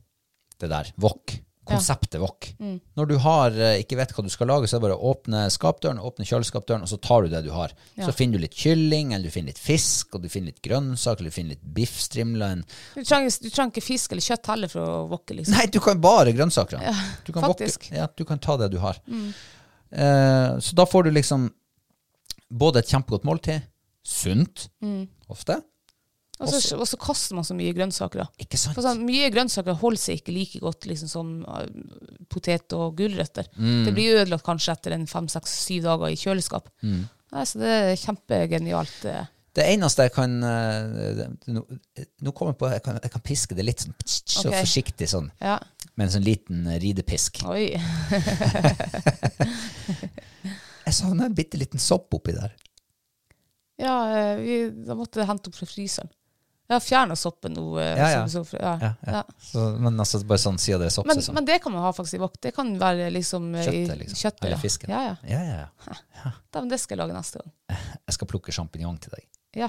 det 0.62 0.68
der. 0.72 0.88
Wok. 1.04 1.34
Konseptet 1.64 2.20
wok. 2.20 2.50
Mm. 2.60 2.80
Når 2.96 3.06
du 3.08 3.14
har, 3.24 3.50
eh, 3.56 3.78
ikke 3.82 3.96
vet 3.96 4.10
hva 4.12 4.22
du 4.22 4.28
skal 4.28 4.46
lage, 4.50 4.68
så 4.68 4.76
er 4.76 4.80
det 4.80 4.88
bare 4.88 4.98
å 4.98 5.14
åpne 5.14 5.44
skapdøren, 5.50 5.98
åpne 5.98 6.26
kjøleskapdøren, 6.28 6.82
og 6.84 6.88
så 6.90 6.98
tar 7.00 7.22
du 7.24 7.28
det 7.32 7.40
du 7.46 7.50
har. 7.54 7.72
Ja. 7.96 8.04
Så 8.06 8.12
finner 8.12 8.36
du 8.38 8.42
litt 8.44 8.54
kylling, 8.58 9.14
eller 9.14 9.24
du 9.24 9.30
finner 9.32 9.54
litt 9.54 9.58
fisk, 9.62 10.14
og 10.14 10.22
du 10.22 10.28
finner 10.28 10.52
litt 10.52 10.60
grønnsak, 10.62 11.18
eller 11.20 11.30
du 11.32 11.36
finner 11.38 11.56
litt 11.56 11.64
biffstrimler. 11.74 12.62
Du 12.94 13.00
du 13.00 13.04
trenger 13.08 13.70
ikke 13.72 13.82
fisk 13.82 14.12
eller 14.12 14.22
kjøtt 14.28 14.46
heller 14.52 14.68
for 14.68 14.80
å 14.84 15.08
wokke, 15.08 15.34
liksom. 15.38 15.56
Nei, 15.56 15.66
du 15.72 15.80
kan 15.80 16.00
bare 16.00 16.32
grønnsaker. 16.36 16.82
Ja, 16.84 16.94
du 17.24 17.32
kan 17.32 17.42
faktisk. 17.48 17.90
ja, 17.92 18.06
du 18.14 18.24
kan 18.24 18.38
ta 18.38 18.56
det 18.60 18.70
du 18.70 18.78
har. 18.78 18.98
Eh, 19.08 20.58
så 20.60 20.74
da 20.74 20.84
får 20.84 21.04
du 21.04 21.10
liksom 21.12 21.48
både 22.50 22.78
et 22.82 22.90
kjempegodt 22.92 23.24
måltid, 23.24 23.62
sunt, 24.04 24.68
Mm. 24.82 25.08
ofte. 25.30 25.62
Og 26.42 26.50
så, 26.50 26.76
og 26.76 26.86
så 26.90 26.98
kaster 26.98 27.36
man 27.38 27.44
så 27.46 27.54
mye 27.54 27.72
grønnsaker. 27.76 28.24
da. 28.24 28.26
Ikke 28.42 28.58
sant? 28.58 28.74
For 28.74 28.82
sånn, 28.84 29.04
mye 29.06 29.28
grønnsaker 29.30 29.76
holder 29.78 30.00
seg 30.02 30.18
ikke 30.18 30.34
like 30.34 30.60
godt 30.62 30.88
liksom, 30.90 31.08
som 31.12 31.28
uh, 31.46 31.62
potet 32.32 32.74
og 32.74 32.96
gulrøtter. 32.98 33.46
Mm. 33.54 33.84
Det 33.86 33.92
blir 33.94 34.18
ødelagt 34.22 34.44
kanskje 34.46 34.74
etter 34.74 34.96
en 34.96 35.06
fem, 35.10 35.28
seks, 35.30 35.54
syv 35.68 35.86
dager 35.86 36.10
i 36.10 36.18
kjøleskap. 36.18 36.66
Mm. 36.82 37.04
Nei, 37.34 37.44
så 37.46 37.62
det 37.62 37.70
er 37.76 37.94
kjempegenialt. 38.02 38.98
eh. 39.12 39.30
Det 39.54 39.62
eneste 39.70 40.08
jeg 40.08 40.10
kan 40.16 40.32
eh, 40.42 41.20
Nå, 41.54 41.60
nå 42.26 42.32
kommer 42.34 42.50
jeg 42.50 42.58
på 42.58 42.70
Jeg 42.72 42.82
kan, 42.82 42.96
jeg 43.04 43.12
kan 43.12 43.22
piske 43.22 43.54
det 43.54 43.62
litt 43.68 43.84
sånn, 43.84 43.94
så 44.10 44.48
okay. 44.48 44.64
forsiktig 44.64 45.06
sånn, 45.12 45.28
Ja. 45.38 45.60
med 45.94 46.08
en 46.08 46.12
sånn 46.16 46.26
liten 46.26 46.66
eh, 46.66 46.80
ridepisk. 46.82 47.44
Oi. 47.46 47.68
Jeg 50.84 50.96
savner 50.98 51.30
en 51.30 51.36
bitte 51.36 51.56
liten 51.60 51.80
sopp 51.80 52.12
oppi 52.18 52.34
der. 52.36 52.52
Ja, 53.80 53.94
eh, 54.14 54.34
vi, 54.42 54.56
da 54.86 54.94
måtte 54.98 55.22
jeg 55.22 55.28
hente 55.30 55.50
opp 55.50 55.56
fra 55.56 55.66
fryseren. 55.66 56.10
Har 56.72 56.80
fjerna 56.80 57.12
soppen 57.16 57.52
nå. 57.52 57.64
eh, 57.78 57.98
Ja, 57.98 58.06
ja. 58.10 58.20
som- 58.28 58.46
ja. 58.52 58.78
Ja, 58.80 58.92
ja. 59.06 59.12
ja. 59.18 59.22
Så, 59.38 59.64
men 59.78 59.98
altså 60.00 60.22
bare 60.24 60.38
sånn 60.40 60.56
sida 60.58 60.78
det 60.80 60.86
er 60.88 61.04
Men, 61.04 61.16
soppsesong. 61.16 61.34
men 61.36 61.44
det 61.44 61.58
kan 61.62 61.72
man 61.74 61.82
ha 61.84 61.90
faktisk 61.92 62.14
i 62.16 62.20
wok. 62.22 62.38
Det 62.40 62.54
kan 62.56 62.70
være 62.80 63.10
liksom 63.12 63.50
eh, 63.54 63.66
Kjøttet, 63.66 63.98
liksom. 64.00 64.16
kjøttet, 64.22 64.44
Eller 64.44 64.56
ja. 64.56 64.62
fisken. 64.62 64.90
Ja, 64.94 65.02
ja. 65.10 65.16
Ja, 65.28 65.42
ja, 65.44 65.66
ja. 66.24 66.32
Da, 66.50 66.60
men 66.62 66.68
det 66.72 66.80
skal 66.80 66.96
jeg 66.96 67.02
lage 67.06 67.18
neste 67.18 67.42
gang. 67.42 67.52
Jeg 68.08 68.14
skal 68.16 68.30
plukke 68.32 68.52
sjampinjong 68.56 68.96
til 69.04 69.12
deg. 69.18 69.26
Ja. 69.54 69.68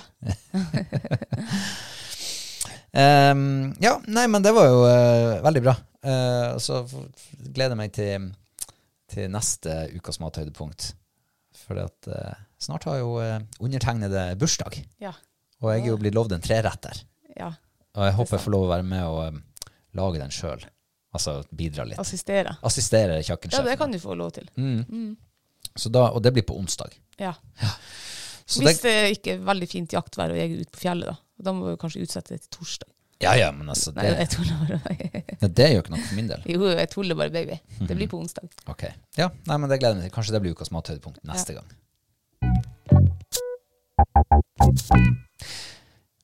um, 2.95 3.75
ja, 3.85 3.97
nei, 4.07 4.25
men 4.31 4.41
det 4.45 4.53
var 4.55 4.65
jo 4.71 4.79
uh, 4.87 5.43
veldig 5.45 5.61
bra. 5.67 5.75
Uh, 6.05 6.55
så 6.61 6.83
gleder 7.51 7.73
jeg 7.75 7.79
meg 7.79 7.93
til, 7.95 8.27
til 9.11 9.29
neste 9.33 9.75
ukas 9.97 10.19
mathøydepunkt. 10.23 10.93
For 11.65 11.79
at, 11.81 12.09
uh, 12.11 12.33
snart 12.61 12.87
har 12.89 12.99
jo 13.01 13.15
undertegnede 13.59 14.27
bursdag. 14.39 14.79
Ja. 15.01 15.11
Og 15.63 15.71
jeg 15.71 15.85
er 15.85 15.91
jo 15.93 15.97
blitt 16.01 16.15
lovd 16.17 16.35
en 16.37 16.43
treretter. 16.43 17.03
ja. 17.37 17.53
Og 17.95 18.03
jeg 18.03 18.11
håper 18.17 18.35
jeg 18.35 18.43
får 18.43 18.51
lov 18.51 18.63
å 18.65 18.71
være 18.73 18.83
med 18.83 19.03
og 19.07 19.19
um, 19.31 19.37
lage 19.95 20.19
den 20.19 20.31
sjøl. 20.35 20.65
Altså 21.15 21.37
bidra 21.55 21.85
litt. 21.87 21.99
Assistere. 22.01 22.57
Assistere 22.67 23.21
Ja, 23.23 23.37
det 23.63 23.77
kan 23.79 23.91
du 23.93 23.95
få 24.03 24.17
lov 24.19 24.33
til. 24.35 24.49
Så 25.79 25.89
da, 25.95 26.09
og 26.11 26.19
det 26.23 26.33
blir 26.35 26.43
på 26.43 26.57
onsdag. 26.59 26.91
Ja. 27.17 27.31
Så 28.45 28.59
Hvis 28.61 28.81
det, 28.83 28.91
det 28.91 29.13
ikke 29.15 29.37
er 29.37 29.45
veldig 29.47 29.69
fint 29.71 29.95
jaktvær 29.95 30.33
og 30.35 30.37
jeg 30.37 30.51
er 30.51 30.65
ute 30.65 30.75
på 30.75 30.81
fjellet, 30.83 31.07
da. 31.07 31.15
Da 31.47 31.53
må 31.55 31.69
vi 31.69 31.77
kanskje 31.79 32.03
utsette 32.03 32.35
det 32.35 32.41
til 32.43 32.51
torsdag. 32.59 32.91
ja, 33.23 33.31
ja, 33.39 33.47
men 33.55 33.69
altså 33.71 33.93
Nei, 33.95 34.09
det, 34.11 34.25
jeg 34.25 34.29
tuller 34.35 34.55
bare. 34.59 34.79
ja, 35.41 35.47
det 35.47 35.69
gjør 35.71 35.81
ikke 35.85 35.95
noe 35.95 36.03
for 36.03 36.15
min 36.19 36.29
del. 36.33 36.43
Jo, 36.51 36.67
jeg 36.75 36.89
tuller 36.91 37.15
bare, 37.15 37.31
baby. 37.31 37.59
Det 37.79 37.95
blir 37.95 38.11
på 38.11 38.19
onsdag. 38.19 38.51
Ok. 38.75 38.83
Ja, 39.15 39.31
nei, 39.47 39.57
men 39.57 39.71
det 39.71 39.79
gleder 39.79 39.95
jeg 39.95 40.03
meg 40.03 40.09
til. 40.11 40.15
Kanskje 40.19 40.35
det 40.35 40.43
blir 40.43 40.51
ukas 40.57 40.71
mathøydepunkt 40.75 41.23
neste 41.23 41.55
gang. 41.55 41.71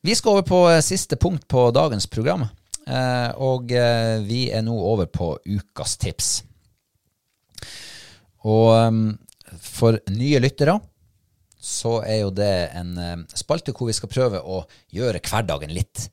Vi 0.02 0.16
skal 0.18 0.32
over 0.32 0.46
på 0.48 0.62
eh, 0.72 0.82
siste 0.82 1.16
punkt 1.16 1.48
på 1.48 1.68
dagens 1.76 2.08
program. 2.10 2.48
Eh, 2.88 3.30
og 3.38 3.72
eh, 3.72 4.18
vi 4.26 4.48
er 4.50 4.64
nå 4.66 4.74
over 4.74 5.06
på 5.06 5.36
ukas 5.46 5.98
tips. 6.02 6.32
Og 8.50 8.96
for 9.62 10.00
nye 10.10 10.40
lyttere 10.42 10.74
så 11.62 12.00
er 12.02 12.24
jo 12.24 12.32
det 12.34 12.72
en 12.74 12.96
spalte 13.38 13.70
hvor 13.78 13.92
vi 13.92 13.94
skal 13.94 14.10
prøve 14.10 14.40
å 14.42 14.64
gjøre 14.90 15.22
hverdagen 15.22 15.70
litt 15.76 16.08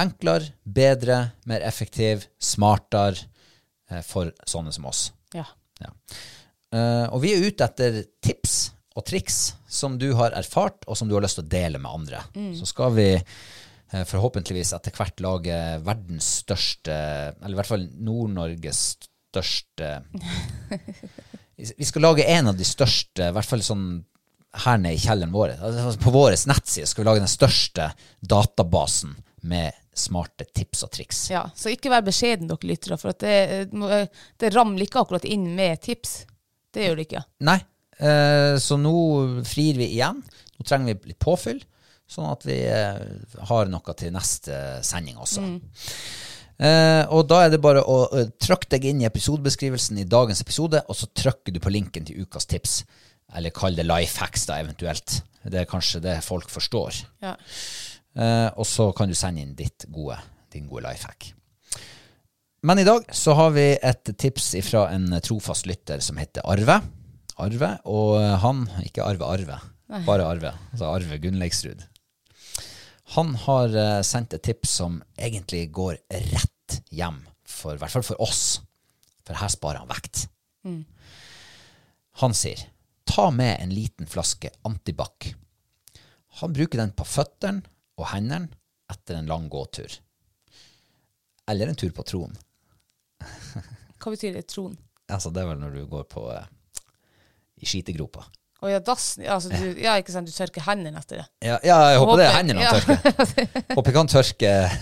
enklere, 0.00 0.54
bedre, 0.64 1.18
mer 1.44 1.60
effektiv, 1.68 2.24
smartere 2.40 4.00
for 4.08 4.32
sånne 4.48 4.72
som 4.72 4.88
oss. 4.88 5.10
Ja. 5.36 5.44
Ja. 5.84 5.92
Og 7.12 7.20
vi 7.26 7.34
er 7.34 7.44
ute 7.44 7.68
etter 7.68 8.00
tips 8.24 8.56
og 8.96 9.04
triks 9.04 9.56
som 9.68 9.98
du 10.00 10.08
har 10.16 10.34
erfart, 10.36 10.86
og 10.88 10.96
som 10.96 11.08
du 11.08 11.14
har 11.16 11.24
lyst 11.24 11.38
til 11.40 11.44
å 11.44 11.52
dele 11.52 11.80
med 11.82 11.92
andre. 11.92 12.22
Så 12.56 12.68
skal 12.70 12.94
vi 12.96 13.10
eh, 13.16 14.04
forhåpentligvis 14.08 14.72
etter 14.76 14.94
hvert 14.96 15.20
lage 15.24 15.58
verdens 15.84 16.30
største, 16.42 16.96
eller 17.36 17.54
i 17.54 17.60
hvert 17.60 17.72
fall 17.74 17.86
Nord-Norges 17.92 18.82
største 18.96 19.90
Vi 21.76 21.86
skal 21.88 22.04
lage 22.04 22.24
en 22.28 22.50
av 22.50 22.56
de 22.56 22.64
største, 22.68 23.30
i 23.30 23.32
hvert 23.32 23.48
fall 23.48 23.62
sånn 23.64 23.86
her 24.64 24.80
nede 24.80 24.96
i 24.96 25.00
kjelleren 25.00 25.32
vår. 25.32 25.54
Altså, 25.56 25.94
på 26.00 26.12
vår 26.12 26.34
nettside 26.48 26.88
skal 26.88 27.02
vi 27.02 27.08
lage 27.08 27.22
den 27.24 27.32
største 27.32 27.90
databasen 28.20 29.14
med 29.48 29.72
smarte 29.96 30.44
tips 30.52 30.84
og 30.84 30.92
triks. 30.92 31.22
Ja, 31.32 31.46
så 31.56 31.72
ikke 31.72 31.92
vær 31.92 32.04
beskjeden, 32.04 32.48
dere 32.50 32.68
lyttere, 32.68 32.98
for 33.00 33.14
at 33.14 33.24
det, 33.24 33.72
det 34.40 34.52
ramler 34.52 34.84
ikke 34.84 35.04
akkurat 35.04 35.24
inn 35.28 35.48
med 35.56 35.80
tips. 35.84 36.18
Det 36.76 36.84
gjør 36.84 36.98
det 36.98 37.06
ikke. 37.08 37.24
Nei, 37.48 37.56
eh, 37.56 37.75
så 37.96 38.76
nå 38.76 38.96
frir 39.48 39.78
vi 39.80 39.86
igjen. 39.94 40.18
Nå 40.56 40.64
trenger 40.66 40.94
vi 40.94 41.12
litt 41.12 41.20
påfyll, 41.22 41.60
sånn 42.08 42.28
at 42.30 42.46
vi 42.48 42.60
eh, 42.70 43.02
har 43.50 43.70
noe 43.70 43.96
til 43.98 44.14
neste 44.14 44.60
sending 44.86 45.18
også. 45.20 45.44
Eh, 46.56 47.02
og 47.12 47.26
da 47.28 47.42
er 47.44 47.52
det 47.52 47.60
bare 47.60 47.82
å 47.84 47.98
uh, 48.08 48.22
trykke 48.40 48.70
deg 48.72 48.86
inn 48.88 49.02
i 49.02 49.08
episodebeskrivelsen 49.08 50.00
i 50.00 50.06
dagens 50.08 50.40
episode, 50.40 50.80
og 50.88 50.96
så 50.96 51.10
trykker 51.12 51.52
du 51.52 51.60
på 51.60 51.72
linken 51.74 52.06
til 52.08 52.24
ukas 52.24 52.48
tips. 52.48 52.78
Eller 53.36 53.52
kall 53.52 53.76
det 53.76 53.84
life 53.84 54.22
hacks, 54.22 54.46
da, 54.48 54.60
eventuelt. 54.62 55.18
Det 55.44 55.60
er 55.60 55.68
kanskje 55.68 56.00
det 56.04 56.16
folk 56.24 56.48
forstår. 56.50 57.02
Ja. 57.24 57.34
Uh, 58.16 58.48
og 58.56 58.64
så 58.64 58.88
kan 58.96 59.12
du 59.12 59.18
sende 59.18 59.44
inn 59.44 59.56
ditt 59.58 59.84
gode, 59.92 60.16
din 60.54 60.70
gode 60.70 60.86
life 60.88 61.04
hack. 61.04 61.34
Men 62.66 62.80
i 62.80 62.86
dag 62.88 63.04
så 63.14 63.34
har 63.36 63.52
vi 63.54 63.74
et 63.76 64.16
tips 64.16 64.54
fra 64.64 64.88
en 64.94 65.12
trofast 65.22 65.68
lytter 65.68 66.00
som 66.02 66.16
heter 66.18 66.46
Arve. 66.48 66.80
Arve, 67.36 67.70
og 67.84 68.16
han 68.42 68.64
Ikke 68.84 69.04
Arve 69.04 69.26
Arve, 69.28 69.58
bare 70.06 70.24
Arve. 70.24 70.52
Altså 70.72 70.88
Arve 70.88 71.18
Gunnleiksrud. 71.20 71.84
Han 73.16 73.34
har 73.44 73.76
eh, 73.76 74.02
sendt 74.02 74.34
et 74.34 74.42
tips 74.42 74.72
som 74.80 74.96
egentlig 75.14 75.68
går 75.74 75.98
rett 76.10 76.80
hjem, 76.90 77.20
for, 77.46 77.76
i 77.76 77.80
hvert 77.80 77.92
fall 77.92 78.06
for 78.06 78.22
oss. 78.24 78.62
For 79.26 79.38
her 79.38 79.52
sparer 79.52 79.84
han 79.84 79.90
vekt. 79.90 80.24
Han 82.22 82.34
sier 82.34 82.64
ta 83.06 83.28
med 83.30 83.60
en 83.62 83.70
liten 83.70 84.08
flaske 84.10 84.50
antibac. 84.66 85.34
Han 86.40 86.52
bruker 86.52 86.80
den 86.82 86.92
på 86.96 87.06
føttene 87.06 87.62
og 87.96 88.10
hendene 88.10 88.50
etter 88.92 89.20
en 89.20 89.30
lang 89.30 89.46
gåtur. 89.52 89.92
Eller 91.46 91.70
en 91.70 91.78
tur 91.78 91.92
på 91.94 92.04
troen. 92.06 92.34
Hva 94.02 94.12
betyr 94.12 94.34
det, 94.34 94.48
tron? 94.50 94.74
Altså, 95.06 95.30
det 95.30 95.42
er 95.42 95.48
vel 95.52 95.62
når 95.62 95.76
du 95.78 95.84
går 95.90 96.04
på 96.10 96.26
eh, 96.34 96.48
i 97.62 97.68
skitegropa. 97.68 98.26
Å 98.64 98.70
ja, 98.72 98.78
dassen. 98.80 99.22
Ja, 99.26 99.34
altså, 99.36 99.50
du, 99.52 99.76
ja, 99.82 99.98
ikke 100.00 100.14
sant, 100.14 100.28
du 100.28 100.32
tørker 100.32 100.64
hendene 100.64 100.96
etter 101.02 101.20
det. 101.20 101.26
Ja, 101.44 101.58
ja, 101.66 101.76
jeg 101.92 101.98
håper 102.00 102.20
det 102.22 102.26
er 102.26 102.36
hendene 102.38 102.64
han 102.64 102.80
tørker. 102.80 103.50
Håper 103.76 103.92
ikke 103.92 104.00
han 104.00 104.12
tørker, 104.12 104.76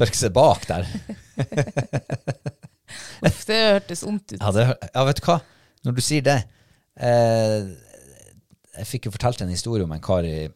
tørke 0.00 0.18
seg 0.18 0.34
bak 0.34 0.66
der. 0.66 0.88
Uff, 3.22 3.42
det 3.48 3.58
hørtes 3.58 4.02
vondt 4.06 4.34
ut. 4.34 4.40
Ja, 4.40 4.50
det, 4.54 4.64
ja, 4.94 5.04
vet 5.08 5.20
du 5.20 5.26
hva? 5.28 5.38
Når 5.86 5.94
du 5.94 6.00
sier 6.02 6.24
det 6.26 6.36
eh, 6.98 7.68
Jeg 8.80 8.88
fikk 8.90 9.06
jo 9.06 9.12
fortalt 9.14 9.42
en 9.44 9.52
historie 9.52 9.86
om 9.86 9.92
en 9.94 10.02
kar 10.02 10.26
i, 10.26 10.48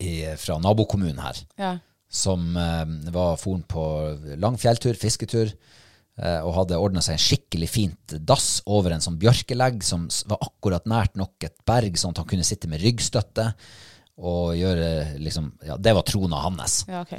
i, 0.00 0.12
fra 0.40 0.56
nabokommunen 0.62 1.20
her 1.20 1.40
Ja. 1.60 1.74
som 2.08 2.56
eh, 2.56 2.86
var 3.12 3.36
foren 3.40 3.62
på 3.68 3.84
lang 4.40 4.56
fjelltur, 4.60 4.96
fisketur, 4.98 5.52
og 6.20 6.50
hadde 6.58 6.76
ordna 6.76 7.00
seg 7.00 7.14
en 7.16 7.22
skikkelig 7.22 7.68
fint 7.72 8.14
dass 8.28 8.60
over 8.68 8.92
en 8.92 9.00
sånn 9.00 9.16
bjørkelegg 9.22 9.82
som 9.86 10.02
var 10.28 10.42
akkurat 10.44 10.84
nært 10.90 11.14
nok 11.16 11.46
et 11.46 11.54
berg, 11.64 11.96
sånn 11.96 12.12
at 12.12 12.20
han 12.20 12.28
kunne 12.28 12.44
sitte 12.44 12.68
med 12.68 12.82
ryggstøtte 12.82 13.46
og 14.20 14.50
gjøre 14.58 14.90
liksom 15.22 15.46
Ja, 15.64 15.78
det 15.80 15.94
var 15.96 16.04
trona 16.04 16.42
hans. 16.44 16.82
ja, 16.88 17.00
ok. 17.06 17.14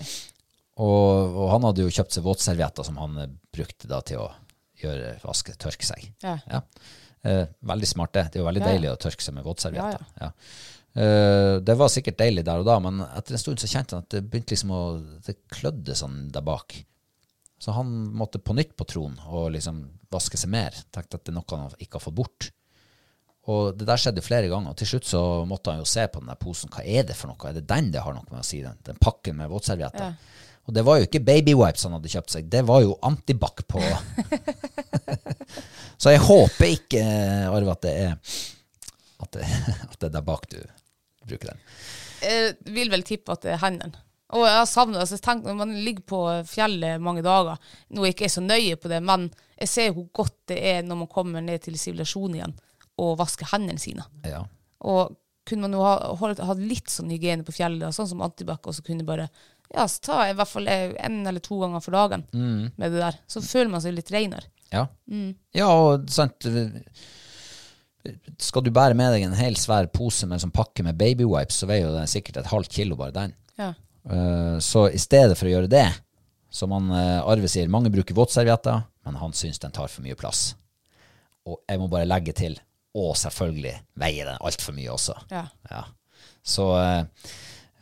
Og, 0.82 1.36
og 1.38 1.48
han 1.52 1.66
hadde 1.68 1.84
jo 1.88 1.92
kjøpt 1.94 2.14
seg 2.16 2.24
våtservietter 2.26 2.86
som 2.88 2.98
han 3.02 3.18
eh, 3.24 3.32
brukte 3.54 3.90
da 3.90 4.00
til 4.06 4.22
å 4.24 4.28
gjøre 4.82 5.16
vaske, 5.24 5.54
tørke 5.62 5.86
seg. 5.86 6.06
Ja. 6.24 6.38
Ja. 6.50 6.62
Eh, 7.26 7.44
veldig 7.70 7.90
smart 7.90 8.14
det. 8.16 8.24
Det 8.32 8.40
er 8.40 8.44
jo 8.44 8.48
veldig 8.48 8.64
Ja, 8.64 8.70
deilig 8.72 8.92
å 8.94 9.00
tørke 9.02 9.26
seg 9.26 9.36
med 9.38 9.46
våtservietter. 9.50 10.06
Ja, 10.22 10.30
Ja, 10.30 10.32
Eh, 10.92 11.62
det 11.64 11.78
var 11.80 11.88
sikkert 11.88 12.18
deilig 12.20 12.42
der 12.44 12.60
og 12.60 12.66
da, 12.68 12.74
men 12.84 12.98
etter 13.06 13.38
en 13.38 13.40
stund 13.40 13.62
så 13.62 13.68
kjente 13.72 13.96
han 13.96 14.04
at 14.04 14.10
det 14.12 14.26
begynte 14.28 14.52
liksom 14.52 14.74
å 14.76 14.80
Det 15.24 15.38
klødde 15.48 15.96
sånn 15.96 16.26
der 16.36 16.44
bak. 16.44 16.76
Så 17.62 17.76
han 17.76 17.92
måtte 18.18 18.42
på 18.42 18.56
nytt 18.58 18.74
på 18.78 18.88
troen 18.90 19.20
og 19.30 19.52
liksom 19.54 19.84
vaske 20.12 20.40
seg 20.40 20.50
mer. 20.50 20.76
Tenkte 20.90 21.20
at 21.20 21.28
det 21.28 21.34
er 21.34 21.38
noe 21.38 21.60
han 21.60 21.76
ikke 21.78 22.00
har 22.00 22.06
fått 22.08 22.18
bort. 22.18 22.50
Og 23.52 23.76
det 23.78 23.86
der 23.90 24.02
skjedde 24.02 24.24
flere 24.26 24.50
ganger. 24.50 24.74
Og 24.74 24.80
til 24.82 24.90
slutt 24.90 25.10
så 25.10 25.22
måtte 25.50 25.74
han 25.74 25.82
jo 25.82 25.90
se 25.90 26.08
på 26.10 26.22
den 26.22 26.32
der 26.32 26.40
posen. 26.42 26.72
Hva 26.74 26.86
er 26.86 27.06
det 27.06 27.18
for 27.18 27.30
noe? 27.30 27.50
Er 27.50 27.60
det 27.60 27.68
den 27.70 27.92
det 27.94 28.02
har 28.02 28.16
noe 28.18 28.26
med 28.30 28.42
å 28.42 28.46
si? 28.46 28.64
Den, 28.66 28.80
den 28.86 28.98
pakken 29.02 29.38
med 29.38 29.52
våtservietter? 29.54 30.18
Og 30.70 30.76
det 30.78 30.84
var 30.86 31.00
jo 31.00 31.08
ikke 31.08 31.24
baby 31.26 31.54
wipes 31.58 31.86
han 31.88 31.96
hadde 31.98 32.10
kjøpt 32.14 32.34
seg, 32.36 32.50
det 32.54 32.62
var 32.68 32.84
jo 32.84 32.94
antibac 33.06 33.64
på. 33.70 33.82
så 36.02 36.14
jeg 36.14 36.22
håper 36.22 36.68
ikke, 36.70 37.02
Arve, 37.50 37.74
at 37.74 37.86
det 37.88 37.94
er 38.04 38.12
at 39.22 39.34
det, 39.38 39.48
at 39.92 39.98
det 40.00 40.10
er 40.10 40.16
der 40.16 40.26
bak 40.26 40.48
du 40.52 40.60
bruker 41.28 41.54
den. 41.54 41.66
Jeg 42.22 42.74
vil 42.74 42.94
vel 42.94 43.06
tippe 43.06 43.34
at 43.34 43.46
det 43.46 43.56
er 43.56 43.62
hendene. 43.64 44.02
Og 44.38 44.46
jeg 44.48 44.58
har 44.58 44.68
savnet, 44.70 45.02
altså 45.02 45.20
tenk, 45.22 45.46
Når 45.46 45.58
man 45.60 45.72
ligger 45.86 46.06
på 46.08 46.20
fjellet 46.48 47.02
mange 47.04 47.24
dager 47.26 47.60
Nå 47.92 48.04
er 48.04 48.12
jeg 48.12 48.16
ikke 48.16 48.30
så 48.32 48.44
nøye 48.44 48.78
på 48.80 48.92
det, 48.92 49.02
men 49.04 49.30
jeg 49.62 49.70
ser 49.70 49.96
hvor 49.96 50.08
godt 50.24 50.38
det 50.50 50.60
er 50.72 50.86
når 50.88 51.04
man 51.04 51.10
kommer 51.12 51.44
ned 51.46 51.62
til 51.66 51.76
sivilisasjonen 51.78 52.38
igjen 52.40 52.54
og 53.02 53.18
vasker 53.20 53.50
hendene 53.52 53.82
sine. 53.82 54.04
Ja. 54.28 54.42
Og 54.90 55.14
kunne 55.48 55.66
man 55.66 55.76
jo 55.78 55.84
ha, 55.86 55.94
holdt, 56.20 56.42
hatt 56.46 56.62
litt 56.62 56.92
sånn 56.92 57.12
hygiene 57.14 57.46
på 57.46 57.54
fjellet, 57.56 57.94
sånn 57.96 58.10
som 58.10 58.24
antibac, 58.26 58.66
og 58.68 58.76
så 58.78 58.84
kunne 58.86 59.06
bare 59.08 59.28
ja, 59.72 59.86
så 59.88 60.02
ta 60.04 60.18
i 60.28 60.34
hvert 60.36 60.52
fall 60.52 60.68
en 60.68 61.22
eller 61.28 61.44
to 61.44 61.62
ganger 61.62 61.84
for 61.84 61.96
dagen 61.96 62.26
med 62.76 62.92
det 62.92 63.00
der. 63.00 63.20
Så 63.30 63.44
føler 63.46 63.72
man 63.72 63.84
seg 63.84 63.96
litt 63.96 64.12
reinere. 64.12 64.50
Ja. 64.72 64.86
ja, 65.52 65.68
og 65.68 66.06
sant 66.08 66.46
Skal 68.40 68.64
du 68.64 68.70
bære 68.72 68.96
med 68.96 69.12
deg 69.12 69.26
en 69.26 69.36
hel 69.36 69.58
svær 69.60 69.90
pose 69.92 70.28
med 70.28 70.38
en 70.38 70.46
sånn 70.46 70.56
pakke 70.56 70.86
med 70.88 71.00
baby 71.00 71.28
wipes, 71.28 71.60
så 71.62 71.68
veier 71.70 71.90
jo 71.90 71.96
det 71.96 72.06
sikkert 72.12 72.42
et 72.42 72.52
halvt 72.52 72.78
kilo 72.80 72.98
bare 73.00 73.16
den. 73.16 73.36
Ja. 73.60 73.74
Eh, 74.10 74.58
Så 74.60 74.88
i 74.90 74.98
stedet 75.02 75.38
for 75.38 75.46
å 75.50 75.54
gjøre 75.54 75.70
det, 75.72 75.86
som 76.52 76.72
han 76.76 76.90
eh, 76.92 77.20
Arve 77.22 77.48
sier, 77.52 77.70
mange 77.72 77.92
bruker 77.94 78.16
våtservietter, 78.18 78.82
men 79.06 79.16
han 79.22 79.34
syns 79.34 79.60
den 79.62 79.72
tar 79.76 79.88
for 79.92 80.04
mye 80.06 80.18
plass. 80.20 80.56
Og 81.48 81.60
jeg 81.70 81.80
må 81.82 81.88
bare 81.90 82.10
legge 82.10 82.34
til, 82.38 82.58
og 82.98 83.16
selvfølgelig 83.18 83.76
veier 84.02 84.28
den 84.30 84.42
altfor 84.44 84.76
mye 84.78 84.92
også. 84.94 85.16
Ja. 85.32 85.46
Ja. 85.72 85.84
Så 86.44 86.68
eh, 86.78 87.04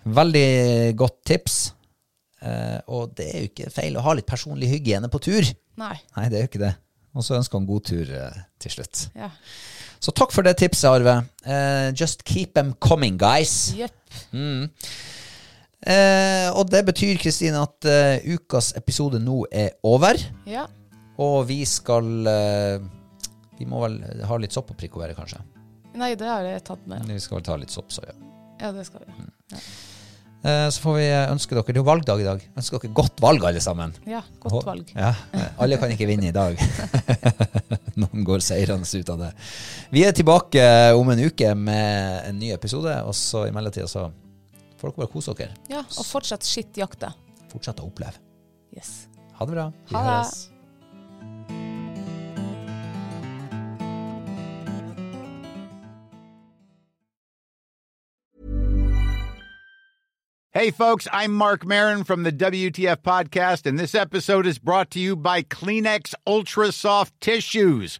veldig 0.06 0.96
godt 1.00 1.22
tips. 1.28 1.58
Og 2.88 3.10
det 3.18 3.26
er 3.28 3.42
jo 3.44 3.48
ikke 3.50 3.66
feil 3.74 3.98
å 4.00 4.04
ha 4.06 4.14
litt 4.16 4.28
personlig 4.30 4.70
hygiene 4.72 5.10
på 5.12 5.20
tur. 5.20 5.44
Nei. 5.82 5.98
Nei, 6.16 6.30
det 6.32 6.38
er 6.40 6.46
jo 6.46 6.48
ikke 6.54 6.62
det. 6.62 6.70
Og 7.12 7.26
så 7.26 7.36
ønsker 7.36 7.60
han 7.60 7.66
god 7.68 7.84
tur 7.90 8.14
til 8.64 8.72
slutt. 8.72 9.02
Ja. 9.20 9.28
Så 10.00 10.14
takk 10.16 10.32
for 10.32 10.48
det 10.48 10.54
tipset, 10.62 10.88
Arve. 10.88 11.18
Just 12.00 12.24
keep 12.24 12.54
them 12.56 12.72
coming, 12.80 13.18
guys. 13.20 13.74
Jepp. 13.76 14.16
Eh, 15.80 16.50
og 16.52 16.68
det 16.68 16.82
betyr, 16.90 17.20
Kristine, 17.22 17.62
at 17.64 17.88
eh, 17.88 18.26
ukas 18.36 18.74
episode 18.80 19.22
nå 19.24 19.46
er 19.52 19.78
over. 19.88 20.20
Ja. 20.50 20.66
Og 21.20 21.46
vi 21.50 21.62
skal 21.68 22.28
eh, 22.32 22.80
Vi 23.60 23.68
må 23.68 23.82
vel 23.84 24.00
ha 24.28 24.40
litt 24.40 24.56
sopp 24.56 24.72
og 24.74 24.80
prikovere, 24.80 25.16
kanskje. 25.16 25.40
Nei, 26.00 26.14
det 26.20 26.28
har 26.28 26.46
jeg 26.48 26.64
tatt 26.68 26.84
med. 26.88 27.08
Vi 27.10 27.20
skal 27.24 27.40
vel 27.40 27.48
ta 27.48 27.58
litt 27.60 27.74
sopp, 27.74 27.92
så 27.92 28.04
ja. 28.08 28.16
Ja, 28.60 28.74
det 28.76 28.86
skal 28.88 29.04
vi. 29.08 29.28
Eh, 30.40 30.68
så 30.72 30.84
får 30.84 30.96
vi 30.96 31.08
ønske 31.12 31.56
dere 31.56 31.66
Det 31.68 31.76
er 31.76 31.82
jo 31.82 31.88
valgdag 31.88 32.22
i 32.24 32.28
dag. 32.28 32.44
Ønsker 32.60 32.80
dere 32.84 32.96
godt 32.96 33.20
valg, 33.24 33.44
alle 33.50 33.64
sammen. 33.64 33.96
Ja, 34.08 34.22
godt 34.44 34.68
valg. 34.68 34.92
Ja, 34.96 35.14
Alle 35.60 35.80
kan 35.80 35.92
ikke 35.96 36.08
vinne 36.08 36.30
i 36.30 36.36
dag. 36.36 36.60
Noen 38.00 38.24
går 38.28 38.44
seirende 38.44 38.88
ut 38.88 39.12
av 39.16 39.26
det. 39.26 39.34
Vi 39.92 40.06
er 40.08 40.16
tilbake 40.16 40.64
om 40.96 41.12
en 41.12 41.24
uke 41.24 41.52
med 41.56 42.30
en 42.30 42.40
ny 42.40 42.54
episode, 42.56 42.96
og 43.04 43.16
så 43.16 43.48
i 43.48 43.56
mellomtida 43.56 43.88
så 43.92 44.08
får 44.80 44.92
dere 44.92 45.04
bare 45.04 45.12
kose 45.14 45.36
dere. 45.38 45.58
Ja, 45.72 45.84
og 45.84 46.08
fortsatt 46.08 46.48
skittjakte. 46.48 47.12
Fortsett 47.52 47.82
å 47.84 47.90
oppleve. 47.90 48.22
Yes. 48.76 49.08
Ha 49.40 49.46
det 49.46 49.58
bra. 49.58 49.72
Ha 49.92 50.06
det. 50.08 50.24
Hey, 60.52 60.72
folks, 60.72 61.08
I'm 61.14 61.34
Mark 61.34 61.64
Marin 61.64 62.04
from 62.04 62.24
the 62.24 62.32
WTF 62.32 62.98
Podcast, 63.04 63.68
and 63.68 63.78
this 63.78 63.94
episode 63.94 64.48
is 64.48 64.58
brought 64.58 64.90
to 64.92 65.00
you 65.00 65.16
by 65.16 65.44
Kleenex 65.44 66.16
Ultra 66.26 66.72
Soft 66.72 67.14
Tissues, 67.22 68.00